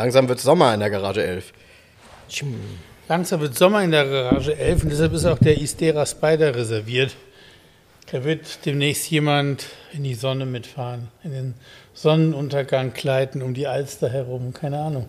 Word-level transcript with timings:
Langsam 0.00 0.30
wird 0.30 0.40
Sommer 0.40 0.72
in 0.72 0.80
der 0.80 0.88
Garage 0.88 1.22
11. 1.22 1.52
Langsam 3.06 3.40
wird 3.42 3.54
Sommer 3.54 3.84
in 3.84 3.90
der 3.90 4.06
Garage 4.06 4.56
11 4.56 4.84
und 4.84 4.92
deshalb 4.92 5.12
ist 5.12 5.26
auch 5.26 5.36
der 5.36 5.60
Istera 5.60 6.06
Spider 6.06 6.54
reserviert. 6.54 7.14
Da 8.10 8.24
wird 8.24 8.64
demnächst 8.64 9.10
jemand 9.10 9.66
in 9.92 10.02
die 10.02 10.14
Sonne 10.14 10.46
mitfahren, 10.46 11.08
in 11.22 11.32
den 11.32 11.54
Sonnenuntergang 11.92 12.94
gleiten 12.94 13.42
um 13.42 13.52
die 13.52 13.66
Alster 13.66 14.08
herum, 14.08 14.54
keine 14.54 14.78
Ahnung. 14.78 15.06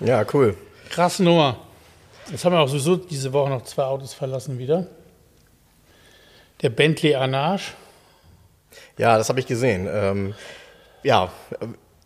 Ja, 0.00 0.26
cool. 0.34 0.58
Krasse 0.90 1.24
Nummer. 1.24 1.56
Jetzt 2.30 2.44
haben 2.44 2.52
wir 2.52 2.60
auch 2.60 2.68
sowieso 2.68 2.96
diese 2.96 3.32
Woche 3.32 3.48
noch 3.48 3.62
zwei 3.62 3.84
Autos 3.84 4.12
verlassen 4.12 4.58
wieder. 4.58 4.88
Der 6.60 6.68
Bentley 6.68 7.14
Anage. 7.14 7.72
Ja, 8.98 9.16
das 9.16 9.30
habe 9.30 9.40
ich 9.40 9.46
gesehen. 9.46 9.88
Ähm, 9.90 10.34
ja, 11.02 11.32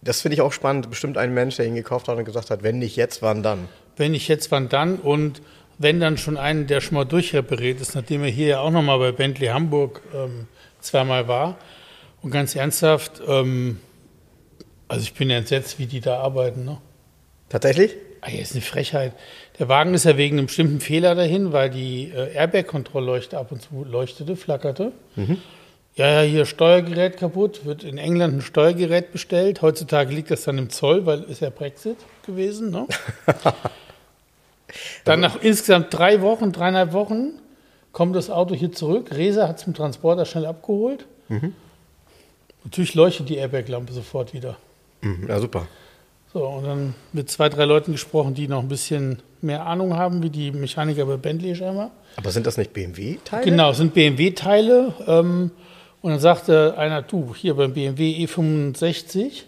das 0.05 0.21
finde 0.21 0.35
ich 0.35 0.41
auch 0.41 0.53
spannend. 0.53 0.89
Bestimmt 0.91 1.19
ein 1.19 1.35
Mensch, 1.35 1.57
der 1.57 1.67
ihn 1.67 1.75
gekauft 1.75 2.09
hat 2.09 2.17
und 2.17 2.25
gesagt 2.25 2.51
hat, 2.51 2.63
wenn 2.63 2.79
nicht 2.79 2.97
jetzt, 2.97 3.23
wann 3.23 3.43
dann? 3.43 3.69
Wenn 3.97 4.13
nicht 4.13 4.29
jetzt, 4.29 4.51
wann 4.51 4.69
dann? 4.69 4.97
Und 4.97 5.43
wenn 5.79 5.99
dann 6.01 6.19
schon 6.19 6.37
einen, 6.37 6.67
der 6.67 6.81
schon 6.81 6.95
mal 6.95 7.05
durchrepariert 7.05 7.81
ist, 7.81 7.95
nachdem 7.95 8.23
er 8.23 8.31
hier 8.31 8.47
ja 8.47 8.61
auch 8.61 8.71
nochmal 8.71 8.99
bei 8.99 9.13
Bentley 9.13 9.49
Hamburg 9.49 10.03
ähm, 10.15 10.47
zweimal 10.81 11.27
war. 11.27 11.57
Und 12.23 12.31
ganz 12.31 12.55
ernsthaft, 12.55 13.23
ähm, 13.27 13.81
also 14.89 15.03
ich 15.03 15.15
bin 15.15 15.31
entsetzt, 15.31 15.79
wie 15.79 15.87
die 15.87 16.01
da 16.01 16.19
arbeiten. 16.19 16.65
Ne? 16.65 16.79
Tatsächlich? 17.49 17.97
Ah, 18.21 18.29
hier 18.29 18.41
ist 18.41 18.53
eine 18.53 18.63
Frechheit. 18.63 19.13
Der 19.59 19.69
Wagen 19.69 19.93
ist 19.93 20.05
ja 20.05 20.17
wegen 20.17 20.39
einem 20.39 20.47
bestimmten 20.47 20.81
Fehler 20.81 21.15
dahin, 21.15 21.53
weil 21.53 21.69
die 21.69 22.11
äh, 22.11 22.33
Airbag-Kontrollleuchte 22.33 23.37
ab 23.37 23.53
und 23.53 23.61
zu 23.61 23.85
leuchtete, 23.85 24.37
flackerte. 24.37 24.93
Mhm. 25.17 25.39
Ja, 25.97 26.09
ja, 26.23 26.29
hier 26.29 26.45
Steuergerät 26.45 27.17
kaputt, 27.17 27.65
wird 27.65 27.85
in 27.85 27.99
England 27.99 28.35
ein 28.35 28.41
Steuergerät 28.41 29.13
bestellt. 29.13 29.63
Heutzutage 29.63 30.13
liegt 30.13 30.31
das 30.31 30.43
dann 30.43 30.59
im 30.59 30.69
Zoll, 30.69 31.07
weil 31.07 31.23
ist 31.23 31.41
ja 31.41 31.51
Brexit 31.51 31.99
gewesen. 32.27 32.71
Ne? 32.71 32.87
dann 35.05 35.21
nach 35.21 35.41
insgesamt 35.41 35.95
drei 35.97 36.21
Wochen, 36.21 36.51
dreieinhalb 36.51 36.93
Wochen 36.93 37.35
kommt 37.93 38.17
das 38.17 38.29
Auto 38.29 38.55
hier 38.57 38.73
zurück. 38.73 39.11
Resa 39.13 39.47
hat 39.47 39.59
es 39.61 39.67
mit 39.69 39.77
Transporter 39.77 40.25
schnell 40.25 40.47
abgeholt. 40.47 41.07
Natürlich 42.65 42.95
leuchtet 42.95 43.29
die 43.29 43.37
Airbag-Lampe 43.37 43.93
sofort 43.93 44.33
wieder. 44.35 44.57
Mhm, 45.03 45.27
Ja, 45.29 45.39
super. 45.39 45.69
So, 46.33 46.45
und 46.45 46.65
dann 46.65 46.95
mit 47.13 47.31
zwei, 47.31 47.49
drei 47.49 47.65
Leuten 47.65 47.93
gesprochen, 47.93 48.35
die 48.35 48.49
noch 48.49 48.61
ein 48.61 48.69
bisschen 48.69 49.23
mehr 49.41 49.65
Ahnung 49.67 49.95
haben, 49.95 50.21
wie 50.25 50.31
die 50.31 50.51
Mechaniker 50.51 51.07
bei 51.07 51.17
Bentley 51.17 51.55
scheinbar. 51.55 51.93
Aber 52.17 52.33
sind 52.33 52.45
das 52.49 52.57
nicht 52.57 52.73
BMW-Teile? 52.73 53.45
Genau, 53.45 53.73
sind 53.73 53.95
BMW-Teile. 53.95 54.93
Ähm, 55.07 55.53
und 56.05 56.11
dann 56.11 56.21
sagte 56.21 56.77
einer, 56.77 57.01
du, 57.01 57.35
hier 57.35 57.55
beim 57.55 57.73
BMW 57.73 58.27
E65 58.27 59.45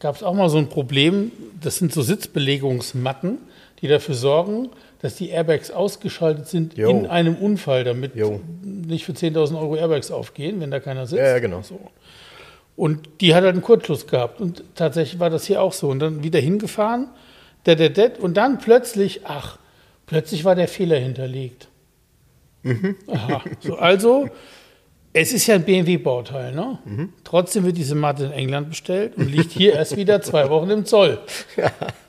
gab 0.00 0.16
es 0.16 0.24
auch 0.24 0.34
mal 0.34 0.48
so 0.48 0.58
ein 0.58 0.68
Problem. 0.68 1.30
Das 1.60 1.76
sind 1.76 1.92
so 1.92 2.02
Sitzbelegungsmatten, 2.02 3.38
die 3.80 3.86
dafür 3.86 4.16
sorgen, 4.16 4.70
dass 5.00 5.14
die 5.14 5.28
Airbags 5.28 5.70
ausgeschaltet 5.70 6.48
sind 6.48 6.76
Jo. 6.76 6.90
in 6.90 7.06
einem 7.06 7.36
Unfall, 7.36 7.84
damit 7.84 8.16
Jo. 8.16 8.40
nicht 8.64 9.04
für 9.04 9.12
10.000 9.12 9.56
Euro 9.56 9.76
Airbags 9.76 10.10
aufgehen, 10.10 10.60
wenn 10.60 10.72
da 10.72 10.80
keiner 10.80 11.06
sitzt. 11.06 11.22
Ja, 11.22 11.38
genau. 11.38 11.62
So. 11.62 11.78
Und 12.74 13.08
die 13.20 13.36
hat 13.36 13.44
halt 13.44 13.52
einen 13.54 13.62
Kurzschluss 13.62 14.08
gehabt. 14.08 14.40
Und 14.40 14.64
tatsächlich 14.74 15.20
war 15.20 15.30
das 15.30 15.46
hier 15.46 15.62
auch 15.62 15.72
so. 15.72 15.88
Und 15.88 16.00
dann 16.00 16.24
wieder 16.24 16.40
hingefahren, 16.40 17.10
der, 17.64 17.76
der, 17.76 17.90
der, 17.90 18.20
und 18.20 18.36
dann 18.36 18.58
plötzlich, 18.58 19.20
ach, 19.22 19.56
plötzlich 20.06 20.44
war 20.44 20.56
der 20.56 20.66
Fehler 20.66 20.96
hinterlegt. 20.96 21.68
Aha. 23.06 23.44
So, 23.60 23.76
also, 23.76 24.28
es 25.12 25.32
ist 25.32 25.46
ja 25.46 25.56
ein 25.56 25.64
BMW-Bauteil, 25.64 26.54
ne? 26.54 26.78
Trotzdem 27.24 27.64
wird 27.64 27.76
diese 27.76 27.94
Matte 27.94 28.24
in 28.24 28.32
England 28.32 28.70
bestellt 28.70 29.16
und 29.16 29.30
liegt 29.30 29.52
hier 29.52 29.72
erst 29.74 29.96
wieder 29.96 30.22
zwei 30.22 30.48
Wochen 30.48 30.70
im 30.70 30.86
Zoll. 30.86 31.18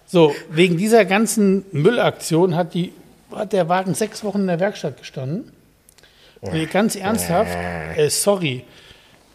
So, 0.06 0.34
wegen 0.50 0.78
dieser 0.78 1.06
ganzen 1.06 1.66
Müllaktion 1.72 2.56
hat, 2.56 2.74
die, 2.74 2.94
hat 3.34 3.52
der 3.52 3.68
Wagen 3.68 3.94
sechs 3.94 4.24
Wochen 4.24 4.42
in 4.42 4.47
der 4.47 4.59
Werkstatt 4.59 4.97
gestanden. 4.97 5.52
Und 6.40 6.72
ganz 6.72 6.96
ernsthaft, 6.96 7.58
äh, 7.96 8.09
sorry, 8.09 8.66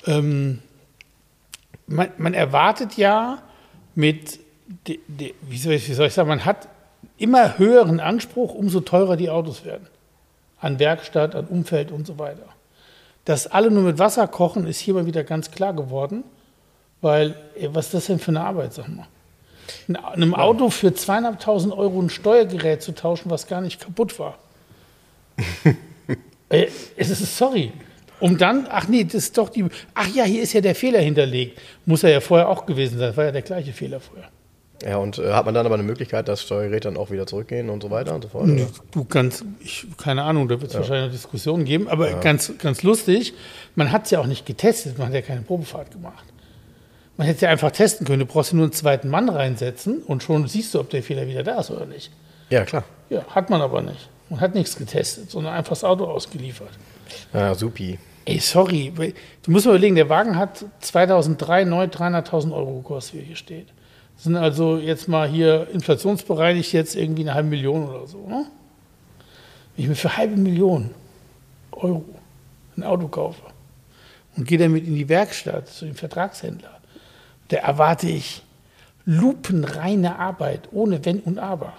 ähm, 0.07 0.61
man, 1.87 2.11
man 2.19 2.35
erwartet 2.35 2.97
ja 2.97 3.43
mit, 3.95 4.39
de, 4.87 4.99
de, 5.09 5.35
wie, 5.43 5.59
soll 5.59 5.73
ich, 5.73 5.89
wie 5.89 5.95
soll 5.95 6.07
ich 6.07 6.15
sagen, 6.15 6.29
man 6.29 6.45
hat 6.45 6.69
immer 7.17 7.59
höheren 7.59 7.99
Anspruch, 7.99 8.55
umso 8.55 8.81
teurer 8.81 9.17
die 9.17 9.31
Autos 9.31 9.65
werden. 9.65 9.87
An 10.61 10.79
Werkstatt, 10.79 11.35
an 11.35 11.47
Umfeld 11.47 11.91
und 11.93 12.07
so 12.07 12.19
weiter. 12.19 12.47
Dass 13.29 13.47
alle 13.47 13.71
nur 13.71 13.83
mit 13.83 13.99
Wasser 13.99 14.27
kochen, 14.27 14.67
ist 14.67 14.81
hier 14.81 14.95
mal 14.95 15.05
wieder 15.05 15.23
ganz 15.23 15.51
klar 15.51 15.75
geworden. 15.75 16.25
Weil, 17.03 17.35
ey, 17.57 17.69
was 17.75 17.85
ist 17.85 17.95
das 17.95 18.07
denn 18.07 18.19
für 18.19 18.31
eine 18.31 18.41
Arbeit, 18.41 18.73
sag 18.73 18.89
mal? 18.89 19.07
In 19.87 19.97
einem 19.97 20.35
Auto 20.35 20.71
für 20.71 20.95
zweieinhalbtausend 20.95 21.75
Euro 21.75 22.01
ein 22.01 22.09
Steuergerät 22.09 22.81
zu 22.81 22.93
tauschen, 22.93 23.31
was 23.31 23.47
gar 23.47 23.61
nicht 23.61 23.81
kaputt 23.81 24.19
war. 24.19 24.39
es 26.49 27.11
ist, 27.11 27.37
sorry. 27.37 27.71
Um 28.19 28.39
dann, 28.39 28.67
ach 28.71 28.89
nee, 28.89 29.05
das 29.05 29.15
ist 29.17 29.37
doch 29.37 29.51
die, 29.51 29.67
ach 29.93 30.09
ja, 30.09 30.25
hier 30.25 30.43
ist 30.43 30.55
ja 30.55 30.63
der 30.63 30.75
Fehler 30.75 31.01
hinterlegt. 31.01 31.61
Muss 31.85 32.05
er 32.05 32.11
ja 32.11 32.21
vorher 32.21 32.49
auch 32.49 32.65
gewesen 32.65 32.99
sein, 32.99 33.15
war 33.15 33.27
ja 33.27 33.33
der 33.33 33.43
gleiche 33.43 33.75
Fehler 33.75 34.01
vorher. 34.01 34.31
Ja, 34.85 34.99
und 34.99 35.19
äh, 35.19 35.33
hat 35.33 35.45
man 35.45 35.55
dann 35.55 35.67
aber 35.67 35.75
eine 35.75 35.83
Möglichkeit, 35.83 36.29
dass 36.29 36.43
Steuergeräte 36.43 36.89
dann 36.89 36.97
auch 36.97 37.11
wieder 37.11 37.27
zurückgehen 37.27 37.69
und 37.69 37.83
so 37.83 37.91
weiter 37.91 38.15
und 38.15 38.23
so 38.23 38.29
fort? 38.29 38.49
Oder? 38.49 38.67
Du 38.93 39.05
kannst, 39.05 39.45
ich, 39.61 39.87
keine 39.97 40.23
Ahnung, 40.23 40.49
da 40.49 40.61
wird 40.61 40.71
es 40.71 40.77
wahrscheinlich 40.77 41.07
noch 41.07 41.13
Diskussionen 41.13 41.65
geben, 41.65 41.89
aber 41.89 42.13
ganz, 42.21 42.53
ganz 42.59 42.83
lustig, 42.85 43.35
man 43.75 43.91
hat 43.91 44.05
es 44.05 44.13
ja 44.13 44.21
auch 44.21 44.27
nicht 44.27 44.47
getestet, 44.47 44.97
man 44.97 45.09
hat 45.09 45.15
ja 45.15 45.23
keine 45.23 45.43
Probefahrt 45.43 45.91
gemacht. 45.91 46.25
Man 47.17 47.27
hätte 47.27 47.47
ja 47.47 47.51
einfach 47.51 47.73
testen 47.73 48.07
können, 48.07 48.21
du 48.21 48.27
brauchst 48.27 48.53
ja 48.53 48.57
nur 48.57 48.67
einen 48.67 48.73
zweiten 48.73 49.09
Mann 49.09 49.29
reinsetzen 49.29 50.03
und 50.07 50.23
schon 50.23 50.47
siehst 50.47 50.75
du, 50.75 50.81
ob 50.81 50.91
der 50.91 51.03
Fehler 51.03 51.27
wieder 51.27 51.43
da 51.43 51.59
ist 51.59 51.73
oder 51.73 51.85
nicht. 51.85 52.13
Ja, 52.49 52.65
klar. 52.65 52.85
Ja, 53.11 53.25
hat 53.27 53.51
man 53.51 53.61
aber 53.61 53.83
nicht. 53.83 54.09
Man 54.31 54.41
hat 54.41 54.55
nichts 54.55 54.77
getestet, 54.77 55.31
sondern 55.31 55.55
einfach 55.55 55.71
das 55.71 55.83
Auto 55.83 56.05
ausgeliefert. 56.05 56.71
Ja, 57.33 57.55
supi. 57.55 57.99
Ey, 58.25 58.39
sorry, 58.39 58.93
du 59.43 59.51
musst 59.51 59.65
mal 59.65 59.73
überlegen, 59.73 59.97
der 59.97 60.09
Wagen 60.09 60.37
hat 60.37 60.65
2003 60.81 61.65
neu 61.65 61.85
300.000 61.85 62.53
Euro 62.53 62.77
gekostet, 62.77 63.15
wie 63.15 63.19
er 63.21 63.25
hier 63.25 63.37
steht. 63.37 63.69
Sind 64.19 64.37
also 64.37 64.79
jetzt 64.79 65.09
mal 65.09 65.29
hier 65.29 65.69
inflationsbereinigt 65.73 66.73
jetzt 66.73 66.97
irgendwie 66.97 67.23
eine 67.23 67.35
halbe 67.35 67.49
Million 67.49 67.89
oder 67.89 68.07
so. 68.07 68.27
Ne? 68.27 68.47
Wenn 69.75 69.85
ich 69.85 69.89
mir 69.89 69.95
für 69.95 70.17
halbe 70.17 70.37
Million 70.37 70.91
Euro 71.71 72.05
ein 72.77 72.83
Auto 72.83 73.07
kaufe 73.09 73.43
und 74.37 74.47
gehe 74.47 74.59
damit 74.59 74.87
in 74.87 74.97
die 74.97 75.09
Werkstatt 75.09 75.69
zu 75.69 75.87
dem 75.87 75.95
Vertragshändler, 75.95 76.81
da 77.49 77.59
erwarte 77.59 78.09
ich 78.09 78.43
lupenreine 79.05 80.19
Arbeit 80.19 80.69
ohne 80.73 81.05
Wenn 81.05 81.21
und 81.21 81.39
Aber. 81.39 81.75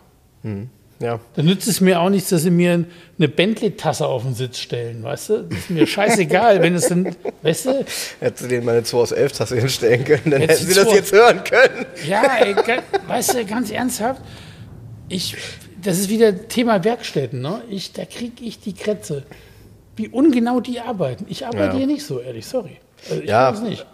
Ja. 1.02 1.20
Dann 1.36 1.46
nützt 1.46 1.68
es 1.68 1.80
mir 1.80 2.02
auch 2.02 2.10
nichts, 2.10 2.30
dass 2.30 2.42
sie 2.44 2.52
mir 2.52 2.86
eine 3.18 3.28
Bentley-Tasse 3.30 4.06
auf 4.06 4.24
den 4.24 4.36
Sitz 4.36 4.58
stellen, 4.60 5.02
weißt 5.02 5.30
du? 5.30 5.44
Das 5.44 5.60
ist 5.60 5.70
mir 5.70 5.88
scheißegal, 5.88 6.62
wenn 6.62 6.76
es 6.76 6.88
dann, 6.90 7.16
weißt 7.42 7.66
du? 7.68 7.86
Hättest 8.20 8.44
du 8.44 8.48
denen 8.50 8.66
meine 8.66 8.84
2 8.84 8.98
aus 8.98 9.12
11 9.14 9.32
Tasse 9.32 9.58
hinstellen 9.60 10.04
können, 10.04 10.32
dann 10.32 10.42
Hättest 10.42 10.62
hätten 10.64 10.74
sie 10.74 10.80
das 10.84 10.94
jetzt 10.94 11.12
hören 11.14 11.42
können. 11.46 11.86
Ja, 12.06 12.24
ey, 12.42 12.54
weißt 13.08 13.34
du, 13.36 13.46
ganz 13.46 13.72
ernsthaft, 13.72 14.22
ich, 15.08 15.38
das 15.82 16.00
ist 16.00 16.10
wieder 16.10 16.48
Thema 16.50 16.84
Werkstätten, 16.84 17.42
ne? 17.42 17.62
Ich, 17.70 17.94
da 17.94 18.04
kriege 18.06 18.44
ich 18.44 18.60
die 18.60 18.74
Krätze. 18.74 19.24
Wie 19.96 20.08
ungenau 20.10 20.60
die 20.60 20.80
arbeiten. 20.82 21.26
Ich 21.30 21.46
arbeite 21.46 21.72
Ja. 21.74 21.78
hier 21.78 21.88
nicht 21.88 22.06
so, 22.06 22.20
ehrlich, 22.20 22.46
sorry. 22.46 22.78
Also 23.10 23.22
ich 23.22 23.30
Ja, 23.30 23.52
weiß 23.54 23.62
nicht. 23.62 23.86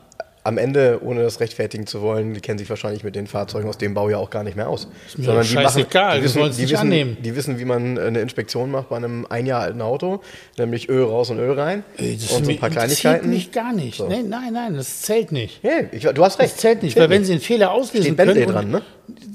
Am 0.45 0.59
Ende, 0.59 0.99
ohne 1.03 1.23
das 1.23 1.39
rechtfertigen 1.39 1.87
zu 1.87 2.01
wollen, 2.01 2.35
die 2.35 2.39
kennen 2.39 2.59
sich 2.59 2.69
wahrscheinlich 2.69 3.03
mit 3.03 3.15
den 3.15 3.25
Fahrzeugen 3.25 3.67
aus 3.67 3.79
dem 3.79 3.95
Bau 3.95 4.09
ja 4.09 4.17
auch 4.17 4.29
gar 4.29 4.43
nicht 4.43 4.55
mehr 4.55 4.69
aus. 4.69 4.87
mir 5.17 5.25
doch 5.25 5.43
scheißegal, 5.43 6.17
die 6.19 6.23
das 6.23 6.35
wissen, 6.35 6.41
wollen 6.41 6.51
sie 6.53 6.57
die, 6.57 6.61
nicht 6.65 6.71
wissen, 6.73 6.81
annehmen. 6.81 7.17
die 7.19 7.35
wissen, 7.35 7.59
wie 7.59 7.65
man 7.65 7.97
eine 7.97 8.21
Inspektion 8.21 8.69
macht 8.69 8.89
bei 8.89 8.95
einem 8.97 9.25
ein 9.27 9.47
Jahr 9.47 9.61
alten 9.61 9.81
Auto, 9.81 10.21
nämlich 10.57 10.87
Öl 10.87 11.03
raus 11.03 11.31
und 11.31 11.39
Öl 11.39 11.59
rein 11.59 11.83
Ey, 11.97 12.15
das 12.15 12.31
und 12.31 12.45
so 12.45 12.51
ein 12.51 12.59
paar 12.59 12.69
Kleinigkeiten. 12.69 13.27
mich 13.29 13.51
gar 13.51 13.73
nicht. 13.73 13.97
So. 13.97 14.07
Nein, 14.07 14.29
nein, 14.29 14.53
nein, 14.53 14.75
das 14.75 15.01
zählt 15.01 15.31
nicht. 15.31 15.59
Hey, 15.63 15.87
ich, 15.91 16.03
du 16.03 16.23
hast 16.23 16.37
recht. 16.37 16.53
Das 16.53 16.57
zählt 16.61 16.83
nicht, 16.83 16.93
Zählt 16.93 17.03
weil 17.09 17.09
wenn 17.09 17.25
sie 17.25 17.31
einen 17.33 17.41
Fehler 17.41 17.71
auslesen 17.71 18.13
Steht 18.13 18.17
Bentley 18.17 18.45
können. 18.45 18.53
dran, 18.53 18.69
ne? 18.71 18.81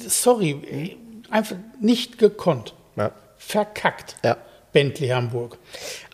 Sorry, 0.07 0.97
einfach 1.29 1.57
nicht 1.81 2.19
gekonnt. 2.19 2.75
Ja. 2.97 3.11
Verkackt. 3.37 4.15
Ja. 4.25 4.37
Bentley 4.73 5.09
Hamburg. 5.09 5.59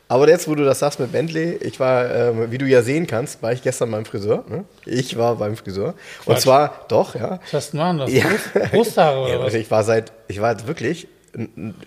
Aber 0.09 0.29
jetzt, 0.29 0.47
wo 0.49 0.55
du 0.55 0.65
das 0.65 0.79
sagst 0.79 1.01
mit 1.01 1.11
Bentley, 1.11 1.55
ich 1.63 1.81
war, 1.81 2.09
ähm, 2.15 2.51
wie 2.53 2.59
du 2.59 2.65
ja 2.67 2.83
sehen 2.83 3.07
kannst, 3.09 3.43
war 3.43 3.53
ich 3.53 3.63
gestern 3.63 3.91
beim 3.91 4.05
Friseur. 4.05 4.45
Ne? 4.49 4.65
Ich 4.85 5.17
war 5.19 5.35
beim 5.37 5.57
Friseur. 5.57 5.95
Und 6.25 6.35
Quatsch. 6.35 6.43
zwar, 6.43 6.85
doch, 6.89 7.15
ja. 7.17 7.41
Was 7.47 7.53
hast 7.53 7.73
du 7.73 7.79
machen 7.79 7.99
lassen? 7.99 8.15
Ja. 8.15 8.25
Brust- 8.25 8.71
Brusthaare 8.71 9.21
oder 9.23 9.33
Ja, 9.35 9.41
was? 9.43 9.55
ich 9.55 9.69
war 9.71 9.83
seit, 9.83 10.13
ich 10.29 10.41
war 10.41 10.65
wirklich, 10.69 11.09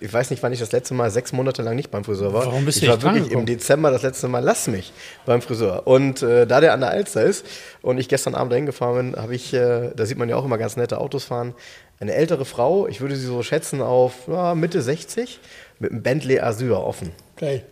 ich 0.01 0.13
weiß 0.13 0.30
nicht, 0.31 0.44
wann 0.44 0.51
ich 0.51 0.60
das 0.60 0.74
letzte 0.74 0.94
Mal 0.94 1.10
sechs 1.10 1.31
Monate 1.31 1.62
lang 1.62 1.75
nicht 1.77 1.89
beim 1.92 2.04
Friseur 2.04 2.33
war. 2.33 2.45
Warum 2.45 2.66
bist 2.66 2.81
du 2.81 2.86
ich 2.86 2.89
war 2.89 3.13
nicht 3.13 3.24
wirklich 3.24 3.31
im? 3.31 3.45
Dezember 3.45 3.89
das 3.89 4.04
letzte 4.04 4.27
Mal, 4.27 4.44
lass 4.44 4.68
mich, 4.68 4.92
beim 5.25 5.42
Friseur. 5.42 5.88
Und 5.88 6.22
äh, 6.22 6.45
da 6.45 6.60
der 6.60 6.74
an 6.74 6.81
der 6.81 6.89
Alster 6.89 7.24
ist 7.24 7.45
und 7.81 7.98
ich 8.00 8.10
gestern 8.10 8.36
Abend 8.36 8.51
dahin 8.51 8.65
gefahren 8.65 9.13
bin, 9.13 9.22
habe 9.22 9.33
ich, 9.33 9.54
äh, 9.54 9.92
da 9.95 10.06
sieht 10.06 10.18
man 10.18 10.27
ja 10.30 10.36
auch 10.36 10.44
immer 10.45 10.57
ganz 10.57 10.75
nette 10.75 11.00
Autos 11.00 11.24
fahren, 11.24 11.56
eine 12.01 12.13
ältere 12.13 12.44
Frau, 12.45 12.86
ich 12.88 13.00
würde 13.01 13.15
sie 13.15 13.25
so 13.25 13.42
schätzen 13.44 13.81
auf 13.81 14.13
ja, 14.27 14.56
Mitte 14.56 14.81
60, 14.81 15.39
mit 15.80 15.92
einem 15.92 16.04
Bentley 16.04 16.39
Azure 16.42 16.83
offen. 16.83 17.12
Geil. 17.38 17.63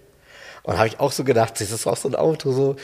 Und 0.68 0.74
da 0.74 0.80
habe 0.80 0.90
ich 0.90 1.00
auch 1.00 1.14
so 1.14 1.24
gedacht, 1.24 1.62
das 1.62 1.72
ist 1.72 1.88
auch 1.88 1.96
so 1.96 2.10
ein 2.10 2.16
Auto, 2.16 2.52
so, 2.52 2.76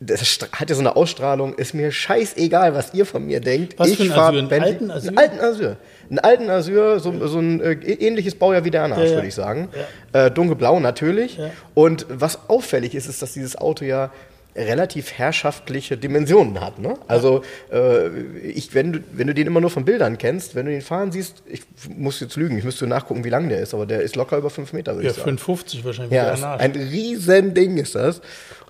das 0.00 0.20
hat 0.52 0.68
ja 0.68 0.76
so 0.76 0.82
eine 0.82 0.96
Ausstrahlung, 0.96 1.54
ist 1.54 1.72
mir 1.72 1.90
scheißegal, 1.90 2.74
was 2.74 2.92
ihr 2.92 3.06
von 3.06 3.24
mir 3.24 3.40
denkt. 3.40 3.78
Was 3.78 3.88
ich 3.88 3.96
für 3.96 4.02
ein 4.02 4.12
Azure? 4.12 4.38
Einen 4.38 4.62
alten 4.62 4.90
Azure? 4.90 5.08
Einen 5.08 5.18
alten 5.18 5.40
Azure. 5.40 5.76
Einen 6.10 6.18
alten 6.18 6.50
Azure, 6.50 7.00
so, 7.00 7.26
so 7.26 7.38
ein 7.38 7.62
äh, 7.62 7.72
ähnliches 7.72 8.34
Baujahr 8.34 8.66
wie 8.66 8.70
der 8.70 8.84
Anarch, 8.84 9.00
Ja, 9.00 9.06
ja. 9.06 9.14
würde 9.14 9.28
ich 9.28 9.34
sagen. 9.34 9.70
Äh, 10.12 10.30
dunkelblau 10.30 10.78
natürlich. 10.78 11.38
Ja. 11.38 11.50
Und 11.72 12.04
was 12.10 12.50
auffällig 12.50 12.94
ist, 12.94 13.06
ist, 13.06 13.22
dass 13.22 13.32
dieses 13.32 13.56
Auto 13.56 13.86
ja 13.86 14.10
relativ 14.56 15.12
herrschaftliche 15.12 15.96
Dimensionen 15.96 16.60
hat. 16.60 16.78
Ne? 16.78 16.94
Also 17.08 17.42
äh, 17.72 18.08
ich, 18.40 18.74
wenn, 18.74 18.92
du, 18.92 18.98
wenn 19.12 19.26
du 19.26 19.34
den 19.34 19.46
immer 19.46 19.60
nur 19.60 19.70
von 19.70 19.84
Bildern 19.84 20.18
kennst, 20.18 20.54
wenn 20.54 20.66
du 20.66 20.72
den 20.72 20.82
fahren 20.82 21.12
siehst, 21.12 21.42
ich 21.46 21.62
muss 21.88 22.20
jetzt 22.20 22.36
lügen, 22.36 22.56
ich 22.56 22.64
müsste 22.64 22.86
nachgucken, 22.86 23.24
wie 23.24 23.30
lang 23.30 23.48
der 23.48 23.60
ist, 23.60 23.74
aber 23.74 23.86
der 23.86 24.02
ist 24.02 24.16
locker 24.16 24.38
über 24.38 24.50
fünf 24.50 24.72
Meter, 24.72 24.94
würde 24.94 25.06
Ja, 25.06 25.10
ich 25.10 25.16
sagen. 25.16 25.38
550 25.38 25.84
wahrscheinlich. 25.84 26.14
Ja, 26.14 26.56
ein 26.56 26.72
riesen 26.72 27.54
Ding 27.54 27.76
ist 27.78 27.94
das. 27.94 28.20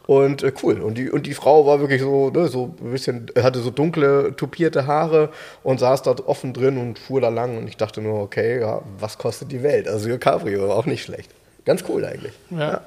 Und 0.06 0.42
äh, 0.42 0.52
cool. 0.62 0.80
Und 0.80 0.98
die, 0.98 1.10
und 1.10 1.26
die 1.26 1.34
Frau 1.34 1.66
war 1.66 1.80
wirklich 1.80 2.02
so, 2.02 2.30
ne, 2.30 2.48
so 2.48 2.74
ein 2.82 2.90
bisschen, 2.90 3.26
hatte 3.38 3.60
so 3.60 3.70
dunkle, 3.70 4.34
tupierte 4.36 4.86
Haare 4.86 5.30
und 5.62 5.80
saß 5.80 6.02
da 6.02 6.14
offen 6.26 6.52
drin 6.52 6.76
und 6.76 6.98
fuhr 6.98 7.20
da 7.20 7.30
lang. 7.30 7.56
Und 7.56 7.68
ich 7.68 7.76
dachte 7.76 8.02
nur, 8.02 8.20
okay, 8.20 8.60
ja, 8.60 8.82
was 8.98 9.16
kostet 9.16 9.50
die 9.50 9.62
Welt? 9.62 9.88
Also 9.88 10.08
ihr 10.08 10.18
Cabrio, 10.18 10.72
auch 10.72 10.86
nicht 10.86 11.02
schlecht. 11.04 11.30
Ganz 11.64 11.84
cool 11.88 12.04
eigentlich. 12.04 12.34
Ja. 12.50 12.82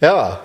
Ja, 0.00 0.40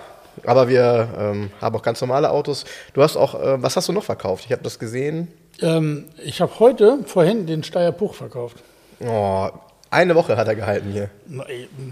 aber 0.45 0.67
wir 0.67 1.09
ähm, 1.17 1.49
haben 1.61 1.75
auch 1.75 1.81
ganz 1.81 2.01
normale 2.01 2.29
Autos. 2.31 2.65
Du 2.93 3.01
hast 3.01 3.15
auch, 3.17 3.35
äh, 3.35 3.61
was 3.61 3.75
hast 3.75 3.87
du 3.89 3.93
noch 3.93 4.03
verkauft? 4.03 4.45
Ich 4.45 4.51
habe 4.51 4.63
das 4.63 4.79
gesehen. 4.79 5.27
Ähm, 5.61 6.05
ich 6.23 6.41
habe 6.41 6.59
heute, 6.59 6.99
vorhin, 7.05 7.45
den 7.45 7.63
Steyr 7.63 7.91
Puch 7.91 8.13
verkauft. 8.13 8.57
Oh, 9.05 9.49
eine 9.89 10.15
Woche 10.15 10.35
hat 10.37 10.47
er 10.47 10.55
gehalten 10.55 10.91
hier. 10.91 11.09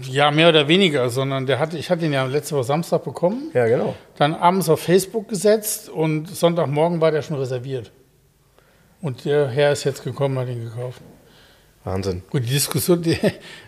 Ja, 0.02 0.30
mehr 0.32 0.48
oder 0.48 0.66
weniger, 0.66 1.08
sondern 1.08 1.46
der 1.46 1.60
hatte, 1.60 1.78
ich 1.78 1.88
hatte 1.88 2.04
ihn 2.04 2.12
ja 2.12 2.24
letzte 2.24 2.56
Woche 2.56 2.64
Samstag 2.64 3.04
bekommen, 3.04 3.50
Ja, 3.54 3.66
genau. 3.66 3.94
dann 4.16 4.34
abends 4.34 4.68
auf 4.68 4.80
Facebook 4.80 5.28
gesetzt 5.28 5.88
und 5.88 6.28
Sonntagmorgen 6.28 7.00
war 7.00 7.12
der 7.12 7.22
schon 7.22 7.36
reserviert. 7.36 7.92
Und 9.00 9.24
der 9.24 9.48
Herr 9.48 9.72
ist 9.72 9.84
jetzt 9.84 10.02
gekommen, 10.02 10.38
hat 10.38 10.48
ihn 10.48 10.64
gekauft. 10.64 11.00
Wahnsinn. 11.84 12.22
Gut, 12.30 12.42
die 12.42 12.50
Diskussion, 12.50 13.02
die, 13.02 13.16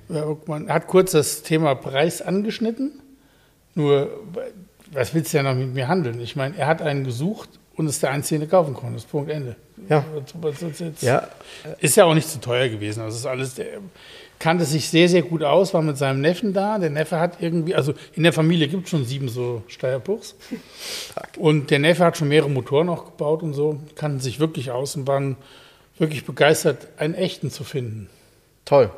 man 0.47 0.69
hat 0.69 0.87
kurz 0.89 1.13
das 1.13 1.43
Thema 1.43 1.75
Preis 1.75 2.23
angeschnitten. 2.23 3.01
Nur, 3.75 4.11
was 4.95 5.15
willst 5.15 5.33
du 5.33 5.39
ja 5.39 5.43
noch 5.43 5.55
mit 5.55 5.75
mir 5.75 5.89
handeln? 5.89 6.21
Ich 6.21 6.37
meine, 6.37 6.57
er 6.57 6.67
hat 6.67 6.81
einen 6.83 7.05
gesucht 7.05 7.49
und 7.77 7.87
ist 7.89 8.03
der 8.03 8.11
Einzige, 8.11 8.41
den 8.41 8.49
er 8.49 8.51
kaufen 8.51 8.75
konnte. 8.75 8.95
Das 8.95 9.05
ist 9.05 9.11
Punkt 9.11 9.31
Ende. 9.31 9.57
Ja. 9.89 10.05
Was- 10.41 10.63
was 10.63 10.81
ist 10.81 11.03
Ja, 11.03 11.29
Ist 11.81 11.97
ja 11.97 12.05
auch 12.05 12.15
nicht 12.15 12.29
zu 12.29 12.41
teuer 12.41 12.69
gewesen. 12.69 13.01
Also, 13.03 13.15
es 13.15 13.21
ist 13.21 13.27
alles, 13.27 13.55
der 13.55 13.67
kannte 14.39 14.65
sich 14.65 14.89
sehr, 14.89 15.09
sehr 15.09 15.23
gut 15.23 15.43
aus, 15.43 15.75
war 15.75 15.83
mit 15.83 15.97
seinem 15.99 16.21
Neffen 16.21 16.53
da. 16.53 16.79
Der 16.79 16.91
Neffe 16.91 17.19
hat 17.19 17.41
irgendwie, 17.41 17.75
also 17.75 17.95
in 18.15 18.23
der 18.23 18.33
Familie 18.33 18.69
gibt 18.69 18.85
es 18.85 18.91
schon 18.91 19.05
sieben 19.05 19.29
so 19.29 19.63
Steierpuchs. 19.69 20.35
Und 21.39 21.71
der 21.71 21.79
Neffe 21.79 22.05
hat 22.05 22.17
schon 22.17 22.29
mehrere 22.29 22.51
Motoren 22.51 22.89
auch 22.89 23.05
gebaut 23.07 23.43
und 23.43 23.55
so, 23.55 23.81
kannten 23.97 24.21
sich 24.21 24.41
wirklich 24.41 24.71
aus 24.71 24.97
und 24.97 25.07
waren 25.07 25.37
wirklich 25.99 26.25
begeistert, 26.25 26.89
einen 26.99 27.15
echten 27.15 27.51
zu 27.51 27.65
finden. 27.65 28.09
Toll. 28.65 28.91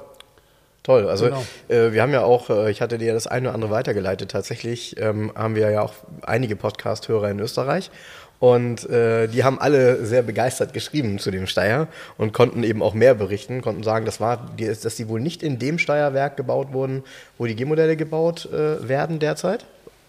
Toll. 0.86 1.08
Also 1.08 1.24
Genau. 1.26 1.44
äh, 1.68 1.92
wir 1.92 2.00
haben 2.00 2.12
ja 2.12 2.22
auch, 2.22 2.48
äh, 2.48 2.70
ich 2.70 2.80
hatte 2.80 2.96
dir 2.96 3.12
das 3.12 3.26
eine 3.26 3.48
oder 3.48 3.54
andere 3.56 3.70
weitergeleitet. 3.72 4.30
Tatsächlich 4.30 4.94
ähm, 5.00 5.32
haben 5.34 5.56
wir 5.56 5.68
ja 5.68 5.82
auch 5.82 5.94
einige 6.22 6.54
Podcast-Hörer 6.54 7.28
in 7.28 7.40
Österreich. 7.40 7.90
Und 8.38 8.88
äh, 8.88 9.26
die 9.26 9.42
haben 9.42 9.58
alle 9.58 10.04
sehr 10.06 10.22
begeistert 10.22 10.72
geschrieben 10.74 11.18
zu 11.18 11.32
dem 11.32 11.48
Steyr 11.48 11.88
und 12.18 12.32
konnten 12.32 12.62
eben 12.62 12.82
auch 12.82 12.94
mehr 12.94 13.14
berichten, 13.14 13.62
konnten 13.62 13.82
sagen, 13.82 14.04
das 14.04 14.20
war, 14.20 14.46
dass 14.58 14.94
die 14.94 15.08
wohl 15.08 15.20
nicht 15.20 15.42
in 15.42 15.58
dem 15.58 15.78
Steyerwerk 15.80 16.36
gebaut 16.36 16.68
wurden, 16.72 17.02
wo 17.38 17.46
die 17.46 17.56
G-Modelle 17.56 17.96
gebaut 17.96 18.46
äh, 18.52 18.86
werden 18.86 19.18
derzeit 19.18 19.64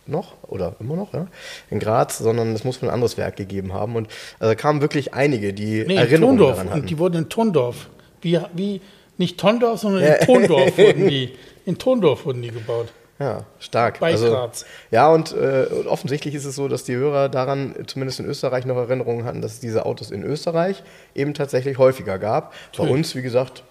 noch 0.05 0.33
oder 0.43 0.75
immer 0.79 0.95
noch, 0.95 1.13
ja, 1.13 1.25
in 1.71 1.79
Graz, 1.79 2.19
sondern 2.19 2.53
es 2.53 2.63
muss 2.63 2.83
ein 2.83 2.89
anderes 2.89 3.17
Werk 3.17 3.35
gegeben 3.37 3.73
haben. 3.73 3.95
Und 3.95 4.09
also 4.39 4.55
kamen 4.55 4.81
wirklich 4.81 5.13
einige, 5.15 5.53
die 5.53 5.85
Nee, 5.87 5.93
in 5.93 5.97
Erinnerungen 5.97 6.37
Tondorf. 6.37 6.55
daran 6.57 6.69
hatten. 6.69 6.81
Und 6.81 6.89
die 6.89 6.99
wurden 6.99 7.15
in 7.17 7.29
Tondorf. 7.29 7.89
Wie, 8.21 8.39
wie 8.53 8.81
nicht 9.17 9.39
Tondorf, 9.39 9.79
sondern 9.79 10.03
in 10.03 10.25
Tondorf 10.25 10.77
wurden 10.77 11.07
die. 11.07 11.33
In 11.65 11.77
Tondorf 11.77 12.25
wurden 12.25 12.41
die 12.41 12.51
gebaut. 12.51 12.87
Ja, 13.19 13.45
stark. 13.59 13.99
Bei 13.99 14.11
also, 14.11 14.29
Graz. 14.29 14.65
Ja, 14.91 15.09
und, 15.09 15.33
äh, 15.33 15.65
und 15.71 15.87
offensichtlich 15.87 16.35
ist 16.35 16.45
es 16.45 16.55
so, 16.55 16.67
dass 16.67 16.83
die 16.83 16.95
Hörer 16.95 17.29
daran, 17.29 17.75
zumindest 17.87 18.19
in 18.19 18.27
Österreich, 18.27 18.65
noch 18.65 18.77
Erinnerungen 18.77 19.25
hatten, 19.25 19.41
dass 19.41 19.53
es 19.53 19.59
diese 19.59 19.85
Autos 19.87 20.11
in 20.11 20.23
Österreich 20.23 20.83
eben 21.15 21.33
tatsächlich 21.33 21.79
häufiger 21.79 22.19
gab. 22.19 22.51
Bei 22.51 22.57
Natürlich. 22.73 22.91
uns, 22.93 23.15
wie 23.15 23.23
gesagt, 23.23 23.63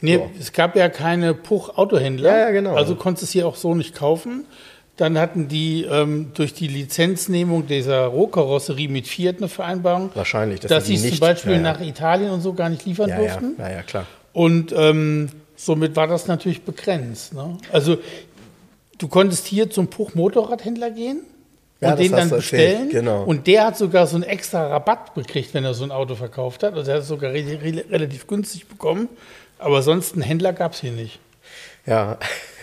Nee, 0.00 0.14
Ja. 0.16 0.20
es 0.38 0.52
gab 0.52 0.76
ja 0.76 0.88
keine 0.88 1.34
Puch-Autohändler. 1.34 2.30
Ja, 2.30 2.38
ja, 2.38 2.50
genau. 2.50 2.74
Also 2.74 2.94
konntest 2.94 3.22
du 3.22 3.26
es 3.26 3.32
hier 3.32 3.48
auch 3.48 3.56
so 3.56 3.74
nicht 3.74 3.96
kaufen. 3.96 4.46
Dann 4.96 5.18
hatten 5.18 5.48
die 5.48 5.84
ähm, 5.84 6.32
durch 6.34 6.54
die 6.54 6.66
Lizenznehmung 6.66 7.66
dieser 7.66 8.06
Rohkarosserie 8.06 8.88
mit 8.88 9.06
Fiat 9.06 9.38
eine 9.38 9.48
Vereinbarung, 9.48 10.10
wahrscheinlich, 10.14 10.60
dass, 10.60 10.70
dass 10.70 10.86
sie 10.86 10.94
es 10.94 11.08
zum 11.08 11.20
Beispiel 11.20 11.52
ja, 11.52 11.58
ja. 11.58 11.62
nach 11.62 11.80
Italien 11.80 12.30
und 12.30 12.40
so 12.40 12.52
gar 12.52 12.68
nicht 12.68 12.84
liefern 12.84 13.08
ja, 13.08 13.16
durften. 13.16 13.54
ja, 13.58 13.70
ja, 13.70 13.82
klar. 13.82 14.06
Und 14.38 14.72
ähm, 14.76 15.30
somit 15.56 15.96
war 15.96 16.06
das 16.06 16.28
natürlich 16.28 16.62
begrenzt. 16.62 17.34
Ne? 17.34 17.58
Also 17.72 17.98
du 18.98 19.08
konntest 19.08 19.46
hier 19.46 19.68
zum 19.68 19.88
Puch 19.88 20.14
Motorradhändler 20.14 20.92
gehen 20.92 21.22
Ja, 21.80 21.88
und 21.90 21.98
das 21.98 22.06
den 22.06 22.12
dann 22.12 22.30
bestellen. 22.30 22.88
genau. 22.90 23.24
Und 23.24 23.48
der 23.48 23.66
hat 23.66 23.76
sogar 23.76 24.06
so 24.06 24.14
einen 24.14 24.22
extra 24.22 24.68
Rabatt 24.68 25.14
gekriegt, 25.16 25.54
wenn 25.54 25.64
er 25.64 25.74
so 25.74 25.82
ein 25.82 25.90
Auto 25.90 26.14
verkauft 26.14 26.62
hat. 26.62 26.74
Also 26.74 26.88
er 26.90 26.96
hat 26.98 27.02
es 27.02 27.08
sogar 27.08 27.32
re 27.32 27.44
re 27.62 27.84
relativ 27.90 28.28
günstig 28.28 28.68
bekommen. 28.68 29.08
Aber 29.58 29.82
sonst 29.82 30.12
einen 30.12 30.22
Händler 30.22 30.52
gab 30.52 30.72
es 30.74 30.80
hier 30.82 30.92
nicht. 30.92 31.18
Ja, 31.84 32.18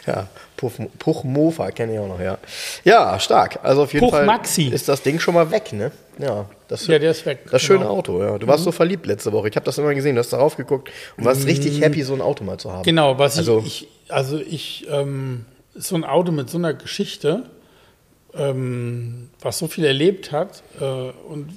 ja. 0.07 0.27
Puch, 0.57 0.71
Puch 0.99 1.23
Mofa 1.23 1.71
kenne 1.71 1.93
ich 1.93 1.99
auch 1.99 2.07
noch, 2.07 2.19
ja. 2.21 2.37
Ja, 2.83 3.19
stark. 3.19 3.59
Also 3.63 3.83
auf 3.83 3.93
jeden 3.93 4.05
Puch 4.05 4.11
Fall 4.13 4.25
Maxi. 4.25 4.63
ist 4.69 4.87
das 4.87 5.01
Ding 5.01 5.19
schon 5.19 5.33
mal 5.33 5.51
weg, 5.51 5.73
ne? 5.73 5.91
Ja, 6.17 6.45
das, 6.69 6.87
Ja, 6.87 6.97
der 6.97 7.11
ist 7.11 7.25
weg. 7.25 7.39
das 7.51 7.61
schöne 7.61 7.79
genau. 7.79 7.91
Mhm. 7.93 7.97
Auto, 7.99 8.23
ja. 8.23 8.37
Du 8.37 8.47
warst 8.47 8.63
so 8.63 8.71
verliebt 8.71 9.05
letzte 9.05 9.31
Woche. 9.33 9.49
Ich 9.49 9.55
habe 9.55 9.65
das 9.65 9.77
immer 9.77 9.93
gesehen, 9.93 10.15
du 10.15 10.19
hast 10.19 10.31
darauf 10.31 10.55
geguckt 10.55 10.89
und 11.17 11.25
warst 11.25 11.45
richtig 11.45 11.81
happy, 11.81 12.03
so 12.03 12.13
ein 12.13 12.21
Auto 12.21 12.43
mal 12.45 12.57
zu 12.57 12.71
haben. 12.71 12.79
Mhm. 12.79 12.83
Genau, 12.83 13.17
was 13.19 13.37
Also- 13.37 13.59
ich, 13.65 13.87
ich, 14.05 14.11
also 14.13 14.39
ich, 14.39 14.87
ähm, 14.89 15.45
so 15.75 15.95
ein 15.95 16.05
Auto 16.05 16.31
mit 16.31 16.49
so 16.49 16.57
einer 16.57 16.73
Geschichte, 16.73 17.43
ähm, 18.33 19.29
was 19.41 19.57
so 19.59 19.67
viel 19.67 19.85
erlebt 19.85 20.31
hat 20.31 20.63
äh, 20.79 20.83
und 20.83 21.49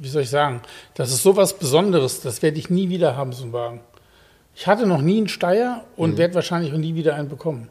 wie 0.00 0.08
soll 0.08 0.22
ich 0.22 0.30
sagen, 0.30 0.60
das 0.94 1.10
ist 1.10 1.22
so 1.22 1.36
was 1.36 1.58
Besonderes, 1.58 2.20
das 2.20 2.42
werde 2.42 2.58
ich 2.58 2.70
nie 2.70 2.88
wieder 2.88 3.16
haben, 3.16 3.32
so 3.32 3.44
ein 3.44 3.52
Wagen. 3.52 3.80
Ich 4.54 4.66
hatte 4.66 4.86
noch 4.86 5.00
nie 5.02 5.18
einen 5.18 5.28
Steier 5.28 5.84
und 5.96 6.12
Mhm. 6.12 6.18
werde 6.18 6.34
wahrscheinlich 6.34 6.72
auch 6.72 6.76
nie 6.78 6.94
wieder 6.94 7.14
einen 7.16 7.28
bekommen. 7.28 7.68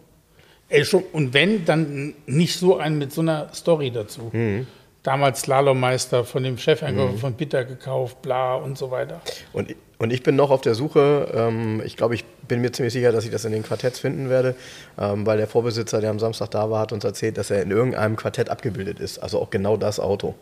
Ey, 0.74 0.86
schon, 0.86 1.04
und 1.12 1.36
wenn, 1.36 1.66
dann 1.66 2.16
nicht 2.26 2.58
so 2.58 2.78
einen 2.78 2.98
mit 2.98 3.14
so 3.14 3.22
einer 3.22 3.54
Story 3.54 3.92
dazu. 3.92 4.32
Mhm. 4.34 4.66
Damals 5.04 5.42
Slalommeister 5.42 6.26
von 6.26 6.42
dem 6.42 6.58
Chefeinkäufer 6.58 7.18
von 7.20 7.34
Bitter 7.34 7.64
gekauft, 7.64 8.24
bla 8.24 8.56
und 8.56 8.76
so 8.76 8.90
weiter. 8.90 9.22
Und, 9.52 9.76
und 10.00 10.12
ich 10.12 10.24
bin 10.24 10.36
noch 10.36 10.50
auf 10.50 10.62
der 10.62 10.74
Suche. 10.74 11.30
Ähm, 11.32 11.80
ich 11.86 11.96
glaube, 11.96 12.16
ich 12.16 12.26
bin 12.48 12.62
mir 12.62 12.72
ziemlich 12.72 12.94
sicher, 12.94 13.12
dass 13.12 13.24
ich 13.24 13.30
das 13.30 13.46
in 13.46 13.52
den 13.52 13.62
Quartetts 13.62 14.00
finden 14.00 14.30
werde, 14.32 14.56
ähm, 14.98 15.28
weil 15.28 15.38
der 15.38 15.46
Vorbesitzer, 15.46 16.02
der 16.02 16.10
am 16.10 16.18
Samstag 16.18 16.50
da 16.50 16.72
war, 16.72 16.80
hat 16.80 16.92
uns 16.92 17.04
erzählt, 17.04 17.38
dass 17.38 17.52
er 17.52 17.62
in 17.62 17.70
irgendeinem 17.70 18.16
Quartett 18.16 18.50
abgebildet 18.50 19.00
ist. 19.00 19.20
Also 19.20 19.40
auch 19.40 19.52
genau 19.52 19.78
das 19.78 20.00
Auto. 20.00 20.34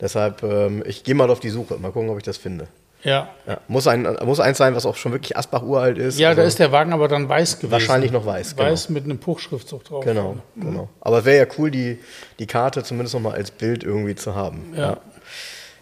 Deshalb, 0.00 0.42
ähm, 0.44 0.82
ich 0.86 1.04
gehe 1.04 1.14
mal 1.14 1.28
auf 1.28 1.40
die 1.40 1.50
Suche. 1.50 1.76
Mal 1.76 1.92
gucken, 1.92 2.08
ob 2.08 2.16
ich 2.16 2.24
das 2.24 2.38
finde. 2.38 2.68
Ja, 3.04 3.28
Ja, 3.46 3.58
muss, 3.68 3.86
ein, 3.86 4.08
muss 4.24 4.40
eins 4.40 4.58
sein, 4.58 4.74
was 4.74 4.86
auch 4.86 4.96
schon 4.96 5.12
wirklich 5.12 5.36
Asbach 5.36 5.62
uralt 5.62 5.98
ist. 5.98 6.18
ja 6.18 6.30
Also 6.30 6.40
da 6.40 6.46
ist 6.46 6.58
der 6.58 6.72
Wagen 6.72 6.92
aber 6.92 7.06
dann 7.06 7.28
weiß 7.28 7.58
gewesen. 7.58 7.70
Wahrscheinlich 7.72 8.10
noch 8.10 8.24
weiß, 8.26 8.56
genau. 8.56 8.70
Weiß 8.70 8.88
mit 8.88 9.04
einem 9.04 9.18
Puchschriftzug 9.18 9.84
drauf. 9.84 10.04
Genau, 10.04 10.36
genau. 10.56 10.88
Aber 11.00 11.18
es 11.18 11.24
wäre 11.26 11.46
ja 11.46 11.54
cool, 11.58 11.70
die, 11.70 11.98
die 12.38 12.46
Karte 12.46 12.82
zumindest 12.82 13.14
noch 13.14 13.20
mal 13.20 13.34
als 13.34 13.50
Bild 13.50 13.84
irgendwie 13.84 14.14
zu 14.14 14.34
haben. 14.34 14.72
Ja. 14.76 14.96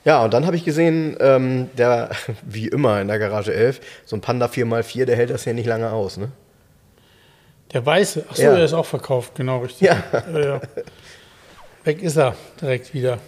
Ja, 0.05 0.25
und 0.25 0.35
dann 0.35 0.47
habe 0.47 0.57
ich 0.57 0.65
gesehen, 0.65 1.17
ähm, 1.21 1.71
der, 1.79 2.11
wie 2.43 2.67
immer 2.67 3.01
in 3.01 3.07
der 3.07 3.21
Garage 3.21 3.55
11, 3.55 3.81
so 4.05 4.17
ein 4.17 4.21
Panda 4.21 4.47
4x4, 4.47 5.05
der 5.05 5.15
hält 5.17 5.31
das 5.31 5.45
hier 5.45 5.55
nicht 5.55 5.67
lange 5.67 5.93
aus, 5.93 6.17
ne? 6.17 6.29
Der 7.73 7.87
weiße, 7.87 8.25
ach 8.29 8.35
so, 8.35 8.43
Ja. 8.43 8.55
der 8.57 8.65
ist 8.65 8.73
auch 8.75 8.85
verkauft, 8.85 9.35
genau 9.37 9.61
richtig. 9.61 9.89
Ja. 9.89 10.03
Ja, 10.33 10.41
ja. 10.41 10.61
Weg 11.85 12.03
ist 12.03 12.17
er 12.17 12.35
direkt 12.61 12.93
wieder. 12.95 13.19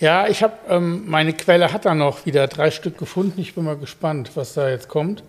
Ja, 0.00 0.26
ich 0.28 0.42
habe, 0.42 0.54
ähm, 0.68 1.04
meine 1.06 1.32
Quelle 1.34 1.72
hat 1.72 1.84
da 1.84 1.94
noch 1.94 2.24
wieder 2.26 2.46
drei 2.48 2.70
Stück 2.70 2.96
gefunden. 2.98 3.40
Ich 3.40 3.54
bin 3.54 3.64
mal 3.64 3.76
gespannt, 3.76 4.30
was 4.34 4.54
da 4.54 4.68
jetzt 4.70 4.88
kommt. 4.88 5.22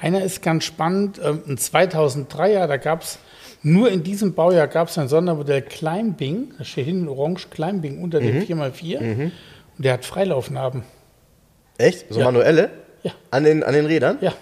Einer 0.00 0.22
ist 0.24 0.42
ganz 0.42 0.64
spannend, 0.64 1.20
ähm, 1.22 1.42
ein 1.46 1.56
2003er, 1.58 2.66
da 2.66 2.76
gab 2.76 3.02
es 3.02 3.18
Nur 3.62 3.90
in 3.90 4.04
diesem 4.04 4.34
Baujahr 4.34 4.68
gab 4.68 4.86
es 4.88 4.96
ein 4.98 5.08
Sondermodell 5.08 5.62
Climbing, 5.62 6.54
da 6.56 6.64
steht 6.64 6.84
hinten 6.86 7.08
orange 7.08 7.48
Climbing 7.50 8.00
unter 8.00 8.20
dem 8.20 8.40
4x4 8.40 9.00
und 9.00 9.32
der 9.84 9.94
hat 9.94 10.04
Freilaufnaben. 10.04 10.84
Echt? 11.76 12.06
So 12.08 12.20
Ja. 12.20 12.26
manuelle? 12.26 12.70
Ja. 13.02 13.10
An 13.32 13.42
den, 13.42 13.64
an 13.64 13.74
den 13.74 13.86
Rädern? 13.86 14.18
Ja, 14.20 14.32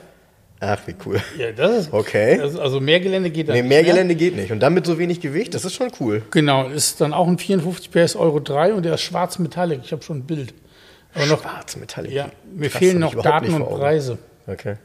Ach, 0.61 0.79
wie 0.87 0.95
cool. 1.05 1.21
ja 1.39 1.53
das 1.53 1.87
ist 1.87 1.93
Okay. 1.93 2.41
Also, 2.41 2.61
also 2.61 2.81
mehr 2.81 3.01
Gelände 3.01 3.31
geht 3.31 3.49
da 3.49 3.53
Nee, 3.53 3.63
nicht 3.63 3.69
mehr 3.69 3.85
Gelände 3.85 4.15
geht 4.15 4.37
nicht. 4.37 4.51
Und 4.51 4.61
dann 4.61 4.75
mit 4.75 4.87
so 4.87 4.99
wenig 4.99 5.21
Gewicht, 5.21 5.55
das 5.55 5.65
ist 5.65 5.75
schon 5.75 5.91
cool. 6.01 6.23
Genau, 6.31 6.69
ist 6.69 7.01
dann 7.01 7.13
auch 7.13 7.29
ein 7.29 7.39
54 7.39 7.91
PS 7.91 8.17
Euro 8.17 8.41
3 8.41 8.75
und 8.75 8.85
der 8.85 8.95
ist 8.95 9.03
schwarz 9.03 9.39
Metallic. 9.39 9.81
Ich 9.85 9.93
habe 9.93 10.03
schon 10.03 10.19
ein 10.19 10.25
Bild. 10.25 10.55
Aber 11.15 11.27
noch, 11.27 11.43
Schwarz, 11.43 11.77
Metallic. 11.77 12.13
ja, 12.13 12.31
mir 12.55 12.69
Krass, 12.69 12.79
fehlen 12.79 12.99
noch 12.99 13.15
Daten 13.15 13.55
und. 13.55 13.67
Preise. 13.67 14.19
Okay. 14.47 14.77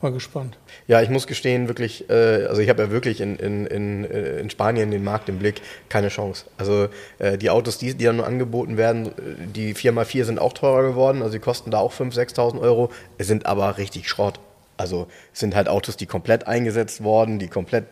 Mal 0.00 0.10
gespannt. 0.12 0.58
Ja, 0.88 1.00
ich 1.00 1.10
muss 1.10 1.28
gestehen, 1.28 1.68
wirklich, 1.68 2.10
äh, 2.10 2.46
also 2.46 2.60
ich 2.60 2.68
habe 2.68 2.82
ja 2.82 2.90
wirklich 2.90 3.20
in, 3.20 3.36
in, 3.36 3.66
in, 3.66 4.04
äh, 4.04 4.40
in 4.40 4.50
Spanien 4.50 4.90
den 4.90 5.04
Markt 5.04 5.28
im 5.28 5.38
Blick, 5.38 5.62
keine 5.88 6.08
Chance. 6.08 6.46
Also 6.58 6.88
äh, 7.20 7.38
die 7.38 7.50
Autos, 7.50 7.78
die, 7.78 7.94
die 7.94 8.04
dann 8.04 8.16
nur 8.16 8.26
angeboten 8.26 8.76
werden, 8.76 9.06
äh, 9.06 9.10
die 9.54 9.76
4x4 9.76 10.24
sind 10.24 10.40
auch 10.40 10.54
teurer 10.54 10.82
geworden, 10.82 11.22
also 11.22 11.34
die 11.34 11.38
kosten 11.38 11.70
da 11.70 11.78
auch 11.78 11.92
5.000, 11.92 12.34
6.000 12.34 12.60
Euro, 12.60 12.90
sind 13.20 13.46
aber 13.46 13.78
richtig 13.78 14.08
Schrott. 14.08 14.40
Also 14.76 15.06
es 15.32 15.40
sind 15.40 15.54
halt 15.54 15.68
Autos, 15.68 15.96
die 15.96 16.06
komplett 16.06 16.46
eingesetzt 16.46 17.04
worden, 17.04 17.38
die 17.38 17.48
komplett 17.48 17.86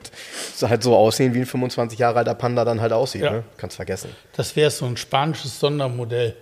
so 0.55 0.69
halt 0.69 0.83
so 0.83 0.97
aussehen, 0.97 1.35
wie 1.35 1.41
ein 1.41 1.47
25 1.47 1.99
Jahre 1.99 2.19
alter 2.19 2.35
Panda 2.35 2.65
dann 2.65 2.81
halt 2.81 2.93
aussieht. 2.93 3.23
Ja. 3.23 3.31
Ne? 3.31 3.45
Kannst 3.57 3.77
vergessen. 3.77 4.11
Das 4.37 4.57
wäre 4.57 4.71
so 4.71 4.87
ein 4.87 4.97
spanisches 4.97 5.61
Sondermodell. 5.61 6.35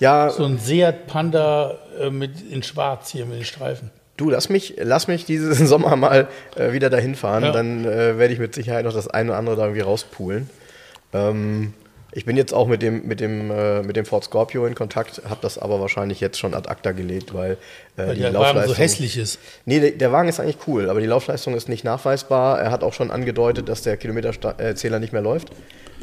Ja, 0.00 0.30
So 0.30 0.44
ein 0.44 0.58
Seat 0.58 1.06
Panda 1.06 1.76
äh, 2.00 2.10
mit 2.10 2.40
in 2.50 2.62
Schwarz 2.62 3.10
hier 3.10 3.26
mit 3.26 3.38
den 3.38 3.44
Streifen. 3.44 3.90
Du, 4.16 4.30
lass 4.30 4.48
mich, 4.48 4.74
lass 4.78 5.08
mich 5.08 5.24
diesen 5.24 5.54
Sommer 5.66 5.96
mal 5.96 6.28
äh, 6.56 6.72
wieder 6.72 6.90
dahin 6.90 7.14
fahren. 7.14 7.44
Ja. 7.44 7.52
Dann 7.52 7.84
äh, 7.84 8.18
werde 8.18 8.32
ich 8.32 8.38
mit 8.38 8.54
Sicherheit 8.54 8.84
noch 8.84 8.92
das 8.92 9.08
eine 9.08 9.30
oder 9.30 9.38
andere 9.38 9.56
da 9.56 9.62
irgendwie 9.62 9.80
rauspulen. 9.80 10.50
Ähm, 11.12 11.74
ich 12.12 12.24
bin 12.24 12.36
jetzt 12.36 12.54
auch 12.54 12.66
mit 12.68 12.80
dem, 12.82 13.06
mit 13.06 13.20
dem, 13.20 13.50
äh, 13.50 13.82
mit 13.82 13.96
dem 13.96 14.06
Ford 14.06 14.24
Scorpio 14.24 14.64
in 14.66 14.74
Kontakt, 14.74 15.20
habe 15.28 15.38
das 15.42 15.58
aber 15.58 15.80
wahrscheinlich 15.80 16.20
jetzt 16.20 16.38
schon 16.38 16.54
ad 16.54 16.68
acta 16.68 16.92
gelegt, 16.92 17.34
weil, 17.34 17.52
äh, 17.52 18.06
Weil 18.08 18.14
die 18.14 18.20
der 18.22 18.32
Wagen 18.34 18.34
so 18.34 18.40
Laufleistung. 18.54 18.76
hässlich 18.76 19.16
ist. 19.18 19.38
Nee, 19.66 19.80
der, 19.80 19.90
der 19.92 20.12
Wagen 20.12 20.28
ist 20.28 20.40
eigentlich 20.40 20.58
cool, 20.66 20.88
aber 20.88 21.00
die 21.00 21.06
Laufleistung 21.06 21.54
ist 21.54 21.68
nicht 21.68 21.84
nachweisbar. 21.84 22.60
Er 22.60 22.70
hat 22.70 22.82
auch 22.82 22.94
schon 22.94 23.10
angedeutet, 23.10 23.68
dass 23.68 23.82
der 23.82 23.96
Kilometerzähler 23.98 24.98
nicht 24.98 25.12
mehr 25.12 25.22
läuft. 25.22 25.48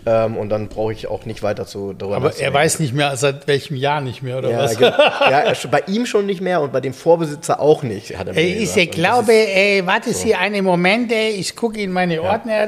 Ähm, 0.08 0.38
und 0.38 0.50
dann 0.50 0.68
brauche 0.68 0.94
ich 0.94 1.08
auch 1.08 1.26
nicht 1.26 1.42
weiter 1.42 1.66
zu 1.66 1.94
darüber 1.94 2.18
Aber 2.18 2.38
er 2.38 2.54
weiß 2.54 2.80
nicht 2.80 2.94
mehr, 2.94 3.16
seit 3.18 3.48
welchem 3.48 3.76
Jahr 3.76 4.02
nicht 4.02 4.22
mehr, 4.22 4.38
oder 4.38 4.52
Ja, 4.52 4.60
was? 4.60 4.78
ge- 4.78 4.88
ja, 4.92 5.52
bei 5.72 5.82
ihm 5.88 6.06
schon 6.06 6.28
nicht 6.28 6.42
mehr 6.42 6.62
und 6.62 6.72
bei 6.72 6.80
dem 6.82 6.94
Vorbesitzer 6.94 7.60
auch 7.60 7.82
nicht. 7.82 8.16
Hat 8.16 8.28
er 8.28 8.34
mir 8.36 8.40
Ey, 8.40 8.70
ich 8.76 8.92
glaube, 8.92 9.32
ey, 9.34 9.84
warte 9.88 10.14
Sie 10.14 10.36
einen 10.36 10.64
Moment, 10.64 11.12
ey, 11.12 11.32
ich 11.32 11.56
gucke 11.56 11.82
in 11.82 11.92
meine 11.92 12.22
Ordner. 12.22 12.68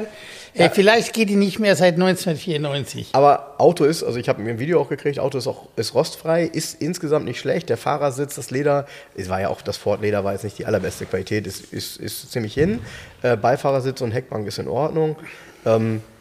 Ey, 0.58 0.70
vielleicht 0.70 1.12
geht 1.12 1.28
die 1.28 1.36
nicht 1.36 1.58
mehr 1.58 1.76
seit 1.76 1.94
1994. 1.94 3.10
Aber 3.12 3.54
Auto 3.58 3.84
ist, 3.84 4.02
also 4.02 4.18
ich 4.18 4.28
habe 4.28 4.42
mir 4.42 4.50
ein 4.50 4.58
Video 4.58 4.80
auch 4.80 4.88
gekriegt, 4.88 5.18
Auto 5.18 5.38
ist 5.38 5.46
auch 5.46 5.68
ist 5.76 5.94
rostfrei, 5.94 6.44
ist 6.44 6.80
insgesamt 6.80 7.24
nicht 7.24 7.38
schlecht. 7.38 7.68
Der 7.68 7.76
Fahrersitz, 7.76 8.34
das 8.34 8.50
Leder, 8.50 8.86
es 9.16 9.28
war 9.28 9.40
ja 9.40 9.48
auch 9.48 9.62
das 9.62 9.76
Ford 9.76 10.02
Leder 10.02 10.24
war 10.24 10.32
jetzt 10.32 10.44
nicht 10.44 10.58
die 10.58 10.66
allerbeste 10.66 11.06
Qualität, 11.06 11.46
ist, 11.46 11.72
ist, 11.72 11.98
ist 11.98 12.32
ziemlich 12.32 12.54
hin. 12.54 12.80
Äh, 13.22 13.36
Beifahrersitz 13.36 14.00
und 14.00 14.10
Heckbank 14.10 14.46
ist 14.46 14.58
in 14.58 14.68
Ordnung. 14.68 15.16
Ähm, 15.64 15.96
äh, 15.96 16.17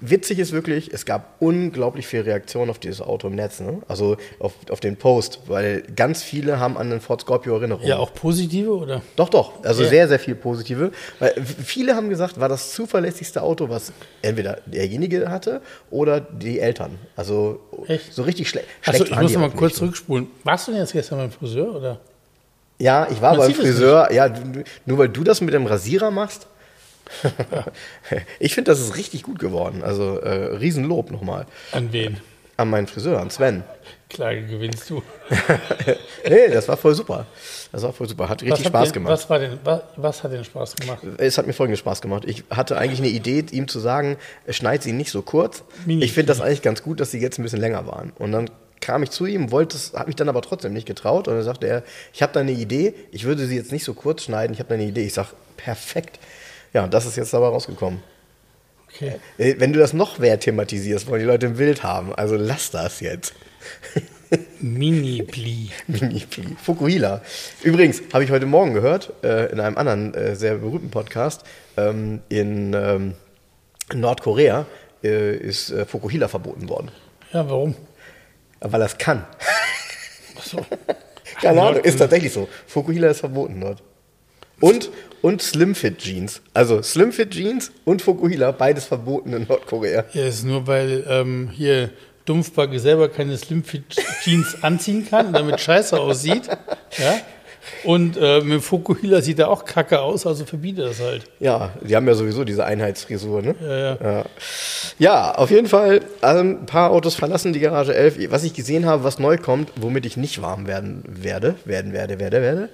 witzig 0.00 0.38
ist 0.38 0.52
wirklich, 0.52 0.92
es 0.92 1.04
gab 1.04 1.34
unglaublich 1.40 2.06
viel 2.06 2.20
Reaktion 2.22 2.70
auf 2.70 2.78
dieses 2.78 3.00
Auto 3.00 3.28
im 3.28 3.34
Netz, 3.34 3.60
ne? 3.60 3.82
also 3.88 4.16
auf, 4.38 4.52
auf 4.70 4.80
den 4.80 4.96
Post, 4.96 5.40
weil 5.46 5.82
ganz 5.96 6.22
viele 6.22 6.58
haben 6.60 6.76
an 6.76 6.90
den 6.90 7.00
Ford 7.00 7.20
Scorpio 7.20 7.56
Erinnerungen. 7.56 7.86
Ja, 7.88 7.98
auch 7.98 8.14
positive, 8.14 8.70
oder? 8.70 9.02
Doch, 9.16 9.28
doch. 9.28 9.64
Also 9.64 9.82
Ja. 9.82 9.88
sehr, 9.88 10.08
sehr 10.08 10.18
viel 10.18 10.34
positive. 10.34 10.92
Weil 11.18 11.34
viele 11.64 11.94
haben 11.96 12.08
gesagt, 12.08 12.38
war 12.40 12.48
das 12.48 12.72
zuverlässigste 12.72 13.42
Auto, 13.42 13.68
was 13.68 13.92
entweder 14.22 14.58
derjenige 14.66 15.30
hatte 15.30 15.60
oder 15.90 16.20
die 16.20 16.58
Eltern. 16.60 16.98
Also 17.16 17.60
Echt? 17.86 18.12
so 18.12 18.22
richtig 18.22 18.48
schle 18.48 18.62
schlecht. 18.80 19.00
Achso, 19.02 19.04
ich 19.14 19.20
muss 19.20 19.36
mal 19.36 19.50
kurz 19.50 19.72
nicht. 19.72 19.78
zurückspulen. 19.78 20.28
Warst 20.44 20.68
du 20.68 20.72
denn 20.72 20.80
jetzt 20.80 20.92
gestern 20.92 21.18
beim 21.18 21.30
Friseur, 21.30 21.74
oder? 21.76 22.00
Ja, 22.78 23.06
ich 23.10 23.20
war 23.22 23.36
Man 23.36 23.46
beim 23.46 23.54
Friseur. 23.54 24.12
Ja, 24.12 24.32
nur 24.86 24.98
weil 24.98 25.08
du 25.08 25.22
das 25.22 25.40
mit 25.40 25.54
dem 25.54 25.66
Rasierer 25.66 26.10
machst. 26.10 26.46
ich 28.38 28.54
finde, 28.54 28.70
das 28.70 28.80
ist 28.80 28.96
richtig 28.96 29.22
gut 29.22 29.38
geworden. 29.38 29.82
Also 29.82 30.18
äh, 30.18 30.56
Riesenlob 30.56 31.10
nochmal 31.10 31.46
An 31.72 31.92
wen? 31.92 32.18
an 32.56 32.70
meinen 32.70 32.86
Friseur, 32.86 33.20
an 33.20 33.30
Sven. 33.30 33.64
Klage 34.08 34.46
gewinnst 34.46 34.88
du. 34.90 35.02
nee, 36.28 36.48
das 36.48 36.68
war 36.68 36.76
voll 36.76 36.94
super. 36.94 37.26
Das 37.72 37.82
war 37.82 37.92
voll 37.92 38.08
super. 38.08 38.28
Hat 38.28 38.42
richtig 38.42 38.52
Was 38.52 38.60
hat 38.60 38.66
Spaß 38.66 38.84
denn, 38.88 38.92
gemacht. 38.94 39.12
Was, 39.12 39.30
war 39.30 39.38
denn, 39.38 39.58
was, 39.64 39.80
was 39.96 40.22
hat 40.22 40.32
denn 40.32 40.44
Spaß 40.44 40.76
gemacht? 40.76 41.02
Es 41.18 41.38
hat 41.38 41.46
mir 41.46 41.54
folgendes 41.54 41.80
Spaß 41.80 42.02
gemacht. 42.02 42.24
Ich 42.26 42.44
hatte 42.50 42.76
eigentlich 42.76 43.00
eine 43.00 43.08
Idee, 43.08 43.44
ihm 43.50 43.68
zu 43.68 43.80
sagen, 43.80 44.16
schneid 44.48 44.82
sie 44.82 44.92
nicht 44.92 45.10
so 45.10 45.22
kurz. 45.22 45.64
Mini. 45.86 46.04
Ich 46.04 46.12
finde 46.12 46.28
das 46.28 46.40
eigentlich 46.40 46.62
ganz 46.62 46.82
gut, 46.82 47.00
dass 47.00 47.10
sie 47.10 47.20
jetzt 47.20 47.38
ein 47.38 47.42
bisschen 47.42 47.60
länger 47.60 47.86
waren. 47.86 48.12
Und 48.18 48.32
dann 48.32 48.50
kam 48.80 49.02
ich 49.02 49.10
zu 49.10 49.24
ihm, 49.24 49.50
wollte 49.50 49.76
es, 49.76 49.94
habe 49.94 50.08
mich 50.08 50.16
dann 50.16 50.28
aber 50.28 50.42
trotzdem 50.42 50.74
nicht 50.74 50.86
getraut. 50.86 51.28
Und 51.28 51.34
dann 51.34 51.44
sagte 51.44 51.66
er, 51.66 51.82
ich 52.12 52.22
habe 52.22 52.32
da 52.32 52.40
eine 52.40 52.52
Idee, 52.52 52.94
ich 53.12 53.24
würde 53.24 53.46
sie 53.46 53.56
jetzt 53.56 53.72
nicht 53.72 53.84
so 53.84 53.94
kurz 53.94 54.24
schneiden, 54.24 54.52
ich 54.52 54.58
habe 54.58 54.68
da 54.68 54.74
eine 54.74 54.84
Idee. 54.84 55.04
Ich 55.06 55.14
sage, 55.14 55.28
perfekt. 55.56 56.18
Ja, 56.72 56.84
und 56.84 56.94
das 56.94 57.06
ist 57.06 57.16
jetzt 57.16 57.32
dabei 57.32 57.48
rausgekommen. 57.48 58.02
Okay. 58.88 59.16
Äh, 59.38 59.54
Wenn 59.58 59.72
du 59.72 59.78
das 59.78 59.92
noch 59.92 60.18
mehr 60.18 60.38
thematisierst, 60.38 61.08
wollen 61.08 61.20
die 61.20 61.26
Leute 61.26 61.46
ein 61.46 61.56
Bild 61.56 61.82
haben. 61.82 62.14
Also 62.14 62.36
lass 62.36 62.70
das 62.70 63.00
jetzt. 63.00 63.34
Mini-Pli. 64.60 65.70
Mini-Pli. 65.86 66.56
Fukuhila. 66.62 67.22
Übrigens, 67.62 68.02
habe 68.12 68.24
ich 68.24 68.30
heute 68.30 68.46
Morgen 68.46 68.74
gehört, 68.74 69.12
äh, 69.22 69.50
in 69.52 69.60
einem 69.60 69.76
anderen 69.76 70.14
äh, 70.14 70.36
sehr 70.36 70.56
berühmten 70.56 70.90
Podcast, 70.90 71.44
ähm, 71.76 72.20
in 72.28 72.72
ähm, 72.74 73.14
Nordkorea 73.94 74.66
äh, 75.02 75.36
ist 75.36 75.70
äh, 75.70 75.84
Fukuhila 75.84 76.28
verboten 76.28 76.68
worden. 76.68 76.90
Ja, 77.32 77.48
warum? 77.48 77.74
Weil 78.60 78.80
er 78.80 78.86
es 78.86 78.96
kann. 78.96 79.26
Achso. 80.36 80.64
Keine 81.40 81.60
Ahnung, 81.60 81.82
ist 81.82 81.98
tatsächlich 81.98 82.32
so. 82.32 82.48
Fukuhila 82.66 83.08
ist 83.08 83.20
verboten 83.20 83.60
dort. 83.60 83.82
Und, 84.62 84.90
und 85.22 85.42
Slimfit 85.42 85.98
Jeans. 85.98 86.40
Also 86.54 86.82
Slimfit 86.82 87.32
Jeans 87.32 87.72
und 87.84 88.00
Fukuhila, 88.00 88.52
beides 88.52 88.84
verboten 88.84 89.32
in 89.32 89.46
Nordkorea. 89.48 90.04
Ja, 90.12 90.24
ist 90.24 90.44
nur, 90.44 90.66
weil 90.68 91.04
ähm, 91.08 91.50
hier 91.52 91.90
Dumpfbacke 92.24 92.78
selber 92.78 93.08
keine 93.08 93.36
Slimfit-Jeans 93.36 94.58
anziehen 94.62 95.04
kann 95.08 95.26
und 95.26 95.32
damit 95.32 95.60
scheiße 95.60 95.98
aussieht. 95.98 96.48
Ja? 96.96 97.20
Und 97.84 98.16
äh, 98.16 98.40
mit 98.40 98.62
Fokuhila 98.62 99.20
sieht 99.22 99.38
er 99.38 99.48
auch 99.48 99.64
kacke 99.64 100.00
aus, 100.00 100.26
also 100.26 100.44
verbietet 100.44 100.84
das 100.84 101.00
halt. 101.00 101.24
Ja, 101.38 101.72
die 101.80 101.94
haben 101.94 102.06
ja 102.06 102.14
sowieso 102.14 102.44
diese 102.44 102.64
Einheitsfrisur, 102.64 103.42
ne? 103.42 103.54
Ja, 103.60 103.76
ja. 103.76 103.96
Ja, 104.00 104.24
ja 104.98 105.34
auf 105.34 105.50
jeden 105.50 105.68
Fall 105.68 106.00
also 106.20 106.40
ein 106.40 106.66
paar 106.66 106.90
Autos 106.90 107.14
verlassen 107.14 107.52
die 107.52 107.60
Garage 107.60 107.94
11. 107.94 108.30
Was 108.30 108.44
ich 108.44 108.54
gesehen 108.54 108.86
habe, 108.86 109.04
was 109.04 109.18
neu 109.18 109.36
kommt, 109.38 109.72
womit 109.76 110.06
ich 110.06 110.16
nicht 110.16 110.42
warm 110.42 110.66
werden 110.66 111.04
werde, 111.06 111.54
werden 111.64 111.92
werde, 111.92 112.18
werde, 112.18 112.42
werde, 112.42 112.68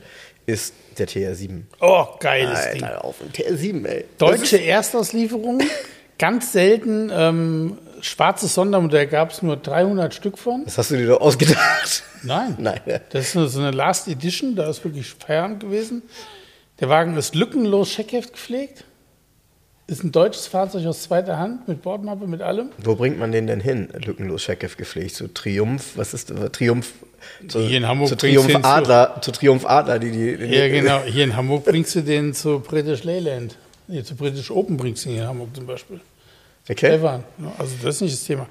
ist 0.48 0.72
der 0.96 1.06
TR7. 1.06 1.62
Oh, 1.80 2.06
geiles 2.18 2.70
Ding. 2.72 2.82
Alter, 2.82 3.04
auf 3.04 3.16
den 3.18 3.30
TR7, 3.30 3.86
ey. 3.86 4.04
Deutsche 4.16 4.56
Erstauslieferung, 4.56 5.60
ganz 6.18 6.52
selten. 6.52 7.10
Ähm, 7.12 7.78
schwarzes 8.00 8.54
Sondermodell 8.54 9.06
gab 9.08 9.30
es 9.30 9.42
nur 9.42 9.58
300 9.58 10.14
Stück 10.14 10.38
von. 10.38 10.64
Das 10.64 10.78
hast 10.78 10.90
du 10.90 10.96
dir 10.96 11.06
doch 11.06 11.20
ausgedacht. 11.20 12.02
Nein. 12.22 12.56
Nein. 12.58 12.80
Das 13.10 13.34
ist 13.34 13.52
so 13.52 13.60
eine 13.60 13.72
Last 13.72 14.08
Edition, 14.08 14.56
da 14.56 14.70
ist 14.70 14.82
wirklich 14.84 15.14
Feierabend 15.14 15.60
gewesen. 15.60 16.02
Der 16.80 16.88
Wagen 16.88 17.16
ist 17.16 17.34
lückenlos 17.34 17.90
Scheckheft 17.90 18.32
gepflegt. 18.32 18.84
Ist 19.86 20.02
ein 20.02 20.12
deutsches 20.12 20.46
Fahrzeug 20.46 20.86
aus 20.86 21.02
zweiter 21.02 21.38
Hand 21.38 21.68
mit 21.68 21.82
Bordmappe, 21.82 22.26
mit 22.26 22.40
allem. 22.40 22.70
Wo 22.82 22.94
bringt 22.94 23.18
man 23.18 23.32
den 23.32 23.46
denn 23.46 23.60
hin? 23.60 23.88
Lückenlos 24.04 24.42
Checkev 24.42 24.76
gepflegt. 24.76 25.14
Zu 25.14 25.32
Triumph, 25.32 25.96
was 25.96 26.14
ist? 26.14 26.32
Triumph? 26.52 26.92
Zu, 27.48 27.60
Hier 27.60 27.78
in 27.78 27.86
Hamburg 27.88 28.08
zu 28.08 28.16
Triumph 28.16 28.48
ihn 28.48 28.62
zu- 28.62 28.64
Adler, 28.64 29.16
zu 29.20 29.32
Triumph 29.32 29.64
Adler, 29.66 29.98
die 29.98 30.10
die. 30.10 30.36
die 30.36 30.54
Ja, 30.54 30.68
genau. 30.68 31.02
Hier 31.04 31.24
in 31.24 31.36
Hamburg 31.36 31.64
bringst 31.64 31.94
du 31.94 32.00
den 32.02 32.34
zu 32.34 32.60
British 32.60 33.04
Leyland. 33.04 33.56
Nee, 33.86 34.02
zu 34.02 34.14
British 34.14 34.50
Open 34.50 34.76
bringst 34.76 35.04
du 35.04 35.10
ihn 35.10 35.16
in 35.18 35.26
Hamburg 35.26 35.48
zum 35.54 35.66
Beispiel. 35.66 36.00
Okay. 36.70 36.74
Clever. 36.88 37.22
Also 37.58 37.74
das 37.82 37.94
ist 37.96 38.00
nicht 38.02 38.14
das 38.14 38.24
Thema. 38.24 38.46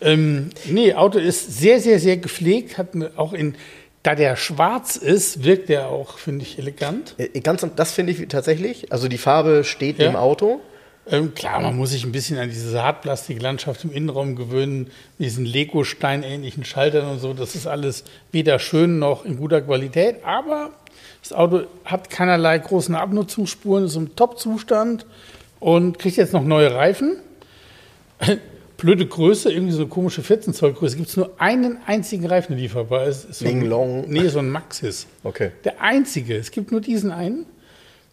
Ähm, 0.00 0.48
nee, 0.66 0.94
Auto 0.94 1.18
ist 1.18 1.58
sehr, 1.60 1.78
sehr, 1.80 2.00
sehr 2.00 2.16
gepflegt. 2.16 2.78
Hat 2.78 2.88
auch 3.16 3.34
in, 3.34 3.54
da 4.02 4.14
der 4.14 4.36
schwarz 4.36 4.96
ist, 4.96 5.44
wirkt 5.44 5.68
der 5.68 5.88
auch, 5.88 6.16
finde 6.16 6.42
ich, 6.44 6.58
elegant. 6.58 7.14
Äh, 7.18 7.38
Ganz, 7.40 7.66
das 7.76 7.92
finde 7.92 8.12
ich 8.12 8.26
tatsächlich. 8.28 8.90
Also 8.92 9.08
die 9.08 9.18
Farbe 9.18 9.62
steht 9.64 9.98
Ja. 9.98 10.06
dem 10.10 10.16
Auto. 10.16 10.60
Ähm, 11.06 11.34
klar, 11.34 11.60
man 11.60 11.76
muss 11.76 11.90
sich 11.90 12.04
ein 12.04 12.12
bisschen 12.12 12.38
an 12.38 12.50
diese 12.50 12.82
Hartplastiklandschaft 12.82 13.84
im 13.84 13.92
Innenraum 13.92 14.36
gewöhnen, 14.36 14.90
mit 15.18 15.26
diesen 15.26 15.44
Lego-Stein-ähnlichen 15.44 16.64
Schaltern 16.64 17.08
und 17.10 17.18
so. 17.18 17.32
Das 17.32 17.54
ist 17.54 17.66
alles 17.66 18.04
weder 18.32 18.58
schön 18.58 18.98
noch 18.98 19.24
in 19.24 19.36
guter 19.36 19.60
Qualität, 19.62 20.16
aber 20.24 20.70
das 21.22 21.32
Auto 21.32 21.62
hat 21.84 22.10
keinerlei 22.10 22.58
großen 22.58 22.94
Abnutzungsspuren, 22.94 23.84
ist 23.86 23.96
im 23.96 24.14
Top-Zustand 24.14 25.06
und 25.58 25.98
kriegt 25.98 26.16
jetzt 26.16 26.32
noch 26.32 26.44
neue 26.44 26.74
Reifen. 26.74 27.16
Blöde 28.76 29.06
Größe, 29.06 29.52
irgendwie 29.52 29.72
so 29.72 29.80
eine 29.80 29.88
komische 29.88 30.22
14 30.22 30.54
Zoll 30.54 30.72
Größe. 30.72 30.96
Gibt 30.96 31.08
es 31.10 31.16
nur 31.16 31.32
einen 31.38 31.78
einzigen 31.86 32.26
Reifen, 32.26 32.52
der 32.54 32.62
lieferbar 32.62 33.06
ist. 33.06 33.24
ist 33.28 33.40
so 33.40 33.46
ein- 33.46 33.60
Long. 33.66 34.04
Nee, 34.08 34.28
so 34.28 34.38
ein 34.38 34.48
Maxis. 34.48 35.06
Okay. 35.22 35.50
Der 35.64 35.82
einzige. 35.82 36.36
Es 36.36 36.50
gibt 36.50 36.72
nur 36.72 36.80
diesen 36.80 37.10
einen. 37.10 37.44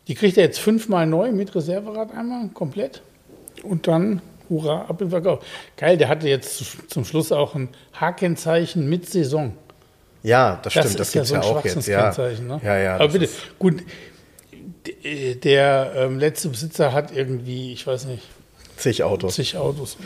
Die 0.07 0.15
kriegt 0.15 0.37
er 0.37 0.43
jetzt 0.43 0.59
fünfmal 0.59 1.05
neu 1.05 1.31
mit 1.31 1.53
Reserverad 1.53 2.13
einmal 2.13 2.47
komplett. 2.49 3.01
Und 3.63 3.87
dann, 3.87 4.21
hurra, 4.49 4.85
ab 4.87 5.01
im 5.01 5.09
Verkauf. 5.09 5.43
Geil, 5.75 5.97
der 5.97 6.07
hatte 6.07 6.29
jetzt 6.29 6.89
zum 6.89 7.03
Schluss 7.05 7.31
auch 7.31 7.55
ein 7.55 7.69
H-Kennzeichen 7.99 8.87
mit 8.87 9.09
Saison. 9.09 9.53
Ja, 10.23 10.59
das 10.63 10.73
stimmt, 10.73 10.99
das, 10.99 11.09
ist 11.09 11.13
ja 11.13 11.21
gibt's 11.21 11.29
so 11.29 11.35
ja 11.35 11.41
auch 11.41 11.63
jetzt. 11.63 11.87
Ja, 11.87 12.11
Ne? 12.39 12.61
ja, 12.63 12.77
ja. 12.77 12.95
Aber 12.95 13.05
das 13.05 13.13
bitte, 13.13 13.29
gut, 13.59 13.83
der 15.43 15.91
ähm, 15.95 16.19
letzte 16.19 16.49
Besitzer 16.49 16.93
hat 16.93 17.15
irgendwie, 17.15 17.73
ich 17.73 17.85
weiß 17.85 18.05
nicht, 18.05 18.23
Zig 18.77 19.03
Autos. 19.03 19.35
zig 19.35 19.57
Autos. 19.57 19.97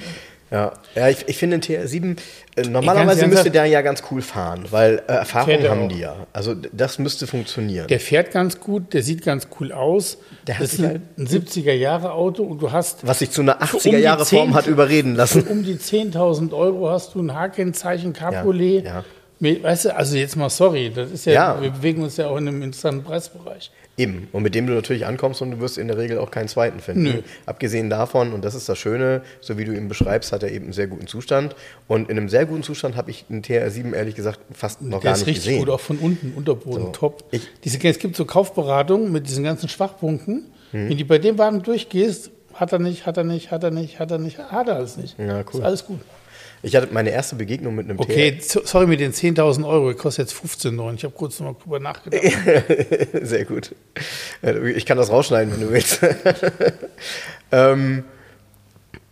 Ja, 0.52 0.74
ja 0.96 1.08
ich, 1.08 1.28
ich 1.28 1.38
finde 1.38 1.60
den 1.60 1.80
TR7, 1.80 2.18
äh, 2.58 2.68
normalerweise 2.68 3.26
müsste 3.28 3.50
der 3.52 3.66
ja 3.66 3.82
ganz 3.82 4.04
cool 4.12 4.22
fahren, 4.22 4.66
weil 4.70 5.02
äh, 5.08 5.14
Erfahrung 5.14 5.50
er 5.50 5.72
haben 5.72 5.90
die 5.90 6.00
ja. 6.00 6.28
Also 6.34 6.56
das 6.74 7.00
müsste 7.00 7.26
funktionieren. 7.26 7.88
Der 7.88 8.02
fährt 8.02 8.32
ganz 8.32 8.60
gut, 8.60 8.94
der 8.94 9.02
sieht 9.02 9.24
ganz 9.24 9.48
cool 9.60 9.72
aus. 9.72 10.18
Der 10.48 10.58
das 10.60 10.74
ist 10.74 10.84
ein, 10.84 11.02
ein 11.18 11.28
70er-Jahre-Auto 11.28 12.44
und 12.44 12.62
du 12.62 12.72
hast 12.72 13.08
was 13.08 13.20
sich 13.20 13.32
zu 13.32 13.42
einer 13.42 13.58
Für 13.66 13.78
um 13.78 13.82
80er 13.82 13.96
die 13.96 14.04
Jahre 14.04 14.26
Form 14.26 14.50
10 14.50 14.54
hat 14.56 14.68
überreden 14.68 15.16
lassen. 15.16 15.48
um 15.48 15.64
die 15.64 15.76
10.000 15.76 16.54
Euro 16.54 16.90
hast 16.90 17.16
du 17.16 17.22
ein 17.22 17.34
H-Kennzeichen 17.34 18.12
Cabriolet. 18.12 18.86
Ja, 18.86 19.04
ja. 19.40 19.64
Weißt 19.64 19.86
du, 19.86 19.96
also 19.96 20.18
jetzt 20.18 20.36
mal 20.36 20.50
sorry, 20.50 20.92
das 20.94 21.10
ist 21.12 21.26
ja, 21.26 21.34
Ja. 21.34 21.62
wir 21.62 21.72
bewegen 21.72 22.04
uns 22.04 22.18
ja 22.18 22.28
auch 22.28 22.38
in 22.38 22.48
einem 22.48 22.62
interessanten 22.62 23.04
Preisbereich. 23.04 23.72
Eben. 23.98 24.30
Und 24.32 24.42
mit 24.44 24.56
dem 24.56 24.68
du 24.68 24.74
natürlich 24.74 25.06
ankommst 25.06 25.42
und 25.42 25.52
du 25.52 25.60
wirst 25.60 25.78
in 25.78 25.88
der 25.88 25.98
Regel 25.98 26.18
auch 26.18 26.32
keinen 26.32 26.48
zweiten 26.48 26.80
finden. 26.80 27.04
Nö. 27.04 27.22
Abgesehen 27.46 27.90
davon, 27.90 28.32
und 28.34 28.44
das 28.46 28.56
ist 28.56 28.68
das 28.70 28.78
Schöne, 28.78 29.22
so 29.42 29.58
wie 29.58 29.66
du 29.66 29.74
ihn 29.74 29.90
beschreibst, 29.90 30.32
hat 30.32 30.44
er 30.44 30.52
eben 30.52 30.66
einen 30.66 30.74
sehr 30.74 30.88
guten 30.88 31.08
Zustand. 31.08 31.56
Und 31.88 32.10
in 32.10 32.18
einem 32.18 32.30
sehr 32.30 32.46
guten 32.46 32.64
Zustand 32.64 32.96
habe 32.96 33.12
ich 33.12 33.26
einen 33.30 33.42
TR7 33.44 33.94
ehrlich 33.94 34.16
gesagt 34.16 34.40
fast 34.54 34.82
noch 34.82 35.02
Der 35.02 35.12
gar 35.12 35.14
ist 35.14 35.20
nicht 35.20 35.28
richtig 35.36 35.44
gesehen. 35.46 35.60
gut, 35.60 35.70
auch 35.70 35.80
von 35.82 35.98
unten, 35.98 36.34
Unterboden, 36.36 36.86
So. 36.86 36.90
top. 36.92 37.26
Ich- 37.32 37.48
Diese, 37.64 37.80
es 37.86 38.00
gibt 38.00 38.16
so 38.16 38.26
Kaufberatungen 38.26 39.12
mit 39.12 39.28
diesen 39.28 39.44
ganzen 39.44 39.68
Schwachpunkten. 39.70 40.46
Mhm. 40.72 40.90
Wenn 40.90 40.98
du 40.98 41.06
bei 41.06 41.18
dem 41.20 41.38
Wagen 41.38 41.62
durchgehst, 41.62 42.32
hat 42.54 42.72
er 42.72 42.80
nicht, 42.80 43.06
hat 43.06 43.18
er 43.18 43.24
nicht, 43.26 43.52
hat 43.52 43.64
er 43.64 43.72
nicht, 43.72 44.00
hat 44.00 44.10
er 44.12 44.18
nicht, 44.20 44.38
hat 44.40 44.68
er 44.68 44.76
alles 44.78 44.98
nicht. 44.98 45.18
Ja, 45.20 45.40
cool. 45.54 45.60
Ist 45.60 45.66
alles 45.66 45.86
gut. 45.86 46.00
Ich 46.64 46.76
hatte 46.76 46.90
meine 46.92 47.10
erste 47.10 47.36
Begegnung 47.36 47.76
mit 47.76 47.90
einem 47.90 48.00
Okay, 48.00 48.38
so- 48.42 48.62
sorry 48.64 48.86
mit 48.86 49.00
den 49.00 49.14
10.000 49.14 49.68
Euro, 49.68 49.94
kostet 49.96 50.28
jetzt 50.30 50.40
15,9. 50.40 50.94
Ich 50.96 51.04
habe 51.04 51.14
kurz 51.16 51.40
noch 51.40 51.54
mal 51.54 51.56
drüber 51.62 51.80
nachgedacht. 51.80 52.22
TR. 52.22 53.22
Sehr 53.26 53.46
gut. 53.46 53.74
Äh, 54.44 54.70
Ich 54.72 54.86
kann 54.86 54.98
das 54.98 55.10
rausschneiden, 55.12 55.54
wenn 55.54 55.62
du 55.62 55.72
willst. 55.72 56.02
ähm, 57.52 58.04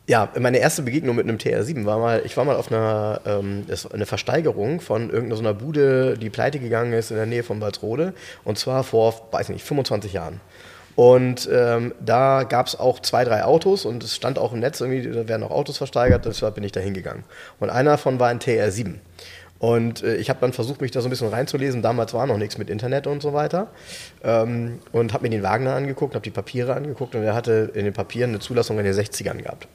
ja, 0.07 0.27
meine 0.39 0.57
erste 0.57 0.81
Begegnung 0.81 1.15
mit 1.15 1.27
einem 1.27 1.37
TR7 1.37 1.85
war 1.85 1.99
mal, 1.99 2.21
ich 2.25 2.35
war 2.35 2.43
mal 2.43 2.55
auf 2.55 2.71
einer 2.71 3.21
ähm, 3.25 3.65
eine 3.93 4.05
Versteigerung 4.07 4.81
von 4.81 5.09
irgendeiner 5.11 5.35
so 5.35 5.41
einer 5.41 5.53
Bude, 5.53 6.17
die 6.17 6.29
pleite 6.31 6.59
gegangen 6.59 6.93
ist 6.93 7.11
in 7.11 7.17
der 7.17 7.27
Nähe 7.27 7.43
von 7.43 7.61
Walsrode. 7.61 8.13
Und 8.43 8.57
zwar 8.57 8.83
vor, 8.83 9.27
weiß 9.31 9.49
nicht, 9.49 9.63
25 9.63 10.13
Jahren. 10.13 10.41
Und 10.99 11.47
ähm, 11.49 11.93
da 12.01 12.43
gab 12.43 12.67
es 12.67 12.77
auch 12.77 12.99
zwei, 12.99 13.23
drei 13.23 13.45
Autos 13.45 13.85
und 13.85 14.03
es 14.03 14.17
stand 14.17 14.37
auch 14.37 14.51
im 14.51 14.59
Netz, 14.59 14.81
irgendwie, 14.81 15.09
da 15.09 15.29
werden 15.29 15.43
auch 15.43 15.51
Autos 15.51 15.77
versteigert, 15.77 16.25
deshalb 16.25 16.55
bin 16.55 16.63
ich 16.65 16.73
da 16.73 16.81
hingegangen. 16.81 17.23
Und 17.57 17.69
einer 17.69 17.91
davon 17.91 18.19
war 18.19 18.27
ein 18.27 18.39
TR7. 18.39 18.95
Und 19.59 20.03
äh, 20.03 20.17
ich 20.17 20.29
habe 20.29 20.41
dann 20.41 20.51
versucht, 20.51 20.81
mich 20.81 20.91
da 20.91 20.99
so 20.99 21.07
ein 21.07 21.09
bisschen 21.09 21.29
reinzulesen. 21.29 21.81
Damals 21.81 22.13
war 22.13 22.27
noch 22.27 22.35
nichts 22.35 22.57
mit 22.57 22.69
Internet 22.69 23.07
und 23.07 23.21
so 23.21 23.31
weiter. 23.31 23.67
Ähm, 24.25 24.79
und 24.91 25.13
habe 25.13 25.23
mir 25.23 25.29
den 25.29 25.41
Wagen 25.41 25.63
da 25.63 25.77
angeguckt, 25.77 26.15
habe 26.15 26.23
die 26.23 26.31
Papiere 26.31 26.73
angeguckt 26.73 27.15
und 27.15 27.23
er 27.23 27.33
hatte 27.33 27.71
in 27.75 27.85
den 27.85 27.93
Papieren 27.93 28.31
eine 28.31 28.39
Zulassung 28.39 28.77
in 28.77 28.83
den 28.83 28.93
60ern 28.93 29.41
gehabt. 29.41 29.69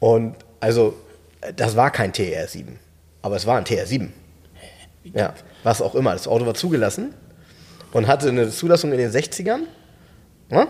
Und 0.00 0.36
also, 0.60 0.94
das 1.56 1.76
war 1.76 1.90
kein 1.90 2.10
TR7, 2.12 2.68
aber 3.20 3.36
es 3.36 3.44
war 3.44 3.58
ein 3.58 3.64
TR7. 3.64 4.08
Ja, 5.12 5.34
was 5.62 5.82
auch 5.82 5.94
immer. 5.94 6.12
Das 6.12 6.26
Auto 6.26 6.46
war 6.46 6.54
zugelassen 6.54 7.12
und 7.92 8.06
hatte 8.06 8.30
eine 8.30 8.48
Zulassung 8.48 8.92
in 8.92 8.98
den 8.98 9.10
60ern 9.10 9.64
ne? 10.52 10.68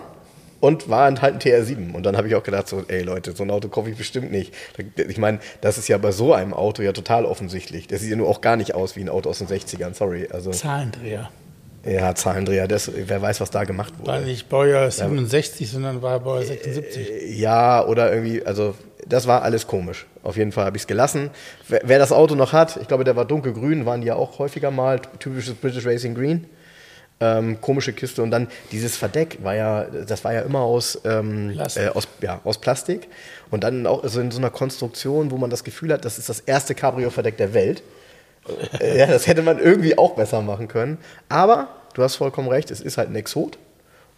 und 0.63 0.89
war 0.89 1.13
halt 1.21 1.23
ein 1.23 1.41
TR7. 1.41 1.93
Und 1.93 2.07
dann 2.07 2.17
habe 2.17 2.29
ich 2.29 2.37
auch 2.37 2.45
gedacht, 2.45 2.69
so, 2.69 2.85
ey 2.87 3.03
Leute, 3.03 3.33
so 3.33 3.43
ein 3.43 3.51
Auto 3.51 3.67
kaufe 3.69 3.91
ich 3.91 3.97
bestimmt 3.97 4.31
nicht. 4.31 4.55
Ich 4.97 5.19
meine, 5.19 5.41
das 5.61 5.77
ist 5.77 5.89
ja 5.89 5.99
bei 5.99 6.13
so 6.13 6.33
einem 6.33 6.55
Auto 6.55 6.83
ja 6.83 6.93
total 6.93 7.25
offensichtlich. 7.25 7.89
Das 7.89 8.01
sieht 8.01 8.11
ja 8.11 8.17
nur 8.17 8.29
auch 8.29 8.41
gar 8.41 8.55
nicht 8.55 8.73
aus 8.73 8.95
wie 8.95 9.01
ein 9.01 9.09
Auto 9.09 9.29
aus 9.29 9.39
den 9.39 9.49
60ern, 9.49 9.93
sorry. 9.93 10.29
Also, 10.31 10.53
Zahlendreher. 10.53 11.31
ja, 11.85 12.15
Zahlendreher, 12.15 12.69
das, 12.69 12.93
wer 12.95 13.21
weiß, 13.21 13.41
was 13.41 13.51
da 13.51 13.65
gemacht 13.65 13.93
wurde. 13.99 14.13
War 14.13 14.21
nicht 14.21 14.49
Baujahr 14.49 14.89
67, 14.89 15.69
sondern 15.69 16.01
war 16.01 16.21
Baujahr 16.21 16.45
76. 16.45 17.37
Ja, 17.37 17.85
oder 17.85 18.13
irgendwie, 18.13 18.47
also 18.47 18.77
das 19.05 19.27
war 19.27 19.43
alles 19.43 19.67
komisch. 19.67 20.07
Auf 20.23 20.37
jeden 20.37 20.53
Fall 20.53 20.65
habe 20.67 20.77
ich 20.77 20.85
es 20.85 20.87
gelassen. 20.87 21.31
Wer, 21.67 21.81
wer 21.83 21.99
das 21.99 22.13
Auto 22.13 22.37
noch 22.37 22.53
hat, 22.53 22.77
ich 22.81 22.87
glaube, 22.87 23.03
der 23.03 23.17
war 23.17 23.25
dunkelgrün, 23.25 23.85
waren 23.85 24.01
die 24.01 24.07
ja 24.07 24.15
auch 24.15 24.39
häufiger 24.39 24.71
mal, 24.71 25.01
typisches 25.19 25.55
British 25.55 25.85
Racing 25.85 26.15
Green. 26.15 26.47
Ähm, 27.25 27.61
komische 27.61 27.93
Kiste 27.93 28.21
und 28.21 28.33
dann 28.33 28.49
dieses 28.73 28.97
Verdeck 28.97 29.39
war 29.45 29.55
ja, 29.55 29.85
das 29.85 30.25
war 30.25 30.35
ja 30.35 30.41
immer 30.41 30.59
aus, 30.63 31.01
ähm, 31.05 31.53
Plastik. 31.55 31.85
äh, 31.85 31.89
aus, 31.91 32.09
ja, 32.21 32.41
aus 32.43 32.59
Plastik 32.59 33.07
und 33.53 33.63
dann 33.63 33.87
auch 33.87 34.03
so 34.09 34.21
in 34.21 34.33
so 34.33 34.39
einer 34.39 34.51
Konstruktion, 34.51 35.31
wo 35.31 35.37
man 35.37 35.49
das 35.49 35.63
Gefühl 35.63 35.93
hat, 35.93 36.05
das 36.05 36.19
ist 36.19 36.29
das 36.29 36.41
erste 36.41 36.75
Cabrio-Verdeck 36.75 37.37
der 37.37 37.55
Welt. 37.55 37.85
Äh, 38.81 38.99
ja, 38.99 39.07
das 39.07 39.29
hätte 39.29 39.43
man 39.43 39.61
irgendwie 39.61 39.97
auch 39.97 40.17
besser 40.17 40.43
machen 40.43 40.67
können. 40.67 40.99
Aber 41.29 41.69
du 41.95 42.03
hast 42.03 42.17
vollkommen 42.17 42.49
recht, 42.49 42.73
es 42.73 42.81
ist 42.81 42.99
halt 42.99 43.09
ein 43.09 43.15
Exot 43.15 43.57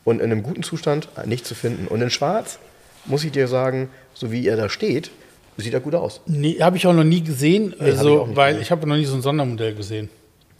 und 0.04 0.22
in 0.22 0.32
einem 0.32 0.42
guten 0.42 0.62
Zustand 0.62 1.08
nicht 1.26 1.46
zu 1.46 1.54
finden. 1.54 1.88
Und 1.88 2.00
in 2.00 2.08
Schwarz, 2.08 2.58
muss 3.04 3.22
ich 3.22 3.32
dir 3.32 3.48
sagen, 3.48 3.90
so 4.14 4.32
wie 4.32 4.46
er 4.48 4.56
da 4.56 4.70
steht, 4.70 5.10
sieht 5.58 5.74
er 5.74 5.80
gut 5.80 5.94
aus. 5.94 6.22
Nee, 6.24 6.56
habe 6.60 6.78
ich 6.78 6.86
auch 6.86 6.94
noch 6.94 7.04
nie 7.04 7.22
gesehen, 7.22 7.74
ich 7.76 7.82
also, 7.82 8.26
nicht 8.26 8.36
weil 8.36 8.52
gesehen. 8.52 8.62
ich 8.62 8.70
habe 8.70 8.86
noch 8.86 8.96
nie 8.96 9.04
so 9.04 9.14
ein 9.14 9.20
Sondermodell 9.20 9.74
gesehen. 9.74 10.08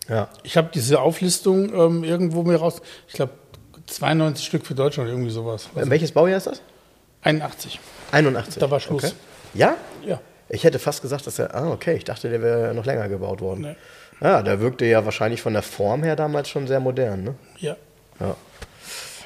Ja. 0.08 0.28
Ich 0.42 0.56
habe 0.56 0.70
diese 0.72 1.00
Auflistung 1.00 1.72
ähm, 1.74 2.04
irgendwo 2.04 2.42
mir 2.42 2.56
raus, 2.56 2.82
ich 3.08 3.14
glaube 3.14 3.32
92 3.86 4.44
Stück 4.44 4.66
für 4.66 4.74
Deutschland, 4.74 5.08
irgendwie 5.10 5.30
sowas. 5.30 5.68
Also 5.74 5.90
Welches 5.90 6.12
Baujahr 6.12 6.38
ist 6.38 6.46
das? 6.46 6.60
81. 7.22 7.80
81. 8.12 8.60
Da 8.60 8.70
war 8.70 8.80
Schluss. 8.80 9.04
Okay. 9.04 9.14
Ja? 9.54 9.76
Ja. 10.06 10.20
Ich 10.48 10.64
hätte 10.64 10.78
fast 10.78 11.00
gesagt, 11.02 11.26
dass 11.26 11.38
er. 11.38 11.54
Ah, 11.54 11.70
okay, 11.70 11.94
ich 11.96 12.04
dachte, 12.04 12.28
der 12.28 12.42
wäre 12.42 12.74
noch 12.74 12.84
länger 12.84 13.08
gebaut 13.08 13.40
worden. 13.40 13.62
Nee. 13.62 13.76
Ja, 14.20 14.42
der 14.42 14.60
wirkte 14.60 14.84
ja 14.84 15.04
wahrscheinlich 15.04 15.42
von 15.42 15.54
der 15.54 15.62
Form 15.62 16.02
her 16.02 16.16
damals 16.16 16.48
schon 16.48 16.66
sehr 16.66 16.80
modern, 16.80 17.24
ne? 17.24 17.34
Ja. 17.58 17.76
Ja. 18.20 18.36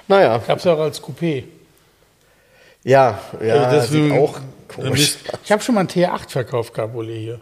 Naja, 0.07 0.39
Gab 0.39 0.59
es 0.59 0.65
ja 0.65 0.75
auch 0.75 0.79
als 0.79 1.03
Coupé. 1.03 1.45
ja, 2.85 3.19
ja, 3.43 3.55
Also 3.55 3.77
das 3.77 3.91
sieht 3.91 4.13
auch 4.13 4.41
komisch. 4.69 5.17
Ich 5.45 5.53
habe 5.53 5.63
schon 5.63 5.75
mal 5.75 5.81
einen 5.83 5.91
TR8 5.91 6.31
verkauft, 6.31 6.73
Cabriolet 6.73 7.19
hier. 7.19 7.41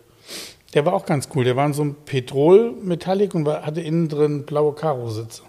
Der 0.77 0.85
war 0.87 0.93
auch 0.93 1.07
ganz 1.07 1.29
cool. 1.35 1.43
Der 1.45 1.57
war 1.57 1.67
in 1.67 1.73
so 1.73 1.83
einem 1.83 1.97
Petrol-Metallic 2.05 3.35
und 3.35 3.47
war, 3.47 3.65
hatte 3.67 3.81
innen 3.81 4.09
drin 4.09 4.45
blaue 4.45 4.75
Karo-Sitze. 4.75 5.43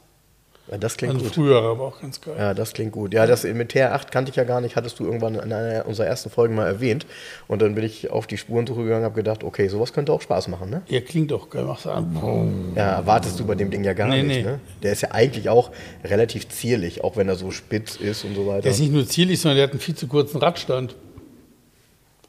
Ja, 0.71 0.77
das 0.77 0.97
klingt 0.97 1.13
Also 1.13 1.25
gut. 1.25 1.35
früher, 1.35 1.61
aber 1.61 1.83
auch 1.85 2.01
ganz 2.01 2.19
geil. 2.19 2.35
Ja, 2.37 2.53
das 2.53 2.73
klingt 2.73 2.91
gut. 2.91 3.13
Ja, 3.13 3.25
das 3.25 3.43
mit 3.45 3.71
TR8 3.73 4.09
kannte 4.11 4.31
ich 4.31 4.35
ja 4.35 4.43
gar 4.43 4.59
nicht, 4.59 4.75
hattest 4.75 4.99
du 4.99 5.05
irgendwann 5.05 5.35
in 5.35 5.53
einer 5.53 5.85
unserer 5.85 6.07
ersten 6.07 6.29
Folgen 6.29 6.55
mal 6.55 6.65
erwähnt. 6.67 7.05
Und 7.47 7.61
dann 7.61 7.73
bin 7.75 7.85
ich 7.85 8.09
auf 8.11 8.27
die 8.27 8.37
Spurensuche 8.37 8.83
gegangen 8.83 8.99
und 9.01 9.05
habe 9.05 9.15
gedacht, 9.15 9.45
okay, 9.45 9.69
sowas 9.69 9.93
könnte 9.93 10.11
auch 10.11 10.19
Spaß 10.21 10.49
machen, 10.49 10.69
ne? 10.69 10.81
Ja, 10.89 10.99
klingt 10.99 11.31
doch 11.31 11.49
geil. 11.49 11.63
Machst 11.63 11.85
du 11.85 11.89
an. 11.91 12.73
Ja, 12.75 12.91
erwartest 12.97 13.39
du 13.39 13.45
bei 13.45 13.55
dem 13.55 13.69
Ding 13.71 13.83
ja 13.85 13.93
gar 13.93 14.07
Nee, 14.09 14.23
nicht, 14.23 14.45
nee. 14.45 14.51
ne? 14.51 14.59
Der 14.83 14.91
ist 14.91 15.01
ja 15.01 15.11
eigentlich 15.11 15.47
auch 15.49 15.71
relativ 16.03 16.49
zierlich, 16.49 17.01
auch 17.03 17.15
wenn 17.15 17.29
er 17.29 17.35
so 17.35 17.51
spitz 17.51 17.95
ist 17.95 18.25
und 18.25 18.35
so 18.35 18.45
weiter. 18.47 18.63
Der 18.63 18.71
ist 18.71 18.79
nicht 18.79 18.91
nur 18.91 19.05
zierlich, 19.07 19.39
sondern 19.39 19.57
der 19.57 19.63
hat 19.67 19.71
einen 19.71 19.79
viel 19.81 19.95
zu 19.95 20.07
kurzen 20.07 20.37
Radstand. 20.37 20.95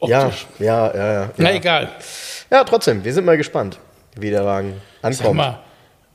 Ja, 0.01 0.25
Optisch. 0.25 0.47
ja, 0.59 0.95
ja, 0.95 1.13
ja. 1.13 1.29
Na 1.37 1.49
ja. 1.49 1.55
egal. 1.55 1.91
Ja, 2.51 2.63
trotzdem, 2.63 3.03
wir 3.03 3.13
sind 3.13 3.25
mal 3.25 3.37
gespannt, 3.37 3.79
wie 4.15 4.29
der 4.29 4.45
Wagen 4.45 4.81
Sag 5.01 5.11
ankommt. 5.11 5.37
mal, 5.37 5.59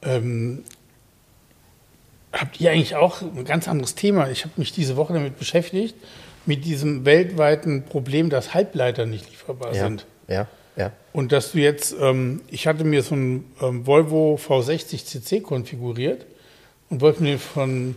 ähm, 0.02 0.64
habt 2.32 2.60
ihr 2.60 2.70
eigentlich 2.70 2.96
auch 2.96 3.22
ein 3.22 3.44
ganz 3.44 3.68
anderes 3.68 3.94
Thema? 3.94 4.30
Ich 4.30 4.44
habe 4.44 4.54
mich 4.56 4.72
diese 4.72 4.96
Woche 4.96 5.12
damit 5.12 5.38
beschäftigt, 5.38 5.94
mit 6.46 6.64
diesem 6.64 7.04
weltweiten 7.04 7.84
Problem, 7.84 8.30
dass 8.30 8.54
Halbleiter 8.54 9.06
nicht 9.06 9.30
lieferbar 9.30 9.74
ja, 9.74 9.84
sind. 9.84 10.06
ja, 10.28 10.46
ja. 10.76 10.92
Und 11.12 11.32
dass 11.32 11.52
du 11.52 11.58
jetzt, 11.58 11.94
ähm, 12.00 12.42
ich 12.48 12.66
hatte 12.66 12.84
mir 12.84 13.02
so 13.02 13.14
einen 13.14 13.52
ähm, 13.62 13.86
Volvo 13.86 14.38
V60 14.44 15.04
CC 15.04 15.40
konfiguriert 15.40 16.26
und 16.90 17.00
wollte 17.00 17.22
mir 17.22 17.30
den 17.30 17.38
von 17.38 17.96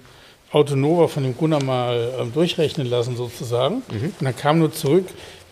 Autonova, 0.51 1.07
von 1.07 1.23
dem 1.23 1.35
Gunnar 1.35 1.61
mal 1.63 2.13
ähm, 2.19 2.31
durchrechnen 2.33 2.87
lassen 2.87 3.17
sozusagen. 3.17 3.81
Und 3.89 4.13
dann 4.21 4.35
kam 4.35 4.59
nur 4.59 4.71
zurück, 4.71 5.05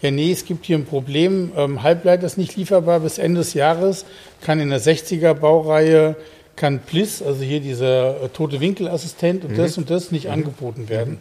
ja 0.06 0.12
nee, 0.12 0.32
es 0.32 0.46
gibt 0.46 0.66
hier 0.66 0.78
ein 0.78 0.86
Problem, 0.86 1.52
ähm, 1.56 1.84
Halbleiter 1.84 2.26
ist 2.26 2.38
nicht 2.38 2.56
lieferbar 2.56 3.02
bis 3.02 3.18
Ende 3.18 3.40
des 3.40 3.54
Jahres, 3.54 4.06
kann 4.42 4.60
in 4.60 4.70
der 4.70 4.82
60er 4.82 5.34
Baureihe, 5.34 6.16
kann 6.56 6.80
Bliss, 6.80 7.22
also 7.22 7.44
hier 7.44 7.60
dieser 7.60 8.24
äh, 8.24 8.30
tote 8.30 8.60
Winkelassistent 8.60 9.44
und 9.44 9.58
das 9.58 9.78
und 9.78 9.90
das 9.90 10.12
nicht 10.12 10.30
angeboten 10.30 10.88
werden. 10.88 11.20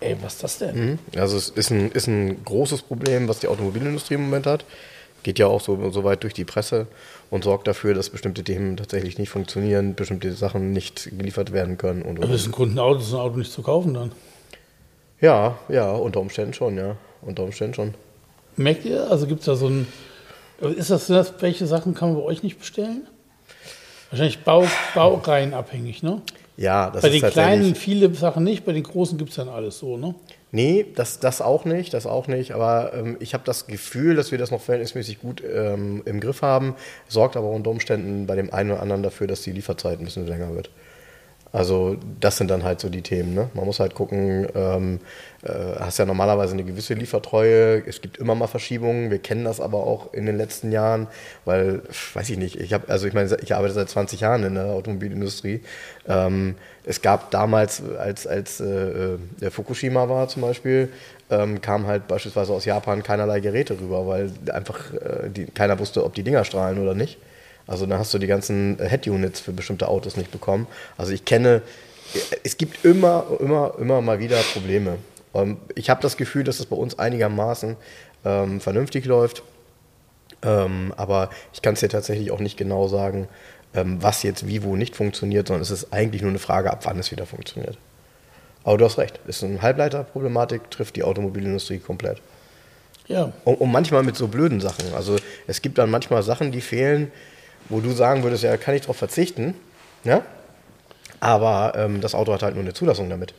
Ey, 0.00 0.16
was 0.22 0.34
ist 0.34 0.42
das 0.42 0.58
denn? 0.58 0.76
Mhm. 0.76 0.98
Also 1.16 1.36
es 1.36 1.50
ist 1.50 1.70
ein, 1.70 1.90
ist 1.92 2.06
ein 2.06 2.42
großes 2.44 2.82
Problem, 2.82 3.28
was 3.28 3.40
die 3.40 3.48
Automobilindustrie 3.48 4.14
im 4.14 4.22
Moment 4.22 4.46
hat. 4.46 4.64
Geht 5.22 5.38
ja 5.38 5.46
auch 5.46 5.60
so, 5.60 5.90
so 5.90 6.04
weit 6.04 6.22
durch 6.22 6.32
die 6.32 6.46
Presse 6.46 6.86
und 7.28 7.44
sorgt 7.44 7.68
dafür, 7.68 7.92
dass 7.92 8.08
bestimmte 8.08 8.42
Themen 8.42 8.78
tatsächlich 8.78 9.18
nicht 9.18 9.28
funktionieren, 9.28 9.94
bestimmte 9.94 10.32
Sachen 10.32 10.72
nicht 10.72 11.10
geliefert 11.18 11.52
werden 11.52 11.76
können. 11.76 12.00
Und, 12.00 12.16
Aber 12.16 12.24
und. 12.24 12.32
das 12.32 12.42
ist 12.42 12.48
ein 12.48 12.52
Grund, 12.52 12.74
ein 12.74 12.78
Auto, 12.78 13.00
ist 13.00 13.12
ein 13.12 13.20
Auto 13.20 13.36
nicht 13.36 13.52
zu 13.52 13.62
kaufen 13.62 13.92
dann. 13.92 14.12
Ja, 15.20 15.58
ja, 15.68 15.92
unter 15.92 16.20
Umständen 16.20 16.54
schon, 16.54 16.78
ja. 16.78 16.96
Unter 17.20 17.42
Umständen 17.44 17.74
schon. 17.74 17.94
Merkt 18.60 18.84
ihr? 18.84 19.10
Also 19.10 19.26
gibt 19.26 19.40
es 19.40 19.46
da 19.46 19.56
so 19.56 19.68
ein. 19.68 19.86
Ist 20.76 20.90
das, 20.90 21.06
das, 21.06 21.32
welche 21.40 21.66
Sachen 21.66 21.94
kann 21.94 22.12
man 22.12 22.20
bei 22.20 22.26
euch 22.26 22.42
nicht 22.42 22.58
bestellen? 22.58 23.06
Wahrscheinlich 24.10 24.40
Bau, 24.40 24.66
Baureihen 24.94 25.54
abhängig, 25.54 26.02
ne? 26.02 26.20
Ja, 26.58 26.90
das 26.90 27.00
Bei 27.00 27.08
ist 27.08 27.14
den 27.14 27.20
tatsächlich. 27.22 27.32
kleinen 27.32 27.74
viele 27.74 28.14
Sachen 28.14 28.44
nicht, 28.44 28.66
bei 28.66 28.72
den 28.74 28.82
großen 28.82 29.16
gibt 29.16 29.30
es 29.30 29.36
dann 29.36 29.48
alles 29.48 29.78
so, 29.78 29.96
ne? 29.96 30.14
Nee, 30.52 30.84
das, 30.94 31.20
das 31.20 31.40
auch 31.40 31.64
nicht, 31.64 31.94
das 31.94 32.04
auch 32.04 32.26
nicht. 32.26 32.52
Aber 32.52 32.92
ähm, 32.92 33.16
ich 33.20 33.32
habe 33.32 33.44
das 33.46 33.66
Gefühl, 33.66 34.14
dass 34.14 34.30
wir 34.30 34.36
das 34.36 34.50
noch 34.50 34.60
verhältnismäßig 34.60 35.20
gut 35.20 35.42
ähm, 35.42 36.02
im 36.04 36.20
Griff 36.20 36.42
haben. 36.42 36.74
Sorgt 37.08 37.38
aber 37.38 37.48
unter 37.48 37.70
Umständen 37.70 38.26
bei 38.26 38.36
dem 38.36 38.52
einen 38.52 38.72
oder 38.72 38.82
anderen 38.82 39.02
dafür, 39.02 39.26
dass 39.26 39.40
die 39.40 39.52
Lieferzeit 39.52 40.00
ein 40.00 40.04
bisschen 40.04 40.26
länger 40.26 40.54
wird. 40.54 40.70
Also 41.52 41.96
das 42.20 42.36
sind 42.36 42.48
dann 42.48 42.62
halt 42.62 42.80
so 42.80 42.88
die 42.88 43.02
Themen. 43.02 43.34
Ne? 43.34 43.50
Man 43.54 43.64
muss 43.64 43.80
halt 43.80 43.94
gucken, 43.94 44.46
ähm, 44.54 45.00
äh, 45.42 45.80
hast 45.80 45.98
ja 45.98 46.06
normalerweise 46.06 46.52
eine 46.52 46.62
gewisse 46.62 46.94
Liefertreue. 46.94 47.82
Es 47.86 48.00
gibt 48.00 48.18
immer 48.18 48.36
mal 48.36 48.46
Verschiebungen. 48.46 49.10
Wir 49.10 49.18
kennen 49.18 49.44
das 49.44 49.60
aber 49.60 49.78
auch 49.78 50.14
in 50.14 50.26
den 50.26 50.36
letzten 50.36 50.70
Jahren, 50.70 51.08
weil, 51.44 51.82
weiß 52.14 52.30
ich 52.30 52.38
nicht, 52.38 52.60
ich 52.60 52.72
habe, 52.72 52.88
also 52.88 53.08
ich 53.08 53.14
meine, 53.14 53.36
ich 53.42 53.54
arbeite 53.54 53.74
seit 53.74 53.88
20 53.88 54.20
Jahren 54.20 54.44
in 54.44 54.54
der 54.54 54.66
Automobilindustrie. 54.66 55.60
Ähm, 56.06 56.54
es 56.84 57.02
gab 57.02 57.32
damals, 57.32 57.82
als, 57.98 58.28
als 58.28 58.60
äh, 58.60 59.18
der 59.40 59.50
Fukushima 59.50 60.08
war 60.08 60.28
zum 60.28 60.42
Beispiel, 60.42 60.88
ähm, 61.30 61.60
kam 61.60 61.86
halt 61.86 62.06
beispielsweise 62.06 62.52
aus 62.52 62.64
Japan 62.64 63.02
keinerlei 63.02 63.40
Geräte 63.40 63.78
rüber, 63.80 64.06
weil 64.06 64.30
einfach 64.52 64.92
äh, 64.94 65.30
die, 65.30 65.46
keiner 65.46 65.78
wusste, 65.80 66.04
ob 66.04 66.14
die 66.14 66.22
Dinger 66.22 66.44
strahlen 66.44 66.78
oder 66.78 66.94
nicht. 66.94 67.18
Also 67.70 67.86
dann 67.86 68.00
hast 68.00 68.12
du 68.12 68.18
die 68.18 68.26
ganzen 68.26 68.78
Head-Units 68.80 69.38
für 69.38 69.52
bestimmte 69.52 69.86
Autos 69.86 70.16
nicht 70.16 70.32
bekommen. 70.32 70.66
Also 70.98 71.12
ich 71.12 71.24
kenne, 71.24 71.62
es 72.42 72.56
gibt 72.56 72.84
immer, 72.84 73.26
immer, 73.38 73.74
immer 73.78 74.00
mal 74.00 74.18
wieder 74.18 74.38
Probleme. 74.52 74.98
Und 75.32 75.58
ich 75.76 75.88
habe 75.88 76.02
das 76.02 76.16
Gefühl, 76.16 76.42
dass 76.42 76.58
es 76.58 76.66
bei 76.66 76.74
uns 76.74 76.98
einigermaßen 76.98 77.76
ähm, 78.24 78.60
vernünftig 78.60 79.04
läuft. 79.04 79.44
Ähm, 80.42 80.92
aber 80.96 81.30
ich 81.54 81.62
kann 81.62 81.74
es 81.74 81.80
dir 81.80 81.88
tatsächlich 81.88 82.32
auch 82.32 82.40
nicht 82.40 82.56
genau 82.56 82.88
sagen, 82.88 83.28
ähm, 83.72 84.02
was 84.02 84.24
jetzt 84.24 84.48
wie 84.48 84.64
wo 84.64 84.74
nicht 84.74 84.96
funktioniert, 84.96 85.46
sondern 85.46 85.62
es 85.62 85.70
ist 85.70 85.92
eigentlich 85.92 86.22
nur 86.22 86.30
eine 86.30 86.40
Frage, 86.40 86.72
ab 86.72 86.80
wann 86.86 86.98
es 86.98 87.12
wieder 87.12 87.24
funktioniert. 87.24 87.78
Aber 88.64 88.78
du 88.78 88.84
hast 88.84 88.98
recht, 88.98 89.20
es 89.28 89.36
ist 89.36 89.44
eine 89.44 89.62
Halbleiterproblematik, 89.62 90.72
trifft 90.72 90.96
die 90.96 91.04
Automobilindustrie 91.04 91.78
komplett. 91.78 92.20
Ja. 93.06 93.32
Und, 93.44 93.60
und 93.60 93.70
manchmal 93.70 94.02
mit 94.02 94.16
so 94.16 94.26
blöden 94.26 94.60
Sachen. 94.60 94.92
Also 94.92 95.18
es 95.46 95.62
gibt 95.62 95.78
dann 95.78 95.88
manchmal 95.88 96.24
Sachen, 96.24 96.50
die 96.50 96.60
fehlen, 96.60 97.12
wo 97.70 97.80
du 97.80 97.92
sagen 97.92 98.22
würdest, 98.22 98.42
ja, 98.42 98.56
kann 98.58 98.74
ich 98.74 98.82
darauf 98.82 98.96
verzichten. 98.96 99.54
Ja? 100.04 100.22
Aber 101.20 101.72
ähm, 101.76 102.00
das 102.00 102.14
Auto 102.14 102.32
hat 102.32 102.42
halt 102.42 102.54
nur 102.54 102.64
eine 102.64 102.72
Zulassung 102.74 103.08
damit. 103.10 103.34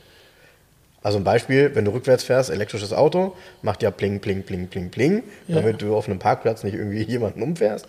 Also 1.02 1.18
ein 1.18 1.24
Beispiel, 1.24 1.74
wenn 1.74 1.84
du 1.84 1.92
rückwärts 1.92 2.22
fährst, 2.24 2.48
elektrisches 2.50 2.92
Auto, 2.92 3.34
macht 3.62 3.82
ja 3.82 3.90
pling, 3.90 4.20
pling, 4.20 4.44
pling, 4.44 4.68
pling, 4.68 4.90
pling, 4.90 5.22
Ja. 5.48 5.56
damit 5.56 5.82
du 5.82 5.96
auf 5.96 6.08
einem 6.08 6.18
Parkplatz 6.20 6.62
nicht 6.62 6.74
irgendwie 6.74 7.02
jemanden 7.08 7.42
umfährst. 7.42 7.86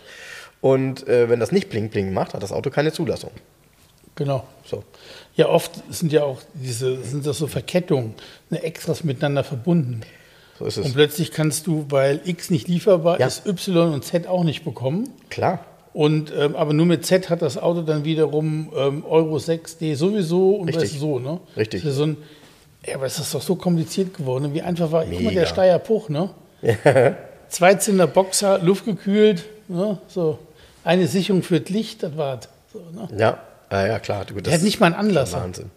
Und 0.62 1.08
äh, 1.08 1.29
wenn 1.29 1.39
das 1.39 1.51
nicht 1.51 1.69
pling, 1.69 1.89
pling 1.89 2.13
macht, 2.13 2.34
hat 2.34 2.41
das 2.41 2.51
Auto 2.51 2.69
keine 2.69 2.91
Zulassung. 2.91 3.32
Genau. 4.15 4.45
So. 4.65 4.84
Ja, 5.36 5.47
oft 5.49 5.71
sind 5.89 6.12
ja 6.12 6.23
auch 6.23 6.41
diese, 6.53 7.03
sind 7.03 7.25
das 7.25 7.38
so 7.38 7.47
Verkettungen, 7.47 8.13
ne, 8.49 8.62
Extras 8.63 9.03
miteinander 9.03 9.43
verbunden. 9.43 10.01
So 10.60 10.65
ist 10.65 10.77
es. 10.77 10.86
Und 10.86 10.93
plötzlich 10.93 11.32
kannst 11.32 11.65
du, 11.67 11.86
weil 11.89 12.21
X 12.25 12.49
nicht 12.51 12.67
lieferbar 12.67 13.19
Ja. 13.19 13.27
ist, 13.27 13.45
Y 13.47 13.91
und 13.93 14.06
Z 14.06 14.27
auch 14.27 14.43
nicht 14.43 14.63
bekommen. 14.63 15.10
Klar. 15.29 15.65
Und, 15.93 16.34
ähm, 16.36 16.56
aber 16.56 16.73
nur 16.73 16.88
mit 16.88 17.06
Z 17.06 17.29
hat 17.29 17.41
das 17.41 17.58
Auto 17.58 17.82
dann 17.82 18.03
wiederum 18.03 18.71
ähm, 18.75 19.06
Euro 19.06 19.38
6D 19.38 19.95
sowieso 19.95 20.56
und 20.56 20.69
Richtig. 20.69 20.99
so, 20.99 21.19
ne? 21.19 21.39
Richtig. 21.56 21.84
So 21.86 22.03
ein, 22.03 22.17
ja, 22.86 22.95
aber 22.95 23.06
es 23.06 23.19
ist 23.19 23.34
doch 23.34 23.41
so 23.41 23.56
kompliziert 23.56 24.15
geworden. 24.15 24.53
Wie 24.53 24.62
einfach 24.62 24.91
war, 24.91 25.03
guck 25.06 25.13
mal, 25.13 25.19
Mega. 25.29 25.41
der 25.41 25.45
Steyr 25.45 25.79
Puch, 25.79 26.10
ne? 26.10 26.29
Zweizylinder 27.49 28.08
Boxer, 28.08 28.58
luftgekühlt, 28.60 29.45
ne? 29.67 29.99
So. 30.08 30.39
Eine 30.84 31.08
Sicherung 31.08 31.43
für 31.43 31.62
das 31.62 31.69
Licht, 31.69 32.01
das 32.01 32.17
war's. 32.17 32.49
So, 32.73 32.79
ne? 32.79 33.08
Ja, 33.17 33.38
ja, 33.71 33.88
ja 33.88 33.99
klar. 33.99 34.25
Gut, 34.25 34.47
Der 34.47 34.53
hat 34.53 34.62
nicht 34.63 34.79
mal 34.79 34.88
einen 34.88 34.95
Anlasser. 34.95 35.41
Wahnsinn. 35.41 35.69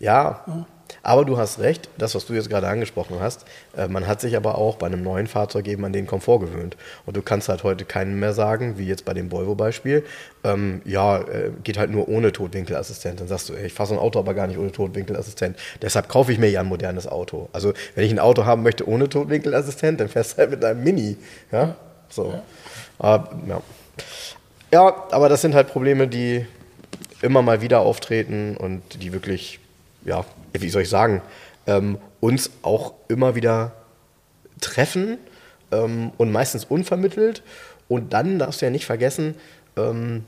Ja, 0.00 0.66
aber 1.04 1.24
du 1.24 1.36
hast 1.36 1.60
recht, 1.60 1.88
das, 1.98 2.14
was 2.14 2.26
du 2.26 2.32
jetzt 2.32 2.50
gerade 2.50 2.66
angesprochen 2.66 3.16
hast, 3.20 3.44
äh, 3.76 3.88
man 3.88 4.06
hat 4.06 4.20
sich 4.20 4.36
aber 4.36 4.58
auch 4.58 4.76
bei 4.76 4.86
einem 4.86 5.02
neuen 5.02 5.26
Fahrzeug 5.26 5.68
eben 5.68 5.84
an 5.84 5.92
den 5.92 6.06
Komfort 6.06 6.40
gewöhnt. 6.40 6.76
Und 7.06 7.16
du 7.16 7.22
kannst 7.22 7.48
halt 7.48 7.62
heute 7.62 7.84
keinen 7.84 8.18
mehr 8.18 8.32
sagen, 8.32 8.78
wie 8.78 8.86
jetzt 8.86 9.04
bei 9.04 9.14
dem 9.14 9.30
Volvo-Beispiel, 9.30 10.04
ähm, 10.42 10.82
ja, 10.84 11.18
äh, 11.18 11.50
geht 11.62 11.78
halt 11.78 11.90
nur 11.90 12.08
ohne 12.08 12.32
Totwinkelassistent. 12.32 13.20
Dann 13.20 13.28
sagst 13.28 13.48
du, 13.48 13.52
ey, 13.52 13.66
ich 13.66 13.72
fahre 13.72 13.90
so 13.90 13.94
ein 13.94 14.00
Auto 14.00 14.18
aber 14.18 14.34
gar 14.34 14.46
nicht 14.46 14.58
ohne 14.58 14.72
Totwinkelassistent. 14.72 15.58
Deshalb 15.82 16.08
kaufe 16.08 16.32
ich 16.32 16.38
mir 16.38 16.50
ja 16.50 16.60
ein 16.60 16.66
modernes 16.66 17.06
Auto. 17.06 17.48
Also, 17.52 17.72
wenn 17.94 18.04
ich 18.04 18.10
ein 18.10 18.18
Auto 18.18 18.44
haben 18.44 18.62
möchte 18.62 18.88
ohne 18.88 19.08
Totwinkelassistent, 19.08 20.00
dann 20.00 20.08
fährst 20.08 20.32
du 20.32 20.38
halt 20.38 20.50
mit 20.50 20.64
einem 20.64 20.82
Mini. 20.82 21.16
Ja, 21.52 21.76
so. 22.08 22.34
Aber, 22.98 23.30
ja. 23.48 23.60
Ja, 24.72 25.04
aber 25.10 25.28
das 25.28 25.40
sind 25.40 25.54
halt 25.54 25.68
Probleme, 25.68 26.08
die 26.08 26.46
immer 27.22 27.42
mal 27.42 27.60
wieder 27.60 27.80
auftreten 27.80 28.56
und 28.56 28.82
die 29.02 29.12
wirklich, 29.12 29.60
ja, 30.04 30.24
wie 30.52 30.68
soll 30.70 30.82
ich 30.82 30.88
sagen, 30.88 31.22
ähm, 31.66 31.98
uns 32.20 32.50
auch 32.62 32.94
immer 33.08 33.34
wieder 33.34 33.72
treffen 34.60 35.18
ähm, 35.72 36.12
und 36.16 36.32
meistens 36.32 36.64
unvermittelt. 36.64 37.42
Und 37.88 38.12
dann 38.12 38.38
darfst 38.38 38.60
du 38.60 38.66
ja 38.66 38.70
nicht 38.70 38.86
vergessen, 38.86 39.34
ähm, 39.76 40.24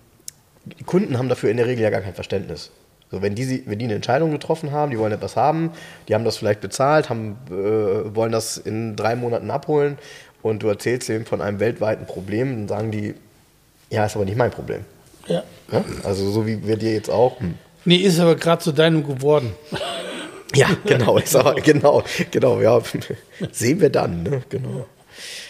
die 0.64 0.84
Kunden 0.84 1.16
haben 1.18 1.28
dafür 1.28 1.50
in 1.50 1.56
der 1.56 1.66
Regel 1.66 1.82
ja 1.84 1.90
gar 1.90 2.00
kein 2.00 2.14
Verständnis. 2.14 2.70
So, 3.10 3.22
wenn, 3.22 3.34
die, 3.36 3.44
sie- 3.44 3.62
wenn 3.66 3.78
die 3.78 3.84
eine 3.84 3.94
Entscheidung 3.94 4.32
getroffen 4.32 4.72
haben, 4.72 4.90
die 4.90 4.98
wollen 4.98 5.12
etwas 5.12 5.36
haben, 5.36 5.70
die 6.08 6.14
haben 6.14 6.24
das 6.24 6.36
vielleicht 6.38 6.60
bezahlt, 6.60 7.08
haben, 7.08 7.36
äh, 7.50 8.14
wollen 8.16 8.32
das 8.32 8.56
in 8.58 8.96
drei 8.96 9.14
Monaten 9.14 9.50
abholen 9.50 9.96
und 10.42 10.62
du 10.64 10.68
erzählst 10.68 11.08
ihnen 11.08 11.24
von 11.24 11.40
einem 11.40 11.60
weltweiten 11.60 12.06
Problem, 12.06 12.52
dann 12.56 12.68
sagen 12.68 12.90
die, 12.90 13.14
ja, 13.90 14.04
ist 14.06 14.16
aber 14.16 14.24
nicht 14.24 14.36
mein 14.36 14.50
Problem. 14.50 14.84
Ja. 15.28 15.44
Ja? 15.70 15.84
Also 16.02 16.28
so 16.30 16.46
wie 16.46 16.66
wir 16.66 16.76
dir 16.76 16.92
jetzt 16.92 17.10
auch. 17.10 17.38
Hm. 17.40 17.54
Nee, 17.86 17.96
ist 17.96 18.20
aber 18.20 18.34
gerade 18.34 18.62
zu 18.62 18.72
deinem 18.72 19.06
geworden. 19.06 19.52
Ja, 20.54 20.68
genau, 20.86 21.18
ist 21.18 21.34
aber, 21.34 21.54
genau, 21.56 22.04
genau, 22.30 22.60
ja. 22.60 22.80
Sehen 23.52 23.80
wir 23.80 23.90
dann, 23.90 24.22
ne? 24.22 24.42
Genau. 24.48 24.86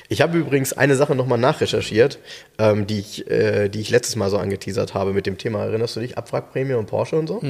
Ich 0.08 0.22
habe 0.22 0.38
übrigens 0.38 0.72
eine 0.72 0.96
Sache 0.96 1.14
nochmal 1.14 1.38
nachrecherchiert, 1.38 2.18
ähm, 2.58 2.86
die, 2.86 3.00
ich, 3.00 3.30
äh, 3.30 3.68
die 3.68 3.80
ich 3.80 3.90
letztes 3.90 4.16
Mal 4.16 4.30
so 4.30 4.38
angeteasert 4.38 4.94
habe 4.94 5.12
mit 5.12 5.26
dem 5.26 5.36
Thema, 5.36 5.64
erinnerst 5.64 5.96
du 5.96 6.00
dich, 6.00 6.16
Abwrackprämie 6.16 6.72
und 6.72 6.86
Porsche 6.86 7.16
und 7.16 7.26
so? 7.26 7.40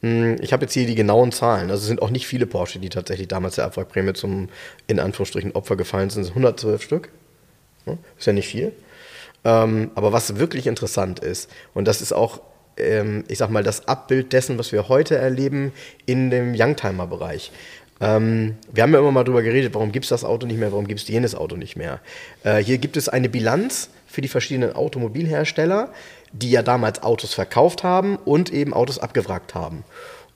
Mm, 0.00 0.34
Ich 0.40 0.52
habe 0.52 0.64
jetzt 0.64 0.74
hier 0.74 0.84
die 0.84 0.96
genauen 0.96 1.30
Zahlen. 1.30 1.70
Also 1.70 1.82
es 1.82 1.86
sind 1.86 2.02
auch 2.02 2.10
nicht 2.10 2.26
viele 2.26 2.44
Porsche, 2.46 2.80
die 2.80 2.88
tatsächlich 2.88 3.28
damals 3.28 3.54
der 3.54 3.64
Abwrackprämie 3.64 4.12
zum, 4.14 4.48
in 4.88 4.98
Anführungsstrichen, 4.98 5.52
Opfer 5.52 5.76
gefallen 5.76 6.10
sind. 6.10 6.22
Es 6.22 6.26
sind 6.28 6.36
112 6.36 6.82
Stück. 6.82 7.10
Ne? 7.86 7.98
Ist 8.18 8.26
ja 8.26 8.32
nicht 8.32 8.48
viel. 8.48 8.72
Ähm, 9.44 9.92
aber 9.94 10.12
was 10.12 10.36
wirklich 10.38 10.66
interessant 10.66 11.20
ist, 11.20 11.48
und 11.72 11.86
das 11.86 12.02
ist 12.02 12.12
auch, 12.12 12.40
ähm, 12.78 13.24
ich 13.28 13.38
sag 13.38 13.50
mal, 13.50 13.62
das 13.62 13.88
Abbild 13.88 14.32
dessen, 14.32 14.58
was 14.58 14.72
wir 14.72 14.88
heute 14.88 15.16
erleben 15.16 15.72
in 16.06 16.30
dem 16.30 16.54
Youngtimer-Bereich. 16.54 17.52
Ähm, 18.00 18.56
wir 18.72 18.82
haben 18.82 18.92
ja 18.92 19.00
immer 19.00 19.10
mal 19.10 19.24
drüber 19.24 19.42
geredet, 19.42 19.74
warum 19.74 19.92
gibt 19.92 20.04
es 20.04 20.10
das 20.10 20.24
Auto 20.24 20.46
nicht 20.46 20.58
mehr, 20.58 20.70
warum 20.70 20.86
gibt 20.86 21.00
es 21.00 21.08
jenes 21.08 21.34
Auto 21.34 21.56
nicht 21.56 21.76
mehr. 21.76 22.00
Äh, 22.44 22.62
hier 22.62 22.78
gibt 22.78 22.96
es 22.96 23.08
eine 23.08 23.28
Bilanz 23.28 23.90
für 24.06 24.20
die 24.20 24.28
verschiedenen 24.28 24.74
Automobilhersteller, 24.74 25.90
die 26.32 26.50
ja 26.50 26.62
damals 26.62 27.02
Autos 27.02 27.34
verkauft 27.34 27.82
haben 27.82 28.16
und 28.16 28.52
eben 28.52 28.72
Autos 28.72 28.98
abgewrackt 28.98 29.54
haben. 29.54 29.84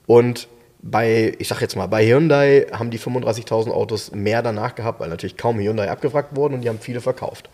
Und 0.07 0.47
bei, 0.81 1.33
ich 1.39 1.47
sag 1.47 1.61
jetzt 1.61 1.77
mal, 1.77 1.87
bei 1.87 2.05
Hyundai 2.05 2.67
haben 2.73 2.91
die 2.91 2.99
35.000 2.99 3.71
Autos 3.71 4.11
mehr 4.11 4.41
danach 4.41 4.75
gehabt, 4.75 4.99
weil 4.99 5.09
natürlich 5.09 5.37
kaum 5.37 5.57
Hyundai 5.57 5.89
abgewrackt 5.89 6.35
wurden 6.35 6.55
und 6.55 6.61
die 6.61 6.69
haben 6.69 6.79
viele 6.79 6.99
verkauft. 6.99 7.49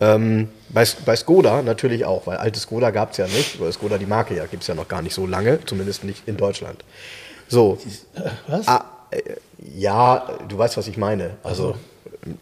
Ähm, 0.00 0.48
bei, 0.70 0.84
bei 1.04 1.16
Skoda 1.16 1.62
natürlich 1.62 2.04
auch, 2.04 2.26
weil 2.26 2.36
alte 2.36 2.58
Skoda 2.58 2.90
gab 2.90 3.12
es 3.12 3.18
ja 3.18 3.26
nicht, 3.26 3.60
weil 3.60 3.72
Skoda 3.72 3.96
die 3.98 4.06
Marke 4.06 4.36
ja 4.36 4.46
gibt 4.46 4.62
es 4.62 4.66
ja 4.66 4.74
noch 4.74 4.88
gar 4.88 5.02
nicht 5.02 5.14
so 5.14 5.26
lange, 5.26 5.64
zumindest 5.64 6.04
nicht 6.04 6.26
in 6.26 6.36
Deutschland. 6.36 6.84
So, 7.48 7.78
Was? 8.48 8.66
ah, 8.66 8.84
äh, 9.10 9.20
ja, 9.76 10.28
du 10.48 10.58
weißt, 10.58 10.76
was 10.76 10.88
ich 10.88 10.96
meine. 10.96 11.36
Also, 11.42 11.76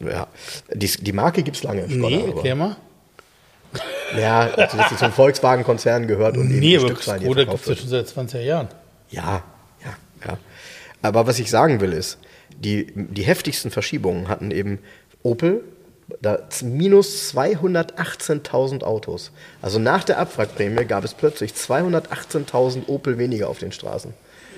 ja, 0.01 0.27
die, 0.73 0.87
die 0.87 1.13
Marke 1.13 1.43
gibt 1.43 1.57
es 1.57 1.63
lange. 1.63 1.89
Skoda, 1.89 2.09
nee, 2.09 2.25
erklär 2.27 2.55
mal. 2.55 2.77
Ja, 4.19 4.41
also 4.41 4.77
dass 4.77 4.91
sie 4.91 4.97
zum 4.97 5.13
Volkswagen-Konzern 5.13 6.07
gehört 6.07 6.37
und 6.37 6.51
eben 6.51 6.61
Nee, 6.61 6.71
die 6.71 6.79
aber 6.79 6.87
Stückzahl 6.89 7.19
hier 7.19 7.27
Skoda 7.27 7.45
gibt 7.45 7.61
es 7.61 7.67
ja 7.67 7.77
schon 7.77 7.89
seit 7.89 8.09
20 8.09 8.45
Jahren. 8.45 8.69
Ja, 9.11 9.43
ja, 9.85 9.97
ja. 10.27 10.39
Aber 11.01 11.27
was 11.27 11.39
ich 11.39 11.51
sagen 11.51 11.81
will 11.81 11.93
ist, 11.93 12.19
die, 12.51 12.93
die 12.95 13.23
heftigsten 13.23 13.71
Verschiebungen 13.71 14.29
hatten 14.29 14.51
eben 14.51 14.79
Opel, 15.23 15.63
da 16.21 16.39
minus 16.63 17.33
218.000 17.35 18.83
Autos. 18.83 19.31
Also 19.61 19.79
nach 19.79 20.05
der 20.05 20.19
Abwrackprämie 20.19 20.85
gab 20.85 21.05
es 21.05 21.15
plötzlich 21.15 21.53
218.000 21.53 22.89
Opel 22.89 23.19
weniger 23.19 23.49
auf 23.49 23.59
den 23.59 23.73
Straßen. 23.73 24.13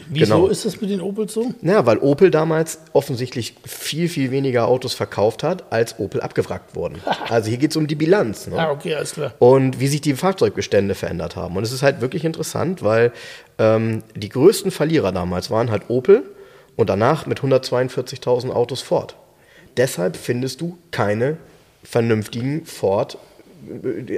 Wieso 0.06 0.34
Genau. 0.34 0.46
ist 0.48 0.66
das 0.66 0.80
mit 0.82 0.90
den 0.90 1.00
Opels 1.00 1.32
so? 1.32 1.54
Ja, 1.62 1.86
weil 1.86 1.96
Opel 1.98 2.30
damals 2.30 2.78
offensichtlich 2.92 3.54
viel, 3.64 4.10
viel 4.10 4.30
weniger 4.30 4.68
Autos 4.68 4.92
verkauft 4.92 5.42
hat, 5.42 5.72
als 5.72 5.98
Opel 5.98 6.20
abgewrackt 6.20 6.76
wurden. 6.76 7.00
Also 7.30 7.48
hier 7.48 7.56
geht 7.58 7.70
es 7.70 7.76
um 7.78 7.86
die 7.86 7.94
Bilanz. 7.94 8.46
Ne? 8.46 8.58
Ah, 8.58 8.70
okay, 8.70 8.94
alles 8.94 9.12
klar. 9.14 9.32
und 9.38 9.80
wie 9.80 9.86
sich 9.86 10.02
die 10.02 10.12
Fahrzeugbestände 10.14 10.94
verändert 10.94 11.36
haben. 11.36 11.56
Und 11.56 11.62
es 11.62 11.72
ist 11.72 11.82
halt 11.82 12.02
wirklich 12.02 12.24
interessant, 12.26 12.82
weil 12.82 13.12
ähm, 13.58 14.02
die 14.14 14.28
größten 14.28 14.70
Verlierer 14.70 15.10
damals 15.10 15.50
waren 15.50 15.70
halt 15.70 15.84
Opel 15.88 16.22
und 16.76 16.90
danach 16.90 17.24
mit 17.24 17.40
142.000 17.40 18.50
Autos 18.50 18.82
Ford. 18.82 19.16
Deshalb 19.76 20.16
findest 20.16 20.60
du 20.60 20.78
keine 20.90 21.36
vernünftigen 21.82 22.64
Ford 22.64 23.18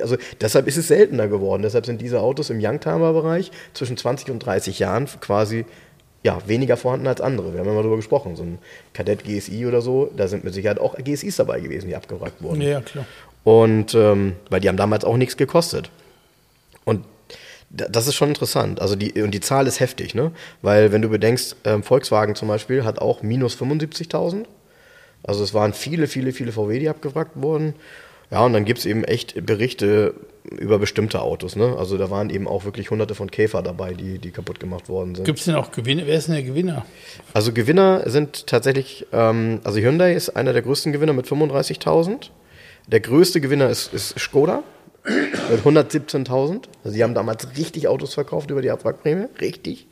also 0.02 0.16
deshalb 0.40 0.66
ist 0.66 0.76
es 0.76 0.88
seltener 0.88 1.28
geworden. 1.28 1.62
Deshalb 1.62 1.86
sind 1.86 2.00
diese 2.00 2.20
Autos 2.20 2.50
im 2.50 2.58
Youngtimer-Bereich 2.60 3.52
zwischen 3.74 3.96
20 3.96 4.32
und 4.32 4.40
30 4.40 4.80
Jahren 4.80 5.06
quasi 5.20 5.64
ja, 6.24 6.40
weniger 6.48 6.76
vorhanden 6.76 7.06
als 7.06 7.20
andere. 7.20 7.52
Wir 7.52 7.60
haben 7.60 7.68
ja 7.68 7.72
mal 7.72 7.82
darüber 7.82 7.94
gesprochen. 7.94 8.34
So 8.34 8.42
ein 8.42 8.58
Kadett 8.92 9.22
GSI 9.22 9.64
oder 9.66 9.82
so, 9.82 10.10
da 10.16 10.26
sind 10.26 10.42
mit 10.42 10.52
Sicherheit 10.52 10.80
auch 10.80 10.96
GSIs 10.96 11.36
dabei 11.36 11.60
gewesen, 11.60 11.86
die 11.86 11.94
abgewrackt 11.94 12.42
wurden. 12.42 12.60
Ja, 12.60 12.80
klar. 12.80 13.04
Und 13.44 13.94
ähm, 13.94 14.32
weil 14.50 14.58
die 14.58 14.68
haben 14.68 14.76
damals 14.76 15.04
auch 15.04 15.16
nichts 15.16 15.36
gekostet. 15.36 15.90
Und 16.84 17.04
da- 17.70 17.86
das 17.88 18.08
ist 18.08 18.16
schon 18.16 18.30
interessant. 18.30 18.80
Also 18.80 18.96
die, 18.96 19.22
und 19.22 19.30
die 19.30 19.40
Zahl 19.40 19.68
ist 19.68 19.78
heftig, 19.78 20.16
ne? 20.16 20.32
Weil 20.60 20.90
wenn 20.90 21.02
du 21.02 21.08
bedenkst, 21.08 21.54
ähm, 21.64 21.84
Volkswagen 21.84 22.34
zum 22.34 22.48
Beispiel 22.48 22.82
hat 22.84 22.98
auch 22.98 23.22
minus 23.22 23.54
75.000. 23.54 24.46
Also 25.26 25.42
es 25.42 25.54
waren 25.54 25.72
viele, 25.72 26.06
viele, 26.06 26.32
viele 26.32 26.52
VW, 26.52 26.78
die 26.78 26.88
abgewrackt 26.88 27.40
wurden. 27.40 27.74
Ja, 28.30 28.44
und 28.44 28.52
dann 28.52 28.64
gibt 28.64 28.80
es 28.80 28.86
eben 28.86 29.04
echt 29.04 29.46
Berichte 29.46 30.14
über 30.50 30.78
bestimmte 30.78 31.22
Autos, 31.22 31.54
ne? 31.54 31.76
Also 31.78 31.96
da 31.96 32.10
waren 32.10 32.30
eben 32.30 32.48
auch 32.48 32.64
wirklich 32.64 32.90
hunderte 32.90 33.14
von 33.14 33.30
Käfer 33.30 33.62
dabei, 33.62 33.94
die, 33.94 34.18
die 34.18 34.30
kaputt 34.30 34.58
gemacht 34.58 34.88
worden 34.88 35.14
sind. 35.14 35.24
Gibt 35.24 35.38
es 35.38 35.44
denn 35.44 35.54
auch 35.54 35.70
Gewinner? 35.70 36.04
Wer 36.06 36.18
ist 36.18 36.26
denn 36.26 36.34
der 36.34 36.44
Gewinner? 36.44 36.86
Also 37.34 37.52
Gewinner 37.52 38.08
sind 38.08 38.46
tatsächlich, 38.46 39.06
ähm, 39.12 39.60
also 39.64 39.78
Hyundai 39.78 40.14
ist 40.14 40.30
einer 40.30 40.52
der 40.52 40.62
größten 40.62 40.92
Gewinner 40.92 41.12
mit 41.12 41.26
35.000. 41.26 42.30
Der 42.88 43.00
größte 43.00 43.40
Gewinner 43.40 43.68
ist, 43.68 43.92
ist 43.92 44.18
Skoda 44.18 44.62
mit 45.50 45.64
117.000. 45.64 46.64
Also 46.84 46.96
die 46.96 47.02
haben 47.02 47.14
damals 47.14 47.46
richtig 47.56 47.88
Autos 47.88 48.14
verkauft 48.14 48.50
über 48.50 48.62
die 48.62 48.70
Abwrackprämie, 48.70 49.26
richtig. 49.40 49.86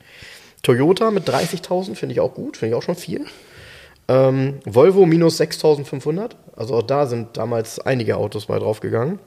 Toyota 0.63 1.11
mit 1.11 1.29
30.000 1.29 1.95
finde 1.95 2.15
ich 2.15 2.21
auch 2.21 2.35
gut, 2.35 2.57
finde 2.57 2.75
ich 2.75 2.79
auch 2.79 2.83
schon 2.83 2.97
viel. 2.97 3.27
Ähm, 4.09 4.61
Volvo 4.65 5.07
minus 5.07 5.41
6.500. 5.41 6.33
Also 6.57 6.75
auch 6.75 6.83
da 6.83 7.07
sind 7.07 7.37
damals 7.37 7.81
einige 7.81 8.17
Autos 8.17 8.49
mal 8.49 8.61
draufgegangen. 8.61 9.19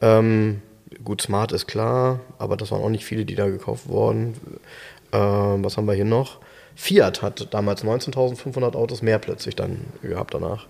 Ähm, 0.00 0.62
gut, 1.04 1.22
Smart 1.22 1.52
ist 1.52 1.66
klar, 1.66 2.20
aber 2.38 2.56
das 2.56 2.70
waren 2.70 2.82
auch 2.82 2.90
nicht 2.90 3.04
viele, 3.04 3.24
die 3.24 3.34
da 3.34 3.46
gekauft 3.46 3.88
wurden. 3.88 4.34
Ähm, 5.12 5.64
was 5.64 5.76
haben 5.76 5.86
wir 5.86 5.94
hier 5.94 6.04
noch? 6.04 6.40
Fiat 6.76 7.22
hat 7.22 7.54
damals 7.54 7.84
19.500 7.84 8.74
Autos 8.74 9.00
mehr 9.00 9.18
plötzlich 9.18 9.54
dann 9.54 9.84
gehabt 10.02 10.34
danach. 10.34 10.66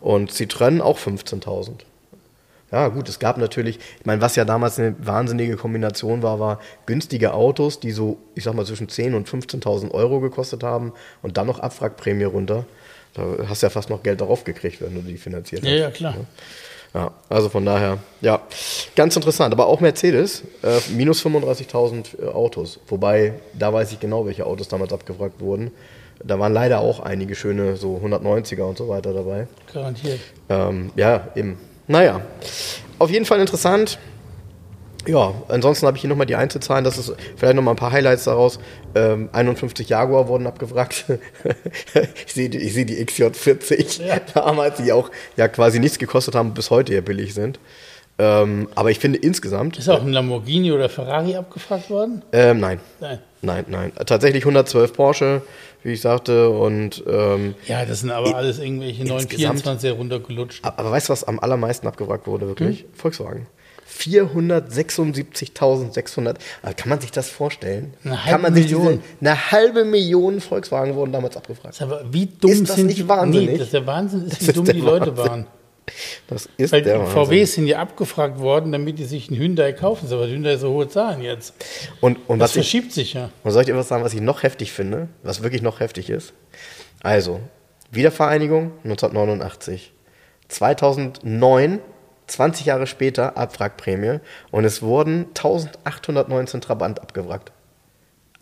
Und 0.00 0.30
Citroën 0.30 0.80
auch 0.80 0.98
15.000. 0.98 1.80
Ja, 2.70 2.88
gut, 2.88 3.08
es 3.08 3.18
gab 3.18 3.38
natürlich, 3.38 3.78
ich 3.98 4.06
meine, 4.06 4.20
was 4.20 4.36
ja 4.36 4.44
damals 4.44 4.78
eine 4.78 4.94
wahnsinnige 4.98 5.56
Kombination 5.56 6.22
war, 6.22 6.38
war 6.38 6.60
günstige 6.84 7.32
Autos, 7.32 7.80
die 7.80 7.92
so, 7.92 8.18
ich 8.34 8.44
sag 8.44 8.54
mal, 8.54 8.66
zwischen 8.66 8.88
10.000 8.88 9.14
und 9.16 9.28
15.000 9.28 9.90
Euro 9.92 10.20
gekostet 10.20 10.62
haben 10.62 10.92
und 11.22 11.38
dann 11.38 11.46
noch 11.46 11.60
Abwrackprämie 11.60 12.24
runter. 12.24 12.66
Da 13.14 13.24
hast 13.48 13.62
du 13.62 13.66
ja 13.66 13.70
fast 13.70 13.88
noch 13.88 14.02
Geld 14.02 14.20
darauf 14.20 14.44
gekriegt, 14.44 14.82
wenn 14.82 14.94
du 14.94 15.00
die 15.00 15.16
finanziert 15.16 15.62
hast. 15.62 15.68
Ja, 15.68 15.76
ja, 15.76 15.90
klar. 15.90 16.14
Ja, 16.94 17.12
also 17.28 17.48
von 17.48 17.64
daher, 17.64 17.98
ja, 18.20 18.40
ganz 18.96 19.14
interessant. 19.14 19.52
Aber 19.52 19.66
auch 19.66 19.80
Mercedes, 19.80 20.42
äh, 20.62 20.78
minus 20.94 21.24
35.000 21.24 22.22
äh, 22.22 22.26
Autos. 22.28 22.80
Wobei, 22.88 23.34
da 23.52 23.72
weiß 23.72 23.92
ich 23.92 24.00
genau, 24.00 24.26
welche 24.26 24.46
Autos 24.46 24.68
damals 24.68 24.92
abgefragt 24.92 25.40
wurden. 25.40 25.70
Da 26.24 26.38
waren 26.38 26.52
leider 26.52 26.80
auch 26.80 27.00
einige 27.00 27.34
schöne, 27.34 27.76
so 27.76 28.00
190er 28.02 28.62
und 28.62 28.76
so 28.78 28.88
weiter 28.88 29.12
dabei. 29.12 29.46
Garantiert. 29.72 30.18
Ähm, 30.48 30.90
ja, 30.96 31.28
eben. 31.36 31.58
Naja, 31.88 32.20
auf 32.98 33.10
jeden 33.10 33.24
Fall 33.24 33.40
interessant. 33.40 33.98
Ja, 35.06 35.32
ansonsten 35.48 35.86
habe 35.86 35.96
ich 35.96 36.02
hier 36.02 36.10
nochmal 36.10 36.26
die 36.26 36.36
Einzelzahlen. 36.36 36.84
Das 36.84 36.98
ist 36.98 37.14
vielleicht 37.36 37.54
nochmal 37.54 37.72
ein 37.74 37.78
paar 37.78 37.92
Highlights 37.92 38.24
daraus. 38.24 38.58
Ähm, 38.94 39.30
51 39.32 39.88
Jaguar 39.88 40.28
wurden 40.28 40.46
abgewrackt. 40.46 41.04
ich 42.26 42.32
sehe 42.34 42.50
die, 42.50 42.58
ich 42.58 42.74
sehe 42.74 42.84
die 42.84 43.02
XJ40 43.02 44.02
Ja. 44.04 44.20
damals, 44.34 44.76
die 44.82 44.92
auch 44.92 45.10
ja 45.36 45.48
quasi 45.48 45.78
nichts 45.78 45.98
gekostet 45.98 46.34
haben, 46.34 46.52
bis 46.52 46.70
heute 46.70 46.92
ja 46.94 47.00
billig 47.00 47.32
sind. 47.32 47.58
Ähm, 48.18 48.68
aber 48.74 48.90
ich 48.90 48.98
finde 48.98 49.18
insgesamt. 49.20 49.78
Ist 49.78 49.88
auch 49.88 50.02
ein 50.02 50.12
Lamborghini 50.12 50.72
oder 50.72 50.88
Ferrari 50.88 51.36
abgefragt 51.36 51.88
worden? 51.88 52.22
Ähm, 52.32 52.58
nein, 52.60 52.80
Nein. 53.00 53.20
nein, 53.42 53.64
nein. 53.68 53.92
Tatsächlich 54.04 54.42
112 54.42 54.92
Porsche, 54.92 55.42
wie 55.88 55.94
ich 55.94 56.00
sagte. 56.00 56.50
Und 56.50 57.02
ähm, 57.08 57.54
Ja, 57.66 57.84
das 57.84 58.00
sind 58.00 58.12
aber 58.12 58.36
alles 58.36 58.60
irgendwelche 58.60 59.02
insgesamt- 59.02 59.64
924 59.64 59.90
runtergelutscht. 59.92 60.64
Aber 60.64 60.92
weißt 60.92 61.08
du, 61.08 61.12
was 61.12 61.24
am 61.24 61.40
allermeisten 61.40 61.88
abgewrackt 61.88 62.28
wurde, 62.28 62.46
wirklich? 62.46 62.82
Hm? 62.82 62.86
Volkswagen. 62.94 63.48
476.600. 63.98 66.36
Also 66.62 66.76
kann 66.76 66.88
man 66.88 67.00
sich 67.00 67.10
das 67.10 67.28
vorstellen? 67.30 67.94
Eine 68.04 68.14
kann 68.14 68.24
halbe 68.26 68.42
man 68.42 68.54
sich 68.54 68.64
Million. 68.70 69.02
Diese, 69.20 69.30
eine 69.30 69.50
halbe 69.50 69.84
Million 69.84 70.40
Volkswagen 70.40 70.94
wurden 70.94 71.12
damals 71.12 71.36
abgefragt. 71.36 71.74
Ist 71.74 71.82
aber 71.82 72.02
wie 72.10 72.26
dumm 72.26 72.50
Ist 72.50 72.68
das 72.68 72.76
sind 72.76 72.86
nicht 72.86 72.98
die, 72.98 73.08
wahnsinnig? 73.08 73.50
Nee, 73.50 73.58
das 73.58 73.70
der 73.70 73.86
Wahnsinn 73.86 74.24
ist, 74.26 74.32
Das 74.32 74.40
wie 74.42 74.46
ist 74.46 74.56
dumm 74.56 74.64
die 74.66 74.80
Leute 74.80 75.16
Wahnsinn. 75.16 75.30
waren. 75.30 75.46
Das 76.26 76.48
ist 76.56 76.72
Weil 76.72 76.82
der 76.82 76.98
die 76.98 77.00
Wahnsinn. 77.00 77.26
VWs 77.26 77.54
sind 77.54 77.66
ja 77.66 77.78
abgefragt 77.78 78.38
worden, 78.40 78.72
damit 78.72 78.98
die 78.98 79.04
sich 79.04 79.28
einen 79.28 79.38
Hyundai 79.38 79.72
kaufen. 79.72 80.12
Aber 80.12 80.26
Hyundai 80.26 80.56
so 80.56 80.70
hohe 80.70 80.88
Zahlen 80.88 81.22
jetzt. 81.22 81.54
Und, 82.00 82.18
und 82.28 82.38
Das 82.38 82.50
was 82.50 82.56
ich, 82.56 82.70
verschiebt 82.70 82.92
sich 82.92 83.14
ja. 83.14 83.30
und 83.44 83.50
soll 83.50 83.62
ich 83.62 83.66
dir 83.66 83.76
was 83.76 83.88
sagen, 83.88 84.04
was 84.04 84.14
ich 84.14 84.20
noch 84.20 84.42
heftig 84.42 84.72
finde? 84.72 85.08
Was 85.22 85.42
wirklich 85.42 85.62
noch 85.62 85.80
heftig 85.80 86.10
ist? 86.10 86.32
Also, 87.02 87.40
Wiedervereinigung 87.90 88.72
1989. 88.84 89.92
2009, 90.48 91.80
20 92.26 92.66
Jahre 92.66 92.86
später, 92.86 93.36
Abwrackprämie. 93.36 94.20
Und 94.50 94.64
es 94.64 94.82
wurden 94.82 95.26
1819 95.28 96.60
Trabant 96.60 97.00
abgewrackt. 97.00 97.52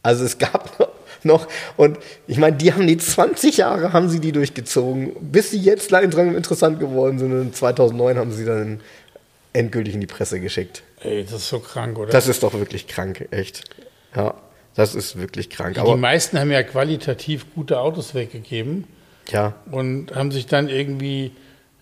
Also 0.02 0.24
es 0.24 0.38
gab 0.38 0.95
noch, 1.26 1.48
und 1.76 1.98
ich 2.26 2.38
meine, 2.38 2.56
die 2.56 2.72
haben 2.72 2.86
die 2.86 2.96
20 2.96 3.58
Jahre 3.58 3.92
haben 3.92 4.08
sie 4.08 4.20
die 4.20 4.32
durchgezogen, 4.32 5.12
bis 5.20 5.50
sie 5.50 5.58
jetzt 5.58 5.90
langsam 5.90 6.34
interessant 6.36 6.80
geworden 6.80 7.18
sind. 7.18 7.32
Und 7.32 7.56
2009 7.56 8.16
haben 8.18 8.32
sie 8.32 8.44
dann 8.44 8.80
endgültig 9.52 9.94
in 9.94 10.00
die 10.00 10.06
Presse 10.06 10.40
geschickt. 10.40 10.82
Ey, 11.00 11.24
das 11.24 11.34
ist 11.34 11.48
so 11.48 11.58
krank, 11.60 11.98
oder? 11.98 12.10
Das 12.10 12.28
ist 12.28 12.42
doch 12.42 12.54
wirklich 12.54 12.86
krank, 12.86 13.28
echt. 13.30 13.64
Ja, 14.14 14.34
das 14.74 14.94
ist 14.94 15.18
wirklich 15.18 15.50
krank. 15.50 15.74
die 15.74 15.80
Aber 15.80 15.96
meisten 15.96 16.38
haben 16.38 16.50
ja 16.50 16.62
qualitativ 16.62 17.46
gute 17.54 17.80
Autos 17.80 18.14
weggegeben 18.14 18.84
ja, 19.30 19.54
und 19.70 20.14
haben 20.14 20.30
sich 20.30 20.46
dann 20.46 20.68
irgendwie 20.68 21.32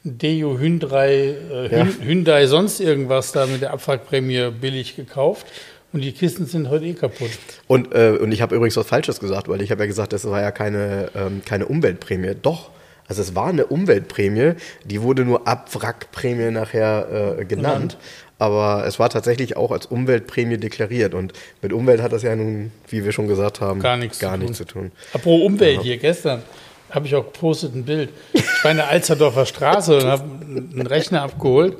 Deo 0.04 0.58
Hyundai, 0.58 1.34
äh, 1.50 1.76
Ja. 1.78 1.86
Hyundai 2.02 2.46
sonst 2.46 2.80
irgendwas 2.80 3.32
da 3.32 3.46
mit 3.46 3.62
der 3.62 3.72
Abwrackprämie 3.72 4.50
billig 4.50 4.96
gekauft. 4.96 5.46
Und 5.94 6.00
die 6.00 6.10
Kisten 6.12 6.44
sind 6.46 6.68
heute 6.70 6.84
eh 6.86 6.92
kaputt. 6.94 7.30
und, 7.68 7.94
äh, 7.94 8.18
und 8.20 8.32
ich 8.32 8.42
habe 8.42 8.56
übrigens 8.56 8.76
was 8.76 8.86
Falsches 8.88 9.20
gesagt, 9.20 9.48
weil 9.48 9.62
ich 9.62 9.70
habe 9.70 9.82
ja 9.82 9.86
gesagt, 9.86 10.12
das 10.12 10.28
war 10.28 10.42
ja 10.42 10.50
keine, 10.50 11.08
ähm, 11.14 11.40
keine 11.46 11.66
Umweltprämie. 11.66 12.34
Doch. 12.42 12.70
Also 13.06 13.22
es 13.22 13.34
war 13.36 13.46
eine 13.46 13.66
Umweltprämie, 13.66 14.54
die 14.84 15.02
wurde 15.02 15.24
nur 15.24 15.46
Abwrackprämie 15.46 16.50
nachher 16.50 17.36
äh, 17.38 17.44
genannt. 17.44 17.96
Aber 18.40 18.84
es 18.86 18.98
war 18.98 19.08
tatsächlich 19.08 19.56
auch 19.56 19.70
als 19.70 19.86
Umweltprämie 19.86 20.58
deklariert. 20.58 21.14
Und 21.14 21.32
mit 21.62 21.72
Umwelt 21.72 22.02
hat 22.02 22.12
das 22.12 22.22
ja 22.24 22.34
nun, 22.34 22.72
wie 22.88 23.04
wir 23.04 23.12
schon 23.12 23.28
gesagt 23.28 23.60
haben, 23.60 23.78
Gar 23.80 23.96
nichts 23.98 24.18
gar 24.18 24.32
zu 24.32 24.36
tun. 24.38 24.40
nichts 24.46 24.58
zu 24.58 24.64
tun. 24.64 24.90
Apropos 25.12 25.42
Umwelt 25.46 25.82
hier, 25.82 25.98
gestern 25.98 26.42
habe 26.90 27.06
ich 27.06 27.14
auch 27.14 27.24
gepostet 27.32 27.74
ein 27.76 27.84
Bild. 27.84 28.08
Ich 28.32 28.42
war 28.64 28.72
in 28.72 28.78
der 28.78 28.88
Alsterdorfer 28.88 29.46
Straße 29.46 29.96
und 29.98 30.04
habe 30.06 30.24
einen 30.44 30.86
Rechner 30.88 31.22
abgeholt. 31.22 31.76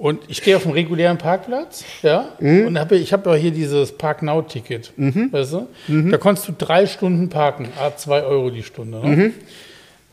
Und 0.00 0.22
ich 0.28 0.38
stehe 0.38 0.56
auf 0.56 0.64
einem 0.64 0.72
regulären 0.72 1.18
Parkplatz, 1.18 1.84
ja, 2.02 2.30
und 2.66 2.78
habe, 2.78 2.96
ich 2.96 3.12
habe 3.12 3.28
ja 3.28 3.36
hier 3.36 3.50
dieses 3.50 3.92
Park 3.92 4.22
Now 4.22 4.40
Ticket, 4.40 4.94
weißt 5.30 5.52
du? 5.52 5.68
Da 6.10 6.16
konntest 6.16 6.48
du 6.48 6.52
drei 6.56 6.86
Stunden 6.86 7.28
parken, 7.28 7.68
a 7.78 7.94
zwei 7.94 8.22
Euro 8.22 8.48
die 8.48 8.62
Stunde. 8.62 8.98
Ne? 9.06 9.32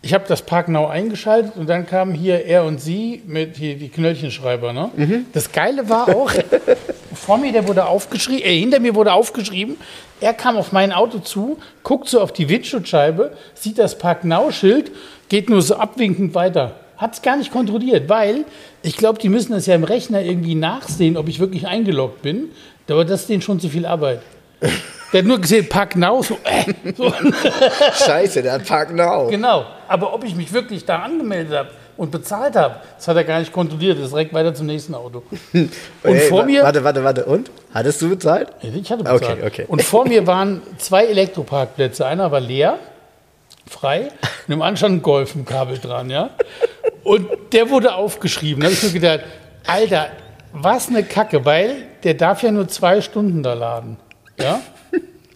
Ich 0.01 0.13
habe 0.13 0.25
das 0.27 0.41
Park 0.41 0.67
Now 0.67 0.87
eingeschaltet 0.87 1.53
und 1.55 1.69
dann 1.69 1.87
kamen 1.87 2.13
hier 2.13 2.43
er 2.43 2.65
und 2.65 2.81
sie 2.81 3.23
mit 3.27 3.55
hier 3.55 3.75
die 3.77 3.87
Knöllchenschreiber. 3.87 4.73
Ne? 4.73 4.91
Das 5.31 5.53
Geile 5.53 5.87
war 5.87 6.09
auch, 6.13 6.33
vor 7.13 7.37
mir, 7.37 7.53
der 7.53 7.65
wurde 7.65 7.85
aufgeschrieben, 7.85 8.43
äh, 8.43 8.59
hinter 8.59 8.81
mir 8.81 8.93
wurde 8.93 9.13
aufgeschrieben, 9.13 9.77
er 10.19 10.33
kam 10.33 10.57
auf 10.57 10.73
mein 10.73 10.91
Auto 10.91 11.19
zu, 11.19 11.59
guckt 11.83 12.09
so 12.09 12.19
auf 12.19 12.33
die 12.33 12.49
Windschutzscheibe, 12.49 13.31
sieht 13.53 13.79
das 13.79 13.97
Park 13.97 14.25
Now-Schild, 14.25 14.91
geht 15.29 15.49
nur 15.49 15.61
so 15.61 15.77
abwinkend 15.77 16.35
weiter. 16.35 16.75
Hat 16.97 17.13
es 17.13 17.21
gar 17.21 17.37
nicht 17.37 17.51
kontrolliert, 17.51 18.09
weil 18.09 18.45
ich 18.81 18.97
glaube, 18.97 19.19
die 19.19 19.29
müssen 19.29 19.51
das 19.51 19.65
ja 19.65 19.75
im 19.75 19.83
Rechner 19.83 20.21
irgendwie 20.21 20.55
nachsehen, 20.55 21.15
ob 21.15 21.27
ich 21.29 21.39
wirklich 21.39 21.67
eingeloggt 21.67 22.21
bin. 22.21 22.49
Aber 22.89 23.05
das 23.05 23.21
ist 23.21 23.29
denen 23.29 23.41
schon 23.41 23.59
zu 23.59 23.69
viel 23.69 23.85
Arbeit. 23.85 24.21
Der 25.13 25.21
hat 25.21 25.27
nur 25.27 25.39
gesehen, 25.39 25.69
Park 25.69 25.95
Now, 25.95 26.21
so, 26.21 26.37
äh, 26.43 26.93
so. 26.93 27.13
Scheiße, 28.05 28.41
der 28.41 28.51
hat 28.51 28.65
Park 28.65 28.93
Now. 28.93 29.27
Genau, 29.29 29.65
aber 29.87 30.13
ob 30.13 30.25
ich 30.25 30.35
mich 30.35 30.51
wirklich 30.51 30.83
da 30.83 30.99
angemeldet 30.99 31.57
habe 31.57 31.69
und 31.95 32.11
bezahlt 32.11 32.57
habe, 32.57 32.75
das 32.97 33.07
hat 33.07 33.15
er 33.15 33.23
gar 33.23 33.39
nicht 33.39 33.53
kontrolliert. 33.53 33.97
Das 33.97 34.07
ist 34.07 34.11
direkt 34.11 34.33
weiter 34.33 34.53
zum 34.53 34.65
nächsten 34.65 34.93
Auto. 34.93 35.23
Und 35.53 35.69
Ey, 36.03 36.19
vor 36.27 36.43
mir, 36.43 36.61
Warte, 36.61 36.83
warte, 36.83 37.03
warte. 37.05 37.23
Und? 37.23 37.49
Hattest 37.73 38.01
du 38.01 38.09
bezahlt? 38.09 38.49
ich 38.61 38.91
hatte 38.91 39.03
bezahlt. 39.03 39.23
Okay, 39.23 39.47
okay. 39.47 39.65
Und 39.69 39.81
vor 39.81 40.05
mir 40.05 40.27
waren 40.27 40.61
zwei 40.77 41.05
Elektroparkplätze. 41.05 42.05
Einer 42.05 42.29
war 42.31 42.41
leer, 42.41 42.77
frei, 43.65 44.09
und 44.47 44.53
im 44.53 44.61
anderen 44.61 44.77
stand 44.77 44.95
ein 44.95 45.01
Golf 45.01 45.35
im 45.35 45.45
Kabel 45.45 45.77
dran, 45.77 46.09
ja. 46.09 46.31
Und 47.07 47.27
der 47.53 47.69
wurde 47.69 47.95
aufgeschrieben. 47.95 48.61
Da 48.61 48.65
habe 48.67 48.73
ich 48.75 48.83
mir 48.83 48.91
gedacht, 48.99 49.21
Alter, 49.65 50.07
was 50.51 50.89
eine 50.89 51.03
Kacke, 51.03 51.45
weil 51.45 51.83
der 52.03 52.15
darf 52.15 52.43
ja 52.43 52.51
nur 52.51 52.67
zwei 52.67 52.99
Stunden 53.01 53.43
da 53.43 53.53
laden, 53.53 53.97
ja. 54.39 54.59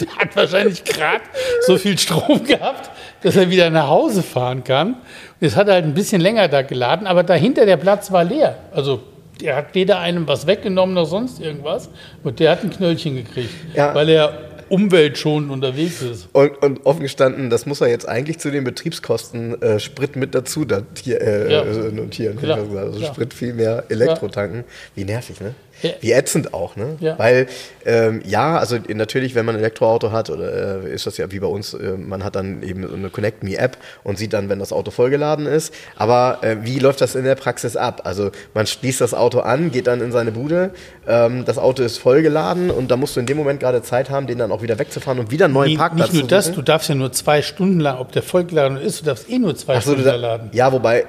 Der 0.01 0.15
hat 0.17 0.35
wahrscheinlich 0.35 0.83
gerade 0.83 1.21
so 1.67 1.77
viel 1.77 1.97
Strom 1.97 2.43
gehabt, 2.43 2.89
dass 3.21 3.35
er 3.35 3.49
wieder 3.51 3.69
nach 3.69 3.87
Hause 3.87 4.23
fahren 4.23 4.63
kann. 4.63 4.93
Und 4.95 4.97
jetzt 5.41 5.55
hat 5.55 5.67
er 5.67 5.75
halt 5.75 5.85
ein 5.85 5.93
bisschen 5.93 6.19
länger 6.21 6.47
da 6.47 6.63
geladen, 6.63 7.05
aber 7.05 7.21
dahinter 7.23 7.67
der 7.67 7.77
Platz 7.77 8.11
war 8.11 8.23
leer. 8.23 8.57
Also 8.71 9.01
der 9.39 9.55
hat 9.55 9.75
weder 9.75 9.99
einem 9.99 10.27
was 10.27 10.47
weggenommen 10.47 10.95
noch 10.95 11.05
sonst 11.05 11.39
irgendwas. 11.39 11.89
Und 12.23 12.39
der 12.39 12.51
hat 12.51 12.63
ein 12.63 12.71
Knöllchen 12.71 13.15
gekriegt, 13.15 13.53
Ja. 13.75 13.93
weil 13.93 14.09
er 14.09 14.33
umweltschonend 14.71 15.51
unterwegs 15.51 16.01
ist. 16.01 16.29
Und, 16.33 16.61
und 16.63 16.85
offen 16.85 17.01
gestanden, 17.01 17.49
das 17.49 17.65
muss 17.65 17.81
er 17.81 17.87
jetzt 17.89 18.07
eigentlich 18.07 18.39
zu 18.39 18.51
den 18.51 18.63
Betriebskosten 18.63 19.61
äh, 19.61 19.79
Sprit 19.79 20.15
mit 20.15 20.33
dazu 20.33 20.65
datier, 20.65 21.21
äh, 21.21 21.51
Ja. 21.51 21.61
äh, 21.63 21.91
notieren. 21.91 22.37
Klar. 22.37 22.57
Also 22.57 22.99
klar. 22.99 23.13
Sprit 23.13 23.33
viel 23.33 23.53
mehr 23.53 23.83
Elektro 23.89 24.27
tanken. 24.29 24.63
Wie 24.95 25.03
nervig, 25.03 25.41
ne? 25.41 25.53
Ja. 25.81 25.91
Wie 25.99 26.11
ätzend 26.11 26.53
auch, 26.53 26.75
ne? 26.75 26.97
Ja. 26.99 27.17
Weil, 27.17 27.47
ähm, 27.85 28.21
ja, 28.25 28.57
also 28.57 28.77
natürlich, 28.93 29.35
wenn 29.35 29.45
man 29.45 29.55
ein 29.55 29.59
Elektroauto 29.59 30.11
hat, 30.11 30.29
oder 30.29 30.83
äh, 30.85 30.93
ist 30.93 31.07
das 31.07 31.17
ja 31.17 31.31
wie 31.31 31.39
bei 31.39 31.47
uns, 31.47 31.73
äh, 31.73 31.93
man 31.97 32.23
hat 32.23 32.35
dann 32.35 32.63
eben 32.63 32.87
so 32.87 32.93
eine 32.95 33.09
Connect 33.09 33.43
Me 33.43 33.57
App 33.57 33.77
und 34.03 34.17
sieht 34.17 34.33
dann, 34.33 34.49
wenn 34.49 34.59
das 34.59 34.71
Auto 34.71 34.91
vollgeladen 34.91 35.45
ist. 35.45 35.73
Aber 35.95 36.39
äh, 36.41 36.57
wie 36.61 36.79
läuft 36.79 37.01
das 37.01 37.15
in 37.15 37.23
der 37.23 37.35
Praxis 37.35 37.75
ab? 37.75 38.01
Also 38.03 38.31
man 38.53 38.67
schließt 38.67 39.01
das 39.01 39.13
Auto 39.13 39.39
an, 39.39 39.71
geht 39.71 39.87
dann 39.87 40.01
in 40.01 40.11
seine 40.11 40.31
Bude, 40.31 40.71
ähm, 41.07 41.45
das 41.45 41.57
Auto 41.57 41.83
ist 41.83 41.97
vollgeladen 41.97 42.69
und 42.69 42.91
da 42.91 42.97
musst 42.97 43.15
du 43.15 43.19
in 43.19 43.25
dem 43.25 43.37
Moment 43.37 43.59
gerade 43.59 43.81
Zeit 43.81 44.09
haben, 44.09 44.27
den 44.27 44.37
dann 44.37 44.51
auch 44.51 44.61
wieder 44.61 44.77
wegzufahren 44.79 45.19
und 45.19 45.31
wieder 45.31 45.45
einen 45.45 45.53
neuen 45.53 45.71
Nee, 45.71 45.77
Parkplatz 45.77 46.11
nicht 46.11 46.13
nur 46.21 46.23
zu 46.23 46.35
das, 46.35 46.51
du 46.51 46.61
darfst 46.61 46.89
ja 46.89 46.95
nur 46.95 47.11
zwei 47.11 47.41
Stunden 47.41 47.79
lang, 47.79 47.97
ob 47.97 48.11
der 48.11 48.23
vollgeladen 48.23 48.77
ist, 48.77 49.01
du 49.01 49.05
darfst 49.05 49.29
eh 49.29 49.39
nur 49.39 49.55
zwei 49.55 49.75
so, 49.75 49.91
Stunden 49.91 50.03
da, 50.03 50.15
laden. 50.15 50.49
ja, 50.53 50.71
wobei, 50.71 51.05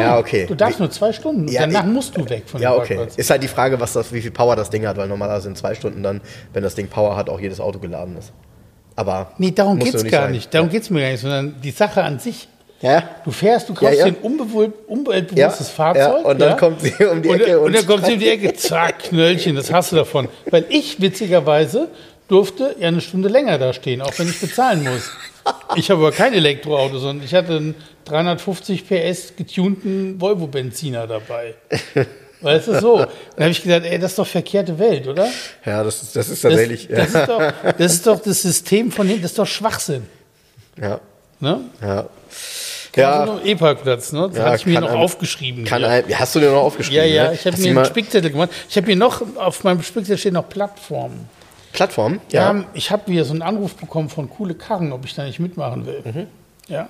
ja, 0.00 0.18
okay. 0.18 0.46
Du 0.46 0.54
darfst 0.54 0.78
nur 0.80 0.90
zwei 0.90 1.12
Stunden. 1.12 1.48
Ja, 1.48 1.62
Danach 1.62 1.84
ich- 1.84 1.90
musst 1.92 2.16
du 2.16 2.28
weg 2.28 2.44
von 2.46 2.60
Ja, 2.60 2.72
dem 2.72 2.80
okay. 2.80 2.94
Parkplatz. 2.96 3.16
Ist 3.18 3.30
halt 3.30 3.42
die 3.42 3.48
Frage, 3.48 3.78
was 3.80 3.92
das, 3.92 4.12
wie 4.12 4.20
viel 4.20 4.30
Power 4.30 4.56
das 4.56 4.70
Ding 4.70 4.86
hat, 4.86 4.96
weil 4.96 5.08
normalerweise 5.08 5.44
sind 5.44 5.58
zwei 5.58 5.74
Stunden 5.74 6.02
dann, 6.02 6.20
wenn 6.52 6.62
das 6.62 6.74
Ding 6.74 6.88
Power 6.88 7.16
hat, 7.16 7.28
auch 7.30 7.40
jedes 7.40 7.60
Auto 7.60 7.78
geladen 7.78 8.16
ist. 8.18 8.32
Aber. 8.94 9.32
Nee, 9.38 9.50
darum 9.50 9.78
geht 9.78 9.94
es 9.94 10.04
gar 10.04 10.22
sein. 10.22 10.32
nicht. 10.32 10.52
Darum 10.54 10.68
geht 10.70 10.82
es 10.82 10.90
mir 10.90 11.00
gar 11.02 11.10
nicht, 11.10 11.20
sondern 11.20 11.54
die 11.62 11.70
Sache 11.70 12.02
an 12.02 12.18
sich. 12.18 12.48
Ja. 12.82 13.02
Du 13.24 13.30
fährst, 13.30 13.68
du 13.70 13.74
kaufst 13.74 13.98
Ja, 13.98 14.06
ja. 14.06 14.12
dir 14.12 14.18
ein 14.22 14.70
umweltbewusstes 14.86 15.68
Ja, 15.68 15.74
Fahrzeug. 15.74 16.02
ja, 16.24 16.30
und 16.30 16.38
dann 16.40 16.56
kommt 16.58 16.80
sie 16.82 16.92
um 17.06 17.22
die 17.22 17.28
und, 17.30 17.40
Ecke 17.40 17.58
Und, 17.58 17.66
und 17.68 17.76
dann 17.76 17.86
kommt 17.86 18.04
sie 18.04 18.12
um 18.14 18.18
die 18.18 18.28
Ecke, 18.28 18.52
zack, 18.54 18.98
Knöllchen, 19.04 19.56
das 19.56 19.72
hast 19.72 19.92
du 19.92 19.96
davon. 19.96 20.28
Weil 20.50 20.66
ich 20.68 21.00
witzigerweise 21.00 21.88
durfte 22.28 22.76
ja 22.78 22.88
eine 22.88 23.00
Stunde 23.00 23.28
länger 23.30 23.56
da 23.58 23.72
stehen, 23.72 24.02
auch 24.02 24.12
wenn 24.18 24.28
ich 24.28 24.38
bezahlen 24.40 24.84
muss. 24.84 25.10
Ich 25.76 25.90
habe 25.90 26.00
aber 26.00 26.12
kein 26.12 26.32
Elektroauto, 26.34 26.98
sondern 26.98 27.24
ich 27.24 27.34
hatte 27.34 27.56
einen 27.56 27.74
350 28.06 28.86
PS 28.88 29.34
getunten 29.36 30.20
Volvo-Benziner 30.20 31.06
dabei. 31.06 31.54
Weißt 32.40 32.68
du, 32.68 32.80
so. 32.80 32.98
Dann 32.98 33.08
habe 33.40 33.50
ich 33.50 33.62
gedacht, 33.62 33.82
ey, 33.84 33.98
das 33.98 34.12
ist 34.12 34.18
doch 34.18 34.26
verkehrte 34.26 34.78
Welt, 34.78 35.06
oder? 35.08 35.28
Ja, 35.64 35.82
das 35.82 36.02
ist, 36.02 36.16
das 36.16 36.28
ist 36.28 36.44
Das, 36.44 36.50
tatsächlich. 36.52 36.88
das, 36.88 37.08
ist 37.14 37.28
doch, 37.28 37.52
das 37.78 37.92
ist 37.94 38.06
doch 38.06 38.20
das 38.20 38.42
System 38.42 38.92
von 38.92 39.06
hinten, 39.06 39.22
das 39.22 39.32
ist 39.32 39.38
doch 39.38 39.46
Schwachsinn. 39.46 40.06
ja, 40.80 41.00
Ne? 41.40 41.60
ja. 41.82 42.06
Ja. 42.96 43.26
Ja, 43.26 43.40
E-Parkplatz, 43.44 44.12
ne? 44.12 44.26
Das 44.28 44.38
Ja, 44.38 44.44
hatte 44.46 44.56
ich 44.56 44.64
mir 44.66 44.74
kann 44.74 44.84
noch 44.84 44.90
einem- 44.92 45.00
aufgeschrieben. 45.00 45.64
kann 45.66 45.84
ein, 45.84 46.04
hast 46.18 46.34
du 46.34 46.40
dir 46.40 46.50
noch 46.50 46.62
aufgeschrieben? 46.62 47.04
ja, 47.04 47.04
ja, 47.04 47.28
ne? 47.28 47.34
ich 47.34 47.46
habe 47.46 47.60
mir 47.60 47.68
einen 47.70 47.84
Spickzettel 47.84 48.30
gemacht. 48.30 48.48
Ich 48.70 48.76
habe 48.78 48.86
hier 48.86 48.96
noch, 48.96 49.20
auf 49.36 49.62
meinem 49.64 49.82
Spickzettel 49.82 50.16
steht 50.16 50.32
noch 50.32 50.48
Plattformen. 50.48 51.28
Plattform? 51.76 52.20
Ja. 52.32 52.64
ich 52.74 52.90
habe 52.90 53.10
wieder 53.12 53.24
so 53.24 53.32
einen 53.32 53.42
Anruf 53.42 53.76
bekommen 53.76 54.08
von 54.08 54.28
Coole 54.30 54.54
Karren, 54.54 54.92
ob 54.92 55.04
ich 55.04 55.14
da 55.14 55.24
nicht 55.24 55.38
mitmachen 55.38 55.86
will. 55.86 56.02
Mhm. 56.04 56.26
Ja. 56.68 56.88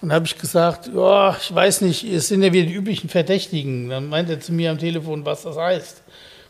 Und 0.00 0.12
habe 0.12 0.26
ich 0.26 0.38
gesagt, 0.38 0.90
ja, 0.94 1.36
ich 1.40 1.54
weiß 1.54 1.80
nicht, 1.82 2.04
es 2.04 2.28
sind 2.28 2.42
ja 2.42 2.52
wieder 2.52 2.66
die 2.66 2.74
üblichen 2.74 3.08
Verdächtigen. 3.08 3.88
Dann 3.88 4.08
meint 4.08 4.30
er 4.30 4.40
zu 4.40 4.52
mir 4.52 4.70
am 4.70 4.78
Telefon, 4.78 5.24
was 5.24 5.42
das 5.42 5.56
heißt. 5.56 6.02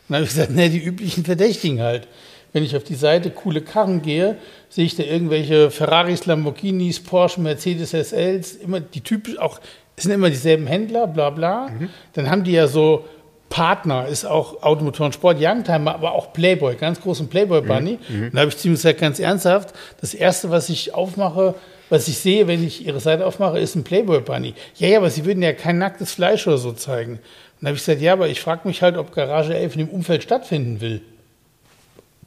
Und 0.07 0.13
dann 0.13 0.15
habe 0.17 0.23
ich 0.25 0.29
gesagt, 0.29 0.51
ne, 0.51 0.69
die 0.69 0.83
üblichen 0.83 1.25
Verdächtigen 1.25 1.81
halt. 1.81 2.07
Wenn 2.53 2.63
ich 2.63 2.75
auf 2.75 2.83
die 2.83 2.95
Seite 2.95 3.29
coole 3.29 3.61
Karren 3.61 4.01
gehe, 4.01 4.37
sehe 4.69 4.85
ich 4.85 4.95
da 4.95 5.03
irgendwelche 5.03 5.69
Ferraris, 5.69 6.25
Lamborghinis, 6.25 7.01
Porsche, 7.01 7.41
Mercedes 7.41 7.91
SLs, 7.91 8.53
immer 8.53 8.79
die 8.79 9.01
typisch 9.01 9.37
auch, 9.37 9.59
es 9.95 10.03
sind 10.03 10.13
immer 10.13 10.29
dieselben 10.29 10.67
Händler, 10.67 11.07
bla 11.07 11.29
bla. 11.29 11.71
Dann 12.13 12.29
haben 12.29 12.43
die 12.43 12.51
ja 12.51 12.67
so 12.67 13.05
Partner, 13.49 14.07
ist 14.07 14.25
auch 14.25 14.61
Automotor 14.61 15.05
und 15.07 15.13
Sport, 15.13 15.37
Youngtimer, 15.39 15.95
aber 15.95 16.11
auch 16.11 16.33
Playboy, 16.33 16.75
ganz 16.75 17.01
großen 17.01 17.27
Playboy 17.27 17.61
Bunny. 17.61 17.97
Und 18.09 18.33
da 18.33 18.41
habe 18.41 18.49
ich 18.49 18.57
ziemlich 18.57 18.79
gesagt, 18.79 18.99
ganz 18.99 19.19
ernsthaft, 19.19 19.73
das 20.01 20.13
erste, 20.13 20.49
was 20.49 20.69
ich 20.69 20.93
aufmache, 20.93 21.55
was 21.89 22.07
ich 22.07 22.17
sehe, 22.17 22.47
wenn 22.47 22.65
ich 22.65 22.85
ihre 22.85 22.99
Seite 22.99 23.25
aufmache, 23.25 23.59
ist 23.59 23.75
ein 23.75 23.83
Playboy 23.83 24.21
Bunny. 24.21 24.53
Ja, 24.75 24.89
ja, 24.89 24.97
aber 24.97 25.09
sie 25.09 25.25
würden 25.25 25.41
ja 25.41 25.53
kein 25.53 25.77
nacktes 25.77 26.11
Fleisch 26.11 26.45
oder 26.47 26.57
so 26.57 26.73
zeigen. 26.73 27.13
Und 27.13 27.19
da 27.61 27.67
habe 27.67 27.77
ich 27.77 27.85
gesagt, 27.85 28.01
ja, 28.01 28.13
aber 28.13 28.27
ich 28.27 28.41
frage 28.41 28.67
mich 28.67 28.81
halt, 28.81 28.97
ob 28.97 29.13
Garage 29.13 29.55
11 29.55 29.75
in 29.75 29.87
dem 29.87 29.89
Umfeld 29.89 30.23
stattfinden 30.23 30.81
will. 30.81 31.01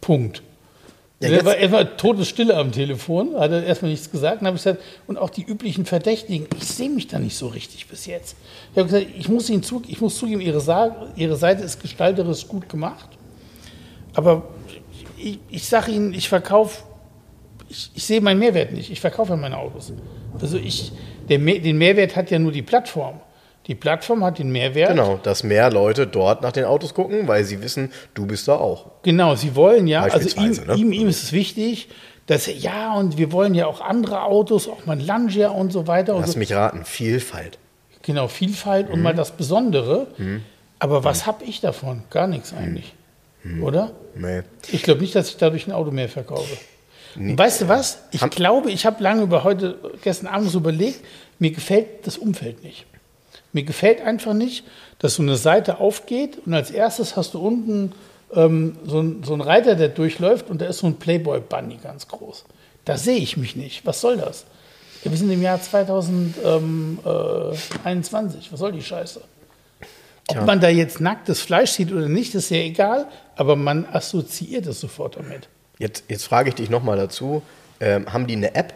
Punkt. 0.01 0.43
Ja, 1.21 1.29
Ja, 1.29 1.35
jetzt- 1.37 1.45
war 1.45 1.57
erstmal 1.57 1.97
Todesstille 1.97 2.57
am 2.57 2.73
Telefon, 2.73 3.37
hat 3.39 3.51
er 3.51 3.63
erstmal 3.65 3.91
nichts 3.91 4.11
gesagt. 4.11 4.41
Dann 4.41 4.47
habe 4.47 4.57
ich 4.57 4.63
gesagt, 4.65 4.83
und 5.07 5.19
auch 5.19 5.29
die 5.31 5.43
üblichen 5.45 5.85
Verdächtigen, 5.85 6.47
ich 6.57 6.65
sehe 6.67 6.89
mich 6.89 7.09
da 7.09 7.19
nicht 7.19 7.37
so 7.37 7.49
richtig 7.49 7.87
bis 7.89 8.07
jetzt. 8.07 8.37
Ich 8.73 8.79
habe 8.79 8.89
gesagt, 8.89 9.07
ich 9.19 9.29
muss, 9.29 9.51
Ihnen 9.51 9.63
zu, 9.63 9.83
ich 9.87 10.01
muss 10.01 10.17
zugeben, 10.17 10.41
Ihre, 10.41 10.61
Sa 10.61 11.09
Ihre 11.17 11.37
Seite 11.37 11.63
ist 11.63 11.81
gestalterisch 11.81 12.49
gut 12.49 12.69
gemacht. 12.71 13.09
Aber 14.15 14.45
ich, 15.19 15.39
ich 15.51 15.67
sage 15.69 15.93
Ihnen, 15.93 16.15
ich 16.15 16.29
verkaufe, 16.29 16.83
ich, 17.69 17.91
ich 17.95 18.05
sehe 18.05 18.21
meinen 18.23 18.39
Mehrwert 18.41 18.73
nicht. 18.73 18.91
Ich 18.91 19.01
verkaufe 19.01 19.31
ja 19.33 19.37
meine 19.37 19.59
Autos. 19.59 19.93
Also 20.41 20.57
ich, 20.57 20.91
der, 21.29 21.39
den 21.39 21.77
Mehrwert 21.79 22.17
hat 22.17 22.31
ja 22.31 22.39
nur 22.39 22.51
die 22.53 22.63
Plattform. 22.63 23.21
Die 23.71 23.77
Plattform 23.77 24.25
hat 24.25 24.41
den 24.41 24.51
Mehrwert. 24.51 24.89
Genau, 24.91 25.21
dass 25.23 25.45
mehr 25.45 25.71
Leute 25.71 26.09
dort 26.09 26.43
nach 26.43 26.51
den 26.51 26.65
Autos 26.65 26.93
gucken, 26.93 27.29
weil 27.29 27.45
sie 27.45 27.63
wissen, 27.63 27.93
du 28.15 28.27
bist 28.27 28.49
da 28.49 28.57
auch. 28.57 28.87
Genau, 29.05 29.37
sie 29.37 29.55
wollen 29.55 29.87
ja, 29.87 30.03
also 30.03 30.29
ihm, 30.41 30.51
ne? 30.67 30.75
ihm, 30.75 30.91
ihm 30.93 31.07
ist 31.09 31.23
es 31.23 31.33
wichtig, 31.33 31.89
dass 32.27 32.49
er, 32.49 32.55
ja, 32.57 32.95
und 32.95 33.17
wir 33.17 33.31
wollen 33.31 33.55
ja 33.55 33.67
auch 33.67 33.81
andere 33.81 34.25
Autos, 34.25 34.67
auch 34.69 34.87
mal 34.87 34.95
ein 34.95 35.01
Lancia 35.07 35.51
und 35.51 35.73
so 35.73 35.87
weiter. 35.87 36.17
Und 36.17 36.23
Lass 36.23 36.33
so. 36.33 36.39
mich 36.41 36.53
raten, 36.53 36.85
Vielfalt. 36.85 37.59
Genau, 38.03 38.27
Vielfalt 38.27 38.89
Mhm. 38.89 38.95
und 38.95 39.03
mal 39.03 39.15
das 39.15 39.31
Besondere. 39.31 40.09
Aber 40.81 41.05
was 41.05 41.27
habe 41.27 41.45
ich 41.45 41.61
davon? 41.61 42.03
Gar 42.11 42.27
nichts 42.27 42.53
eigentlich. 42.53 42.93
Mhm. 43.45 43.63
Oder? 43.63 43.93
Nee. 44.17 44.41
Ich 44.73 44.83
glaube 44.83 45.01
nicht, 45.03 45.15
dass 45.15 45.29
ich 45.29 45.37
dadurch 45.37 45.69
ein 45.69 45.73
Auto 45.73 45.93
mehr 45.93 46.09
verkaufe. 46.09 46.57
Und 47.15 47.39
weißt 47.39 47.61
du 47.63 47.69
was? 47.69 48.01
Ich 48.11 48.23
Ham- 48.23 48.31
glaube, 48.31 48.73
ich 48.73 48.85
habe 48.85 49.01
lange 49.01 49.23
über 49.23 49.45
heute, 49.45 49.79
gestern 50.03 50.27
Abend 50.27 50.51
so 50.51 50.59
überlegt, 50.59 51.05
mir 51.39 51.53
gefällt 51.53 52.05
das 52.07 52.19
Umfeld 52.19 52.65
nicht. 52.65 52.87
Mir 53.53 53.65
gefällt 53.65 54.01
einfach 54.01 54.35
nicht, 54.35 54.65
dass 54.99 55.17
so 55.17 55.23
eine 55.23 55.37
Seite 55.37 55.79
aufgeht 55.79 56.39
und 56.47 56.55
als 56.55 56.71
erstes 56.71 57.17
hast 57.17 57.35
du 57.35 57.41
unten 57.41 57.93
ähm, 58.35 58.77
so, 58.85 59.01
ein, 59.01 59.25
so 59.25 59.33
einen 59.33 59.43
Reiter, 59.43 59.75
der 59.75 59.89
durchläuft 59.89 60.51
und 60.51 60.61
da 60.61 60.67
ist 60.67 60.79
so 60.79 60.87
ein 60.87 60.95
Playboy-Bunny 60.97 61.79
ganz 61.83 62.07
groß. 62.09 62.45
Da 62.85 62.97
sehe 62.97 63.19
ich 63.19 63.37
mich 63.37 63.57
nicht. 63.57 63.85
Was 63.87 64.01
soll 64.01 64.17
das? 64.17 64.45
Ja, 65.05 65.11
wir 65.11 65.19
sind 65.19 65.31
im 65.31 65.43
Jahr 65.43 65.61
2021. 65.61 68.53
Was 68.53 68.61
soll 68.61 68.73
die 68.73 68.83
Scheiße? 68.83 69.21
Ob 70.29 70.37
Tja. 70.37 70.45
man 70.45 70.61
da 70.61 70.69
jetzt 70.69 71.01
nacktes 71.01 71.41
Fleisch 71.41 71.71
sieht 71.73 71.91
oder 71.93 72.09
nicht, 72.09 72.35
ist 72.35 72.51
ja 72.51 72.59
egal, 72.59 73.07
aber 73.37 73.57
man 73.57 73.87
assoziiert 73.87 74.67
es 74.67 74.81
sofort 74.81 75.17
damit. 75.17 75.49
Jetzt, 75.79 76.05
jetzt 76.09 76.25
frage 76.25 76.51
ich 76.51 76.55
dich 76.55 76.69
nochmal 76.71 76.99
dazu. 76.99 77.43
Ähm, 77.81 78.13
haben 78.13 78.27
die 78.27 78.37
eine 78.37 78.55
App? 78.55 78.75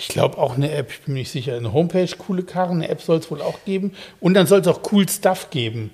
Ich 0.00 0.08
glaube 0.08 0.38
auch 0.38 0.54
eine 0.56 0.72
App, 0.72 0.90
ich 0.90 1.00
bin 1.02 1.12
mir 1.14 1.20
nicht 1.20 1.30
sicher. 1.30 1.54
Eine 1.56 1.72
Homepage, 1.74 2.08
coole 2.16 2.42
Karren, 2.42 2.78
eine 2.78 2.88
App 2.88 3.02
soll 3.02 3.18
es 3.18 3.30
wohl 3.30 3.42
auch 3.42 3.58
geben. 3.66 3.92
Und 4.18 4.32
dann 4.34 4.46
soll 4.46 4.60
es 4.60 4.66
auch 4.66 4.80
cool 4.92 5.06
Stuff 5.08 5.50
geben. 5.50 5.90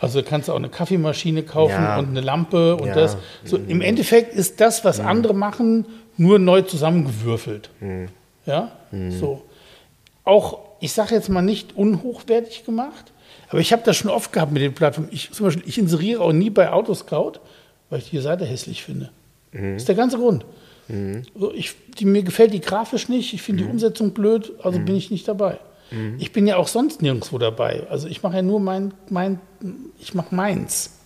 Also 0.00 0.22
kannst 0.22 0.48
du 0.48 0.52
auch 0.52 0.56
eine 0.56 0.70
Kaffeemaschine 0.70 1.42
kaufen 1.42 1.72
Ja. 1.74 1.98
und 1.98 2.08
eine 2.08 2.22
Lampe 2.22 2.76
und 2.76 2.88
Ja. 2.88 2.94
das. 2.94 3.16
So, 3.44 3.56
Im 3.58 3.82
Endeffekt 3.82 4.34
ist 4.34 4.60
das, 4.60 4.84
was 4.84 5.00
andere 5.00 5.34
machen, 5.34 5.84
nur 6.16 6.38
neu 6.38 6.62
zusammengewürfelt. 6.62 7.68
Ja, 8.46 8.72
so. 9.10 9.42
Auch, 10.24 10.58
ich 10.80 10.92
sage 10.92 11.14
jetzt 11.14 11.28
mal 11.28 11.42
nicht 11.42 11.76
unhochwertig 11.76 12.64
gemacht, 12.64 13.12
aber 13.50 13.60
ich 13.60 13.72
habe 13.72 13.82
das 13.84 13.96
schon 13.96 14.10
oft 14.10 14.32
gehabt 14.32 14.50
mit 14.50 14.62
den 14.62 14.72
Plattformen. 14.74 15.08
Ich, 15.12 15.30
zum 15.30 15.46
Beispiel, 15.46 15.62
ich 15.66 15.78
inseriere 15.78 16.22
auch 16.22 16.32
nie 16.32 16.50
bei 16.50 16.72
Autoscout, 16.72 17.34
weil 17.90 17.98
ich 18.00 18.10
die 18.10 18.18
Seite 18.18 18.44
hässlich 18.46 18.82
finde. 18.82 19.10
Das 19.52 19.60
ist 19.82 19.88
der 19.88 19.94
ganze 19.94 20.16
Grund. 20.16 20.44
So, 20.88 21.52
ich, 21.54 21.74
die, 21.98 22.04
mir 22.04 22.22
gefällt 22.22 22.52
die 22.52 22.60
grafisch 22.60 23.08
nicht, 23.08 23.32
ich 23.32 23.42
finde 23.42 23.64
die 23.64 23.70
Umsetzung 23.70 24.12
blöd, 24.12 24.52
also 24.62 24.78
bin 24.78 24.96
ich 24.96 25.10
nicht 25.10 25.26
dabei. 25.28 25.58
Ich 26.18 26.32
bin 26.32 26.46
ja 26.46 26.56
auch 26.56 26.68
sonst 26.68 27.02
nirgendwo 27.02 27.36
dabei. 27.36 27.82
Also 27.90 28.08
ich 28.08 28.22
mache 28.22 28.36
ja 28.36 28.42
nur 28.42 28.60
mein, 28.60 28.94
mein 29.10 29.40
ich 30.00 30.14
mache 30.14 30.34
meins. 30.34 30.98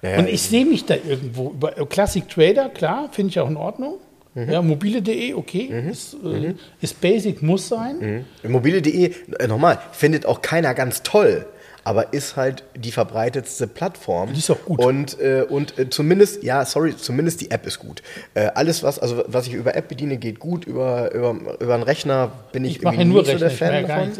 Naja, 0.00 0.20
Und 0.20 0.28
ich 0.28 0.42
sehe 0.42 0.64
mich 0.64 0.84
da 0.86 0.94
irgendwo 0.94 1.50
über 1.50 1.76
äh, 1.76 1.86
Classic 1.86 2.28
Trader, 2.28 2.68
klar, 2.68 3.08
finde 3.10 3.30
ich 3.30 3.40
auch 3.40 3.48
in 3.48 3.56
Ordnung. 3.56 3.98
Ja, 4.36 4.62
mobile.de, 4.62 5.34
okay, 5.34 5.88
ist, 5.90 6.14
äh, 6.24 6.54
ist 6.80 7.00
basic, 7.00 7.42
muss 7.42 7.66
sein. 7.66 8.24
Mobile.de, 8.46 9.12
äh, 9.40 9.48
nochmal, 9.48 9.80
findet 9.90 10.24
auch 10.24 10.40
keiner 10.40 10.72
ganz 10.74 11.02
toll, 11.02 11.46
aber 11.90 12.12
ist 12.12 12.36
halt 12.36 12.62
die 12.76 12.92
verbreitetste 12.92 13.66
Plattform. 13.66 14.32
Die 14.32 14.38
ist 14.38 14.48
auch 14.48 14.64
gut. 14.64 14.78
Und, 14.78 15.18
äh, 15.18 15.42
und 15.42 15.76
äh, 15.76 15.90
zumindest, 15.90 16.44
ja, 16.44 16.64
sorry, 16.64 16.96
zumindest 16.96 17.40
die 17.40 17.50
App 17.50 17.66
ist 17.66 17.80
gut. 17.80 18.00
Äh, 18.34 18.46
alles, 18.54 18.84
was, 18.84 19.00
also, 19.00 19.24
was 19.26 19.48
ich 19.48 19.54
über 19.54 19.74
App 19.74 19.88
bediene, 19.88 20.16
geht 20.16 20.38
gut. 20.38 20.66
Über, 20.66 21.12
über, 21.12 21.34
über 21.58 21.74
einen 21.74 21.82
Rechner 21.82 22.30
bin 22.52 22.64
ich, 22.64 22.76
Ich 22.76 22.82
irgendwie 22.84 23.18
nicht 23.18 23.26
so 23.32 23.38
der 23.38 23.50
Fan 23.50 23.88
davon. 23.88 24.12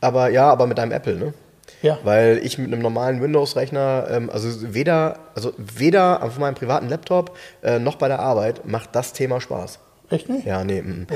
Aber 0.00 0.28
ja, 0.28 0.48
aber 0.48 0.68
mit 0.68 0.78
deinem 0.78 0.92
Apple, 0.92 1.16
ne? 1.16 1.34
Ja. 1.82 1.98
Weil 2.04 2.38
ich 2.40 2.56
mit 2.56 2.72
einem 2.72 2.82
normalen 2.82 3.20
Windows-Rechner, 3.20 4.06
ähm, 4.12 4.30
also 4.30 4.72
weder, 4.72 5.18
also 5.34 5.54
weder 5.56 6.22
auf 6.22 6.38
meinem 6.38 6.54
privaten 6.54 6.88
Laptop 6.88 7.36
äh, 7.64 7.80
noch 7.80 7.96
bei 7.96 8.06
der 8.06 8.20
Arbeit 8.20 8.64
macht 8.64 8.90
das 8.94 9.12
Thema 9.12 9.40
Spaß. 9.40 9.80
Echt 10.10 10.28
nicht? 10.28 10.46
Ja, 10.46 10.64
nee. 10.64 10.80
mm. 10.80 11.06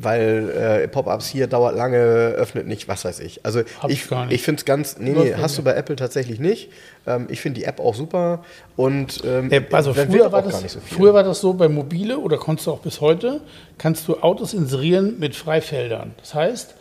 Weil 0.00 0.82
äh, 0.84 0.88
Pop-ups 0.88 1.26
hier 1.26 1.48
dauert 1.48 1.74
lange, 1.74 1.98
öffnet 1.98 2.66
nicht, 2.66 2.86
was 2.86 3.04
weiß 3.04 3.18
ich. 3.20 3.44
Also 3.44 3.62
Hab 3.80 3.90
ich 3.90 4.04
ich, 4.04 4.30
ich 4.30 4.42
finde 4.42 4.60
es 4.60 4.64
ganz. 4.64 4.98
Nee, 4.98 5.10
nee, 5.10 5.34
hast 5.34 5.58
du 5.58 5.62
bei 5.62 5.74
Apple 5.74 5.96
tatsächlich 5.96 6.38
nicht. 6.38 6.70
Ähm, 7.06 7.26
ich 7.28 7.40
finde 7.40 7.58
die 7.60 7.66
App 7.66 7.80
auch 7.80 7.94
super 7.94 8.44
und 8.76 9.22
ähm, 9.24 9.50
Äh, 9.50 9.62
Also 9.72 9.92
früher 9.94 10.30
war, 10.30 10.42
das, 10.42 10.60
so 10.60 10.78
früher 10.80 11.12
war 11.12 11.24
das 11.24 11.40
so 11.40 11.54
bei 11.54 11.68
Mobile 11.68 12.18
oder 12.18 12.38
konntest 12.38 12.68
du 12.68 12.72
auch 12.72 12.78
bis 12.80 13.00
heute, 13.00 13.40
kannst 13.78 14.06
du 14.06 14.18
Autos 14.20 14.54
inserieren 14.54 15.16
mit 15.18 15.34
Freifeldern. 15.34 16.12
Das 16.18 16.34
heißt, 16.34 16.74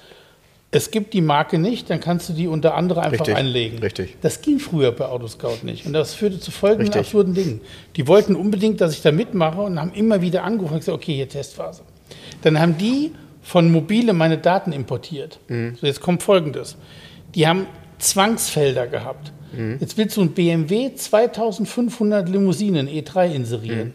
es 0.72 0.91
gibt 0.91 1.13
die 1.13 1.22
Marke 1.22 1.57
nicht, 1.57 1.89
dann 1.89 1.99
kannst 1.99 2.30
du 2.30 2.34
die 2.34 2.47
unter 2.47 2.76
andere 2.76 3.01
einfach 3.01 3.20
Richtig, 3.22 3.36
einlegen. 3.36 3.80
richtig. 3.80 4.17
Das 4.22 4.41
ging 4.41 4.59
früher 4.59 4.91
bei 4.91 5.05
Autoscout 5.05 5.63
nicht. 5.63 5.86
Und 5.88 5.93
das 5.93 6.13
führte 6.13 6.39
zu 6.39 6.51
folgenden 6.51 6.88
Richtig. 6.88 6.99
absurden 7.07 7.34
Dingen. 7.34 7.61
Die 7.95 8.07
wollten 8.07 8.36
unbedingt, 8.36 8.80
dass 8.80 8.93
ich 8.93 9.01
da 9.01 9.11
mitmache 9.11 9.61
und 9.61 9.80
haben 9.80 9.91
immer 9.93 10.22
wieder 10.22 10.43
angerufen 10.43 10.74
und 10.76 10.80
gesagt, 10.82 10.95
okay, 10.95 11.15
hier 11.15 11.28
Testphase. 11.28 11.82
Dann 12.43 12.59
haben 12.59 12.78
die 12.78 13.11
von 13.41 13.72
Mobile 13.72 14.13
meine 14.13 14.38
Daten 14.38 14.72
importiert. 14.72 15.39
Mhm. 15.47 15.76
So, 15.82 15.88
jetzt 15.88 16.01
kommt 16.01 16.22
folgendes. 16.22 16.76
Die 17.34 17.47
haben 17.47 17.65
Zwangsfelder 17.97 18.86
gehabt. 18.88 19.32
Mhm. 19.57 19.78
Jetzt 19.80 19.97
willst 19.97 20.17
du 20.17 20.22
ein 20.22 20.32
BMW 20.34 20.93
2500 20.93 22.30
Limousinen 22.30 22.88
E3 22.88 23.34
inserieren. 23.34 23.93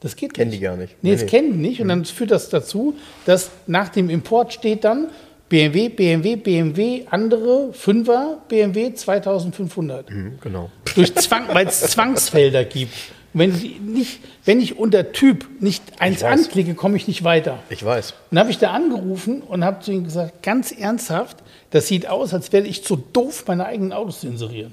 Das 0.00 0.16
geht 0.16 0.30
Mhm. 0.30 0.32
Kennen 0.34 0.50
nicht. 0.50 0.60
die 0.60 0.64
gar 0.64 0.76
nicht. 0.76 0.94
Nee, 1.02 1.10
Nee, 1.10 1.12
das 1.16 1.22
nee. 1.24 1.28
kennen 1.28 1.52
die 1.52 1.58
nicht. 1.58 1.80
Und 1.80 1.88
dann 1.88 2.04
führt 2.04 2.30
das 2.30 2.48
dazu, 2.48 2.94
dass 3.26 3.50
nach 3.66 3.88
dem 3.90 4.08
Import 4.10 4.52
steht 4.52 4.84
dann 4.84 5.08
BMW, 5.48 5.88
BMW, 5.88 6.36
BMW, 6.36 7.04
andere, 7.10 7.72
Fünfer, 7.72 8.38
BMW 8.48 8.92
2500 8.94 10.10
Mhm, 10.10 10.38
genau. 10.40 10.70
durch 10.94 11.14
Zwang, 11.14 11.44
weil 11.52 11.66
es 11.68 11.80
Zwangsfelder 11.80 12.64
gibt. 12.64 12.92
Wenn, 13.32 13.52
die 13.52 13.78
nicht, 13.80 14.20
wenn 14.46 14.60
ich 14.62 14.78
unter 14.78 15.12
Typ 15.12 15.46
nicht 15.60 15.82
eins 16.00 16.22
anklicke, 16.22 16.74
komme 16.74 16.96
ich 16.96 17.06
nicht 17.06 17.22
weiter. 17.22 17.58
Ich 17.68 17.84
weiß. 17.84 18.14
Dann 18.30 18.38
habe 18.40 18.50
ich 18.50 18.56
da 18.58 18.70
angerufen 18.72 19.42
und 19.42 19.62
habe 19.62 19.80
zu 19.84 19.92
ihm 19.92 20.04
gesagt, 20.04 20.42
ganz 20.42 20.72
ernsthaft, 20.72 21.36
das 21.70 21.86
sieht 21.86 22.08
aus, 22.08 22.32
als 22.32 22.52
wäre 22.54 22.66
ich 22.66 22.82
zu 22.82 22.96
doof, 22.96 23.44
meine 23.46 23.66
eigenen 23.66 23.92
Autos 23.92 24.20
zu 24.20 24.26
inserieren. 24.28 24.72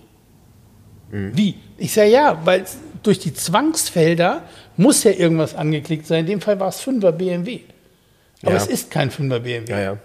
Mhm. 1.12 1.32
Wie? 1.38 1.56
Ich 1.78 1.92
sage 1.94 2.10
ja, 2.12 2.40
weil 2.46 2.64
durch 3.04 3.20
die 3.20 3.34
Zwangsfelder 3.34 4.44
muss 4.78 5.04
ja 5.04 5.12
irgendwas 5.12 5.56
angeklickt 5.56 6.08
sein. 6.08 6.22
In 6.22 6.26
dem 6.28 6.42
Fall 6.42 6.58
war 6.60 6.70
es 6.70 6.80
5er 6.82 7.12
BMW. 7.12 7.60
Aber 8.44 8.52
Ja. 8.52 8.58
es 8.58 8.68
ist 8.68 8.90
kein 8.90 9.12
5er 9.12 9.40
BMW. 9.40 9.72
Ja, 9.72 9.80
ja. 9.82 9.98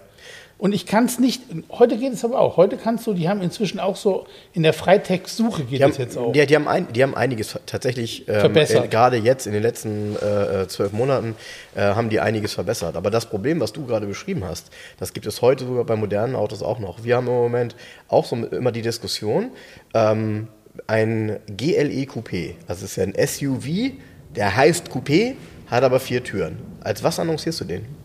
Und 0.59 0.73
ich 0.73 0.85
kann 0.85 1.05
es 1.05 1.19
nicht, 1.19 1.41
heute 1.71 1.97
geht 1.97 2.11
es 2.11 2.25
aber 2.25 2.37
auch. 2.37 2.57
Heute 2.57 2.75
kannst 2.75 3.07
du, 3.07 3.13
die 3.13 3.29
haben 3.29 3.41
inzwischen 3.41 3.79
auch 3.79 3.95
so, 3.95 4.27
in 4.51 4.61
der 4.61 4.73
Freitext-Suche 4.73 5.63
geht 5.63 5.81
das 5.81 5.97
jetzt 5.97 6.17
auch. 6.17 6.33
Die, 6.33 6.45
die, 6.45 6.53
haben 6.53 6.67
ein, 6.67 6.91
die 6.91 7.01
haben 7.01 7.15
einiges 7.15 7.57
tatsächlich, 7.65 8.27
ähm, 8.27 8.41
Verbessert. 8.41 8.85
äh, 8.85 8.87
gerade 8.89 9.15
jetzt 9.15 9.47
in 9.47 9.53
den 9.53 9.63
letzten 9.63 10.17
äh, 10.17 10.63
äh, 10.63 10.67
zwölf 10.67 10.91
Monaten, 10.91 11.35
äh, 11.75 11.79
haben 11.79 12.09
die 12.09 12.19
einiges 12.19 12.55
verbessert. 12.55 12.97
Aber 12.97 13.09
das 13.09 13.27
Problem, 13.27 13.61
was 13.61 13.71
du 13.71 13.85
gerade 13.85 14.05
beschrieben 14.05 14.43
hast, 14.43 14.69
das 14.97 15.13
gibt 15.13 15.25
es 15.27 15.41
heute 15.41 15.65
sogar 15.65 15.85
bei 15.85 15.95
modernen 15.95 16.35
Autos 16.35 16.61
auch 16.61 16.79
noch. 16.79 17.05
Wir 17.05 17.15
haben 17.15 17.27
im 17.27 17.33
Moment 17.33 17.77
auch 18.09 18.25
so 18.25 18.35
immer 18.35 18.73
die 18.73 18.81
Diskussion, 18.81 19.51
ähm, 19.93 20.49
ein 20.87 21.39
GLE 21.47 22.03
Coupé, 22.03 22.55
also 22.67 22.83
es 22.83 22.91
ist 22.91 22.95
ja 22.97 23.03
ein 23.05 23.13
SUV, 23.15 23.93
der 24.35 24.57
heißt 24.57 24.89
Coupé, 24.89 25.35
hat 25.67 25.83
aber 25.85 26.01
vier 26.01 26.21
Türen. 26.21 26.57
Als 26.81 27.01
was 27.01 27.17
annoncierst 27.17 27.61
du 27.61 27.65
den? 27.65 27.98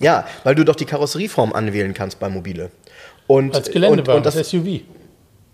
Ja, 0.00 0.26
weil 0.44 0.54
du 0.54 0.64
doch 0.64 0.76
die 0.76 0.84
Karosserieform 0.84 1.52
anwählen 1.52 1.94
kannst 1.94 2.18
bei 2.20 2.28
Mobile. 2.28 2.70
Und, 3.26 3.54
Als 3.54 3.70
Geländewagen, 3.70 4.10
und, 4.22 4.26
und 4.26 4.26
das 4.26 4.48
SUV. 4.48 4.80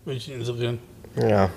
Würde 0.04 0.16
ich 0.16 0.30
inserieren. 0.32 0.78
ja, 1.16 1.50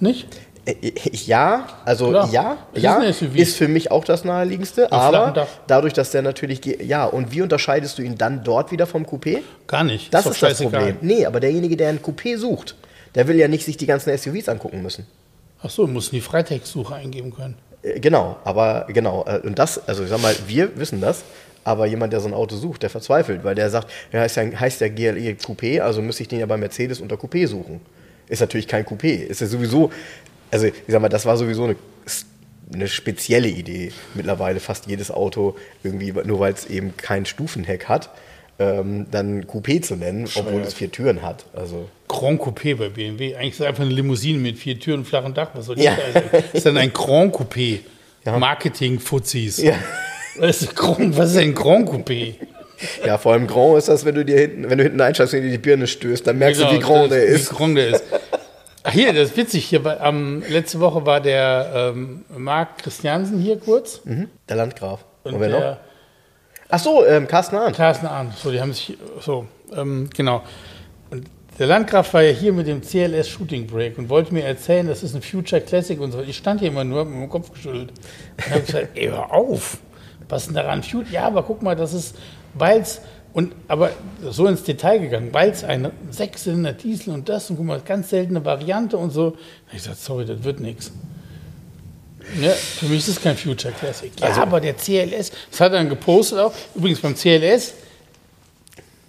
Nicht? 0.00 0.26
Äh, 0.64 0.92
Ja, 1.12 1.66
also 1.84 2.08
Klar. 2.10 2.28
ja, 2.30 2.56
ist 2.72 2.82
ja, 2.82 2.98
ein 2.98 3.12
SUV. 3.12 3.34
ist 3.36 3.56
für 3.56 3.68
mich 3.68 3.90
auch 3.90 4.04
das 4.04 4.24
naheliegendste, 4.24 4.88
flachen 4.88 5.14
aber 5.14 5.48
dadurch, 5.66 5.92
dass 5.92 6.10
der 6.12 6.22
natürlich, 6.22 6.64
ja, 6.82 7.04
und 7.04 7.32
wie 7.32 7.42
unterscheidest 7.42 7.98
du 7.98 8.02
ihn 8.02 8.16
dann 8.16 8.44
dort 8.44 8.70
wieder 8.72 8.86
vom 8.86 9.04
Coupé? 9.04 9.40
Gar 9.66 9.84
nicht. 9.84 10.12
Das 10.14 10.24
doch 10.24 10.32
ist 10.32 10.42
das. 10.42 10.60
Problem. 10.60 10.96
Nee, 11.00 11.26
aber 11.26 11.40
derjenige, 11.40 11.76
der 11.76 11.88
ein 11.88 12.00
Coupé 12.00 12.36
sucht, 12.38 12.76
der 13.14 13.28
will 13.28 13.36
ja 13.36 13.48
nicht 13.48 13.64
sich 13.64 13.76
die 13.76 13.86
ganzen 13.86 14.16
SUVs 14.16 14.48
angucken 14.48 14.82
müssen. 14.82 15.06
Ach 15.62 15.70
so, 15.70 15.86
muss 15.86 16.10
die 16.10 16.20
Freitext-Suche 16.20 16.94
eingeben 16.94 17.32
können. 17.34 17.56
Äh, 17.82 18.00
Genau, 18.00 18.36
aber 18.44 18.86
genau, 18.88 19.24
äh, 19.26 19.40
und 19.46 19.58
das, 19.58 19.86
also 19.88 20.04
ich 20.04 20.10
sag 20.10 20.20
mal, 20.20 20.34
wir 20.46 20.76
wissen 20.78 21.00
das, 21.00 21.22
aber 21.64 21.86
jemand, 21.86 22.12
der 22.12 22.20
so 22.20 22.28
ein 22.28 22.34
Auto 22.34 22.56
sucht, 22.56 22.82
der 22.82 22.90
verzweifelt, 22.90 23.44
weil 23.44 23.54
der 23.54 23.70
sagt, 23.70 23.88
ja, 24.12 24.24
ist 24.24 24.36
ja, 24.36 24.44
heißt 24.44 24.80
ja 24.80 24.88
GLE 24.88 25.32
Coupé, 25.34 25.80
also 25.80 26.02
müsste 26.02 26.22
ich 26.22 26.28
den 26.28 26.40
ja 26.40 26.46
bei 26.46 26.56
Mercedes 26.56 27.00
unter 27.00 27.16
Coupé 27.16 27.46
suchen. 27.46 27.80
Ist 28.28 28.40
natürlich 28.40 28.66
kein 28.68 28.84
Coupé, 28.84 29.26
ist 29.26 29.40
ja 29.40 29.46
sowieso, 29.46 29.90
also 30.50 30.66
ich 30.66 30.74
sag 30.88 31.00
mal, 31.00 31.08
das 31.08 31.26
war 31.26 31.36
sowieso 31.36 31.64
eine, 31.64 31.76
eine 32.72 32.88
spezielle 32.88 33.48
Idee, 33.48 33.92
mittlerweile 34.14 34.58
fast 34.60 34.86
jedes 34.86 35.10
Auto 35.10 35.56
irgendwie, 35.82 36.12
nur 36.24 36.40
weil 36.40 36.52
es 36.52 36.66
eben 36.66 36.96
kein 36.96 37.26
Stufenheck 37.26 37.86
hat, 37.88 38.10
ähm, 38.58 39.06
dann 39.10 39.44
Coupé 39.44 39.80
zu 39.82 39.96
nennen, 39.96 40.28
obwohl 40.36 40.60
es 40.60 40.74
vier 40.74 40.90
Türen 40.92 41.22
hat. 41.22 41.44
Also 41.54 41.88
Grand 42.08 42.40
Coupé 42.40 42.76
bei 42.76 42.88
BMW. 42.90 43.34
Eigentlich 43.34 43.52
ist 43.54 43.60
es 43.60 43.66
einfach 43.66 43.82
eine 43.84 43.92
Limousine 43.92 44.38
mit 44.38 44.58
vier 44.58 44.78
Türen 44.78 45.00
und 45.00 45.06
flachem 45.06 45.34
Dach. 45.34 45.50
Was 45.54 45.66
soll 45.66 45.76
das 45.76 45.84
Ja. 45.84 45.96
sein? 46.12 46.44
ist 46.52 46.66
dann 46.66 46.76
ein 46.76 46.92
Grand 46.92 47.34
Coupé. 47.34 47.80
Ja. 48.24 48.38
Marketing-Fuzis. 48.38 49.58
Ja. 49.62 49.74
Was 50.38 50.62
ist, 50.62 50.76
Grand, 50.76 51.16
was 51.18 51.32
ist 51.32 51.38
ein 51.38 51.54
Grand 51.56 51.88
Coupé? 51.88 52.34
ja, 53.04 53.18
vor 53.18 53.32
allem 53.32 53.48
Grand 53.48 53.78
ist 53.78 53.88
das, 53.88 54.04
wenn 54.04 54.14
du 54.14 54.24
dir 54.24 54.38
hinten, 54.38 54.70
wenn 54.70 54.78
du 54.78 54.84
hinten 54.84 55.00
einsteigst 55.00 55.34
und 55.34 55.42
dir 55.42 55.50
die 55.50 55.58
Birne 55.58 55.88
stößt, 55.88 56.24
dann 56.24 56.38
merkst 56.38 56.60
du, 56.60 56.66
wie 56.66 56.74
Genau, 56.76 56.86
grand 56.86 57.02
das- 57.06 57.18
der 57.18 57.24
ist. 57.24 57.50
Wie 57.50 57.54
grand 57.56 57.76
der 57.76 57.88
ist. 57.88 58.04
Ach, 58.84 58.92
hier, 58.92 59.12
das 59.12 59.30
ist 59.30 59.36
witzig. 59.36 59.64
Hier, 59.64 59.82
war, 59.84 60.00
am, 60.00 60.42
letzte 60.48 60.78
Woche 60.78 61.04
war 61.04 61.20
der 61.20 61.92
ähm, 61.96 62.24
Marc 62.36 62.78
Christiansen 62.78 63.40
hier 63.40 63.58
kurz. 63.58 64.00
Mhm. 64.04 64.28
Der 64.48 64.54
Landgraf. 64.56 65.04
Und 65.24 65.34
Und, 65.34 65.40
wer 65.40 65.48
noch? 65.48 65.76
Ach 66.74 66.78
so, 66.78 67.04
ähm, 67.04 67.28
Carsten 67.28 67.56
Arndt. 67.56 67.76
Carsten 67.76 68.06
Arndt. 68.06 68.34
So, 68.38 68.50
die 68.50 68.58
haben 68.58 68.72
sich, 68.72 68.96
so, 69.20 69.44
ähm, 69.76 70.08
genau. 70.16 70.42
Und 71.10 71.26
der 71.58 71.66
Landgraf 71.66 72.14
war 72.14 72.22
ja 72.22 72.30
hier 72.30 72.54
mit 72.54 72.66
dem 72.66 72.80
CLS 72.80 73.28
Shooting 73.28 73.66
Break 73.66 73.98
und 73.98 74.08
wollte 74.08 74.32
mir 74.32 74.44
erzählen, 74.44 74.86
das 74.86 75.02
ist 75.02 75.14
ein 75.14 75.20
Future 75.20 75.60
Classic 75.60 76.00
und 76.00 76.12
so. 76.12 76.22
Ich 76.22 76.38
stand 76.38 76.60
hier 76.60 76.70
immer 76.70 76.82
nur, 76.84 77.00
hab 77.00 77.08
mit 77.08 77.16
dem 77.16 77.28
Kopf 77.28 77.52
geschüttelt. 77.52 77.92
Und 78.38 78.50
habe 78.50 78.62
gesagt, 78.62 78.88
ey, 78.94 79.08
hör 79.08 79.30
auf. 79.34 79.80
Was 80.30 80.44
ist 80.44 80.46
denn 80.46 80.54
daran? 80.54 80.82
Ja, 81.10 81.26
aber 81.26 81.42
guck 81.42 81.60
mal, 81.60 81.76
das 81.76 81.92
ist, 81.92 82.16
weil's, 82.54 83.02
und, 83.34 83.52
aber 83.68 83.90
so 84.30 84.46
ins 84.46 84.62
Detail 84.62 84.98
gegangen, 84.98 85.28
weil 85.30 85.50
es 85.50 85.64
ein 85.64 85.90
Sechszylinder 86.10 86.72
Diesel 86.72 87.12
und 87.12 87.28
das 87.28 87.50
und 87.50 87.56
guck 87.56 87.66
mal, 87.66 87.82
ganz 87.82 88.08
seltene 88.08 88.46
Variante 88.46 88.96
und 88.96 89.10
so. 89.10 89.36
Hab 89.66 89.74
ich 89.74 89.82
gesagt, 89.82 89.98
sorry, 89.98 90.24
das 90.24 90.42
wird 90.42 90.60
nichts. 90.60 90.90
Ja, 92.40 92.50
für 92.52 92.86
mich 92.86 92.98
ist 93.00 93.08
es 93.08 93.20
kein 93.20 93.36
Future 93.36 93.72
Classic. 93.72 94.12
Ja, 94.20 94.34
aber 94.42 94.60
der 94.60 94.74
CLS, 94.76 95.30
das 95.50 95.60
hat 95.60 95.72
er 95.72 95.78
dann 95.78 95.88
gepostet 95.88 96.38
auch. 96.38 96.52
Übrigens 96.74 97.00
beim 97.00 97.14
CLS, 97.14 97.74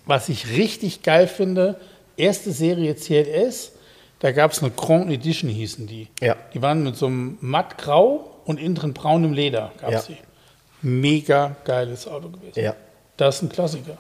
was 0.05 0.30
ich 0.30 0.49
richtig 0.57 1.03
geil 1.03 1.28
finde, 1.28 1.80
erste 2.18 2.51
Serie 2.51 2.95
CLS, 2.95 3.72
da 4.20 4.32
gab 4.32 4.51
es 4.51 4.61
eine 4.61 4.72
Grand 4.72 5.11
Edition, 5.11 5.49
hießen 5.49 5.88
die. 5.88 6.07
Ja. 6.22 6.36
Die 6.53 6.61
waren 6.61 6.84
mit 6.84 6.95
so 6.95 7.07
einem 7.07 7.38
mattgrau 7.41 8.30
und 8.45 8.59
innen 8.59 8.76
drin 8.76 8.93
braunem 8.93 9.34
Leder, 9.34 9.72
gab 9.80 9.91
es 9.91 10.07
Ja. 10.07 10.16
die. 10.16 10.88
Mega 10.88 11.55
geiles 11.64 12.07
Auto 12.07 12.30
gewesen. 12.30 12.59
Ja. 12.59 12.76
Das 13.16 13.38
ist 13.38 13.41
ein 13.43 13.49
Klassiker. 13.49 13.97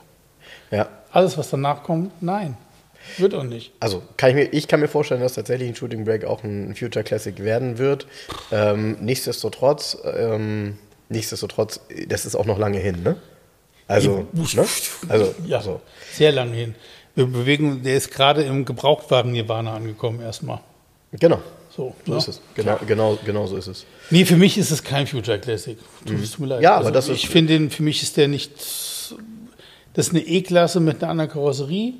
Ja. 0.71 0.89
Alles, 1.11 1.37
was 1.37 1.49
danach 1.49 1.83
kommt, 1.83 2.11
nein. 2.21 2.57
Wird 3.17 3.33
auch 3.35 3.43
nicht. 3.43 3.71
Also 3.79 4.01
kann 4.17 4.29
ich, 4.29 4.35
mir, 4.35 4.43
ich 4.53 4.67
kann 4.67 4.79
mir 4.79 4.87
vorstellen, 4.87 5.21
dass 5.21 5.33
tatsächlich 5.33 5.69
ein 5.69 5.75
Shooting 5.75 6.05
Break 6.05 6.25
auch 6.25 6.43
ein 6.43 6.75
Future 6.75 7.03
Classic 7.03 7.37
werden 7.43 7.77
wird. 7.77 8.07
Ähm, 8.51 8.97
nichtsdestotrotz, 9.01 9.97
ähm, 10.15 10.77
nichtsdestotrotz, 11.09 11.79
das 12.07 12.25
ist 12.25 12.35
auch 12.35 12.45
noch 12.45 12.57
lange 12.57 12.79
hin, 12.79 13.03
ne? 13.03 13.15
Also, 13.87 14.27
ne? 14.33 14.65
Also, 15.09 15.35
Ja, 15.45 15.61
so. 15.61 15.81
sehr 16.13 16.31
lange 16.31 16.53
hin. 16.55 16.75
Wir 17.15 17.25
bewegen, 17.27 17.83
der 17.83 17.95
ist 17.97 18.09
gerade 18.11 18.41
im 18.43 18.65
Gebrauchtwagen-Nirvana 18.65 19.73
angekommen 19.75 20.21
erstmal. 20.21 20.61
Genau. 21.11 21.39
So, 21.75 21.93
So 22.05 22.11
ne? 22.13 22.17
ist 22.17 22.27
es. 22.27 22.41
Genau, 22.55 22.79
genau, 22.87 23.19
genau 23.25 23.45
so 23.47 23.57
ist 23.57 23.67
es. 23.67 23.85
Nee, 24.09 24.25
für 24.25 24.37
mich 24.37 24.57
ist 24.57 24.71
es 24.71 24.83
kein 24.83 25.05
Future 25.07 25.39
Classic. 25.39 25.77
Tut 26.05 26.19
es 26.23 26.39
mir 26.39 26.47
leid. 26.47 26.61
Ja, 26.61 26.75
aber 26.77 26.91
das 26.91 27.09
ist- 27.09 27.15
Ich 27.17 27.29
finde, 27.29 27.69
für 27.69 27.83
mich 27.83 28.01
ist 28.01 28.15
der 28.17 28.27
nicht. 28.27 28.51
Das 29.95 30.07
ist 30.07 30.09
eine 30.11 30.21
E-Klasse 30.21 30.79
mit 30.79 31.01
einer 31.03 31.11
anderen 31.11 31.29
Karosserie. 31.29 31.93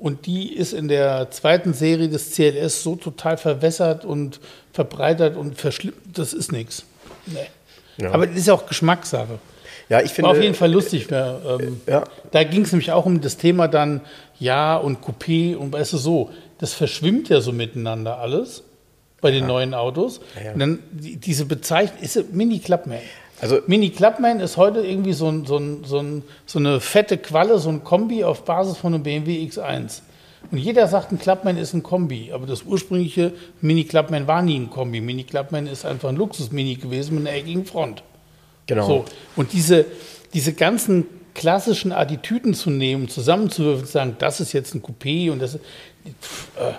Und 0.00 0.24
die 0.24 0.54
ist 0.54 0.72
in 0.72 0.88
der 0.88 1.30
zweiten 1.30 1.74
Serie 1.74 2.08
des 2.08 2.32
CLS 2.32 2.82
so 2.82 2.96
total 2.96 3.36
verwässert 3.36 4.06
und 4.06 4.40
verbreitert 4.72 5.36
und 5.36 5.58
verschlimmt. 5.58 5.96
Das 6.14 6.32
ist 6.32 6.52
nichts. 6.52 6.84
Nee. 7.26 7.38
Ja. 7.98 8.12
Aber 8.12 8.26
das 8.26 8.36
ist 8.36 8.46
ja 8.46 8.54
auch 8.54 8.66
Geschmackssache. 8.66 9.38
Ja, 9.90 10.00
ich 10.00 10.12
finde. 10.12 10.30
War 10.30 10.36
auf 10.36 10.42
jeden 10.42 10.54
Fall 10.54 10.72
lustig. 10.72 11.08
Ja, 11.10 11.38
ähm, 11.60 11.82
Ja. 11.86 12.04
Da 12.30 12.44
ging 12.44 12.62
es 12.62 12.72
nämlich 12.72 12.92
auch 12.92 13.04
um 13.04 13.20
das 13.20 13.36
Thema 13.36 13.68
dann 13.68 14.00
Ja 14.38 14.76
und 14.76 15.00
Coupé 15.04 15.54
und 15.54 15.72
weißt 15.72 15.92
du 15.92 15.98
so, 15.98 16.30
das 16.58 16.72
verschwimmt 16.72 17.28
ja 17.28 17.42
so 17.42 17.52
miteinander 17.52 18.18
alles 18.18 18.62
bei 19.20 19.30
den 19.30 19.46
neuen 19.46 19.74
Autos. 19.74 20.20
Ja. 20.42 20.52
Und 20.52 20.60
dann 20.60 20.78
die, 20.90 21.18
diese 21.18 21.44
Bezeichnung 21.44 22.02
ist 22.02 22.16
ein 22.16 22.24
Mini 22.32 22.58
Clubman. 22.60 23.00
Also- 23.40 23.60
Mini 23.66 23.90
Clubman 23.90 24.40
ist 24.40 24.56
heute 24.56 24.80
irgendwie 24.80 25.12
so, 25.12 25.28
ein, 25.28 25.46
so, 25.46 25.56
ein, 25.56 25.84
so, 25.84 25.98
ein, 25.98 26.22
so 26.46 26.58
eine 26.58 26.80
fette 26.80 27.18
Qualle, 27.18 27.58
so 27.58 27.68
ein 27.70 27.84
Kombi 27.84 28.24
auf 28.24 28.44
Basis 28.44 28.76
von 28.76 28.94
einem 28.94 29.02
BMW 29.02 29.44
X1. 29.46 30.02
Und 30.50 30.58
jeder 30.58 30.86
sagt, 30.88 31.12
ein 31.12 31.18
Clubman 31.18 31.56
ist 31.58 31.74
ein 31.74 31.82
Kombi, 31.82 32.32
aber 32.32 32.46
das 32.46 32.62
ursprüngliche 32.62 33.32
Mini 33.60 33.84
Clubman 33.84 34.26
war 34.26 34.42
nie 34.42 34.58
ein 34.58 34.70
Kombi. 34.70 35.00
Mini 35.00 35.24
Clubman 35.24 35.66
ist 35.66 35.84
einfach 35.84 36.08
ein 36.08 36.16
Luxus-Mini 36.16 36.76
gewesen 36.76 37.16
mit 37.16 37.26
einer 37.26 37.36
eckigen 37.36 37.66
Front. 37.66 38.02
Genau. 38.66 38.86
So. 38.86 39.04
Und 39.36 39.52
diese, 39.52 39.84
diese 40.32 40.52
ganzen 40.52 41.06
klassischen 41.34 41.92
Attitüden 41.92 42.54
zu 42.54 42.70
nehmen, 42.70 43.08
zusammenzuwürfen, 43.08 43.86
zu 43.86 43.92
sagen, 43.92 44.16
das 44.18 44.40
ist 44.40 44.52
jetzt 44.52 44.74
ein 44.74 44.82
Coupé 44.82 45.30
und 45.30 45.40
das 45.40 45.58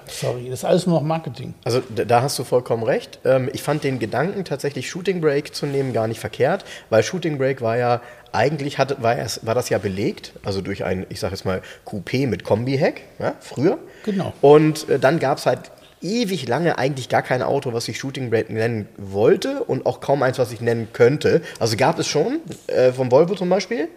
sorry, 0.08 0.50
das 0.50 0.60
ist 0.60 0.66
alles 0.66 0.86
nur 0.88 1.00
noch 1.00 1.06
Marketing. 1.08 1.54
Also 1.64 1.82
da- 1.96 2.22
hast 2.22 2.38
du 2.40 2.44
vollkommen 2.44 2.84
recht. 2.84 3.20
Ähm, 3.26 3.50
ich 3.54 3.64
fand 3.64 3.84
den 3.84 4.00
Gedanken 4.00 4.46
tatsächlich 4.46 4.90
Shooting 4.90 5.22
Break 5.22 5.56
zu 5.56 5.66
nehmen 5.66 5.94
gar 5.94 6.08
nicht 6.08 6.20
verkehrt, 6.20 6.66
weil 6.90 7.04
Shooting 7.04 7.38
Break 7.38 7.62
war 7.62 7.78
ja 7.78 8.02
eigentlich 8.32 8.78
hatte, 8.78 8.98
war, 9.02 9.18
es, 9.18 9.46
war 9.46 9.56
das 9.56 9.70
ja 9.70 9.78
belegt, 9.78 10.34
also 10.44 10.62
durch 10.62 10.84
ein, 10.86 11.06
ich 11.10 11.20
sage 11.20 11.34
jetzt 11.36 11.46
mal 11.46 11.62
Coupé 11.86 12.28
mit 12.28 12.44
Kombi-Heck, 12.44 13.02
ja, 13.20 13.36
früher. 13.42 13.78
Genau. 14.06 14.34
Und 14.42 14.88
äh, 14.90 15.00
dann 15.00 15.20
gab 15.20 15.38
es 15.38 15.46
halt 15.46 15.60
ewig 16.02 16.48
lange 16.48 16.78
eigentlich 16.78 17.10
gar 17.10 17.22
kein 17.22 17.42
Auto, 17.44 17.74
was 17.74 17.88
ich 17.88 17.98
Shooting 18.00 18.30
Break 18.30 18.50
nennen 18.50 18.88
wollte 18.98 19.64
und 19.64 19.86
auch 19.86 20.00
kaum 20.02 20.24
eins, 20.24 20.40
was 20.40 20.52
ich 20.52 20.62
nennen 20.62 20.88
könnte. 20.94 21.42
Also 21.60 21.76
gab 21.78 22.00
es 22.00 22.08
schon, 22.08 22.40
äh, 22.68 22.92
vom 22.92 23.12
Volvo 23.12 23.36
zum 23.36 23.50
Beispiel, 23.50 23.88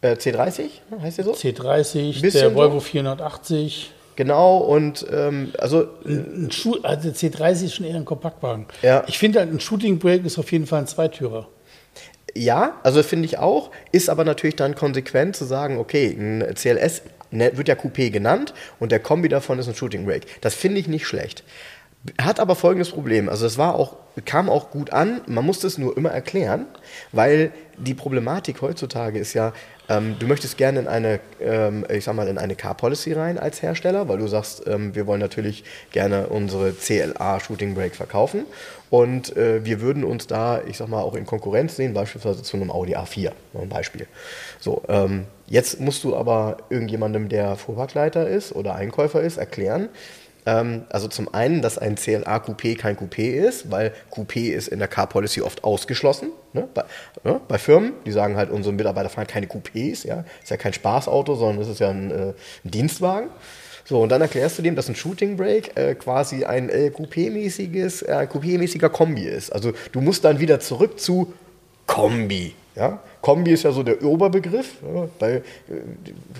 äh, 0.00 0.12
C30, 0.14 0.68
heißt 1.02 1.18
der 1.18 1.24
so? 1.24 1.32
C30, 1.32 2.20
Bisschen 2.22 2.40
der 2.40 2.50
so. 2.50 2.54
Volvo 2.54 2.80
480. 2.80 3.92
Genau, 4.16 4.58
und 4.58 5.04
ähm, 5.12 5.52
also 5.58 5.88
Ein 6.04 6.48
also 6.82 7.10
der 7.10 7.14
C30 7.14 7.64
ist 7.64 7.74
schon 7.74 7.86
eher 7.86 7.96
ein 7.96 8.04
Kompaktwagen. 8.04 8.66
Ja. 8.82 9.04
Ich 9.06 9.18
finde 9.18 9.40
halt, 9.40 9.50
ein 9.50 9.60
Shooting 9.60 9.98
Brake 9.98 10.24
ist 10.26 10.38
auf 10.38 10.52
jeden 10.52 10.66
Fall 10.66 10.80
ein 10.80 10.86
Zweitürer. 10.86 11.48
Ja, 12.36 12.80
also 12.82 13.02
finde 13.02 13.26
ich 13.26 13.38
auch, 13.38 13.70
ist 13.92 14.08
aber 14.10 14.24
natürlich 14.24 14.56
dann 14.56 14.74
konsequent 14.74 15.36
zu 15.36 15.44
sagen, 15.44 15.78
okay, 15.78 16.16
ein 16.18 16.44
CLS 16.54 17.02
ne- 17.30 17.56
wird 17.56 17.68
ja 17.68 17.74
Coupé 17.74 18.10
genannt 18.10 18.54
und 18.80 18.90
der 18.92 18.98
Kombi 19.00 19.28
davon 19.28 19.58
ist 19.58 19.68
ein 19.68 19.74
Shooting 19.74 20.04
Brake. 20.04 20.26
Das 20.40 20.54
finde 20.54 20.80
ich 20.80 20.88
nicht 20.88 21.06
schlecht. 21.06 21.44
Hat 22.20 22.38
aber 22.38 22.54
folgendes 22.54 22.90
Problem, 22.90 23.30
also 23.30 23.46
es 23.46 23.56
war 23.56 23.76
auch, 23.76 23.96
kam 24.26 24.50
auch 24.50 24.70
gut 24.70 24.92
an, 24.92 25.22
man 25.26 25.44
musste 25.44 25.66
es 25.66 25.78
nur 25.78 25.96
immer 25.96 26.10
erklären, 26.10 26.66
weil 27.12 27.50
die 27.78 27.94
Problematik 27.94 28.60
heutzutage 28.60 29.18
ist 29.18 29.32
ja, 29.32 29.54
ähm, 29.88 30.16
du 30.18 30.26
möchtest 30.26 30.58
gerne 30.58 30.80
in 30.80 30.86
eine, 30.86 31.20
ähm, 31.40 31.86
ich 31.90 32.04
sag 32.04 32.14
mal, 32.14 32.28
in 32.28 32.36
eine 32.36 32.56
Car 32.56 32.74
Policy 32.74 33.14
rein 33.14 33.38
als 33.38 33.62
Hersteller, 33.62 34.06
weil 34.08 34.18
du 34.18 34.26
sagst, 34.26 34.66
ähm, 34.66 34.94
wir 34.94 35.06
wollen 35.06 35.20
natürlich 35.20 35.64
gerne 35.92 36.26
unsere 36.28 36.74
CLA 36.74 37.40
Shooting 37.40 37.74
Brake 37.74 37.94
verkaufen. 37.94 38.44
Und 38.90 39.36
äh, 39.36 39.64
wir 39.64 39.80
würden 39.80 40.04
uns 40.04 40.26
da, 40.26 40.62
ich 40.62 40.76
sag 40.76 40.88
mal, 40.88 41.02
auch 41.02 41.14
in 41.14 41.26
Konkurrenz 41.26 41.76
sehen, 41.76 41.94
beispielsweise 41.94 42.42
zu 42.42 42.56
einem 42.56 42.70
Audi 42.70 42.96
A4, 42.96 43.32
mal 43.52 43.62
ein 43.62 43.68
Beispiel. 43.68 44.06
So, 44.60 44.82
ähm, 44.88 45.26
jetzt 45.46 45.80
musst 45.80 46.04
du 46.04 46.14
aber 46.14 46.58
irgendjemandem, 46.70 47.28
der 47.28 47.56
Fuhrparkleiter 47.56 48.28
ist 48.28 48.54
oder 48.54 48.74
Einkäufer 48.76 49.20
ist, 49.20 49.36
erklären, 49.36 49.88
also 50.46 51.08
zum 51.08 51.32
einen, 51.32 51.62
dass 51.62 51.78
ein 51.78 51.94
CLA 51.94 52.36
Coupé 52.36 52.76
kein 52.76 52.98
Coupé 52.98 53.30
ist, 53.30 53.70
weil 53.70 53.92
Coupé 54.10 54.52
ist 54.52 54.68
in 54.68 54.78
der 54.78 54.88
Car 54.88 55.06
Policy 55.06 55.40
oft 55.40 55.64
ausgeschlossen. 55.64 56.28
Ne? 56.52 56.68
Bei, 56.74 56.84
ne? 57.24 57.40
bei 57.48 57.56
Firmen, 57.56 57.94
die 58.04 58.12
sagen 58.12 58.36
halt, 58.36 58.50
unsere 58.50 58.74
Mitarbeiter 58.74 59.08
fahren 59.08 59.26
keine 59.26 59.46
Coupés, 59.46 60.06
ja, 60.06 60.24
ist 60.42 60.50
ja 60.50 60.58
kein 60.58 60.74
Spaßauto, 60.74 61.34
sondern 61.34 61.62
es 61.62 61.68
ist 61.68 61.80
ja 61.80 61.88
ein, 61.88 62.10
äh, 62.10 62.34
ein 62.64 62.70
Dienstwagen. 62.70 63.30
So, 63.86 64.00
und 64.00 64.08
dann 64.08 64.22
erklärst 64.22 64.58
du 64.58 64.62
dem, 64.62 64.76
dass 64.76 64.88
ein 64.88 64.94
Shooting 64.94 65.36
Brake 65.36 65.76
äh, 65.76 65.94
quasi 65.94 66.44
ein 66.44 66.70
äh, 66.70 66.90
Coupé-mäßiges, 66.94 68.02
äh, 68.02 68.26
Coupé-mäßiger 68.26 68.88
Kombi 68.88 69.24
ist. 69.24 69.50
Also 69.50 69.72
du 69.92 70.00
musst 70.00 70.24
dann 70.24 70.40
wieder 70.40 70.60
zurück 70.60 70.98
zu 70.98 71.34
Kombi. 71.86 72.54
Ja? 72.76 73.00
Kombi 73.20 73.52
ist 73.52 73.62
ja 73.62 73.72
so 73.72 73.82
der 73.82 74.02
Oberbegriff, 74.02 74.76
ja? 74.82 75.08
weil 75.18 75.36
äh, 75.36 75.42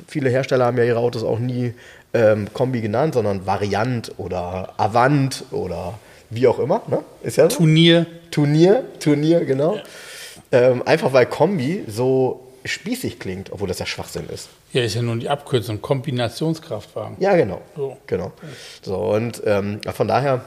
viele 0.08 0.30
Hersteller 0.30 0.66
haben 0.66 0.78
ja 0.78 0.84
ihre 0.84 0.98
Autos 0.98 1.22
auch 1.22 1.38
nie 1.38 1.74
ähm, 2.14 2.48
Kombi 2.52 2.80
genannt, 2.80 3.14
sondern 3.14 3.46
Variant 3.46 4.12
oder 4.16 4.72
Avant 4.76 5.44
oder 5.50 5.98
wie 6.30 6.46
auch 6.46 6.58
immer. 6.58 6.82
Ne? 6.86 7.00
Ist 7.22 7.36
ja 7.36 7.50
so. 7.50 7.58
Turnier. 7.58 8.06
Turnier, 8.30 8.84
Turnier, 8.98 9.44
genau. 9.44 9.76
Ähm, 10.50 10.82
einfach 10.86 11.12
weil 11.12 11.26
Kombi 11.26 11.84
so 11.86 12.40
spießig 12.64 13.18
klingt, 13.18 13.52
obwohl 13.52 13.68
das 13.68 13.78
ja 13.78 13.86
Schwachsinn 13.86 14.28
ist. 14.32 14.48
Ja, 14.72 14.82
ist 14.82 14.94
ja 14.94 15.02
nun 15.02 15.20
die 15.20 15.28
Abkürzung, 15.28 15.82
Kombinationskraftwagen. 15.82 17.16
Ja, 17.20 17.36
genau. 17.36 17.60
So. 17.76 17.96
Genau. 18.06 18.32
So, 18.82 18.96
und 18.96 19.42
ähm, 19.44 19.80
von 19.92 20.08
daher, 20.08 20.40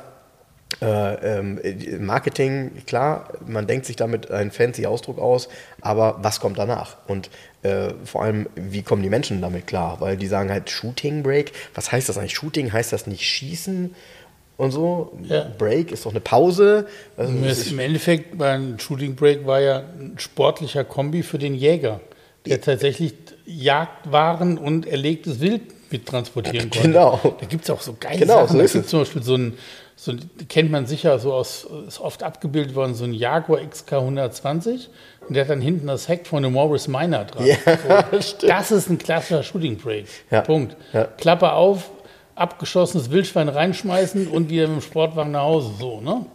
Marketing, 2.00 2.72
klar, 2.86 3.30
man 3.46 3.68
denkt 3.68 3.86
sich 3.86 3.96
damit 3.96 4.30
einen 4.32 4.52
fancy 4.52 4.86
Ausdruck 4.86 5.18
aus, 5.20 5.48
aber 5.82 6.18
was 6.22 6.40
kommt 6.40 6.58
danach? 6.60 6.98
Und 7.08 7.30
äh, 7.64 7.90
vor 8.06 8.24
allem, 8.24 8.48
wie 8.56 8.84
kommen 8.84 9.02
die 9.02 9.10
Menschen 9.10 9.42
damit 9.42 9.68
klar? 9.68 9.98
Weil 10.00 10.18
die 10.18 10.28
sagen 10.28 10.50
halt 10.52 10.70
Shooting 10.70 11.24
Break. 11.24 11.52
Was 11.74 11.92
heißt 11.92 12.10
das 12.10 12.18
eigentlich? 12.18 12.36
Shooting 12.36 12.72
heißt 12.72 12.94
das 12.94 13.08
nicht 13.08 13.24
schießen 13.24 13.96
und 14.58 14.72
so? 14.72 15.18
Ja. 15.24 15.48
Break 15.58 15.92
ist 15.92 16.06
doch 16.06 16.12
eine 16.12 16.20
Pause. 16.20 16.88
Also, 17.16 17.32
Im 17.34 17.80
Endeffekt 17.80 18.38
war 18.38 18.52
ein 18.54 18.80
Shooting 18.80 19.16
Break 19.16 19.46
war 19.48 19.60
ja 19.62 19.80
ein 19.80 20.16
sportlicher 20.18 20.84
Kombi 20.84 21.24
für 21.24 21.40
den 21.40 21.54
Jäger, 21.56 22.02
der 22.46 22.62
tatsächlich 22.62 23.14
Jagdwaren 23.46 24.58
und 24.58 24.86
erlegtes 24.86 25.40
Wild 25.40 25.62
mittransportieren 25.92 26.70
konnte. 26.70 26.88
Genau. 26.88 27.36
Da 27.40 27.46
gibt 27.46 27.64
es 27.64 27.70
auch 27.70 27.82
so 27.82 27.96
geile 28.00 28.20
Genau, 28.20 28.46
Sachen. 28.46 28.48
so 28.50 28.58
da 28.58 28.64
gibt 28.64 28.76
es. 28.86 28.88
zum 28.92 29.00
Beispiel 29.00 29.24
so 29.24 29.36
ein, 29.36 29.54
so 30.00 30.14
kennt 30.48 30.72
man 30.72 30.86
sicher 30.86 31.18
so 31.18 31.34
aus, 31.34 31.68
ist 31.88 32.00
oft 32.00 32.22
abgebildet 32.22 32.76
worden, 32.76 32.94
so 32.94 33.04
ein 33.04 33.14
Jaguar 33.14 33.60
XK 33.68 33.94
120 33.94 34.90
und 35.28 35.34
der 35.34 35.44
hat 35.44 35.50
dann 35.50 35.60
hinten 35.60 35.88
das 35.88 36.08
Heck 36.08 36.28
von 36.28 36.46
einem 36.46 36.54
Morris 36.54 36.88
Minor 36.88 37.26
dran. 37.26 37.46
Ja, 37.46 37.58
so. 38.22 38.48
Das 38.48 38.72
ist 38.72 38.90
ein 38.90 39.00
klassischer 39.00 39.42
Shooting 39.42 39.78
Break. 39.78 40.06
Ja. 40.30 40.42
Punkt. 40.42 40.78
Ja. 40.94 41.06
Klappe 41.06 41.52
auf, 41.52 41.90
abgeschossenes 42.36 43.10
Wildschwein 43.10 43.50
reinschmeißen 43.50 44.28
und 44.28 44.50
wieder 44.50 44.68
mit 44.68 44.78
dem 44.78 44.82
Sportwagen 44.82 45.32
nach 45.32 45.42
Hause. 45.42 45.72
So, 45.80 46.00
ne? 46.00 46.28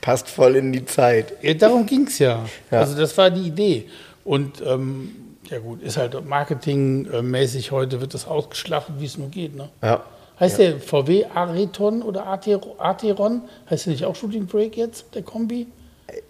passt 0.00 0.28
voll 0.28 0.56
in 0.56 0.72
die 0.72 0.84
Zeit. 0.84 1.32
Ja, 1.42 1.54
darum 1.54 1.86
ging 1.86 2.06
es 2.06 2.18
ja. 2.18 2.44
Ja. 2.70 2.80
Also 2.80 2.96
das 2.96 3.16
war 3.16 3.30
die 3.30 3.46
Idee. 3.48 3.88
Und 4.24 4.62
ähm, 4.64 5.12
ja 5.48 5.58
gut, 5.58 5.82
ist 5.82 5.96
halt 5.96 6.26
marketingmäßig 6.26 7.70
heute 7.72 8.00
wird 8.00 8.14
das 8.14 8.26
ausgeschlachtet, 8.26 8.96
wie 8.98 9.06
es 9.06 9.18
nur 9.18 9.28
geht. 9.28 9.56
Ne? 9.56 9.68
Ja. 9.82 10.04
Heißt 10.42 10.58
der 10.58 10.78
VW 10.80 11.24
Areton 11.34 12.02
oder 12.02 12.26
Ater- 12.26 12.60
Ateron? 12.78 13.42
Heißt 13.70 13.86
der 13.86 13.92
nicht 13.92 14.04
auch 14.04 14.16
Shooting 14.16 14.46
Break 14.46 14.76
jetzt, 14.76 15.06
der 15.14 15.22
Kombi? 15.22 15.68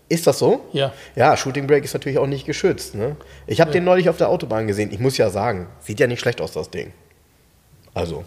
Ist 0.09 0.27
das 0.27 0.39
so? 0.39 0.61
Ja. 0.73 0.93
Ja, 1.17 1.37
Shooting 1.37 1.67
Break 1.67 1.83
ist 1.85 1.95
natürlich 1.95 2.19
auch 2.19 2.27
nicht 2.27 2.45
geschützt. 2.47 2.95
Ne? 2.95 3.17
Ich 3.47 3.61
habe 3.61 3.71
den 3.73 3.85
neulich 3.85 4.09
auf 4.09 4.19
der 4.19 4.29
Autobahn 4.29 4.67
gesehen. 4.67 4.93
Ich 4.93 4.99
muss 5.01 5.17
ja 5.17 5.31
sagen, 5.31 5.67
sieht 5.81 5.99
ja 5.99 6.07
nicht 6.07 6.21
schlecht 6.21 6.41
aus, 6.41 6.53
das 6.53 6.71
Ding. 6.71 6.93
Also, 7.95 8.25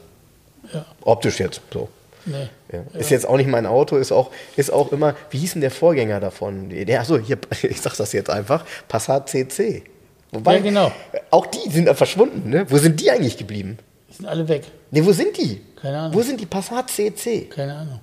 Ja. 0.74 0.86
optisch 1.02 1.40
jetzt 1.40 1.62
so. 1.72 1.88
Nee. 2.26 2.50
Ja. 2.74 3.00
Ist 3.00 3.12
jetzt 3.12 3.28
auch 3.28 3.38
nicht 3.38 3.48
mein 3.48 3.68
Auto, 3.68 3.98
ist 3.98 4.12
auch, 4.12 4.32
ist 4.56 4.72
auch 4.74 4.92
immer, 4.92 5.16
wie 5.30 5.38
hieß 5.38 5.54
denn 5.54 5.62
der 5.62 5.70
Vorgänger 5.70 6.20
davon? 6.20 6.70
Der, 6.70 7.00
achso, 7.02 7.20
hier, 7.20 7.38
ich 7.62 7.80
sag 7.80 7.96
das 7.98 8.12
jetzt 8.14 8.32
einfach, 8.32 8.66
Passat 8.88 9.30
CC. 9.30 9.84
Wobei, 10.32 10.56
Ja, 10.56 10.62
genau. 10.64 10.92
Auch 11.30 11.46
die 11.46 11.70
sind 11.70 11.86
ja 11.86 11.94
verschwunden, 11.94 12.50
ne? 12.50 12.66
Wo 12.70 12.78
sind 12.80 13.00
die 13.00 13.12
eigentlich 13.12 13.38
geblieben? 13.38 13.78
Die 14.16 14.22
sind 14.22 14.28
alle 14.28 14.48
weg. 14.48 14.64
Ne, 14.92 15.06
wo 15.06 15.12
sind 15.12 15.36
die? 15.36 15.60
Keine 15.82 15.98
Ahnung. 16.00 16.14
Wo 16.14 16.22
sind 16.22 16.40
die 16.40 16.46
Passat 16.46 16.90
CC? 16.90 17.50
Keine 17.50 17.76
Ahnung. 17.76 18.00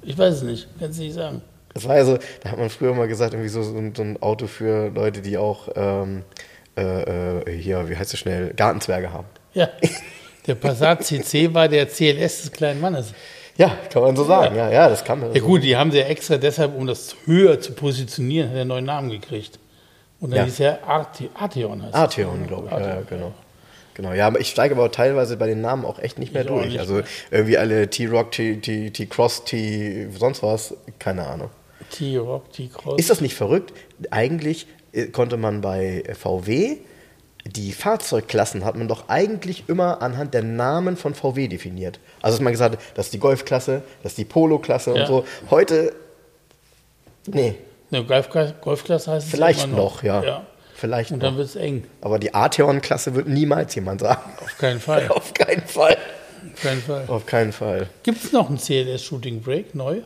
Ich 0.00 0.16
weiß 0.16 0.36
es 0.36 0.42
nicht. 0.42 0.66
Kannst 0.80 0.98
du 0.98 1.02
nicht 1.02 1.14
sagen. 1.14 1.42
Das 1.74 1.86
war 1.86 1.96
ja 1.96 2.06
so, 2.06 2.18
da 2.42 2.52
hat 2.52 2.58
man 2.58 2.70
früher 2.70 2.94
mal 2.94 3.06
gesagt, 3.06 3.34
irgendwie 3.34 3.50
so, 3.50 3.62
so, 3.62 3.76
ein, 3.76 4.16
Auto 4.22 4.46
für 4.46 4.88
Leute, 4.88 5.20
die 5.20 5.36
auch 5.36 5.68
ähm, 5.76 6.22
äh, 6.74 7.40
äh, 7.40 7.60
hier, 7.60 7.86
wie 7.90 7.96
heißt 7.96 8.14
es 8.14 8.18
schnell, 8.20 8.54
Gartenzwerge 8.54 9.12
haben. 9.12 9.26
Ja. 9.52 9.68
Der 10.46 10.54
Passat 10.54 11.04
CC 11.04 11.52
war 11.52 11.68
der 11.68 11.86
CLS 11.86 12.42
des 12.42 12.52
kleinen 12.52 12.80
Mannes. 12.80 13.12
Ja, 13.58 13.76
kann 13.92 14.02
man 14.02 14.16
so 14.16 14.24
sagen. 14.24 14.56
Ja, 14.56 14.70
ja, 14.70 14.88
das 14.88 15.04
kann 15.04 15.20
man. 15.20 15.34
Ja 15.34 15.40
so. 15.40 15.46
gut, 15.46 15.62
die 15.64 15.76
haben 15.76 15.90
sie 15.90 15.98
ja 15.98 16.06
extra 16.06 16.38
deshalb, 16.38 16.74
um 16.74 16.86
das 16.86 17.14
höher 17.26 17.60
zu 17.60 17.72
positionieren, 17.72 18.48
hat 18.48 18.54
er 18.56 18.60
einen 18.62 18.68
neuen 18.68 18.84
Namen 18.86 19.10
gekriegt. 19.10 19.58
Und 20.20 20.30
dann 20.30 20.38
Ja. 20.38 20.44
hieß 20.44 20.60
er 20.60 20.82
Arte 20.86 21.28
Arteon. 21.34 21.82
Heißt 21.82 21.94
Arteon, 21.94 22.46
glaube 22.46 22.66
ich. 22.66 22.72
Ja, 22.72 22.80
ja, 22.80 22.86
Arteon. 22.86 23.06
genau. 23.08 23.34
Genau, 23.96 24.12
ja, 24.12 24.26
aber 24.26 24.40
ich 24.40 24.48
steige 24.50 24.74
aber 24.74 24.92
teilweise 24.92 25.38
bei 25.38 25.46
den 25.46 25.62
Namen 25.62 25.86
auch 25.86 25.98
echt 25.98 26.18
nicht 26.18 26.34
mehr 26.34 26.42
Ich 26.42 26.48
durch. 26.48 26.66
nicht 26.66 26.78
also 26.80 27.00
irgendwie 27.30 27.56
alle 27.56 27.88
T-Rock, 27.88 28.30
T-Cross, 28.32 29.44
T, 29.44 30.08
sonst 30.16 30.42
was, 30.42 30.74
keine 30.98 31.26
Ahnung. 31.26 31.48
T-Rock, 31.90 32.52
T-Cross. 32.52 32.98
Ist 32.98 33.08
das 33.08 33.22
nicht 33.22 33.34
verrückt? 33.34 33.72
Eigentlich 34.10 34.66
äh, 34.92 35.06
konnte 35.06 35.38
man 35.38 35.62
bei 35.62 36.04
VW 36.14 36.76
die 37.46 37.72
Fahrzeugklassen 37.72 38.64
hat 38.64 38.74
man 38.76 38.88
doch 38.88 39.08
eigentlich 39.08 39.68
immer 39.68 40.02
anhand 40.02 40.34
der 40.34 40.42
Namen 40.42 40.96
von 40.96 41.14
VW 41.14 41.46
definiert. 41.48 42.00
Also 42.20 42.36
dass 42.38 42.42
man 42.42 42.52
gesagt 42.52 42.74
hat, 42.74 42.82
das 42.96 43.06
ist 43.06 43.14
die 43.14 43.20
Golfklasse, 43.20 43.82
das 44.02 44.12
ist 44.12 44.18
die 44.18 44.24
Polo-Klasse 44.24 44.90
und 44.90 44.98
Ja. 45.00 45.06
so. 45.06 45.24
Heute, 45.50 45.94
nee, 47.26 47.54
Ne, 47.90 48.02
Golfklasse, 48.04 49.12
heißt 49.12 49.26
es 49.26 49.30
vielleicht 49.30 49.62
immer 49.62 49.76
noch, 49.76 50.02
ja. 50.02 50.22
ja. 50.24 50.46
Vielleicht 50.76 51.10
Und 51.10 51.18
noch. 51.18 51.28
dann 51.28 51.36
wird 51.38 51.48
es 51.48 51.56
eng. 51.56 51.84
Aber 52.02 52.18
die 52.18 52.34
Arteon-Klasse 52.34 53.14
wird 53.14 53.28
niemals 53.28 53.74
jemand 53.74 54.00
sagen. 54.02 54.30
Auf 54.42 54.58
keinen 54.58 54.78
Fall. 54.80 55.08
Auf 55.10 55.32
keinen 55.34 55.66
Fall. 55.66 55.96
Auf 56.54 56.62
keinen 56.62 56.82
Fall. 56.82 57.04
Auf 57.08 57.26
keinen 57.26 57.52
Fall. 57.52 57.88
Gibt 58.02 58.22
es 58.22 58.32
noch 58.32 58.48
einen 58.48 58.58
CLS 58.58 59.02
Shooting 59.02 59.40
Break 59.42 59.74
neu? 59.74 60.00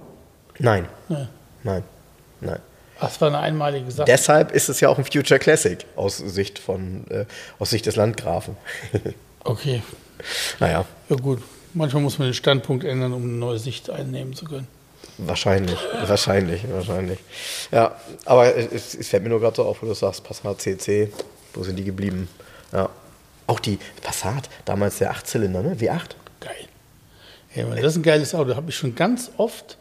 Nein, 0.58 0.86
Ne. 1.08 1.28
nein, 1.64 1.82
nein. 2.40 2.58
Ach, 2.98 3.08
Das 3.08 3.20
war 3.20 3.28
eine 3.28 3.38
einmalige 3.38 3.90
Sache. 3.90 4.06
Deshalb 4.06 4.52
ist 4.52 4.68
es 4.68 4.78
ja 4.80 4.88
auch 4.90 4.98
ein 4.98 5.04
Future 5.04 5.38
Classic 5.40 5.78
aus 5.96 6.18
Sicht 6.18 6.58
von 6.58 7.06
äh, 7.10 7.24
aus 7.58 7.70
Sicht 7.70 7.86
des 7.86 7.96
Landgrafen. 7.96 8.56
Okay. 9.42 9.82
naja, 10.58 10.84
Ja 11.08 11.16
gut. 11.16 11.40
Manchmal 11.72 12.02
muss 12.02 12.18
man 12.18 12.28
den 12.28 12.34
Standpunkt 12.34 12.84
ändern, 12.84 13.14
um 13.14 13.22
eine 13.22 13.32
neue 13.32 13.58
Sicht 13.58 13.88
einnehmen 13.88 14.34
zu 14.34 14.44
können. 14.44 14.66
Wahrscheinlich, 15.26 15.78
wahrscheinlich, 16.06 16.62
wahrscheinlich. 16.72 17.18
Ja, 17.70 17.96
aber 18.24 18.54
es, 18.56 18.94
es 18.94 19.08
fällt 19.08 19.22
mir 19.22 19.28
nur 19.28 19.40
gerade 19.40 19.56
so 19.56 19.64
auf, 19.64 19.82
wo 19.82 19.86
du 19.86 19.94
sagst, 19.94 20.24
Passat 20.24 20.60
CC, 20.60 21.12
wo 21.54 21.62
sind 21.62 21.76
die 21.76 21.84
geblieben? 21.84 22.28
Ja. 22.72 22.88
Auch 23.46 23.60
die 23.60 23.78
Passat, 24.02 24.48
damals 24.64 24.98
der 24.98 25.10
Achtzylinder, 25.10 25.62
ne? 25.62 25.74
W8. 25.74 26.10
Geil. 26.40 26.54
Ja, 27.54 27.64
das 27.66 27.84
ist 27.84 27.96
ein 27.96 28.02
geiles 28.02 28.34
Auto. 28.34 28.54
Habe 28.54 28.70
ich 28.70 28.76
schon 28.76 28.94
ganz 28.94 29.32
oft. 29.36 29.76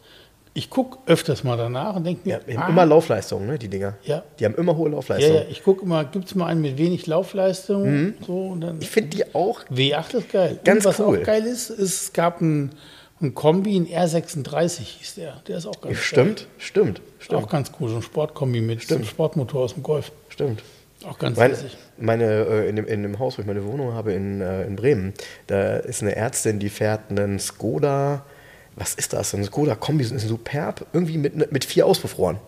Ich 0.52 0.68
gucke 0.68 0.98
öfters 1.06 1.44
mal 1.44 1.56
danach 1.56 1.94
und 1.94 2.02
denke 2.02 2.28
mir, 2.28 2.40
ja, 2.48 2.58
ah, 2.58 2.68
immer 2.68 2.84
Laufleistung, 2.84 3.46
ne, 3.46 3.56
die 3.56 3.68
Dinger. 3.68 3.94
Ja. 4.02 4.24
Die 4.40 4.44
haben 4.44 4.56
immer 4.56 4.76
hohe 4.76 4.90
Laufleistung. 4.90 5.32
Ja, 5.32 5.42
ja, 5.42 5.48
ich 5.48 5.62
gucke 5.62 5.84
immer, 5.84 6.04
gibt 6.04 6.24
es 6.26 6.34
mal 6.34 6.46
einen 6.46 6.60
mit 6.60 6.76
wenig 6.76 7.06
Laufleistung? 7.06 7.84
Mhm. 7.84 8.14
So, 8.26 8.48
und 8.48 8.60
dann 8.62 8.80
ich 8.80 8.90
finde 8.90 9.10
die 9.10 9.32
auch. 9.32 9.60
W8 9.66 10.16
ist 10.16 10.32
geil. 10.32 10.58
Ganz 10.64 10.84
und 10.84 10.90
was 10.90 10.98
cool. 10.98 11.20
auch 11.20 11.22
geil 11.22 11.44
ist, 11.44 11.70
ist, 11.70 12.02
es 12.02 12.12
gab 12.12 12.40
einen, 12.40 12.72
einen 13.20 13.34
Kombi, 13.34 13.76
ein 13.76 13.86
R36 13.86 14.80
hieß 14.80 15.14
der. 15.16 15.42
Der 15.46 15.58
ist 15.58 15.66
auch 15.66 15.80
ganz 15.80 15.98
stimmt. 15.98 16.46
Stimmt, 16.58 17.00
stimmt. 17.18 17.42
Auch 17.42 17.48
ganz 17.48 17.70
cool, 17.78 17.88
so 17.90 17.96
ein 17.96 18.02
Sportkombi 18.02 18.60
mit 18.60 18.82
stimmt. 18.82 19.06
Sportmotor 19.06 19.62
aus 19.62 19.74
dem 19.74 19.82
Golf. 19.82 20.12
Stimmt. 20.28 20.62
Auch 21.06 21.18
ganz 21.18 21.38
meine, 21.38 21.56
meine 21.98 22.24
äh, 22.24 22.68
in, 22.68 22.76
dem, 22.76 22.86
in 22.86 23.02
dem 23.02 23.18
Haus, 23.18 23.38
wo 23.38 23.42
ich 23.42 23.46
meine 23.46 23.64
Wohnung 23.64 23.94
habe 23.94 24.12
in, 24.12 24.40
äh, 24.40 24.64
in 24.64 24.76
Bremen, 24.76 25.14
da 25.46 25.76
ist 25.78 26.02
eine 26.02 26.14
Ärztin, 26.14 26.58
die 26.58 26.68
fährt 26.68 27.10
einen 27.10 27.38
Skoda, 27.38 28.24
was 28.76 28.94
ist 28.94 29.12
das? 29.12 29.34
Ein 29.34 29.44
Skoda 29.44 29.74
Kombi, 29.74 30.04
ist 30.04 30.12
ein 30.12 30.18
Superb, 30.18 30.86
irgendwie 30.92 31.16
mit, 31.18 31.52
mit 31.52 31.64
vier 31.64 31.86
Auspuffrohren. 31.86 32.38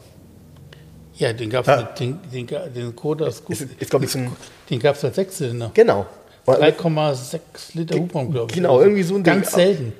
Ja, 1.14 1.33
den 1.33 1.51
gab 1.51 1.62
es 1.62 1.68
Ja. 1.68 1.83
den, 1.83 2.18
den, 2.33 2.47
den 2.47 2.93
Skoda, 2.93 3.27
ein, 3.27 4.33
den 4.70 4.79
gab 4.81 4.97
es 4.97 5.05
als 5.05 5.16
Sechszylinder. 5.16 5.70
genau. 5.75 6.07
3,6 6.47 7.39
Liter 7.75 7.97
Hubraum, 7.97 8.33
glaube 8.33 8.51
ich. 8.51 8.57
Genau, 8.57 8.81
irgendwie 8.81 9.05
so 9.05 9.14
ein 9.14 9.23
Ding. 9.23 9.35
Ganz 9.35 9.53
selten. 9.53 9.93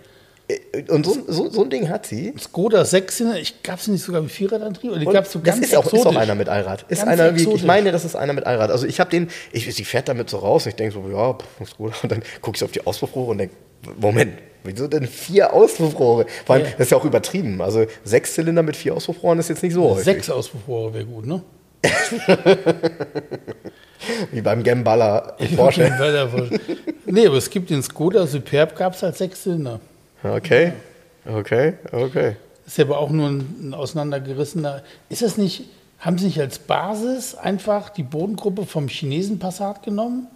Und 0.89 1.05
so, 1.07 1.17
so, 1.27 1.51
so 1.51 1.63
ein 1.65 1.71
Ding 1.71 1.89
hat 1.89 2.07
sie. 2.07 2.33
Skoda 2.39 2.85
Sechszylinder, 2.85 3.39
ich 3.39 3.63
gab 3.63 3.79
es 3.79 3.89
nicht 3.89 4.03
sogar 4.03 4.23
mit 4.23 4.31
Vierradantrieb? 4.31 4.91
Oder 4.91 5.01
die 5.01 5.07
Und 5.07 5.13
gab 5.13 5.25
es 5.25 5.33
so 5.33 5.39
das 5.39 5.59
ist 5.59 5.75
auch, 5.77 5.85
ist 5.85 5.93
auch 5.93 5.95
exotisch. 5.95 6.19
einer 6.19 6.35
mit 6.35 6.49
Allrad. 6.49 6.85
Ist 6.89 6.99
Ganz 7.05 7.21
einer, 7.21 7.37
wie, 7.37 7.49
ich 7.53 7.65
meine, 7.65 7.93
das 7.93 8.05
ist 8.05 8.17
einer 8.17 8.33
mit 8.33 8.47
Allrad. 8.47 8.71
Also 8.71 8.87
ich 8.87 9.01
habe 9.01 9.11
den, 9.11 9.29
ich, 9.53 9.73
sie 9.75 9.85
fährt 9.85 10.09
damit 10.09 10.31
so 10.31 10.39
raus. 10.39 10.67
Ich 10.67 10.75
denke 10.77 10.95
so, 10.95 11.09
ja, 11.11 11.37
gut. 11.77 11.93
Und 12.03 12.13
dann 12.13 12.23
gucke 12.41 12.57
ich 12.57 12.65
auf 12.65 12.73
die 12.73 12.87
Auspuffrohre 12.87 13.31
und 13.33 13.39
denke, 13.39 13.55
Moment, 14.01 14.33
wieso 14.65 14.87
denn 14.89 15.07
vier 15.07 15.53
Auspuffrohre? 15.53 16.27
Vor 16.47 16.55
allem, 16.57 16.65
Ja. 16.65 16.71
das 16.73 16.81
ist 16.87 16.91
ja 16.91 16.99
auch 16.99 17.05
übertrieben. 17.05 17.61
Also 17.61 17.85
sechs 18.05 18.35
Zylinder 18.35 18.63
mit 18.63 18.77
vier 18.77 18.95
Auspuffrohren 18.95 19.39
ist 19.39 19.49
jetzt 19.49 19.63
nicht 19.63 19.75
so 19.75 19.91
häufig. 19.91 20.05
Sechs 20.05 20.31
Auspuffrohre 20.31 20.95
wäre 20.95 21.05
gut, 21.05 21.27
ne? 21.27 21.43
Wie 24.33 24.41
beim 24.41 24.63
Gambala 24.63 25.37
Porsche. 25.57 25.93
Porsche. 25.97 26.61
nee, 27.07 27.27
aber 27.27 27.37
es 27.37 27.51
gibt 27.51 27.71
den 27.71 27.83
Skoda 27.83 28.27
Superb, 28.27 28.77
gab 28.77 28.95
es 28.95 29.05
als 29.05 29.19
Sechszylinder. 29.19 29.81
Okay, 30.23 30.73
okay, 31.27 31.75
okay. 31.91 32.37
Ist 32.67 32.79
ja 32.79 32.85
aber 32.85 32.99
auch 32.99 33.11
nur 33.11 33.29
ein, 33.29 33.41
ein 33.61 33.75
auseinandergerissener. 33.75 34.83
Ist 35.09 35.23
das 35.23 35.37
nicht, 35.37 35.65
haben 35.99 36.19
Sie 36.19 36.27
nicht 36.27 36.41
als 36.41 36.59
Basis 36.59 37.35
einfach 37.35 37.91
die 37.91 38.05
Bodengruppe 38.05 38.67
vom 38.67 38.89
Chinesen 38.89 39.39
Passat 39.39 39.83
genommen? 39.83 40.29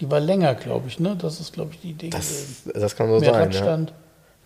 Die 0.00 0.10
war 0.10 0.20
länger, 0.20 0.54
glaube 0.54 0.88
ich, 0.88 0.98
ne? 0.98 1.16
Das 1.20 1.40
ist, 1.40 1.52
glaube 1.52 1.72
ich, 1.72 1.80
die 1.80 1.90
Idee. 1.90 2.10
Das, 2.10 2.62
das 2.74 2.96
kann 2.96 3.08
so 3.08 3.20
Mehr 3.20 3.32
sein. 3.32 3.52
Ja. 3.52 3.86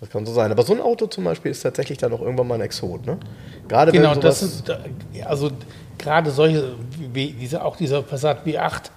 Das 0.00 0.10
kann 0.10 0.26
so 0.26 0.32
sein. 0.32 0.50
Aber 0.52 0.62
so 0.62 0.74
ein 0.74 0.80
Auto 0.80 1.06
zum 1.06 1.24
Beispiel 1.24 1.50
ist 1.50 1.62
tatsächlich 1.62 1.98
dann 1.98 2.12
auch 2.12 2.20
irgendwann 2.20 2.46
mal 2.46 2.54
ein 2.56 2.60
Exot, 2.60 3.06
ne? 3.06 3.18
Gerade 3.66 3.92
Genau, 3.92 4.12
wenn 4.12 4.20
das 4.20 4.40
sind, 4.40 4.70
also 5.24 5.50
gerade 5.96 6.30
solche, 6.30 6.74
wie 7.12 7.32
diese, 7.32 7.64
auch 7.64 7.76
dieser 7.76 8.02
Passat 8.02 8.46
W8, 8.46 8.90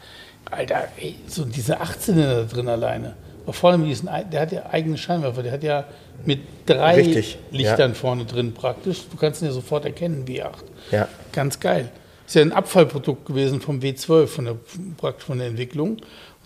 Alter, 0.49 0.87
ey, 0.97 1.15
so 1.27 1.45
diese 1.45 1.79
18 1.79 2.17
da 2.17 2.43
drin 2.43 2.67
alleine. 2.67 3.15
Vor 3.49 3.71
allem 3.71 3.85
diesen, 3.85 4.09
der 4.31 4.41
hat 4.41 4.51
ja 4.51 4.67
eigene 4.71 4.97
Scheinwerfer, 4.97 5.43
der 5.43 5.51
hat 5.51 5.63
ja 5.63 5.85
mit 6.25 6.41
drei 6.65 6.95
Richtig, 6.95 7.39
Lichtern 7.51 7.95
vorne 7.95 8.25
drin 8.25 8.53
praktisch. 8.53 9.07
Du 9.09 9.17
kannst 9.17 9.41
ihn 9.41 9.45
ja 9.45 9.51
sofort 9.51 9.85
erkennen, 9.85 10.25
W8. 10.25 10.51
Ja. 10.91 11.07
Ganz 11.31 11.59
geil. 11.59 11.89
Ist 12.27 12.35
ja 12.35 12.43
ein 12.43 12.53
Abfallprodukt 12.53 13.25
gewesen 13.25 13.59
vom 13.59 13.79
W12, 13.79 14.27
von 14.27 14.45
der, 14.45 14.55
praktisch 14.97 15.25
von 15.25 15.39
der 15.39 15.47
Entwicklung. 15.47 15.97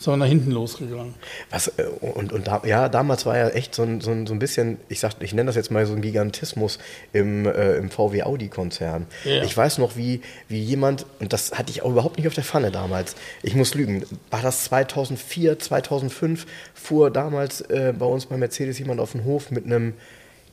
Aber 0.06 0.18
nach 0.18 0.28
hinten 0.28 0.52
losgegangen. 0.52 1.14
Was, 1.50 1.70
äh, 1.78 1.86
und, 2.02 2.34
und 2.34 2.48
da, 2.48 2.62
ja, 2.66 2.89
damals 2.89 3.26
war 3.26 3.38
ja 3.38 3.50
echt 3.50 3.74
so 3.74 3.84
ein, 3.84 4.02
so 4.02 4.12
ein, 4.12 4.28
so 4.28 4.34
ein 4.34 4.39
bisschen, 4.39 4.78
ich 4.89 5.00
sag, 5.00 5.14
ich 5.20 5.34
nenne 5.34 5.48
das 5.48 5.56
jetzt 5.56 5.72
mal 5.72 5.86
so 5.86 5.93
ein 5.93 6.02
Gigantismus 6.02 6.80
im, 7.14 7.46
äh, 7.46 7.78
im 7.78 7.89
VW 7.89 8.24
Audi-Konzern. 8.24 9.08
Ja. 9.24 9.43
Ich 9.43 9.56
weiß 9.56 9.78
noch, 9.78 9.96
wie, 9.96 10.22
wie 10.48 10.62
jemand, 10.62 11.06
und 11.20 11.32
das 11.34 11.54
hatte 11.54 11.72
ich 11.72 11.82
auch 11.82 11.89
überhaupt 11.89 12.18
nicht 12.18 12.28
auf 12.28 12.34
der 12.34 12.43
Pfanne 12.43 12.72
damals, 12.72 13.16
ich 13.41 13.56
muss 13.56 13.74
lügen, 13.74 14.06
war 14.30 14.41
das 14.41 14.66
2004, 14.66 15.60
2005, 15.60 16.46
fuhr 16.74 17.10
damals 17.10 17.62
äh, 17.62 17.93
bei 17.98 18.06
uns 18.06 18.26
bei 18.26 18.38
Mercedes 18.38 18.78
jemand 18.78 19.00
auf 19.00 19.14
den 19.14 19.24
Hof 19.24 19.50
mit 19.50 19.66
einem 19.66 19.93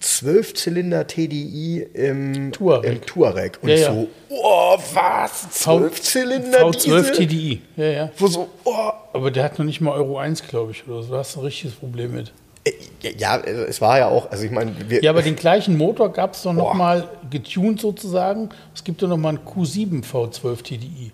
Zwölfzylinder 0.03 1.07
TDI 1.07 1.86
im 1.94 2.53
Touareg. 2.53 2.92
Im 2.92 3.00
Touareg. 3.07 3.59
Und 3.62 3.68
Ja, 3.70 3.76
ja. 3.76 3.92
so, 3.94 4.09
oh, 4.28 4.76
was? 4.94 5.50
Zwölfzylinder 5.50 6.59
V12 6.66 6.72
Diesel? 6.82 7.12
TDI. 7.12 7.62
Ja, 7.76 7.84
ja. 7.84 8.11
Wo 8.18 8.26
so, 8.26 8.48
oh, 8.64 8.90
Aber 9.12 9.30
der 9.30 9.44
hat 9.44 9.59
noch 9.59 9.64
nicht 9.66 9.80
mal 9.80 9.92
Euro 9.92 10.18
1, 10.18 10.46
glaube 10.48 10.72
ich, 10.72 10.86
oder 10.86 11.03
so. 11.03 11.12
Da 11.12 11.18
hast 11.18 11.36
du 11.36 11.40
ein 11.40 11.44
richtiges 11.46 11.76
Problem 11.76 12.14
mit. 12.14 12.32
Äh, 12.64 12.72
Ja, 13.18 13.36
äh, 13.38 13.50
es 13.50 13.80
war 13.80 13.98
ja 13.98 14.09
auch, 14.09 14.30
also 14.30 14.44
ich 14.44 14.50
meine, 14.50 14.74
wir, 14.88 15.03
Ja, 15.03 15.11
aber 15.11 15.22
den 15.22 15.36
gleichen 15.36 15.76
Motor 15.76 16.12
gab 16.12 16.34
es 16.34 16.42
doch 16.42 16.53
mal 16.74 17.09
getuned 17.30 17.80
sozusagen. 17.80 18.50
Es 18.74 18.84
gibt 18.84 19.03
doch 19.03 19.09
noch 19.09 19.16
mal 19.16 19.30
einen 19.30 19.38
Q7 19.38 20.05
V12 20.05 20.62
TDI. 20.62 21.12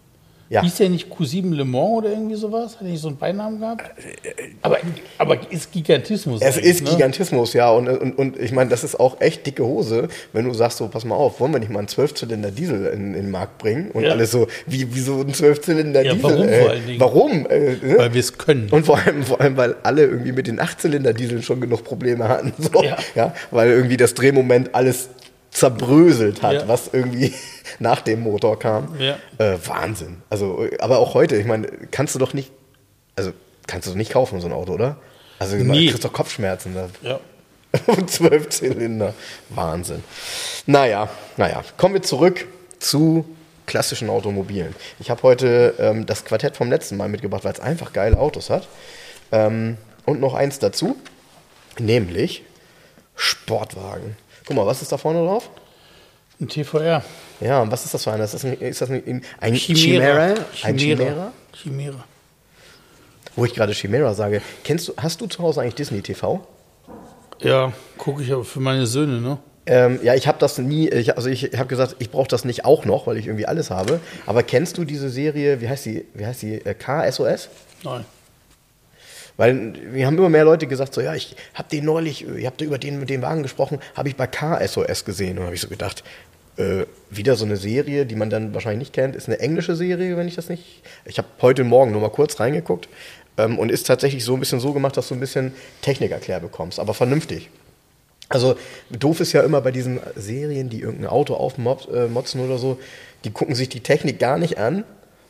Ja. 0.51 0.63
Hieß 0.63 0.77
der 0.77 0.89
nicht 0.89 1.09
Q7 1.13 1.55
Le 1.55 1.65
Mans 1.67 1.91
oder 1.99 2.11
irgendwie 2.11 2.35
sowas? 2.37 2.77
Hat 2.77 2.83
er 2.83 2.89
nicht 2.89 3.03
so 3.03 3.09
einen 3.09 3.19
Beinamen 3.19 3.61
gehabt? 3.61 3.85
Aber, 4.63 4.79
aber 5.19 5.37
ist 5.53 5.73
Gigantismus. 5.73 6.41
es 6.41 6.57
ist 6.57 6.83
ne? 6.85 6.91
Gigantismus, 6.91 7.53
ja, 7.53 7.71
und, 7.71 7.87
und, 7.89 8.17
und 8.19 8.39
ich 8.41 8.53
meine, 8.53 8.71
das 8.71 8.83
ist 8.83 8.99
auch 8.99 9.21
echt 9.21 9.47
dicke 9.47 9.63
Hose, 9.65 10.09
wenn 10.33 10.47
du 10.47 10.55
sagst, 10.55 10.79
so, 10.79 10.89
pass 10.89 11.05
mal 11.05 11.17
auf, 11.17 11.39
wollen 11.41 11.53
wir 11.53 11.61
nicht 11.61 11.71
mal 11.71 11.81
einen 11.81 11.89
Zwölfzylinder 11.89 12.51
Diesel 12.51 12.87
in, 12.87 13.09
in 13.09 13.25
den 13.25 13.31
Markt 13.31 13.59
bringen? 13.59 13.91
Und 13.91 14.05
Ja. 14.05 14.13
alles 14.13 14.31
so, 14.31 14.47
wie, 14.67 14.95
wie 14.95 15.01
so 15.01 15.21
ein 15.21 15.35
Zwölfzylinder 15.35 16.03
Ja, 16.03 16.15
Diesel? 16.15 16.31
warum 16.31 16.49
äh, 16.49 16.61
vor 16.63 16.71
allen 16.71 16.87
Dingen? 16.87 17.01
Warum? 17.01 17.47
Äh, 17.51 17.59
ne? 17.83 17.95
Weil 17.99 18.15
wir 18.15 18.21
es 18.21 18.39
können. 18.39 18.69
Und 18.71 18.87
vor 18.87 18.99
allem, 18.99 19.23
vor 19.25 19.41
allem, 19.43 19.57
weil 19.59 19.77
alle 19.83 20.05
irgendwie 20.07 20.33
mit 20.33 20.47
den 20.47 20.61
Achtzylinder-Dieseln 20.61 21.43
schon 21.43 21.61
genug 21.61 21.85
Probleme 21.85 22.27
hatten. 22.29 22.53
So, 22.59 22.83
ja. 22.83 22.97
Ja. 23.15 23.35
weil 23.51 23.71
irgendwie 23.71 23.97
das 23.99 24.15
Drehmoment 24.15 24.75
alles 24.75 25.11
zerbröselt 25.59 26.43
hat, 26.43 26.53
Ja. 26.55 26.69
was 26.69 26.89
irgendwie 26.93 27.35
nach 27.79 28.01
dem 28.01 28.21
Motor 28.21 28.59
kam. 28.59 28.99
Ja. 28.99 29.17
Äh, 29.39 29.57
Wahnsinn. 29.67 30.23
Also, 30.31 30.67
aber 30.79 30.99
auch 30.99 31.15
heute, 31.15 31.37
ich 31.37 31.47
meine, 31.47 31.67
kannst 31.91 32.15
du 32.15 32.19
doch 32.19 32.35
nicht, 32.35 32.51
also 33.17 33.33
kannst 33.67 33.87
du 33.87 33.91
doch 33.93 33.97
nicht 33.97 34.13
kaufen, 34.13 34.41
so 34.41 34.47
ein 34.47 34.53
Auto, 34.53 34.73
oder? 34.73 34.97
Also 35.39 35.57
Nee. 35.57 35.89
kriegst 35.89 36.05
doch 36.05 36.13
Kopfschmerzen. 36.13 36.75
Da. 36.75 36.89
Ja. 37.03 37.21
Zwölf 38.07 38.49
Zylinder. 38.49 39.15
Wahnsinn. 39.51 40.03
Naja, 40.67 41.09
naja. 41.37 41.63
Kommen 41.77 41.95
wir 41.95 42.03
zurück 42.03 42.47
zu 42.79 43.25
klassischen 43.67 44.09
Automobilen. 44.09 44.75
Ich 44.99 45.11
habe 45.11 45.23
heute 45.23 45.75
ähm, 45.79 46.07
das 46.07 46.25
Quartett 46.25 46.57
vom 46.57 46.71
letzten 46.71 46.97
Mal 46.97 47.09
mitgebracht, 47.09 47.45
weil 47.45 47.53
es 47.53 47.61
einfach 47.61 47.93
geile 47.93 48.19
Autos 48.19 48.49
hat. 48.51 48.67
Ähm, 49.31 49.77
und 50.07 50.21
noch 50.21 50.33
eins 50.35 50.59
dazu, 50.59 50.97
nämlich 51.79 52.43
Sportwagen. 53.15 54.17
Guck 54.49 54.57
mal, 54.57 54.65
was 54.65 54.81
ist 54.81 54.91
da 54.91 54.97
vorne 54.97 55.19
drauf? 55.19 55.51
Ein 56.41 56.49
TVR. 56.49 57.05
Ja, 57.39 57.61
und 57.61 57.71
was 57.71 57.85
ist 57.85 57.93
das 57.93 58.05
für 58.05 58.13
einer? 58.13 58.25
Ist 58.25 58.33
das 58.33 58.47
ein, 58.47 58.55
ist 58.55 58.81
das 58.81 58.89
ein, 58.89 59.23
ein 59.41 59.53
Chimera. 59.53 60.37
Ein 60.63 60.79
Chimera? 60.79 61.33
Chimera. 61.53 62.03
Wo 63.37 63.45
ich 63.45 63.53
gerade 63.53 63.75
Chimera 63.75 64.15
sage. 64.15 64.41
Kennst 64.65 64.89
du, 64.89 64.95
hast 64.97 65.21
du 65.21 65.27
zu 65.27 65.43
Hause 65.43 65.61
eigentlich 65.61 65.75
Disney 65.75 66.01
TV? 66.01 66.41
Ja, 67.41 67.75
gucke 67.99 68.23
ich 68.23 68.33
aber 68.33 68.43
für 68.43 68.61
meine 68.61 68.87
Söhne, 68.87 69.21
ne? 69.21 69.37
Ähm, 69.67 70.01
ja, 70.03 70.15
ich 70.15 70.27
habe 70.27 70.39
das 70.39 70.57
nie, 70.57 70.89
ich, 70.89 71.15
also 71.15 71.29
ich 71.29 71.51
habe 71.59 71.67
gesagt, 71.67 71.97
ich 71.99 72.11
brauche 72.11 72.29
das 72.29 72.47
nicht 72.47 72.65
auch 72.65 72.87
noch, 72.87 73.07
weil 73.07 73.19
ich 73.19 73.27
irgendwie 73.27 73.45
alles 73.45 73.71
habe. 73.71 74.01
Aber 74.25 74.43
kennst 74.43 74.79
du 74.79 74.87
diese 74.87 75.11
Serie, 75.11 75.61
wie 75.61 75.69
heißt 75.69 75.85
die, 75.85 76.07
wie 76.15 76.25
heißt 76.25 76.41
die, 76.41 76.55
äh, 76.55 76.73
KSOS? 76.73 77.51
Nein. 77.85 78.07
Weil 79.39 79.73
wir 79.93 80.05
haben 80.05 80.19
immer 80.19 80.29
mehr 80.29 80.45
Leute 80.45 80.67
gesagt, 80.67 80.93
so 80.93 81.01
ja, 81.01 81.15
ich 81.15 81.37
habe 81.55 81.69
den 81.71 81.85
neulich, 81.85 82.27
ich 82.27 82.45
habe 82.45 82.63
über 82.65 82.77
den 82.77 82.99
mit 82.99 83.09
dem 83.09 83.23
Wagen 83.23 83.45
gesprochen, 83.45 83.79
habe 83.95 84.09
ich 84.09 84.17
bei 84.17 84.27
KSOS 84.27 85.05
gesehen 85.05 85.39
und 85.39 85.45
habe 85.45 85.55
ich 85.55 85.61
so 85.61 85.69
gedacht, 85.69 86.03
äh, 86.57 86.87
wieder 87.09 87.37
so 87.37 87.45
eine 87.45 87.57
Serie, 87.57 88.05
die 88.05 88.17
man 88.17 88.31
dann 88.31 88.53
wahrscheinlich 88.53 88.89
nicht 88.89 88.93
kennt, 88.93 89.15
ist 89.15 89.29
eine 89.29 89.39
englische 89.39 89.77
Serie, 89.77 90.17
wenn 90.17 90.27
ich 90.27 90.35
das 90.35 90.49
nicht. 90.49 90.83
Ich 91.05 91.19
habe 91.19 91.29
heute 91.41 91.63
Morgen 91.63 91.93
nur 91.93 92.01
mal 92.01 92.11
kurz 92.11 92.41
reingeguckt 92.41 92.89
ähm, 93.37 93.61
und 93.61 93.71
ist 93.71 93.87
tatsächlich 93.87 94.25
so 94.25 94.35
ein 94.35 94.41
bisschen 94.41 94.59
so 94.59 94.73
gemacht, 94.73 94.97
dass 94.97 95.07
du 95.07 95.15
ein 95.15 95.21
bisschen 95.21 95.53
Technik 95.83 96.11
erklärt 96.11 96.43
bekommst, 96.43 96.81
aber 96.81 96.93
vernünftig. 96.93 97.49
Also 98.29 98.57
doof 98.91 99.21
ist 99.21 99.33
ja 99.33 99.43
immer 99.43 99.61
bei 99.61 99.71
diesen 99.71 100.01
Serien, 100.17 100.69
die 100.69 100.81
irgendein 100.81 101.11
Auto 101.11 101.35
aufmotzen 101.35 102.41
äh, 102.41 102.45
oder 102.45 102.59
so, 102.59 102.79
die 103.23 103.31
gucken 103.31 103.55
sich 103.55 103.69
die 103.69 103.81
Technik 103.81 104.19
gar 104.19 104.37
nicht 104.37 104.59
an, 104.59 104.83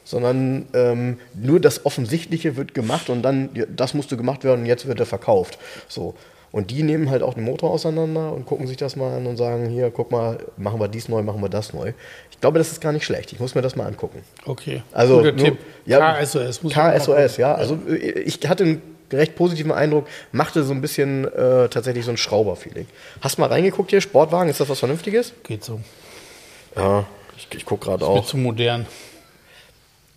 sondern 0.09 0.67
ähm, 0.73 1.19
nur 1.35 1.61
das 1.61 1.85
Offensichtliche 1.85 2.57
wird 2.57 2.73
gemacht 2.73 3.11
und 3.11 3.21
dann, 3.21 3.51
das 3.77 3.93
musste 3.93 4.17
gemacht 4.17 4.43
werden 4.43 4.61
und 4.61 4.67
jetzt 4.67 4.87
wird 4.87 4.99
er 5.01 5.05
verkauft. 5.07 5.59
So. 5.87 6.15
Und 6.51 6.71
die 6.71 6.83
nehmen 6.83 7.11
halt 7.11 7.23
auch 7.23 7.35
den 7.35 7.45
Motor 7.45 7.71
auseinander 7.71 8.33
und 8.33 8.47
gucken 8.47 8.67
sich 8.67 8.79
das 8.79 8.97
mal 8.97 9.15
an 9.19 9.27
und 9.27 9.37
sagen, 9.37 9.69
hier, 9.69 9.91
guck 9.91 10.11
mal, 10.11 10.39
machen 10.57 10.81
wir 10.81 10.89
dies 10.89 11.11
neu, 11.11 11.21
machen 11.23 11.43
wir 11.43 11.51
das 11.51 11.75
neu. 11.75 11.93
Ich 12.31 12.41
glaube, 12.41 12.57
das 12.59 12.73
ist 12.73 12.81
gar 12.81 12.93
nicht 12.93 13.05
schlecht. 13.05 13.33
Ich 13.35 13.39
muss 13.39 13.55
mir 13.55 13.61
das 13.61 13.77
mal 13.77 13.85
angucken. 13.87 14.23
Okay. 14.47 14.83
Also 14.93 15.19
Guter 15.19 15.33
nur- 15.33 15.45
Tipp. 15.45 15.59
ja, 15.85 16.15
KSOS. 16.15 16.63
Muss 16.63 16.73
ich 16.73 16.79
mal 16.79 16.97
KSOS, 16.99 17.37
ja. 17.37 17.55
Also 17.55 17.79
ich 18.25 18.41
hatte 18.49 18.65
ein 18.65 18.83
recht 19.13 19.37
positiven 19.37 19.73
Eindruck. 19.73 20.07
Machte 20.33 20.65
so 20.65 20.73
ein 20.73 20.81
bisschen 20.81 21.27
äh, 21.27 21.69
tatsächlich 21.69 22.07
so 22.07 22.13
ein 22.13 22.17
Schrauber-Feeling. 22.17 22.87
Hast 23.21 23.37
du 23.37 23.43
mal 23.43 23.49
reingeguckt 23.49 23.91
hier? 23.91 24.01
Sportwagen, 24.01 24.49
ist 24.49 24.59
das 24.59 24.71
was 24.71 24.79
Vernünftiges? 24.79 25.35
Geht 25.43 25.65
so. 25.65 25.81
Ja, 26.77 27.05
ich, 27.37 27.47
ich 27.59 27.67
gucke 27.67 27.85
gerade 27.85 28.05
Ist 28.05 28.09
auch. 28.11 28.25
zu 28.27 28.39
modern. 28.39 28.87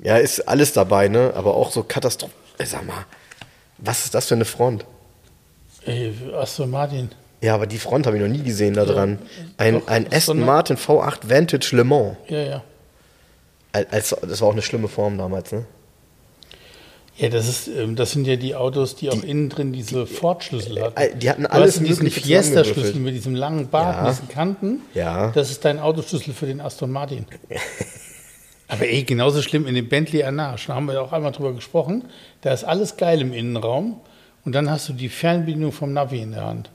Ja, 0.04 0.18
ist 0.18 0.39
alles 0.47 0.74
dabei, 0.74 1.08
ne? 1.08 1.34
Aber 1.36 1.56
auch 1.56 1.72
so 1.72 1.84
Katastrophe. 1.84 2.34
Sag 2.64 2.86
mal, 2.86 3.06
was 3.78 4.06
ist 4.06 4.14
das 4.14 4.28
für 4.28 4.36
eine 4.36 4.45
Front? 4.45 4.86
Ey, 5.86 6.14
Aston 6.36 6.70
Martin. 6.70 7.10
Ja, 7.41 7.56
aber 7.56 7.66
die 7.66 7.80
Front 7.80 8.06
habe 8.06 8.18
ich 8.18 8.22
noch 8.22 8.30
nie 8.30 8.43
gesehen 8.43 8.76
da 8.76 8.86
dran. 8.86 9.18
Ein, 9.58 9.80
Doch, 9.80 9.88
ein 9.88 10.06
so 10.10 10.16
Aston 10.16 10.38
eine- 10.38 10.45
Martin 10.45 10.78
V8 10.78 11.28
Vantage 11.30 11.76
Le 11.76 11.84
Mans. 11.84 12.18
Ja, 12.28 12.39
ja. 12.39 12.64
Als, 13.72 14.16
das 14.28 14.41
war 14.41 14.49
auch 14.49 14.54
eine 14.54 14.62
schlimme 14.62 14.88
Form 14.89 15.18
damals, 15.18 15.52
ne? 15.52 15.66
Ja, 17.18 17.30
das, 17.30 17.47
ist, 17.47 17.68
ähm, 17.68 17.95
das 17.95 18.12
sind 18.12 18.26
ja 18.26 18.36
die 18.36 18.56
Autos, 18.56 18.95
die 18.95 19.10
auch 19.10 19.22
innen 19.24 19.49
drin 19.49 19.74
diese 19.74 20.06
Ford-Schlüssel 20.08 20.82
hatten. 20.82 20.97
äh, 20.99 21.16
die 21.16 21.30
hatten 21.30 21.43
Du 21.43 21.52
alles 21.52 21.78
hast 21.80 21.86
diesen 21.88 22.10
Fiesta-Schlüssel 22.10 22.95
mit 22.95 23.14
diesem 23.16 23.36
langen 23.36 23.68
Bart, 23.70 23.95
Ja. 24.04 24.10
diesen 24.12 24.28
Kanten. 24.28 24.82
Ja. 24.93 25.32
Das 25.32 25.49
ist 25.52 25.64
dein 25.66 25.80
Autoschlüssel 25.80 26.34
für 26.34 26.45
den 26.47 26.62
Aston 26.62 26.89
Martin. 26.91 27.26
Aber 28.72 28.88
ey, 28.88 29.03
genauso 29.03 29.41
schlimm 29.41 29.67
in 29.67 29.76
dem 29.76 29.89
Bentley 29.89 30.24
Arnage. 30.24 30.67
Da 30.67 30.76
haben 30.76 30.86
wir 30.86 31.01
auch 31.01 31.11
einmal 31.11 31.34
drüber 31.34 31.51
gesprochen. 31.51 32.05
Da 32.39 32.53
ist 32.53 32.63
alles 32.63 32.95
geil 32.95 33.19
im 33.19 33.34
Innenraum. 33.34 33.99
Und 34.45 34.55
dann 34.55 34.72
hast 34.72 34.88
du 34.88 34.93
die 34.93 35.09
Fernbedienung 35.09 35.74
vom 35.74 35.91
Navi 35.91 36.22
in 36.22 36.32
der 36.32 36.45
Hand. 36.45 36.69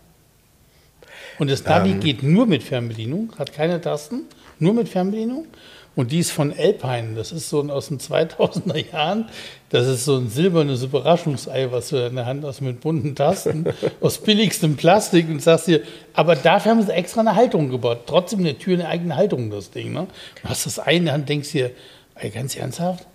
Und 1.38 1.50
das 1.50 1.64
Navi 1.64 1.90
Ähm. 1.92 2.00
geht 2.00 2.22
nur 2.22 2.46
mit 2.46 2.62
Fernbedienung, 2.62 3.32
hat 3.38 3.52
keine 3.52 3.80
Tasten, 3.80 4.22
nur 4.58 4.74
mit 4.74 4.88
Fernbedienung. 4.88 5.46
Und 5.94 6.12
die 6.12 6.18
ist 6.18 6.30
von 6.30 6.52
Alpine. 6.52 7.14
Das 7.16 7.32
ist 7.32 7.48
so 7.48 7.58
ein 7.58 7.70
aus 7.70 7.88
den 7.88 7.98
2000er 7.98 8.92
Jahren. 8.92 9.30
Das 9.70 9.86
ist 9.86 10.04
so 10.04 10.16
ein 10.16 10.28
silbernes 10.28 10.82
Überraschungsei, 10.82 11.72
was 11.72 11.88
du 11.88 11.96
in 11.96 12.16
der 12.16 12.26
Hand 12.26 12.44
hast 12.44 12.60
mit 12.60 12.80
bunten 12.82 13.14
Tasten, 13.14 13.64
aus 14.02 14.18
billigstem 14.18 14.76
Plastik 14.76 15.26
und 15.28 15.42
sagst 15.42 15.68
dir, 15.68 15.80
aber 16.12 16.36
dafür 16.36 16.72
haben 16.72 16.82
sie 16.82 16.92
extra 16.92 17.20
eine 17.22 17.34
Halterung 17.34 17.70
gebaut. 17.70 18.00
Trotzdem 18.06 18.40
in 18.40 18.44
der 18.44 18.58
Tür 18.58 18.74
eine 18.74 18.88
eigene 18.88 19.16
Halterung, 19.16 19.50
das 19.50 19.70
Ding. 19.70 19.94
Ne? 19.94 20.06
Du 20.42 20.48
hast 20.50 20.66
das 20.66 20.78
eine 20.78 20.98
in 20.98 21.04
der 21.06 21.14
Hand, 21.14 21.28
denkst 21.30 21.52
dir, 21.52 21.70
ey, 22.16 22.28
ganz 22.28 22.56
ernsthaft? 22.56 23.06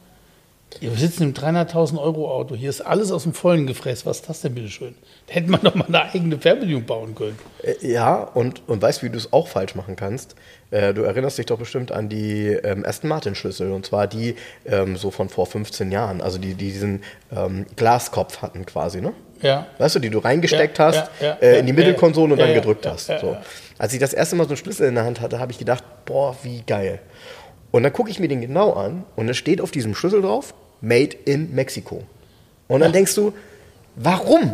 Wir 0.80 0.92
sitzen 0.92 1.24
im 1.24 1.34
300.000 1.34 2.00
Euro 2.02 2.32
Auto. 2.32 2.56
Hier 2.56 2.70
ist 2.70 2.82
alles 2.82 3.12
aus 3.12 3.24
dem 3.24 3.34
Vollen 3.34 3.68
gefressen. 3.68 4.06
Was 4.06 4.22
ist 4.22 4.30
das 4.30 4.42
denn, 4.42 4.56
bitteschön? 4.56 4.96
Da 5.28 5.34
hätte 5.34 5.52
man 5.52 5.62
doch 5.62 5.76
mal 5.76 5.86
eine 5.88 6.02
eigene 6.04 6.38
Fernbedienung 6.40 6.86
bauen 6.86 7.14
können. 7.14 7.38
Äh, 7.62 7.76
Ja, 7.92 8.24
und, 8.24 8.68
und 8.68 8.82
weißt, 8.82 9.04
wie 9.04 9.10
du 9.10 9.18
es 9.18 9.34
auch 9.34 9.48
falsch 9.48 9.76
machen 9.76 9.96
kannst? 9.96 10.36
Äh, 10.72 10.94
du 10.94 11.02
erinnerst 11.04 11.38
dich 11.38 11.46
doch 11.48 11.58
bestimmt 11.60 11.92
an 11.92 12.08
die 12.10 12.48
ähm, 12.48 12.86
Aston 12.86 13.10
Martin 13.10 13.36
Schlüssel 13.36 13.72
und 13.72 13.86
zwar 13.86 14.08
die 14.08 14.36
ähm, 14.66 14.96
so 14.96 15.12
von 15.12 15.28
vor 15.30 15.46
15 15.46 15.92
Jahren, 15.92 16.22
also 16.22 16.38
die, 16.38 16.54
die 16.54 16.72
diesen 16.72 17.04
ähm, 17.36 17.66
Glaskopf 17.76 18.42
hatten 18.42 18.66
quasi, 18.66 19.02
ne? 19.02 19.14
Ja. 19.42 19.66
Weißt 19.80 19.96
du, 19.96 20.00
die 20.00 20.10
du 20.12 20.20
reingesteckt 20.20 20.78
Ja, 20.78 20.86
hast 20.86 21.12
ja, 21.20 21.34
äh, 21.42 21.60
in 21.60 21.66
die 21.66 21.74
Mittelkonsole 21.74 22.34
und 22.34 22.40
dann 22.40 22.54
gedrückt 22.54 22.86
hast. 22.86 23.08
so. 23.20 23.36
Als 23.78 23.92
ich 23.94 24.00
das 24.00 24.14
erste 24.14 24.36
Mal 24.36 24.44
so 24.44 24.50
einen 24.52 24.58
Schlüssel 24.58 24.88
in 24.88 24.96
der 24.96 25.04
Hand 25.04 25.20
hatte, 25.20 25.40
habe 25.40 25.52
ich 25.52 25.58
gedacht, 25.58 25.84
boah, 26.06 26.36
wie 26.44 26.62
geil. 26.66 27.00
Und 27.72 27.84
dann 27.84 27.92
gucke 27.94 28.10
ich 28.12 28.20
mir 28.20 28.28
den 28.28 28.42
genau 28.42 28.74
an 28.74 29.04
und 29.16 29.28
es 29.30 29.38
steht 29.38 29.60
auf 29.62 29.72
diesem 29.72 29.96
Schlüssel 29.96 30.22
drauf, 30.22 30.54
Made 30.82 31.16
in 31.26 31.54
Mexico. 31.54 32.04
Und 32.68 32.80
dann 32.82 32.92
denkst 32.94 33.16
du, 33.16 33.34
warum? 33.96 34.54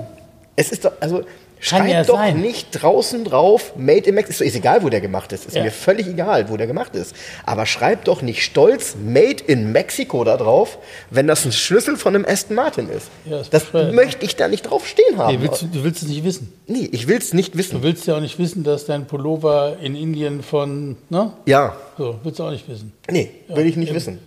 Es 0.55 0.71
ist 0.71 0.85
doch, 0.85 0.93
also 0.99 1.23
schreib 1.59 1.87
ja 1.87 2.03
doch 2.03 2.15
sein. 2.17 2.41
nicht 2.41 2.69
draußen 2.71 3.23
drauf, 3.23 3.73
Made 3.77 4.01
in 4.09 4.15
Mexico. 4.15 4.43
Ist 4.43 4.55
egal, 4.55 4.81
wo 4.83 4.89
der 4.89 5.01
gemacht 5.01 5.31
ist. 5.31 5.45
Ist 5.45 5.55
Ja. 5.55 5.63
mir 5.63 5.71
völlig 5.71 6.07
egal, 6.07 6.49
wo 6.49 6.57
der 6.57 6.65
gemacht 6.67 6.95
ist. 6.95 7.15
Aber 7.45 7.65
schreib 7.67 8.05
doch 8.05 8.21
nicht 8.23 8.43
stolz 8.43 8.95
Made 8.95 9.37
in 9.45 9.71
Mexico 9.71 10.23
da 10.23 10.35
drauf, 10.37 10.79
wenn 11.11 11.27
das 11.27 11.45
ein 11.45 11.51
Schlüssel 11.51 11.95
von 11.95 12.15
einem 12.15 12.25
Aston 12.25 12.55
Martin 12.55 12.89
ist. 12.89 13.09
Ja, 13.25 13.41
das 13.49 13.71
ne? 13.71 13.91
möchte 13.93 14.25
ich 14.25 14.35
da 14.35 14.47
nicht 14.47 14.63
drauf 14.63 14.87
stehen 14.87 15.17
haben. 15.17 15.35
Nee, 15.35 15.41
willst 15.43 15.61
du, 15.61 15.67
du 15.67 15.83
willst 15.83 16.01
es 16.01 16.07
nicht 16.09 16.23
wissen. 16.23 16.51
Nee, 16.65 16.89
ich 16.91 17.07
will 17.07 17.17
es 17.17 17.33
nicht 17.33 17.53
Du 17.53 17.59
wissen. 17.59 17.83
willst 17.83 18.07
ja 18.07 18.15
auch 18.17 18.21
nicht 18.21 18.39
wissen, 18.39 18.63
dass 18.63 18.85
dein 18.85 19.05
Pullover 19.05 19.77
in 19.81 19.95
Indien 19.95 20.41
von, 20.41 20.97
ne? 21.09 21.33
Ja, 21.45 21.75
So, 21.99 22.19
willst 22.23 22.39
du 22.39 22.43
auch 22.45 22.51
nicht 22.51 22.67
wissen. 22.67 22.93
nee, 23.11 23.29
will 23.47 23.65
ich 23.67 23.77
nicht 23.77 23.93
wissen. 23.93 24.19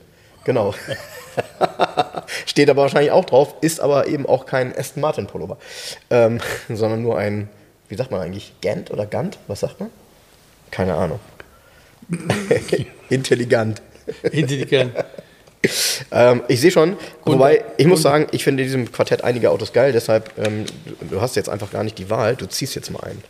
Genau. 0.45 0.75
Steht 2.47 2.71
aber 2.71 2.83
wahrscheinlich 2.83 3.13
auch 3.13 3.25
drauf, 3.25 3.55
ist 3.61 3.81
aber 3.81 4.07
eben 4.09 4.27
auch 4.27 4.47
kein 4.47 4.77
Aston 4.77 5.01
Martin 5.01 5.27
Pullover, 5.27 5.59
ähm, 6.11 6.41
sondern 6.69 7.03
nur 7.03 7.19
ein, 7.19 7.49
wie 7.89 7.97
sagt 7.97 8.11
man 8.11 8.21
eigentlich, 8.21 8.53
Gant 8.63 8.91
oder 8.91 9.07
Gant? 9.07 9.39
Was 9.47 9.61
sagt 9.61 9.81
man? 9.81 9.91
Keine 10.71 10.95
Ahnung. 10.95 11.21
Intelligent. 13.09 13.83
Intelligent. 14.31 14.93
Ähm, 16.11 16.43
ich 16.49 16.61
sehe 16.61 16.71
schon, 16.71 16.95
Und- 16.95 16.99
wobei 17.35 17.65
ich 17.77 17.87
muss 17.87 18.03
sagen, 18.03 18.27
ich 18.33 18.43
finde 18.45 18.63
in 18.63 18.69
diesem 18.69 18.93
Quartett 18.93 19.23
einige 19.25 19.51
Autos 19.51 19.73
geil, 19.73 19.93
deshalb, 19.93 20.33
ähm, 20.39 20.65
du, 20.87 21.07
du 21.07 21.21
hast 21.21 21.37
jetzt 21.37 21.49
einfach 21.49 21.71
gar 21.71 21.85
nicht 21.85 21.99
die 21.99 22.09
Wahl, 22.09 22.35
du 22.35 22.47
ziehst 22.47 22.75
jetzt 22.75 22.91
mal 22.91 23.03
ein. 23.05 23.23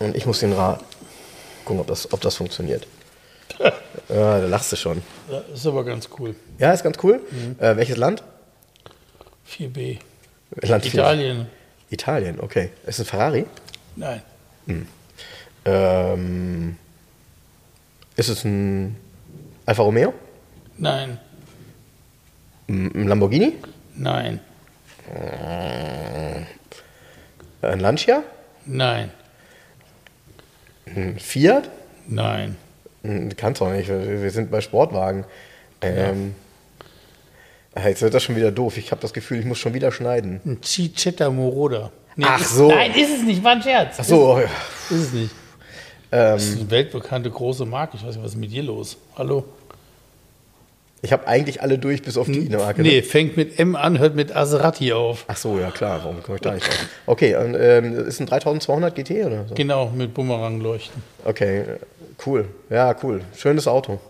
Und 0.00 0.16
ich 0.16 0.24
muss 0.26 0.40
den 0.40 0.52
raten. 0.52 0.84
Gucken, 1.64 1.80
ob 1.80 1.86
das, 1.86 2.12
ob 2.12 2.20
das 2.22 2.34
funktioniert. 2.36 2.86
ja, 4.08 4.40
da 4.40 4.46
lachst 4.46 4.72
du 4.72 4.76
schon. 4.76 5.02
Ja, 5.30 5.42
ist 5.52 5.66
aber 5.66 5.84
ganz 5.84 6.08
cool. 6.18 6.34
Ja, 6.58 6.72
ist 6.72 6.82
ganz 6.82 6.98
cool. 7.02 7.20
Mhm. 7.30 7.56
Äh, 7.58 7.76
welches 7.76 7.96
Land? 7.96 8.22
4B. 9.48 9.98
Land 10.62 10.84
vier. 10.84 11.00
Italien. 11.00 11.46
Italien, 11.90 12.40
okay. 12.40 12.70
Ist 12.86 12.98
es 12.98 13.00
ein 13.00 13.06
Ferrari? 13.06 13.46
Nein. 13.96 14.22
Ähm, 15.64 16.76
ist 18.16 18.28
es 18.28 18.44
ein 18.44 18.96
Alfa 19.66 19.82
Romeo? 19.82 20.14
Nein. 20.78 21.18
Ein 22.68 22.92
ein 22.94 23.08
Lamborghini? 23.08 23.54
Nein. 23.94 24.40
Ein 27.60 27.80
Lancia? 27.80 28.22
Nein. 28.64 29.10
Ein 30.86 31.18
Fiat? 31.18 31.68
Nein. 32.06 32.56
Hm, 33.02 33.30
Kannst 33.36 33.60
doch 33.60 33.70
nicht, 33.70 33.88
wir 33.88 34.30
sind 34.30 34.50
bei 34.50 34.60
Sportwagen. 34.60 35.24
Ähm, 35.80 36.34
ah, 37.74 37.88
Jetzt 37.88 38.02
wird 38.02 38.14
das 38.14 38.22
schon 38.22 38.36
wieder 38.36 38.50
doof. 38.52 38.76
Ich 38.78 38.90
habe 38.90 39.00
das 39.00 39.12
Gefühl, 39.12 39.40
ich 39.40 39.44
muss 39.44 39.58
schon 39.58 39.74
wieder 39.74 39.90
schneiden. 39.92 40.40
Ein 40.44 40.58
Cicetta 40.62 41.30
Moroder. 41.30 41.90
Nee, 42.16 42.26
Ach 42.28 42.40
ist- 42.40 42.54
so. 42.56 42.68
Nein, 42.68 42.92
ist 42.94 43.10
es 43.18 43.22
nicht, 43.24 43.42
war 43.42 43.52
ein 43.52 43.62
Scherz. 43.62 43.96
Ach 43.98 44.04
so, 44.04 44.38
ja. 44.38 44.44
Ist, 44.44 44.90
ist 44.90 45.00
es 45.08 45.12
nicht. 45.12 45.30
Ähm, 46.14 46.34
Das 46.34 46.44
ist 46.44 46.60
eine 46.60 46.70
weltbekannte 46.70 47.30
große 47.30 47.64
Marke. 47.64 47.96
Ich 47.96 48.02
weiß 48.06 48.14
nicht, 48.16 48.24
was 48.24 48.32
ist 48.32 48.38
mit 48.38 48.52
dir 48.52 48.62
los? 48.62 48.96
Hallo? 49.16 49.44
ich 51.04 51.12
habe 51.12 51.26
eigentlich 51.26 51.60
alle 51.60 51.78
durch, 51.80 52.00
bis 52.02 52.16
auf 52.16 52.28
die 52.28 52.48
Marke. 52.48 52.80
ne? 52.82 52.88
Nee, 52.88 53.02
fängt 53.02 53.36
mit 53.36 53.58
M 53.58 53.74
an, 53.74 53.98
hört 53.98 54.14
mit 54.14 54.36
Aserati 54.36 54.92
auf. 54.92 55.24
Ach 55.26 55.36
so, 55.36 55.58
ja 55.58 55.72
klar, 55.72 55.98
warum 56.04 56.22
komme 56.22 56.36
ich 56.36 56.42
da 56.42 56.52
nicht 56.54 56.64
drauf? 56.64 56.86
Okay, 57.06 57.34
und, 57.34 57.56
ähm, 57.58 58.06
ist 58.06 58.20
ein 58.20 58.26
3200 58.26 58.94
GT 58.94 59.24
oder 59.24 59.48
so? 59.48 59.54
Genau, 59.56 59.88
mit 59.90 60.14
Bumerangleuchten. 60.14 61.02
Okay, 61.24 61.64
cool. 62.26 62.48
Ja, 62.70 62.94
cool. 63.02 63.22
Schönes 63.36 63.66
Auto. 63.66 64.00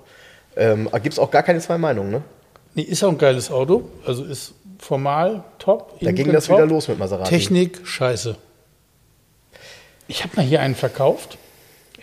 Ähm, 0.57 0.89
Gibt 1.03 1.15
es 1.15 1.19
auch 1.19 1.31
gar 1.31 1.43
keine 1.43 1.61
zwei 1.61 1.79
Meinungen, 1.79 2.11
ne? 2.11 2.23
Nee, 2.75 2.83
ist 2.83 3.03
auch 3.05 3.11
ein 3.11 3.19
geiles 3.19 3.51
Auto. 3.51 3.89
Also 4.07 4.25
ist 4.25 4.55
formal 4.79 5.45
top. 5.59 5.99
Da 6.01 6.13
ging 6.13 6.33
das 6.33 6.47
top. 6.47 6.57
wieder 6.57 6.67
los 6.67 6.89
mit 6.89 6.99
Maserati. 6.99 7.29
Technik, 7.31 7.87
scheiße. 7.87 8.37
Ich 10.09 10.25
habe 10.25 10.37
mal 10.37 10.45
hier 10.45 10.61
einen 10.61 10.75
verkauft. 10.75 11.39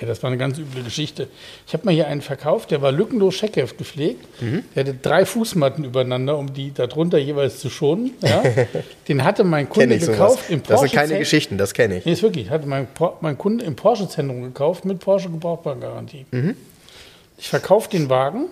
Ja, 0.02 0.08
das 0.08 0.24
war 0.24 0.30
eine 0.30 0.38
ganz 0.38 0.58
üble 0.58 0.82
Geschichte. 0.84 1.28
Ich 1.68 1.74
habe 1.74 1.84
mal 1.86 1.94
hier 1.94 2.08
einen 2.08 2.22
verkauft, 2.22 2.72
der 2.72 2.82
war 2.82 2.92
lückenlos 2.92 3.36
Scheckheft 3.36 3.78
gepflegt. 3.78 4.26
Mhm. 4.42 4.64
Der 4.76 4.86
hatte 4.86 4.94
drei 5.02 5.26
Fußmatten 5.26 5.84
übereinander, 5.84 6.38
um 6.38 6.54
die 6.54 6.74
darunter 6.74 7.18
jeweils 7.18 7.60
zu 7.60 7.70
schonen. 7.70 8.12
Ja. 8.24 8.42
Den 9.10 9.24
hatte 9.26 9.44
mein 9.44 9.68
Kunde 9.68 9.96
ich 9.96 10.04
sowas. 10.06 10.18
gekauft 10.18 10.50
im 10.50 10.60
Das 10.64 10.80
Porsche. 10.80 10.90
sind 10.92 11.00
keine 11.00 11.20
Geschichten, 11.20 11.58
das 11.58 11.74
kenne 11.74 11.98
ich. 11.98 12.06
Nee, 12.06 12.14
ist 12.14 12.24
wirklich. 12.24 12.50
Hatte 12.50 12.66
mein, 12.68 12.88
mein 13.20 13.38
Kunde 13.38 13.66
im 13.66 13.76
Porsche-Zentrum 13.76 14.42
gekauft 14.44 14.86
mit 14.86 15.00
Porsche 15.00 15.30
Gebrauchtwagengarantie. 15.30 16.26
Mhm. 16.32 16.56
Ich 17.38 17.50
verkaufe 17.50 17.90
den 17.90 18.10
Wagen 18.10 18.46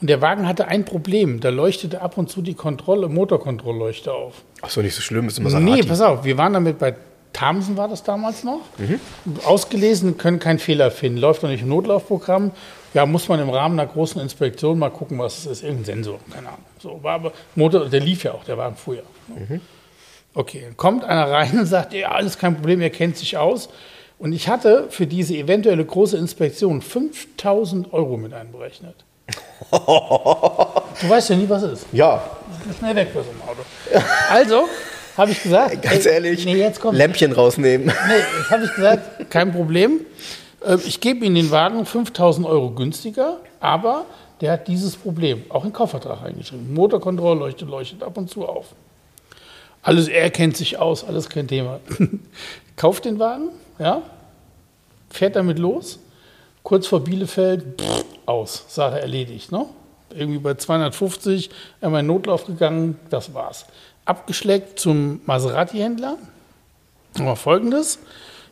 und 0.00 0.08
der 0.08 0.20
Wagen 0.20 0.46
hatte 0.46 0.68
ein 0.68 0.84
Problem. 0.84 1.40
Da 1.40 1.48
leuchtete 1.48 2.00
ab 2.00 2.16
und 2.18 2.30
zu 2.30 2.42
die 2.42 2.54
Kontrolle, 2.54 3.08
Motorkontrollleuchte 3.08 4.12
auf. 4.12 4.34
Ach 4.62 4.70
so, 4.70 4.82
nicht 4.82 4.94
so 4.94 5.02
schlimm, 5.02 5.26
ist 5.26 5.40
Maserati. 5.40 5.64
Nee, 5.70 5.82
pass 5.82 6.00
auf, 6.00 6.24
wir 6.24 6.38
waren 6.38 6.52
damit 6.52 6.78
bei 6.78 6.94
Thamsen 7.38 7.76
war 7.76 7.86
das 7.86 8.02
damals 8.02 8.42
noch. 8.42 8.62
Ausgelesen, 9.44 10.18
können 10.18 10.40
keinen 10.40 10.58
Fehler 10.58 10.90
finden. 10.90 11.18
Läuft 11.18 11.44
noch 11.44 11.50
nicht 11.50 11.62
im 11.62 11.68
Notlaufprogramm. 11.68 12.50
Ja, 12.94 13.06
muss 13.06 13.28
man 13.28 13.38
im 13.38 13.48
Rahmen 13.48 13.78
einer 13.78 13.88
großen 13.88 14.20
Inspektion 14.20 14.78
mal 14.78 14.90
gucken, 14.90 15.20
was 15.20 15.38
es 15.38 15.46
ist. 15.46 15.62
Irgendein 15.62 15.84
Sensor, 15.84 16.18
keine 16.32 16.48
Ahnung. 16.48 16.64
So, 16.80 16.98
war 17.00 17.14
aber 17.14 17.32
Motor, 17.54 17.88
der 17.88 18.00
lief 18.00 18.24
ja 18.24 18.32
auch, 18.32 18.42
der 18.42 18.58
war 18.58 18.66
im 18.68 18.74
Frühjahr. 18.74 19.04
Okay, 20.34 20.62
dann 20.64 20.76
kommt 20.76 21.04
einer 21.04 21.30
rein 21.30 21.56
und 21.58 21.66
sagt, 21.66 21.92
ja, 21.92 22.10
alles 22.10 22.38
kein 22.38 22.56
Problem, 22.56 22.80
er 22.80 22.90
kennt 22.90 23.16
sich 23.16 23.36
aus. 23.36 23.68
Und 24.18 24.32
ich 24.32 24.48
hatte 24.48 24.86
für 24.90 25.06
diese 25.06 25.34
eventuelle 25.36 25.84
große 25.84 26.16
Inspektion 26.16 26.82
5000 26.82 27.92
Euro 27.92 28.16
mit 28.16 28.32
einberechnet. 28.34 28.96
du 29.70 31.08
weißt 31.08 31.30
ja 31.30 31.36
nie, 31.36 31.48
was 31.48 31.62
es 31.62 31.82
ist. 31.82 31.86
Ja, 31.92 32.22
Schnell 32.78 32.96
weg 32.96 33.08
bei 33.14 33.22
so 33.22 33.30
einem 33.30 33.42
Auto. 33.42 33.60
Also 34.30 34.68
habe 35.18 35.32
ich 35.32 35.42
gesagt, 35.42 35.82
ganz 35.82 36.06
ey, 36.06 36.14
ehrlich, 36.14 36.44
Nee, 36.44 36.56
jetzt 36.56 36.80
kommt. 36.80 36.96
Lämpchen 36.96 37.32
rausnehmen. 37.32 37.88
Nee, 37.88 37.92
habe 38.50 38.64
ich 38.64 38.74
gesagt, 38.74 39.30
kein 39.30 39.52
Problem. 39.52 40.00
Äh, 40.64 40.76
Ich 40.86 41.00
gebe 41.00 41.24
Ihnen 41.26 41.34
den 41.34 41.50
Wagen 41.50 41.84
5000 41.84 42.46
Euro 42.46 42.70
günstiger, 42.70 43.38
aber 43.60 44.06
der 44.40 44.52
hat 44.52 44.68
dieses 44.68 44.96
Problem 44.96 45.44
auch 45.48 45.64
in 45.64 45.70
den 45.70 45.74
Kaufvertrag 45.74 46.22
eingeschrieben. 46.22 46.72
Motorkontrollleuchte 46.72 47.64
leuchtet 47.64 48.02
ab 48.02 48.16
und 48.16 48.30
zu 48.30 48.46
auf. 48.46 48.66
Alles, 49.82 50.08
er 50.08 50.30
kennt 50.30 50.56
sich 50.56 50.78
aus, 50.78 51.04
alles 51.04 51.28
kein 51.28 51.48
Thema. 51.48 51.80
Kauft 52.76 53.04
den 53.04 53.18
Wagen, 53.18 53.48
ja, 53.78 54.02
fährt 55.10 55.36
damit 55.36 55.58
los, 55.58 55.98
kurz 56.62 56.86
vor 56.86 57.02
Bielefeld, 57.02 57.80
pff, 57.80 58.04
aus, 58.26 58.64
Sache 58.68 59.00
erledigt. 59.00 59.50
Ne? 59.50 59.66
Irgendwie 60.14 60.38
bei 60.38 60.54
250, 60.54 61.50
einmal 61.80 62.00
in 62.00 62.06
Notlauf 62.06 62.46
gegangen, 62.46 62.98
das 63.10 63.34
war's. 63.34 63.66
Abgeschleckt 64.08 64.78
zum 64.78 65.20
Maserati-Händler. 65.26 66.16
Aber 67.18 67.36
folgendes: 67.36 67.98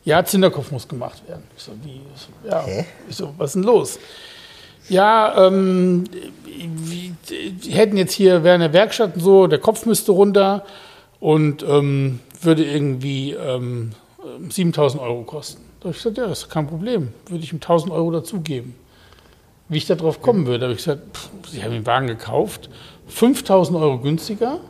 Ja, 0.05 0.25
Zinderkopf 0.25 0.71
muss 0.71 0.87
gemacht 0.87 1.27
werden. 1.29 1.45
Ich 1.57 1.63
so, 1.63 1.73
wie? 1.83 2.01
Ja, 2.49 2.65
ich 3.09 3.17
so, 3.17 3.35
was 3.37 3.51
ist 3.51 3.55
denn 3.55 3.63
los? 3.63 3.99
Ja, 4.89 5.47
ähm, 5.47 6.05
die 6.47 7.71
hätten 7.71 7.97
jetzt 7.97 8.13
hier, 8.13 8.45
wäre 8.45 8.55
eine 8.55 8.73
Werkstatt 8.73 9.17
und 9.17 9.21
so, 9.21 9.47
der 9.47 9.59
Kopf 9.59 9.85
müsste 9.85 10.13
runter 10.13 10.65
und 11.19 11.65
ähm, 11.65 12.21
würde 12.41 12.65
irgendwie 12.65 13.33
ähm, 13.33 13.93
7000 14.49 15.03
Euro 15.03 15.23
kosten. 15.23 15.63
Da 15.81 15.87
habe 15.87 15.97
ich 15.97 16.03
gesagt, 16.03 16.19
ja, 16.19 16.27
das 16.27 16.43
ist 16.43 16.51
kein 16.51 16.67
Problem, 16.67 17.13
würde 17.29 17.43
ich 17.43 17.53
ihm 17.53 17.57
1000 17.57 17.93
Euro 17.93 18.11
dazugeben. 18.11 18.75
Wie 19.69 19.79
ich 19.79 19.87
darauf 19.87 20.23
kommen 20.23 20.47
würde, 20.47 20.67
habe 20.67 20.75
ich 20.75 20.85
gesagt, 20.85 21.17
pff, 21.17 21.31
Sie 21.49 21.65
haben 21.65 21.73
den 21.73 21.87
Wagen 21.87 22.07
gekauft, 22.07 22.69
5000 23.09 23.77
Euro 23.79 23.99
günstiger, 23.99 24.61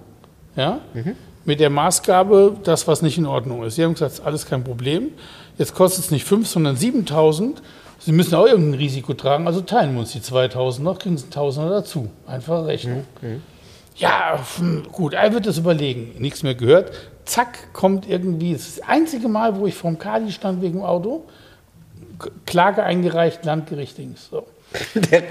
ja, 0.57 0.81
mit 1.45 1.61
der 1.61 1.71
Maßgabe, 1.71 2.57
das, 2.65 2.89
was 2.89 3.03
nicht 3.03 3.19
in 3.19 3.27
Ordnung 3.27 3.63
ist. 3.63 3.77
Sie 3.77 3.85
haben 3.85 3.93
gesagt, 3.93 4.21
alles 4.25 4.47
kein 4.47 4.65
Problem. 4.65 5.11
Jetzt 5.59 5.75
kostet 5.75 6.05
es 6.05 6.11
nicht 6.11 6.25
5, 6.25 6.47
sondern 6.49 6.77
7000. 6.77 7.63
Sie 7.99 8.13
müssen 8.13 8.35
auch 8.35 8.47
irgendein 8.47 8.79
Risiko 8.79 9.15
tragen, 9.15 9.47
also 9.47 9.61
teilen 9.63 9.95
wir 9.95 10.01
uns 10.01 10.13
die 10.13 10.21
2000 10.21 10.85
noch, 10.85 10.99
kriegen 10.99 11.17
Sie 11.17 11.25
1000 11.27 11.71
dazu. 11.71 12.11
Einfache 12.27 12.67
Rechnung. 12.67 13.05
Ja, 13.97 14.39
hm, 14.59 14.85
gut, 14.93 15.15
er 15.15 15.33
wird 15.33 15.47
das 15.47 15.59
überlegen. 15.59 16.15
Nichts 16.19 16.43
mehr 16.43 16.55
gehört. 16.55 16.93
Zack, 17.25 17.73
kommt 17.73 18.09
irgendwie, 18.09 18.53
das 18.53 18.63
ist 18.63 18.79
das 18.79 18.89
einzige 18.89 19.29
Mal, 19.29 19.57
wo 19.59 19.67
ich 19.67 19.75
vorm 19.75 19.99
Kali 19.99 20.31
stand 20.31 20.61
wegen 20.63 20.79
dem 20.79 20.85
Auto. 20.85 21.25
Klage 22.45 22.83
eingereicht, 22.83 23.45
Landgericht. 23.45 23.97
So. 24.31 24.47
Der, 25.11 25.23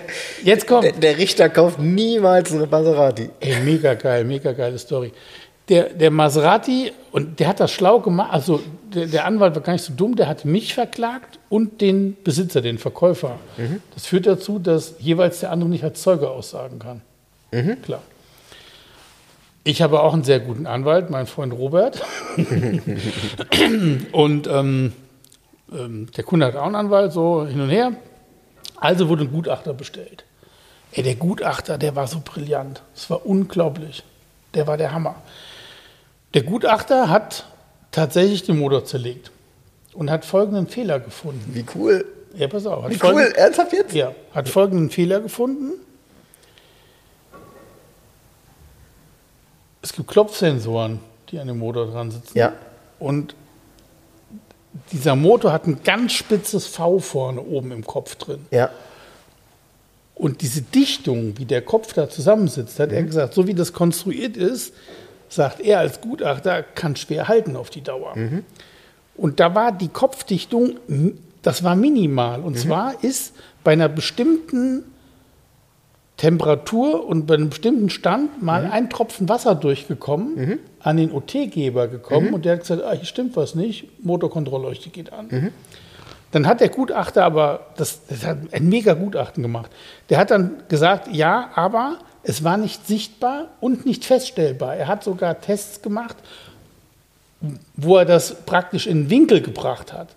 Jetzt 0.43 0.65
kommt. 0.67 0.85
der, 0.85 0.93
der 0.93 1.17
Richter 1.17 1.49
kauft 1.49 1.79
niemals 1.79 2.51
eine 2.53 2.65
Maserati. 2.67 3.29
Ey, 3.39 3.59
mega 3.63 3.93
geil, 3.93 4.23
mega 4.23 4.53
geile 4.53 4.77
Story. 4.79 5.11
Der, 5.69 5.89
der 5.89 6.11
Maserati, 6.11 6.91
und 7.11 7.39
der 7.39 7.49
hat 7.49 7.59
das 7.59 7.71
schlau 7.71 7.99
gemacht, 7.99 8.31
also 8.31 8.61
der, 8.93 9.07
der 9.07 9.25
Anwalt 9.25 9.55
war 9.55 9.61
gar 9.61 9.73
nicht 9.73 9.83
so 9.83 9.93
dumm, 9.93 10.15
der 10.15 10.27
hat 10.27 10.45
mich 10.45 10.73
verklagt 10.73 11.39
und 11.49 11.81
den 11.81 12.15
Besitzer, 12.23 12.61
den 12.61 12.77
Verkäufer. 12.77 13.39
Das 13.93 14.05
führt 14.05 14.27
dazu, 14.27 14.59
dass 14.59 14.95
jeweils 14.99 15.39
der 15.39 15.51
andere 15.51 15.69
nicht 15.69 15.83
als 15.83 16.01
Zeuge 16.01 16.29
aussagen 16.29 16.79
kann. 16.79 17.01
Klar. 17.83 18.01
Ich 19.63 19.81
habe 19.81 20.01
auch 20.01 20.13
einen 20.13 20.23
sehr 20.23 20.39
guten 20.39 20.67
Anwalt, 20.67 21.09
mein 21.09 21.25
Freund 21.25 21.51
Robert. 21.51 22.03
und 24.11 24.47
ähm, 24.47 24.93
ähm, 25.73 26.07
der 26.15 26.23
Kunde 26.23 26.45
hat 26.45 26.55
auch 26.55 26.65
einen 26.65 26.75
Anwalt, 26.75 27.11
so 27.11 27.47
hin 27.47 27.59
und 27.59 27.69
her. 27.69 27.93
Also 28.85 29.09
wurde 29.09 29.23
ein 29.23 29.31
Gutachter 29.31 29.73
bestellt. 29.73 30.25
Ey, 30.91 31.01
der 31.01 31.15
Gutachter, 31.15 31.79
der 31.79 31.95
war 31.95 32.05
so 32.05 32.21
brillant. 32.23 32.83
Es 32.95 33.09
war 33.09 33.25
unglaublich. 33.25 34.03
Der 34.53 34.67
war 34.67 34.77
der 34.77 34.91
Hammer. 34.91 35.15
Der 36.35 36.43
Gutachter 36.43 37.09
hat 37.09 37.47
tatsächlich 37.89 38.43
den 38.43 38.59
Motor 38.59 38.85
zerlegt 38.85 39.31
und 39.93 40.11
hat 40.11 40.23
folgenden 40.23 40.67
Fehler 40.67 40.99
gefunden. 40.99 41.55
Wie 41.55 41.65
cool. 41.73 42.05
Ja, 42.35 42.47
pass 42.47 42.67
auf. 42.67 42.87
Wie 42.87 42.99
cool. 43.01 43.33
Ernsthaft 43.35 43.73
jetzt? 43.73 43.95
ja, 43.95 44.13
hat 44.35 44.49
folgenden 44.49 44.91
Fehler 44.91 45.19
gefunden. 45.19 45.71
Es 49.81 49.93
gibt 49.93 50.07
Klopfsensoren, 50.09 50.99
die 51.31 51.39
an 51.39 51.47
dem 51.47 51.57
Motor 51.57 51.87
dran 51.87 52.11
sitzen. 52.11 52.37
Ja. 52.37 52.53
Und 52.99 53.33
dieser 54.91 55.15
Motor 55.15 55.51
hat 55.51 55.67
ein 55.67 55.79
ganz 55.83 56.13
spitzes 56.13 56.67
V 56.67 56.99
vorne 56.99 57.41
oben 57.41 57.71
im 57.71 57.85
Kopf 57.85 58.15
drin. 58.15 58.45
Ja. 58.51 58.69
Und 60.15 60.41
diese 60.41 60.61
Dichtung, 60.61 61.37
wie 61.37 61.45
der 61.45 61.61
Kopf 61.61 61.93
da 61.93 62.09
zusammensitzt, 62.09 62.79
hat 62.79 62.91
er 62.91 63.03
gesagt, 63.03 63.33
so 63.33 63.47
wie 63.47 63.53
das 63.53 63.73
konstruiert 63.73 64.37
ist, 64.37 64.73
sagt 65.27 65.59
er 65.59 65.79
als 65.79 65.99
Gutachter, 65.99 66.63
kann 66.63 66.95
schwer 66.95 67.27
halten 67.27 67.55
auf 67.55 67.69
die 67.69 67.81
Dauer. 67.81 68.15
Und 69.17 69.39
da 69.39 69.53
war 69.55 69.71
die 69.73 69.89
Kopfdichtung, 69.89 70.77
das 71.41 71.63
war 71.63 71.75
minimal. 71.75 72.41
Und 72.41 72.57
zwar 72.57 73.03
ist 73.03 73.33
bei 73.63 73.73
einer 73.73 73.89
bestimmten 73.89 74.85
Temperatur 76.17 77.05
und 77.05 77.25
bei 77.25 77.33
einem 77.33 77.49
bestimmten 77.49 77.89
Stand 77.89 78.41
mal 78.41 78.65
ein 78.71 78.89
Tropfen 78.89 79.27
Wasser 79.27 79.53
durchgekommen, 79.53 80.59
an 80.79 80.97
den 80.97 81.11
OT-Geber 81.11 81.87
gekommen 81.87 82.33
und 82.33 82.45
der 82.45 82.53
hat 82.53 82.61
gesagt, 82.61 82.83
ah, 82.83 82.93
hier 82.93 83.05
stimmt 83.05 83.35
was 83.35 83.55
nicht, 83.55 84.03
Motorkontrollleuchte 84.03 84.89
geht 84.89 85.11
an. 85.11 85.51
Dann 86.31 86.47
hat 86.47 86.61
der 86.61 86.69
Gutachter 86.69 87.23
aber, 87.23 87.67
das, 87.77 88.05
das 88.07 88.25
hat 88.25 88.37
ein 88.51 88.69
mega 88.69 88.93
Gutachten 88.93 89.43
gemacht, 89.43 89.71
der 90.09 90.17
hat 90.17 90.31
dann 90.31 90.63
gesagt, 90.69 91.09
ja, 91.13 91.51
aber 91.55 91.99
es 92.23 92.43
war 92.43 92.57
nicht 92.57 92.87
sichtbar 92.87 93.49
und 93.59 93.85
nicht 93.85 94.03
feststellbar. 94.03 94.75
Er 94.75 94.87
hat 94.87 95.03
sogar 95.03 95.39
Tests 95.41 95.81
gemacht, 95.81 96.15
wo 97.75 97.97
er 97.97 98.05
das 98.05 98.45
praktisch 98.45 98.87
in 98.87 99.03
den 99.03 99.09
Winkel 99.09 99.41
gebracht 99.41 99.93
hat. 99.93 100.15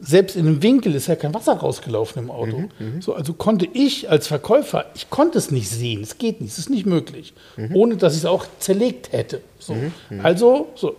Selbst 0.00 0.36
in 0.36 0.44
dem 0.44 0.62
Winkel 0.62 0.94
ist 0.94 1.06
ja 1.06 1.16
kein 1.16 1.34
Wasser 1.34 1.54
rausgelaufen 1.54 2.24
im 2.24 2.30
Auto. 2.30 2.64
So, 3.00 3.14
also 3.14 3.32
konnte 3.32 3.66
ich 3.72 4.10
als 4.10 4.26
Verkäufer, 4.26 4.86
ich 4.94 5.10
konnte 5.10 5.38
es 5.38 5.50
nicht 5.50 5.68
sehen, 5.68 6.02
es 6.02 6.18
geht 6.18 6.40
nicht, 6.40 6.52
es 6.52 6.58
ist 6.58 6.70
nicht 6.70 6.86
möglich, 6.86 7.34
ohne 7.72 7.96
dass 7.96 8.14
ich 8.14 8.20
es 8.20 8.26
auch 8.26 8.46
zerlegt 8.58 9.12
hätte. 9.12 9.40
So. 9.58 9.74
Also, 10.22 10.68
so. 10.74 10.96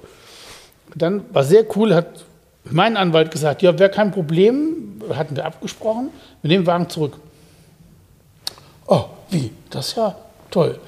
Dann 0.95 1.23
war 1.33 1.43
sehr 1.43 1.65
cool, 1.75 1.93
hat 1.93 2.25
mein 2.63 2.97
Anwalt 2.97 3.31
gesagt, 3.31 3.61
ja, 3.61 3.77
wäre 3.77 3.89
kein 3.89 4.11
Problem, 4.11 5.01
hatten 5.13 5.35
wir 5.35 5.45
abgesprochen, 5.45 6.09
wir 6.41 6.49
nehmen 6.49 6.63
den 6.63 6.67
Wagen 6.67 6.89
zurück. 6.89 7.17
Oh, 8.87 9.05
wie? 9.29 9.51
Das 9.69 9.89
ist 9.89 9.97
ja 9.97 10.15
toll. 10.49 10.79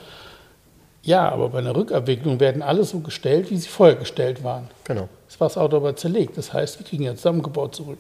Ja, 1.09 1.27
aber 1.27 1.49
bei 1.49 1.57
einer 1.57 1.75
Rückabwicklung 1.75 2.39
werden 2.39 2.61
alle 2.61 2.83
so 2.83 2.99
gestellt, 2.99 3.49
wie 3.49 3.57
sie 3.57 3.67
vorher 3.67 3.95
gestellt 3.95 4.43
waren. 4.43 4.67
Genau. 4.83 5.09
Das 5.27 5.39
war 5.39 5.47
das 5.47 5.57
Auto 5.57 5.77
aber 5.77 5.95
zerlegt. 5.95 6.37
Das 6.37 6.53
heißt, 6.53 6.77
wir 6.77 6.85
kriegen 6.85 7.01
ja 7.01 7.15
zusammengebaut 7.15 7.73
zurück. 7.73 7.97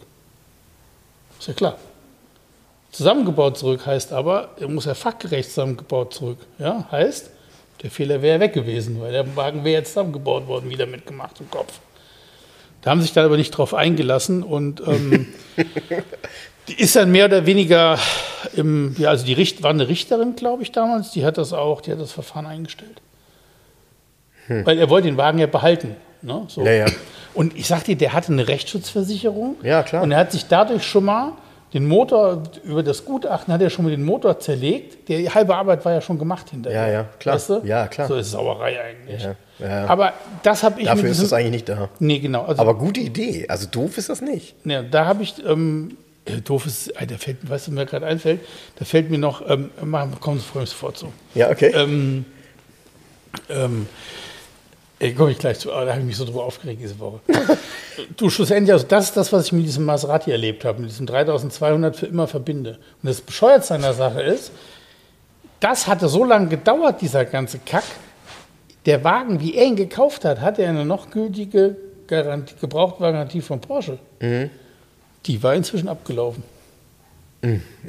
Ist 1.39 1.47
ja 1.47 1.55
klar. 1.55 1.79
Zusammengebaut 2.91 3.57
zurück 3.57 3.87
heißt 3.87 4.13
aber, 4.13 4.49
er 4.59 4.67
muss 4.67 4.85
ja 4.85 4.93
fachgerecht 4.93 5.49
zusammengebaut 5.49 6.13
zurück. 6.13 6.37
Ja, 6.59 6.87
heißt, 6.91 7.31
der 7.81 7.89
Fehler 7.89 8.21
wäre 8.21 8.39
weg 8.41 8.53
gewesen, 8.53 9.01
weil 9.01 9.11
der 9.11 9.35
Wagen 9.35 9.63
wäre 9.63 9.79
jetzt 9.79 9.93
zusammengebaut 9.93 10.45
worden, 10.45 10.69
wieder 10.69 10.85
mitgemacht 10.85 11.39
im 11.39 11.49
Kopf. 11.49 11.79
Da 12.83 12.91
haben 12.91 13.01
sich 13.01 13.13
dann 13.13 13.25
aber 13.25 13.37
nicht 13.37 13.49
drauf 13.49 13.73
eingelassen 13.73 14.43
und 14.43 14.83
ähm, 14.85 15.33
die 16.69 16.79
ist 16.79 16.95
dann 16.95 17.11
mehr 17.11 17.25
oder 17.25 17.45
weniger 17.45 17.97
im, 18.55 18.95
ja, 18.97 19.09
also 19.09 19.25
die 19.25 19.33
Richt, 19.33 19.63
war 19.63 19.71
eine 19.71 19.87
Richterin, 19.87 20.35
glaube 20.35 20.63
ich, 20.63 20.71
damals, 20.71 21.11
die 21.11 21.25
hat 21.25 21.37
das 21.37 21.53
auch, 21.53 21.81
die 21.81 21.91
hat 21.91 21.99
das 21.99 22.11
Verfahren 22.11 22.45
eingestellt. 22.45 23.01
Weil 24.47 24.79
er 24.79 24.89
wollte 24.89 25.07
den 25.07 25.17
Wagen 25.17 25.37
ja 25.37 25.45
behalten. 25.45 25.95
Ne? 26.21 26.45
So. 26.47 26.65
Ja, 26.65 26.71
ja. 26.71 26.85
Und 27.35 27.55
ich 27.55 27.67
sag 27.67 27.83
dir, 27.83 27.95
der 27.95 28.13
hatte 28.13 28.33
eine 28.33 28.47
Rechtsschutzversicherung. 28.47 29.57
Ja, 29.61 29.83
klar. 29.83 30.01
Und 30.01 30.11
er 30.11 30.17
hat 30.17 30.31
sich 30.31 30.47
dadurch 30.47 30.83
schon 30.83 31.05
mal 31.05 31.33
den 31.73 31.87
Motor, 31.87 32.43
über 32.63 32.81
das 32.81 33.05
Gutachten 33.05 33.53
hat 33.53 33.61
er 33.61 33.69
schon 33.69 33.85
mal 33.85 33.91
den 33.91 34.03
Motor 34.03 34.39
zerlegt. 34.39 35.07
Die 35.07 35.29
halbe 35.29 35.55
Arbeit 35.55 35.85
war 35.85 35.93
ja 35.93 36.01
schon 36.01 36.17
gemacht 36.17 36.49
hinterher. 36.49 36.87
Ja, 36.87 36.91
ja, 36.91 37.05
klar. 37.19 37.35
Weißt 37.35 37.49
du? 37.49 37.61
Ja, 37.63 37.87
klar. 37.87 38.07
So 38.07 38.15
ist 38.15 38.31
Sauerei 38.31 38.81
eigentlich. 38.81 39.23
Ja, 39.23 39.35
ja. 39.59 39.85
Aber 39.85 40.13
das 40.41 40.63
habe 40.63 40.81
ich 40.81 40.87
Dafür 40.87 41.09
ist 41.09 41.21
das 41.21 41.31
eigentlich 41.31 41.51
nicht 41.51 41.69
da. 41.69 41.89
Nee, 41.99 42.19
genau. 42.19 42.45
Also, 42.45 42.59
Aber 42.59 42.73
gute 42.75 43.01
Idee. 43.01 43.45
Also 43.47 43.67
doof 43.67 43.99
ist 43.99 44.09
das 44.09 44.21
nicht. 44.21 44.55
ja, 44.65 44.81
da 44.81 45.05
habe 45.05 45.21
ich, 45.21 45.35
ähm, 45.45 45.95
äh, 46.29 46.41
doof 46.41 46.65
ist, 46.65 46.89
äh, 46.89 47.07
da 47.07 47.17
fällt, 47.17 47.49
weißt 47.49 47.67
du, 47.67 47.71
mir 47.71 47.85
gerade 47.85 48.05
einfällt, 48.05 48.41
da 48.77 48.85
fällt 48.85 49.09
mir 49.09 49.17
noch, 49.17 49.47
ähm, 49.49 49.71
Sie 49.79 50.17
vorhin 50.39 50.67
sofort 50.67 50.97
zu. 50.97 51.11
Ja, 51.35 51.49
okay. 51.49 51.71
Ähm, 51.75 52.25
ähm, 53.49 53.87
ey, 54.99 55.13
komme 55.13 55.31
ich 55.31 55.37
gleich 55.37 55.59
zu, 55.59 55.71
aber 55.71 55.85
da 55.85 55.91
habe 55.91 56.01
ich 56.01 56.07
mich 56.07 56.17
so 56.17 56.25
drüber 56.25 56.43
aufgeregt 56.43 56.81
diese 56.81 56.99
Woche. 56.99 57.19
du, 58.17 58.29
schlussendlich, 58.29 58.73
also 58.73 58.85
das 58.87 59.05
ist 59.05 59.17
das, 59.17 59.31
was 59.33 59.47
ich 59.47 59.51
mit 59.51 59.65
diesem 59.65 59.85
Maserati 59.85 60.31
erlebt 60.31 60.65
habe, 60.65 60.81
mit 60.81 60.89
diesem 60.89 61.05
3200 61.05 61.95
für 61.95 62.05
immer 62.05 62.27
verbinde. 62.27 62.79
Und 63.01 63.09
das 63.09 63.21
Bescheuertste 63.21 63.75
an 63.75 63.81
der 63.81 63.93
Sache 63.93 64.21
ist, 64.21 64.51
das 65.59 65.87
hatte 65.87 66.07
so 66.07 66.23
lange 66.23 66.47
gedauert, 66.47 67.01
dieser 67.01 67.25
ganze 67.25 67.59
Kack. 67.59 67.83
Der 68.85 69.03
Wagen, 69.03 69.41
wie 69.41 69.55
er 69.55 69.65
ihn 69.65 69.75
gekauft 69.75 70.23
hat, 70.23 70.39
hatte 70.39 70.61
er 70.61 70.69
eine 70.69 70.85
noch 70.85 71.09
gültige 71.09 71.75
Garantie, 72.07 72.55
Gebrauchtwagengarantie 72.59 73.41
von 73.41 73.59
Porsche. 73.59 73.99
Die 75.25 75.41
war 75.43 75.53
inzwischen 75.55 75.87
abgelaufen. 75.89 76.43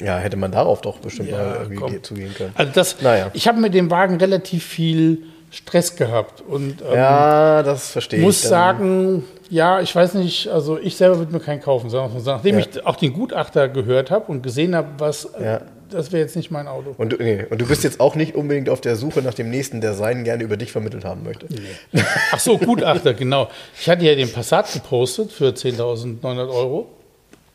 ja, 0.01 0.19
hätte 0.19 0.37
man 0.37 0.53
darauf 0.53 0.81
doch 0.81 0.99
bestimmt 0.99 1.31
Ja, 1.31 1.39
mal 1.39 1.57
irgendwie 1.63 1.77
komm. 1.77 2.03
zugehen 2.05 2.33
können. 2.35 2.53
Also 2.55 2.71
das, 2.73 3.01
Naja. 3.03 3.31
ich 3.33 3.49
habe 3.49 3.59
mit 3.61 3.75
dem 3.75 3.91
Wagen 3.91 4.17
relativ 4.17 4.65
viel 4.65 5.25
Stress 5.51 5.97
gehabt 5.97 6.41
und 6.41 6.81
ähm, 6.83 6.95
Ja, 6.95 7.63
das 7.65 7.91
verstehe 7.91 8.21
muss 8.21 8.37
ich. 8.37 8.43
dann. 8.43 8.51
sagen, 8.51 9.25
ja, 9.49 9.81
ich 9.81 9.93
weiß 9.95 10.15
nicht, 10.15 10.47
also 10.49 10.79
ich 10.79 10.95
selber 10.95 11.19
würde 11.19 11.33
mir 11.33 11.41
keinen 11.41 11.61
kaufen, 11.61 11.91
sagen 11.91 12.11
wir 12.11 12.15
mal 12.15 12.21
so. 12.21 12.31
Nachdem 12.31 12.59
Ja. 12.61 12.65
ich 12.71 12.87
auch 12.87 12.95
den 12.95 13.13
Gutachter 13.13 13.69
gehört 13.69 14.13
habe 14.13 14.31
und 14.31 14.43
gesehen 14.43 14.77
habe, 14.77 14.87
was 14.99 15.25
äh, 15.25 15.45
Ja. 15.45 15.61
das 15.91 16.13
wäre 16.13 16.23
jetzt 16.23 16.37
nicht 16.37 16.53
mein 16.53 16.69
Auto. 16.69 16.95
Und 16.97 17.13
du, 17.13 17.17
nee, 17.17 17.45
und 17.51 17.61
du 17.61 17.67
bist 17.67 17.83
jetzt 17.83 17.99
auch 17.99 18.15
nicht 18.15 18.37
unbedingt 18.37 18.69
auf 18.69 18.81
der 18.81 18.95
Suche 18.95 19.21
nach 19.23 19.35
dem 19.35 19.51
nächsten, 19.51 19.81
der 19.81 19.95
seinen 19.95 20.23
gerne 20.23 20.45
über 20.45 20.57
dich 20.57 20.71
vermittelt 20.71 21.05
haben 21.05 21.25
möchte. 21.25 21.47
Nee. 21.49 22.03
Ach 22.31 22.39
so, 22.39 22.57
Gutachter, 22.57 23.15
genau. 23.15 23.49
Ich 23.81 23.89
hatte 23.91 24.05
ja 24.05 24.15
den 24.15 24.31
Passat 24.33 24.73
gepostet 24.73 25.33
für 25.33 25.49
10.900 25.49 26.49
Euro. 26.55 26.87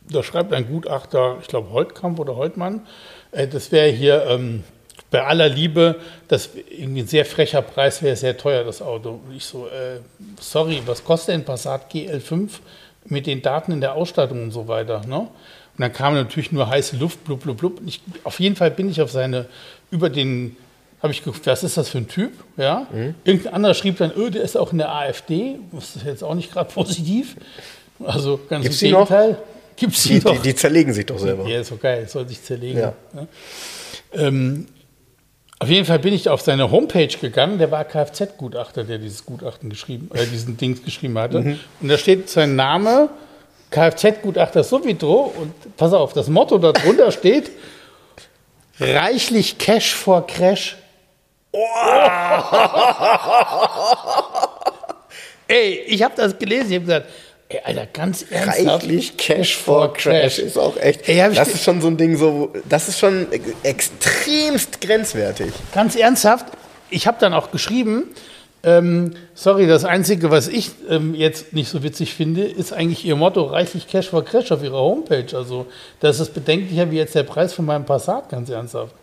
Da 0.10 0.24
schreibt 0.24 0.54
ein 0.54 0.68
Gutachter, 0.68 1.38
ich 1.42 1.48
glaube 1.48 1.72
Holtkamp 1.72 2.20
oder 2.20 2.36
Holtmann, 2.36 2.82
äh, 3.32 3.48
das 3.48 3.72
wäre 3.72 3.90
hier 3.90 4.26
ähm, 4.28 4.64
bei 5.12 5.24
aller 5.24 5.48
Liebe, 5.48 5.96
das 6.28 6.50
irgendwie 6.70 7.02
ein 7.02 7.08
sehr 7.08 7.26
frecher 7.26 7.62
Preis 7.62 8.02
wäre, 8.02 8.16
sehr 8.16 8.38
teuer 8.38 8.64
das 8.64 8.82
Auto. 8.82 9.22
Und 9.26 9.36
ich 9.36 9.46
so, 9.46 9.68
äh, 9.68 10.00
sorry, 10.40 10.82
was 10.86 11.04
kostet 11.04 11.36
ein 11.36 11.46
Passat 11.46 11.92
GL5 11.92 12.50
mit 13.06 13.28
den 13.28 13.42
Daten 13.42 13.72
in 13.72 13.82
der 13.82 13.94
Ausstattung 13.94 14.44
und 14.44 14.52
so 14.52 14.68
weiter? 14.68 15.02
Ne? 15.08 15.20
Und 15.20 15.30
dann 15.78 15.94
kam 15.94 16.16
natürlich 16.16 16.52
nur 16.52 16.70
heiße 16.70 16.98
Luft, 16.98 17.24
blub, 17.24 17.42
blub, 17.42 17.58
blub. 17.58 17.82
Ich, 17.86 18.02
auf 18.24 18.40
jeden 18.40 18.56
Fall 18.56 18.72
bin 18.72 18.90
ich 18.90 19.02
auf 19.02 19.12
seine, 19.12 19.46
über 19.92 20.10
den, 20.10 20.58
habe 21.02 21.14
ich 21.14 21.24
geguckt, 21.24 21.46
was 21.46 21.64
ist 21.64 21.78
das 21.78 21.90
für 21.90 22.00
ein 22.00 22.08
Typ? 22.08 22.34
Ja? 22.58 22.88
Mhm. 22.92 23.16
Irgendein 23.24 23.54
anderer 23.54 23.74
schrieb 23.74 23.98
dann, 23.98 24.12
öh, 24.18 24.32
der 24.32 24.42
ist 24.42 24.58
auch 24.58 24.72
in 24.72 24.80
der 24.80 24.94
AfD. 24.94 25.60
Das 25.72 25.96
ist 25.96 26.06
jetzt 26.06 26.24
auch 26.24 26.36
nicht 26.36 26.52
gerade 26.52 26.70
positiv. 26.74 27.36
Also 28.04 28.40
ganz 28.50 28.64
Gibt's 28.64 28.82
im 28.82 28.92
Gegenteil. 28.92 29.38
Gibt's 29.76 30.04
die, 30.04 30.20
die, 30.20 30.40
die, 30.40 30.56
zerlegen 30.56 30.94
sich 30.94 31.06
doch 31.06 31.20
selber. 31.20 31.48
Ja, 31.48 31.60
ist 31.60 31.68
so 31.68 31.78
geil, 31.78 32.08
soll 32.08 32.28
sich 32.28 32.42
zerlegen. 32.42 32.80
Ja. 32.80 32.94
Ne? 33.14 33.28
Ähm, 34.14 34.68
auf 35.60 35.70
jeden 35.70 35.86
Fall 35.86 36.00
bin 36.00 36.14
ich 36.14 36.30
auf 36.30 36.42
seine 36.42 36.70
Homepage 36.72 37.08
gegangen. 37.08 37.58
Der 37.58 37.72
war 37.72 37.86
Kfz-Gutachter, 37.86 38.84
der 38.84 38.98
dieses 38.98 39.26
Gutachten 39.26 39.70
geschrieben, 39.70 40.10
äh, 40.14 40.26
diesen 40.26 40.58
Dings 40.58 40.84
geschrieben 40.84 41.18
hatte. 41.18 41.40
Mhm. 41.40 41.60
Und 41.82 41.90
da 41.90 41.98
steht 41.98 42.30
sein 42.30 42.56
Name, 42.56 43.10
Kfz-Gutachter 43.72 44.64
Subitro. 44.64 45.34
Und 45.38 45.54
pass 45.78 45.94
auf, 45.94 46.14
das 46.14 46.28
Motto 46.28 46.58
darunter 46.58 47.12
steht: 47.12 47.52
reichlich 48.80 49.58
Cash 49.58 49.94
vor 49.94 50.28
Crash. 50.28 50.78
Oh. 51.52 51.60
Ey, 55.48 55.84
ich 55.88 56.02
habe 56.04 56.14
das 56.18 56.38
gelesen, 56.38 56.70
ich 56.70 56.76
habe 56.76 56.86
gesagt, 56.86 57.10
Ey, 57.48 57.60
Alter, 57.64 57.86
ganz 57.86 58.26
ernsthaft. 58.30 58.84
Reichlich 58.84 59.18
Cash 59.18 59.56
for 59.56 59.94
Crash 59.94 60.40
ist 60.40 60.58
auch 60.58 60.78
echt. 60.78 61.08
Ey, 61.08 61.32
das 61.34 61.50
ist 61.50 61.64
schon 61.64 61.80
so 61.80 61.88
ein 61.88 61.98
Ding, 61.98 62.18
so, 62.18 62.52
das 62.68 62.90
ist 62.90 62.98
schon 63.00 63.28
extremst 63.62 64.82
grenzwertig. 64.82 65.54
Ganz 65.74 65.96
ernsthaft, 65.96 66.48
ich 66.90 67.06
habe 67.06 67.18
dann 67.20 67.36
auch 67.36 67.52
geschrieben, 67.52 68.06
ähm, 68.64 69.14
sorry, 69.36 69.68
das 69.68 69.86
Einzige, 69.86 70.32
was 70.32 70.48
ich 70.48 70.72
ähm, 70.90 71.14
jetzt 71.14 71.54
nicht 71.54 71.70
so 71.70 71.84
witzig 71.84 72.16
finde, 72.16 72.46
ist 72.46 72.74
eigentlich 72.74 73.06
Ihr 73.06 73.16
Motto 73.16 73.44
reichlich 73.44 73.88
Cash 73.88 74.10
for 74.10 74.26
Crash 74.26 74.52
auf 74.52 74.64
Ihrer 74.64 74.80
Homepage. 74.80 75.38
Also, 75.38 75.68
das 76.00 76.20
ist 76.20 76.34
bedenklicher 76.34 76.90
wie 76.90 76.98
jetzt 76.98 77.14
der 77.14 77.24
Preis 77.24 77.54
von 77.54 77.66
meinem 77.66 77.86
Passat, 77.86 78.30
ganz 78.30 78.50
ernsthaft. 78.50 78.96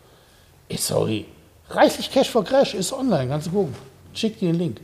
Ey, 0.68 0.78
sorry. 0.78 1.26
Reichlich 1.70 2.10
Cash 2.10 2.28
for 2.28 2.44
Crash 2.44 2.74
ist 2.74 2.92
online, 2.92 3.28
kannst 3.28 3.46
du 3.46 3.52
gucken. 3.52 3.74
Schick 4.14 4.40
dir 4.40 4.50
den 4.50 4.58
Link. 4.58 4.80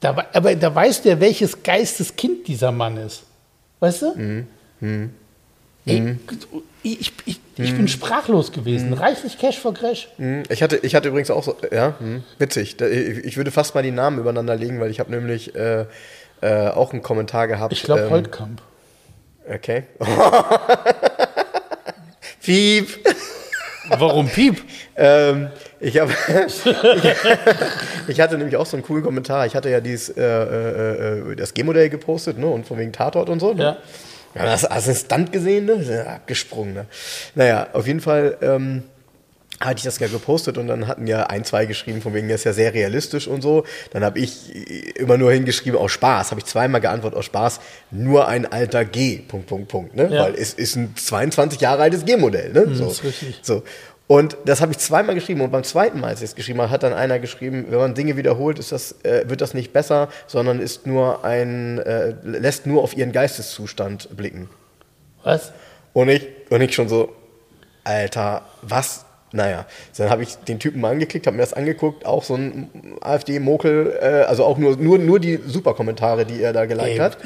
Da, 0.00 0.26
aber 0.32 0.54
da 0.54 0.74
weißt 0.74 1.04
du 1.04 1.08
ja, 1.08 1.20
welches 1.20 1.62
Geisteskind 1.62 2.46
dieser 2.46 2.72
Mann 2.72 2.96
ist. 2.96 3.22
Weißt 3.80 4.02
du? 4.02 4.14
Mhm. 4.14 4.46
Mhm. 4.80 5.10
Ey, 5.86 6.00
mhm. 6.00 6.20
ich, 6.82 7.12
ich, 7.24 7.40
ich 7.56 7.72
bin 7.72 7.82
mhm. 7.82 7.88
sprachlos 7.88 8.52
gewesen. 8.52 8.90
Mhm. 8.90 8.94
Reichlich 8.94 9.38
Cash 9.38 9.58
for 9.58 9.72
Crash. 9.72 10.08
Mhm. 10.18 10.42
Ich 10.48 10.62
hatte, 10.62 10.76
ich 10.78 10.94
hatte 10.94 11.08
übrigens 11.08 11.30
auch 11.30 11.44
so, 11.44 11.56
ja, 11.72 11.94
witzig. 12.38 12.80
Ich 12.80 13.36
würde 13.36 13.50
fast 13.50 13.74
mal 13.74 13.82
die 13.82 13.90
Namen 13.90 14.18
übereinander 14.18 14.56
legen, 14.56 14.80
weil 14.80 14.90
ich 14.90 15.00
habe 15.00 15.10
nämlich 15.10 15.54
äh, 15.54 15.86
äh, 16.42 16.68
auch 16.68 16.92
einen 16.92 17.02
Kommentar 17.02 17.48
gehabt. 17.48 17.72
Ich 17.72 17.82
glaube 17.82 18.02
ähm, 18.02 18.10
Holtkamp. 18.10 18.60
Okay. 19.48 19.84
Piep. 22.42 22.88
Warum 23.88 24.28
Piep? 24.28 24.62
ähm, 24.96 25.48
ich, 25.80 25.98
hab, 25.98 26.08
ich, 28.08 28.20
hatte 28.20 28.38
nämlich 28.38 28.56
auch 28.56 28.66
so 28.66 28.76
einen 28.76 28.84
coolen 28.84 29.04
Kommentar. 29.04 29.46
Ich 29.46 29.54
hatte 29.54 29.70
ja 29.70 29.80
dieses, 29.80 30.10
äh, 30.10 30.22
äh, 30.22 31.32
äh 31.32 31.36
das 31.36 31.54
G-Modell 31.54 31.90
gepostet, 31.90 32.38
ne? 32.38 32.46
Und 32.46 32.66
von 32.66 32.78
wegen 32.78 32.92
Tatort 32.92 33.28
und 33.28 33.40
so. 33.40 33.52
Ne? 33.52 33.62
Ja. 33.62 33.76
Ja, 34.34 34.44
das 34.44 35.00
Stunt 35.00 35.32
gesehen, 35.32 35.66
ne? 35.66 36.06
Abgesprungen, 36.06 36.74
ne? 36.74 36.86
Naja, 37.34 37.68
auf 37.72 37.86
jeden 37.86 38.00
Fall 38.00 38.36
ähm, 38.42 38.82
hatte 39.60 39.78
ich 39.78 39.84
das 39.84 39.98
ja 39.98 40.08
gepostet 40.08 40.58
und 40.58 40.66
dann 40.66 40.86
hatten 40.86 41.06
ja 41.06 41.24
ein, 41.24 41.44
zwei 41.44 41.66
geschrieben, 41.66 42.02
von 42.02 42.12
wegen, 42.12 42.28
das 42.28 42.40
ist 42.40 42.44
ja 42.44 42.52
sehr 42.52 42.74
realistisch 42.74 43.26
und 43.26 43.40
so. 43.40 43.64
Dann 43.90 44.04
habe 44.04 44.18
ich 44.18 44.54
immer 44.96 45.16
nur 45.16 45.32
hingeschrieben, 45.32 45.78
aus 45.78 45.92
Spaß, 45.92 46.30
habe 46.30 46.40
ich 46.40 46.46
zweimal 46.46 46.80
geantwortet, 46.80 47.18
aus 47.18 47.24
Spaß, 47.24 47.60
nur 47.90 48.28
ein 48.28 48.44
alter 48.44 48.84
G, 48.84 49.18
Punkt, 49.18 49.46
Punkt, 49.46 49.68
Punkt, 49.68 49.96
ne? 49.96 50.08
Ja. 50.12 50.24
Weil 50.24 50.34
es 50.34 50.52
ist 50.52 50.76
ein 50.76 50.94
22 50.94 51.60
Jahre 51.60 51.82
altes 51.82 52.04
G-Modell, 52.04 52.52
ne? 52.52 52.66
Mhm, 52.66 52.74
so. 52.74 52.88
ist 52.88 53.04
richtig. 53.04 53.38
so. 53.42 53.62
Und 54.08 54.36
das 54.44 54.60
habe 54.60 54.70
ich 54.70 54.78
zweimal 54.78 55.16
geschrieben 55.16 55.40
und 55.40 55.50
beim 55.50 55.64
zweiten 55.64 55.98
Mal, 55.98 56.08
als 56.08 56.20
ich 56.20 56.30
es 56.30 56.34
geschrieben 56.36 56.60
habe, 56.60 56.70
hat 56.70 56.84
dann 56.84 56.92
einer 56.92 57.18
geschrieben, 57.18 57.66
wenn 57.70 57.78
man 57.78 57.94
Dinge 57.94 58.16
wiederholt, 58.16 58.58
ist 58.58 58.70
das, 58.70 58.94
äh, 59.02 59.24
wird 59.28 59.40
das 59.40 59.52
nicht 59.52 59.72
besser, 59.72 60.08
sondern 60.28 60.60
ist 60.60 60.86
nur 60.86 61.24
ein, 61.24 61.78
äh, 61.78 62.14
lässt 62.22 62.66
nur 62.66 62.82
auf 62.82 62.96
ihren 62.96 63.10
Geisteszustand 63.10 64.16
blicken. 64.16 64.48
Was? 65.24 65.52
Und 65.92 66.08
ich, 66.08 66.28
und 66.50 66.60
ich 66.60 66.72
schon 66.72 66.88
so, 66.88 67.16
Alter, 67.82 68.42
was? 68.62 69.06
Naja, 69.32 69.66
dann 69.96 70.08
habe 70.08 70.22
ich 70.22 70.36
den 70.36 70.58
Typen 70.58 70.80
mal 70.80 70.92
angeklickt, 70.92 71.26
habe 71.26 71.36
mir 71.36 71.42
das 71.42 71.52
angeguckt, 71.52 72.06
auch 72.06 72.22
so 72.22 72.34
ein 72.36 72.70
AfD-Mokel, 73.00 73.98
äh, 74.00 74.06
also 74.22 74.44
auch 74.44 74.56
nur, 74.56 74.76
nur, 74.76 74.98
nur 74.98 75.18
die 75.18 75.40
Superkommentare, 75.44 76.24
die 76.24 76.40
er 76.40 76.52
da 76.52 76.64
geliked 76.64 77.00
hat. 77.00 77.18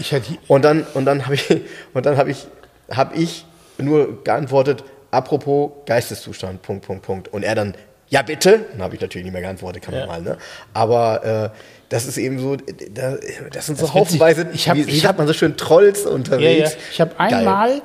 und 0.48 0.64
dann, 0.64 0.86
und 0.94 1.04
dann 1.04 1.26
habe 1.26 1.34
ich, 1.34 1.48
und 1.94 2.06
dann 2.06 2.16
habe 2.16 2.30
ich, 2.30 2.46
habe 2.90 3.14
ich 3.16 3.44
nur 3.78 4.24
geantwortet, 4.24 4.82
apropos 5.10 5.72
Geisteszustand, 5.86 6.62
Punkt, 6.62 6.86
Punkt, 6.86 7.02
Punkt. 7.02 7.28
Und 7.28 7.42
er 7.42 7.54
dann, 7.54 7.74
ja 8.08 8.22
bitte, 8.22 8.66
dann 8.72 8.82
habe 8.82 8.94
ich 8.94 9.00
natürlich 9.00 9.24
nicht 9.24 9.32
mehr 9.32 9.42
geantwortet, 9.42 9.82
kann 9.82 9.94
man 9.94 10.00
ja. 10.00 10.06
mal, 10.06 10.22
ne? 10.22 10.38
Aber 10.72 11.52
äh, 11.52 11.56
das 11.90 12.06
ist 12.06 12.18
eben 12.18 12.38
so, 12.38 12.56
da, 12.56 13.16
das 13.52 13.66
sind 13.66 13.78
so 13.78 13.86
das 13.86 13.94
haufenweise, 13.94 14.48
ich 14.52 14.68
hab, 14.68 14.76
wie, 14.76 14.86
wie 14.86 14.98
sagt 14.98 15.18
man 15.18 15.26
so 15.26 15.32
schön, 15.32 15.56
Trolls 15.56 16.06
unterwegs. 16.06 16.70
Ja, 16.72 16.76
ja. 16.76 16.82
Ich 16.92 17.00
habe 17.00 17.20
einmal, 17.20 17.70
äh, 17.78 17.80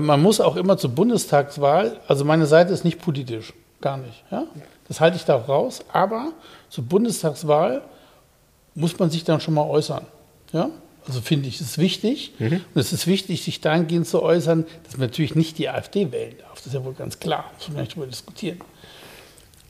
man 0.00 0.22
muss 0.22 0.40
auch 0.40 0.56
immer 0.56 0.76
zur 0.76 0.90
Bundestagswahl, 0.90 2.00
also 2.08 2.24
meine 2.24 2.46
Seite 2.46 2.72
ist 2.72 2.84
nicht 2.84 3.00
politisch, 3.00 3.52
gar 3.80 3.96
nicht, 3.96 4.24
ja? 4.30 4.44
Das 4.88 5.00
halte 5.00 5.16
ich 5.16 5.24
da 5.24 5.36
auch 5.36 5.48
raus, 5.48 5.84
aber 5.92 6.32
zur 6.68 6.84
Bundestagswahl 6.84 7.82
muss 8.74 8.98
man 8.98 9.10
sich 9.10 9.24
dann 9.24 9.40
schon 9.40 9.54
mal 9.54 9.62
äußern, 9.62 10.04
ja? 10.52 10.70
Also 11.06 11.20
finde 11.20 11.48
ich, 11.48 11.56
es 11.56 11.68
ist 11.68 11.78
wichtig. 11.78 12.32
Mhm. 12.38 12.64
Und 12.74 12.80
es 12.80 12.92
ist 12.92 13.06
wichtig, 13.06 13.44
sich 13.44 13.60
dahingehend 13.60 14.06
zu 14.06 14.22
äußern, 14.22 14.64
dass 14.84 14.96
man 14.96 15.08
natürlich 15.08 15.34
nicht 15.34 15.58
die 15.58 15.68
AfD 15.68 16.12
wählen 16.12 16.34
darf. 16.38 16.54
Das 16.54 16.66
ist 16.66 16.72
ja 16.72 16.84
wohl 16.84 16.94
ganz 16.94 17.20
klar. 17.20 17.50
Das 17.58 17.68
muss 17.68 17.74
man 17.74 17.82
nicht 17.82 17.92
darüber 17.92 18.06
diskutieren. 18.06 18.58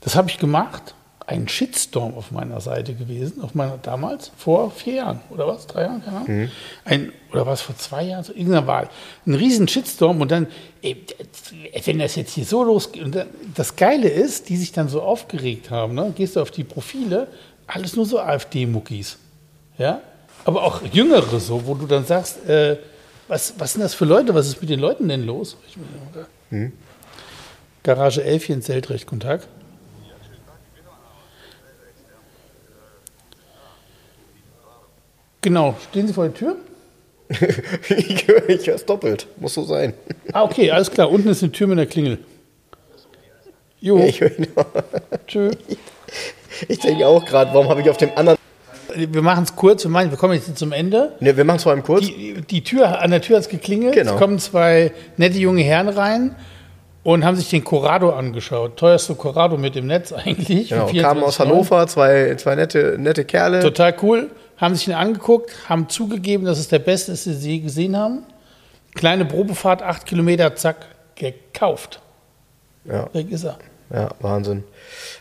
Das 0.01 0.15
habe 0.15 0.29
ich 0.29 0.37
gemacht. 0.37 0.95
Ein 1.27 1.47
Shitstorm 1.47 2.13
auf 2.15 2.29
meiner 2.29 2.61
Seite 2.61 2.93
gewesen, 2.93 3.41
auf 3.41 3.55
meiner 3.55 3.79
damals, 3.81 4.31
vor 4.37 4.69
vier 4.69 4.93
Jahren 4.95 5.21
oder 5.31 5.47
was, 5.47 5.65
drei 5.65 5.83
Jahren, 5.83 6.03
keine 6.03 6.17
Ahnung. 6.17 6.37
Mhm. 6.37 6.51
Ein, 6.83 7.11
oder 7.31 7.47
was, 7.47 7.61
vor 7.61 7.75
zwei 7.77 8.03
Jahren, 8.03 8.23
so 8.23 8.31
irgendeiner 8.31 8.67
Wahl. 8.67 8.89
Ein 9.25 9.33
riesen 9.33 9.67
Shitstorm 9.67 10.21
und 10.21 10.29
dann, 10.29 10.47
ey, 10.83 11.03
wenn 11.83 11.97
das 11.97 12.15
jetzt 12.15 12.33
hier 12.33 12.45
so 12.45 12.63
losgeht, 12.63 13.03
und 13.03 13.15
dann, 13.15 13.27
das 13.55 13.75
Geile 13.75 14.07
ist, 14.07 14.49
die 14.49 14.57
sich 14.57 14.71
dann 14.71 14.87
so 14.87 15.01
aufgeregt 15.01 15.71
haben, 15.71 15.95
ne, 15.95 16.13
gehst 16.15 16.35
du 16.35 16.41
auf 16.41 16.51
die 16.51 16.63
Profile, 16.63 17.27
alles 17.65 17.95
nur 17.95 18.05
so 18.05 18.19
AfD-Muckis. 18.19 19.17
Ja, 19.79 20.01
aber 20.45 20.63
auch 20.63 20.81
Jüngere 20.91 21.39
so, 21.39 21.65
wo 21.65 21.73
du 21.73 21.87
dann 21.87 22.05
sagst, 22.05 22.47
äh, 22.47 22.77
was, 23.27 23.55
was 23.57 23.73
sind 23.73 23.81
das 23.81 23.95
für 23.95 24.05
Leute, 24.05 24.35
was 24.35 24.47
ist 24.47 24.61
mit 24.61 24.69
den 24.69 24.79
Leuten 24.79 25.09
denn 25.09 25.25
los? 25.25 25.57
Hm. 26.51 26.71
Garage 27.81 28.23
11 28.23 28.45
hier 28.45 28.55
in 28.55 28.61
Zeltrecht, 28.61 29.07
guten 29.07 29.21
Tag. 29.21 29.47
Genau, 35.45 35.75
stehen 35.91 36.07
Sie 36.07 36.13
vor 36.13 36.23
der 36.23 36.33
Tür? 36.33 36.55
ich 37.29 38.27
höre 38.27 38.49
es 38.49 38.83
doppelt, 38.83 39.27
muss 39.37 39.53
so 39.53 39.63
sein. 39.63 39.93
Ah, 40.33 40.41
okay, 40.41 40.71
alles 40.71 40.89
klar. 40.89 41.11
Unten 41.11 41.29
ist 41.29 41.43
eine 41.43 41.51
Tür 41.51 41.67
mit 41.67 41.77
einer 41.77 41.85
Klingel. 41.85 42.17
Jo. 43.79 43.99
Ja, 43.99 44.05
ich 44.05 44.21
höre 44.21 44.31
Tschö. 45.27 45.51
Ich 46.67 46.79
denke 46.79 47.05
auch 47.05 47.23
gerade, 47.23 47.53
warum 47.53 47.69
habe 47.69 47.81
ich 47.81 47.89
auf 47.91 47.97
dem 47.97 48.09
anderen 48.15 48.39
wir 48.95 49.21
machen 49.21 49.43
es 49.43 49.55
kurz, 49.55 49.83
wir, 49.83 49.91
machen, 49.91 50.09
wir 50.09 50.17
kommen 50.17 50.33
jetzt 50.33 50.57
zum 50.57 50.71
Ende. 50.71 51.11
Ne, 51.19 51.37
wir 51.37 51.43
machen 51.43 51.57
es 51.57 51.63
vor 51.63 51.73
allem 51.73 51.83
kurz. 51.83 52.07
Die, 52.07 52.41
die, 52.41 52.63
Tür, 52.63 53.01
an 53.01 53.11
der 53.11 53.21
Tür 53.21 53.35
hat 53.35 53.43
es 53.43 53.49
geklingelt. 53.49 53.93
Genau. 53.93 54.13
Es 54.13 54.17
kommen 54.17 54.39
zwei 54.39 54.93
nette 55.17 55.37
junge 55.37 55.61
Herren 55.61 55.89
rein 55.89 56.35
und 57.03 57.23
haben 57.23 57.35
sich 57.35 57.49
den 57.49 57.63
Corrado 57.63 58.11
angeschaut. 58.11 58.77
Teuerste 58.77 59.13
Corrado 59.13 59.57
mit 59.57 59.75
dem 59.75 59.85
Netz 59.85 60.11
eigentlich. 60.11 60.69
Genau, 60.69 60.87
kamen 60.87 61.23
aus 61.23 61.39
Hannover, 61.39 61.85
zwei, 61.87 62.33
zwei 62.35 62.55
nette, 62.55 62.95
nette 62.97 63.25
Kerle. 63.25 63.59
Total 63.59 63.93
cool. 64.01 64.31
Haben 64.57 64.75
sich 64.75 64.87
ihn 64.87 64.93
angeguckt, 64.93 65.51
haben 65.69 65.89
zugegeben, 65.89 66.45
dass 66.45 66.59
es 66.59 66.67
der 66.67 66.79
beste 66.79 67.11
ist, 67.11 67.25
den 67.25 67.37
sie 67.37 67.61
gesehen 67.61 67.97
haben. 67.97 68.23
Kleine 68.93 69.25
Probefahrt, 69.25 69.81
acht 69.81 70.05
Kilometer, 70.05 70.55
zack, 70.55 70.87
gekauft. 71.15 72.01
Ja. 72.85 73.13
Weg 73.13 73.31
ist 73.31 73.43
er. 73.43 73.57
Ja, 73.93 74.09
Wahnsinn. 74.19 74.63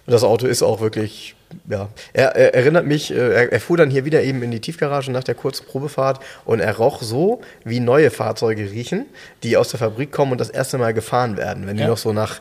Und 0.07 0.13
das 0.13 0.23
Auto 0.23 0.47
ist 0.47 0.63
auch 0.63 0.81
wirklich 0.81 1.35
ja, 1.69 1.89
er, 2.13 2.35
er 2.37 2.55
erinnert 2.55 2.87
mich, 2.87 3.11
äh, 3.11 3.15
er, 3.17 3.53
er 3.53 3.61
fuhr 3.61 3.77
dann 3.77 3.91
hier 3.91 4.05
wieder 4.05 4.23
eben 4.23 4.43
in 4.43 4.51
die 4.51 4.61
Tiefgarage 4.61 5.11
nach 5.11 5.25
der 5.25 5.35
kurzen 5.35 5.67
Probefahrt 5.67 6.21
und 6.45 6.61
er 6.61 6.77
roch 6.77 7.03
so, 7.03 7.41
wie 7.65 7.81
neue 7.81 8.11
Fahrzeuge 8.11 8.71
riechen, 8.71 9.07
die 9.43 9.57
aus 9.57 9.69
der 9.69 9.79
Fabrik 9.81 10.13
kommen 10.13 10.33
und 10.33 10.41
das 10.41 10.51
erste 10.51 10.79
Mal 10.79 10.95
gefahren 10.95 11.37
werden. 11.37 11.67
Wenn 11.67 11.77
die 11.77 11.83
Ja. 11.83 11.89
noch 11.89 11.99
so 11.99 12.13
nach, 12.13 12.41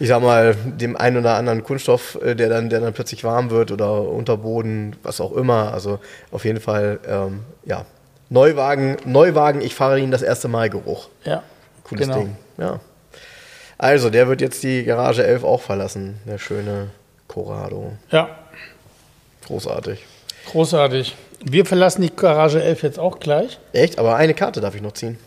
ich 0.00 0.08
sag 0.08 0.22
mal, 0.22 0.54
dem 0.54 0.96
einen 0.96 1.18
oder 1.18 1.34
anderen 1.34 1.62
Kunststoff, 1.62 2.18
äh, 2.22 2.34
der 2.34 2.48
dann, 2.48 2.68
der 2.70 2.80
dann 2.80 2.92
plötzlich 2.92 3.24
warm 3.24 3.50
wird 3.50 3.70
oder 3.70 4.02
Unterboden, 4.02 4.96
was 5.02 5.20
auch 5.20 5.32
immer. 5.32 5.72
Also 5.72 5.98
auf 6.32 6.44
jeden 6.44 6.60
Fall, 6.60 6.98
ähm, 7.08 7.40
ja, 7.64 7.84
Neuwagen, 8.30 8.96
Neuwagen, 9.04 9.60
ich 9.60 9.74
fahre 9.74 10.00
ihn 10.00 10.10
das 10.10 10.22
erste 10.22 10.48
Mal 10.48 10.70
Geruch. 10.70 11.08
Ja. 11.24 11.42
Cooles 11.84 12.06
genau. 12.06 12.18
Ding. 12.18 12.36
Ja. 12.58 12.80
Also, 13.76 14.08
der 14.10 14.28
wird 14.28 14.40
jetzt 14.40 14.62
die 14.62 14.84
Garage 14.84 15.24
11 15.24 15.44
auch 15.44 15.60
verlassen. 15.60 16.18
Der 16.26 16.38
schöne 16.38 16.88
Corrado. 17.28 17.92
Ja, 18.10 18.30
Großartig. 19.46 20.04
großartig. 20.46 21.14
Wir 21.44 21.66
verlassen 21.66 22.02
die 22.02 22.14
Garage 22.14 22.62
11 22.62 22.82
jetzt 22.82 22.98
auch 22.98 23.20
gleich. 23.20 23.58
Echt? 23.72 23.98
Aber 23.98 24.16
eine 24.16 24.32
Karte 24.32 24.60
darf 24.60 24.74
ich 24.74 24.80
noch 24.80 24.92
ziehen. 24.92 25.18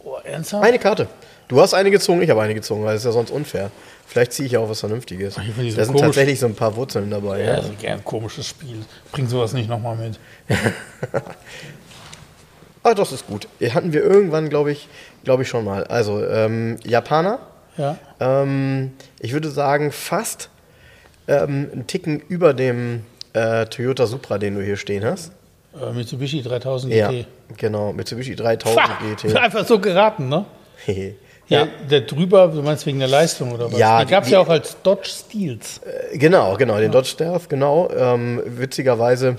Oh, 0.00 0.16
ernsthaft? 0.24 0.64
Eine 0.64 0.78
Karte. 0.78 1.06
Du 1.46 1.60
hast 1.60 1.74
eine 1.74 1.90
gezogen, 1.90 2.22
ich 2.22 2.30
habe 2.30 2.42
eine 2.42 2.54
gezogen, 2.54 2.84
weil 2.84 2.96
es 2.96 3.02
ist 3.02 3.06
ja 3.06 3.12
sonst 3.12 3.30
unfair. 3.30 3.70
Vielleicht 4.06 4.32
ziehe 4.32 4.46
ich 4.46 4.56
auch 4.56 4.68
was 4.68 4.80
Vernünftiges. 4.80 5.34
So 5.34 5.40
da 5.76 5.84
sind 5.84 5.98
tatsächlich 5.98 6.38
so 6.38 6.46
ein 6.46 6.54
paar 6.54 6.76
Wurzeln 6.76 7.10
dabei. 7.10 7.40
Ja, 7.40 7.44
Ja. 7.54 7.58
ist 7.58 7.66
ein 7.70 7.78
gern 7.78 8.04
komisches 8.04 8.46
Spiel. 8.46 8.76
Bring 9.12 9.26
sowas 9.28 9.52
nicht 9.54 9.68
nochmal 9.68 9.96
mit. 9.96 10.18
Ah, 12.86 12.92
das 12.92 13.12
ist 13.12 13.26
gut. 13.26 13.48
Hatten 13.70 13.94
wir 13.94 14.02
irgendwann, 14.02 14.50
glaube 14.50 14.70
ich, 14.70 14.88
glaube 15.24 15.42
ich 15.42 15.48
schon 15.48 15.64
mal. 15.64 15.84
Also, 15.84 16.22
ähm, 16.26 16.76
Japaner. 16.84 17.38
Ja. 17.78 17.96
Ähm, 18.20 18.92
ich 19.20 19.32
würde 19.32 19.48
sagen, 19.50 19.90
fast 19.90 20.50
ähm, 21.26 21.70
einen 21.72 21.86
Ticken 21.86 22.20
über 22.28 22.52
dem 22.52 23.04
äh, 23.32 23.64
Toyota 23.66 24.06
Supra, 24.06 24.36
den 24.36 24.56
du 24.56 24.62
hier 24.62 24.76
stehen 24.76 25.02
hast. 25.02 25.32
Äh, 25.80 25.92
Mitsubishi 25.92 26.42
3000 26.42 26.92
Ja, 26.92 27.10
GT. 27.10 27.26
genau. 27.56 27.94
Mitsubishi 27.94 28.36
3000 28.36 28.76
Pah, 28.86 28.98
GT. 29.02 29.34
Einfach 29.34 29.66
so 29.66 29.78
geraten, 29.78 30.28
ne? 30.28 30.44
ja, 31.48 31.60
Ja, 31.60 31.68
der 31.90 32.00
drüber, 32.02 32.48
du 32.48 32.62
meinst 32.62 32.86
wegen 32.86 32.98
der 32.98 33.08
Leistung 33.08 33.52
oder 33.52 33.70
was? 33.70 33.78
Ja, 33.78 34.04
die 34.04 34.10
gab 34.10 34.24
es 34.24 34.30
ja 34.30 34.40
auch 34.40 34.48
als 34.48 34.76
Dodge 34.82 35.08
Steels. 35.08 35.80
äh, 36.12 36.18
genau, 36.18 36.56
genau. 36.56 36.78
Den 36.78 36.90
Dodge 36.92 37.08
Stealth, 37.08 37.48
genau. 37.48 37.90
Ähm, 37.96 38.42
witzigerweise 38.44 39.36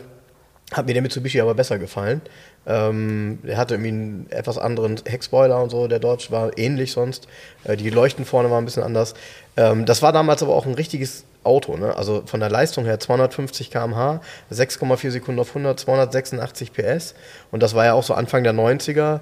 hat 0.72 0.88
mir 0.88 0.94
der 0.94 1.02
Mitsubishi 1.02 1.40
aber 1.40 1.54
besser 1.54 1.78
gefallen. 1.78 2.22
Ähm, 2.68 3.40
der 3.44 3.58
hatte 3.58 3.76
irgendwie 3.76 3.90
einen 3.90 4.28
etwas 4.32 4.58
anderen 4.58 4.96
Heckspoiler 5.06 5.62
und 5.62 5.70
so. 5.70 5.88
Der 5.88 6.00
Dodge 6.00 6.28
war 6.32 6.58
ähnlich 6.58 6.92
sonst. 6.92 7.28
Äh, 7.64 7.78
die 7.78 7.92
Leuchten 7.92 8.26
vorne 8.26 8.50
waren 8.50 8.64
ein 8.64 8.66
bisschen 8.66 8.82
anders. 8.84 9.14
Ähm, 9.58 9.86
das 9.86 10.02
war 10.02 10.12
damals 10.12 10.42
aber 10.42 10.56
auch 10.56 10.66
ein 10.66 10.74
richtiges 10.74 11.26
Auto. 11.44 11.78
Ne? 11.78 11.96
Also 11.96 12.24
von 12.26 12.40
der 12.40 12.50
Leistung 12.50 12.86
her 12.86 13.00
250 13.00 13.70
km/h, 13.70 14.20
6,4 14.52 15.12
Sekunden 15.12 15.40
auf 15.40 15.50
100, 15.50 15.80
286 15.80 16.74
PS. 16.74 17.14
Und 17.52 17.62
das 17.62 17.76
war 17.76 17.86
ja 17.86 17.94
auch 17.94 18.04
so 18.04 18.16
Anfang 18.16 18.44
der 18.44 18.54
90er. 18.54 19.20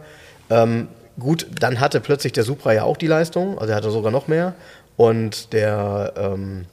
Ähm, 0.50 0.88
gut, 1.20 1.48
dann 1.60 1.80
hatte 1.80 2.00
plötzlich 2.00 2.34
der 2.34 2.44
Supra 2.44 2.74
ja 2.74 2.84
auch 2.84 2.98
die 2.98 3.08
Leistung. 3.08 3.58
Also 3.58 3.72
er 3.72 3.78
hatte 3.78 3.92
sogar 3.92 4.12
noch 4.12 4.28
mehr. 4.28 4.54
Und 4.96 5.54
der 5.54 6.14
ähm, 6.18 6.66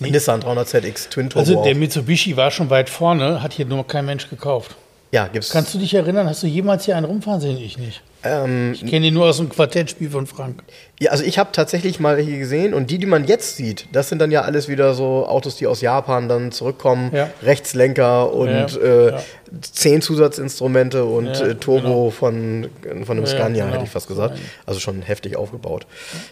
Nissan 0.00 0.42
300ZX 0.42 1.10
Twin 1.10 1.30
Turbo 1.30 1.40
Also 1.40 1.62
der. 1.62 1.74
Mitsubishi 1.74 2.36
war 2.36 2.50
schon 2.50 2.70
weit 2.70 2.88
vorne, 2.88 3.42
hat 3.42 3.52
hier 3.52 3.66
nur 3.66 3.86
kein 3.86 4.06
Mensch 4.06 4.30
gekauft. 4.30 4.76
Ja, 5.12 5.26
gibt's. 5.26 5.50
Kannst 5.50 5.74
du 5.74 5.78
dich 5.78 5.92
erinnern, 5.94 6.28
hast 6.28 6.42
du 6.42 6.46
jemals 6.46 6.84
hier 6.84 6.96
einen 6.96 7.04
rumfahren 7.06 7.40
sehen? 7.40 7.58
Ich 7.58 7.76
nicht. 7.78 8.00
ähm, 8.22 8.72
Ich 8.74 8.86
kenne 8.86 9.06
ihn 9.06 9.14
nur 9.14 9.26
aus 9.26 9.38
dem 9.38 9.48
Quartettspiel 9.48 10.08
von 10.08 10.26
Frank. 10.28 10.62
Ja, 11.00 11.10
also 11.10 11.24
ich 11.24 11.36
habe 11.36 11.50
tatsächlich 11.52 11.98
mal 11.98 12.16
welche 12.16 12.38
gesehen 12.38 12.74
und 12.74 12.90
die, 12.92 12.98
die 12.98 13.06
man 13.06 13.24
jetzt 13.24 13.56
sieht, 13.56 13.86
das 13.92 14.08
sind 14.08 14.20
dann 14.20 14.30
ja 14.30 14.42
alles 14.42 14.68
wieder 14.68 14.94
so 14.94 15.26
Autos, 15.26 15.56
die 15.56 15.66
aus 15.66 15.80
Japan 15.80 16.28
dann 16.28 16.52
zurückkommen. 16.52 17.10
Ja. 17.12 17.28
Rechtslenker 17.42 18.32
und 18.32 18.50
Ja, 18.50 18.66
äh, 18.66 19.10
ja. 19.12 19.20
zehn 19.62 20.00
Zusatzinstrumente 20.00 21.04
und 21.04 21.28
äh, 21.40 21.56
Turbo 21.56 21.80
genau. 21.88 22.10
von, 22.10 22.68
von 23.04 23.16
einem 23.16 23.26
Scania, 23.26 23.64
genau. 23.64 23.74
hätte 23.74 23.84
ich 23.86 23.90
fast 23.90 24.06
gesagt. 24.06 24.38
Also 24.64 24.78
schon 24.78 25.02
heftig 25.02 25.36
aufgebaut. 25.36 25.86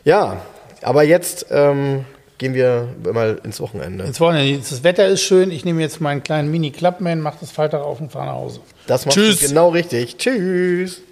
Ja, 0.05 0.41
aber 0.83 1.03
jetzt 1.03 1.47
ähm, 1.51 2.05
gehen 2.39 2.55
wir 2.55 2.89
mal 3.12 3.41
ins 3.45 3.61
Wochenende. 3.61 4.05
Ins 4.05 4.20
Wochenende. 4.20 4.59
Das 4.59 4.84
Wetter 4.84 5.07
ist 5.07 5.22
schön. 5.22 5.51
Ich 5.51 5.64
nehme 5.64 5.80
jetzt 5.80 6.01
meinen 6.01 6.22
kleinen 6.22 6.51
Mini-Clubman, 6.51 7.20
mache 7.20 7.39
das 7.41 7.51
Falter 7.51 7.84
auf 7.84 8.01
und 8.01 8.12
fahre 8.12 8.26
nach 8.26 8.34
Hause. 8.34 8.61
Das 8.86 9.05
macht 9.05 9.14
Tschüss. 9.16 9.41
genau 9.41 9.70
richtig. 9.70 10.16
Tschüss. 10.16 11.03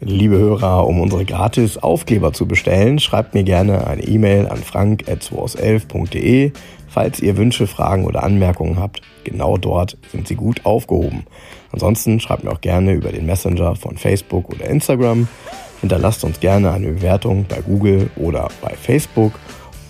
Liebe 0.00 0.36
Hörer, 0.36 0.86
um 0.88 1.00
unsere 1.00 1.24
gratis 1.24 1.78
Aufkleber 1.78 2.32
zu 2.32 2.46
bestellen, 2.46 2.98
schreibt 2.98 3.34
mir 3.34 3.44
gerne 3.44 3.86
eine 3.86 4.02
E-Mail 4.02 4.48
an 4.48 4.58
frank.2aus11.de. 4.58 6.50
Falls 6.88 7.20
ihr 7.20 7.36
Wünsche, 7.36 7.68
Fragen 7.68 8.04
oder 8.04 8.24
Anmerkungen 8.24 8.80
habt, 8.80 9.00
genau 9.22 9.56
dort 9.56 9.96
sind 10.10 10.26
sie 10.26 10.34
gut 10.34 10.66
aufgehoben. 10.66 11.24
Ansonsten 11.70 12.18
schreibt 12.18 12.42
mir 12.42 12.50
auch 12.50 12.60
gerne 12.60 12.92
über 12.92 13.12
den 13.12 13.26
Messenger 13.26 13.76
von 13.76 13.96
Facebook 13.96 14.50
oder 14.50 14.66
Instagram. 14.66 15.28
Hinterlasst 15.80 16.22
uns 16.24 16.40
gerne 16.40 16.72
eine 16.72 16.88
Bewertung 16.88 17.46
bei 17.48 17.60
Google 17.60 18.10
oder 18.16 18.48
bei 18.60 18.74
Facebook. 18.74 19.32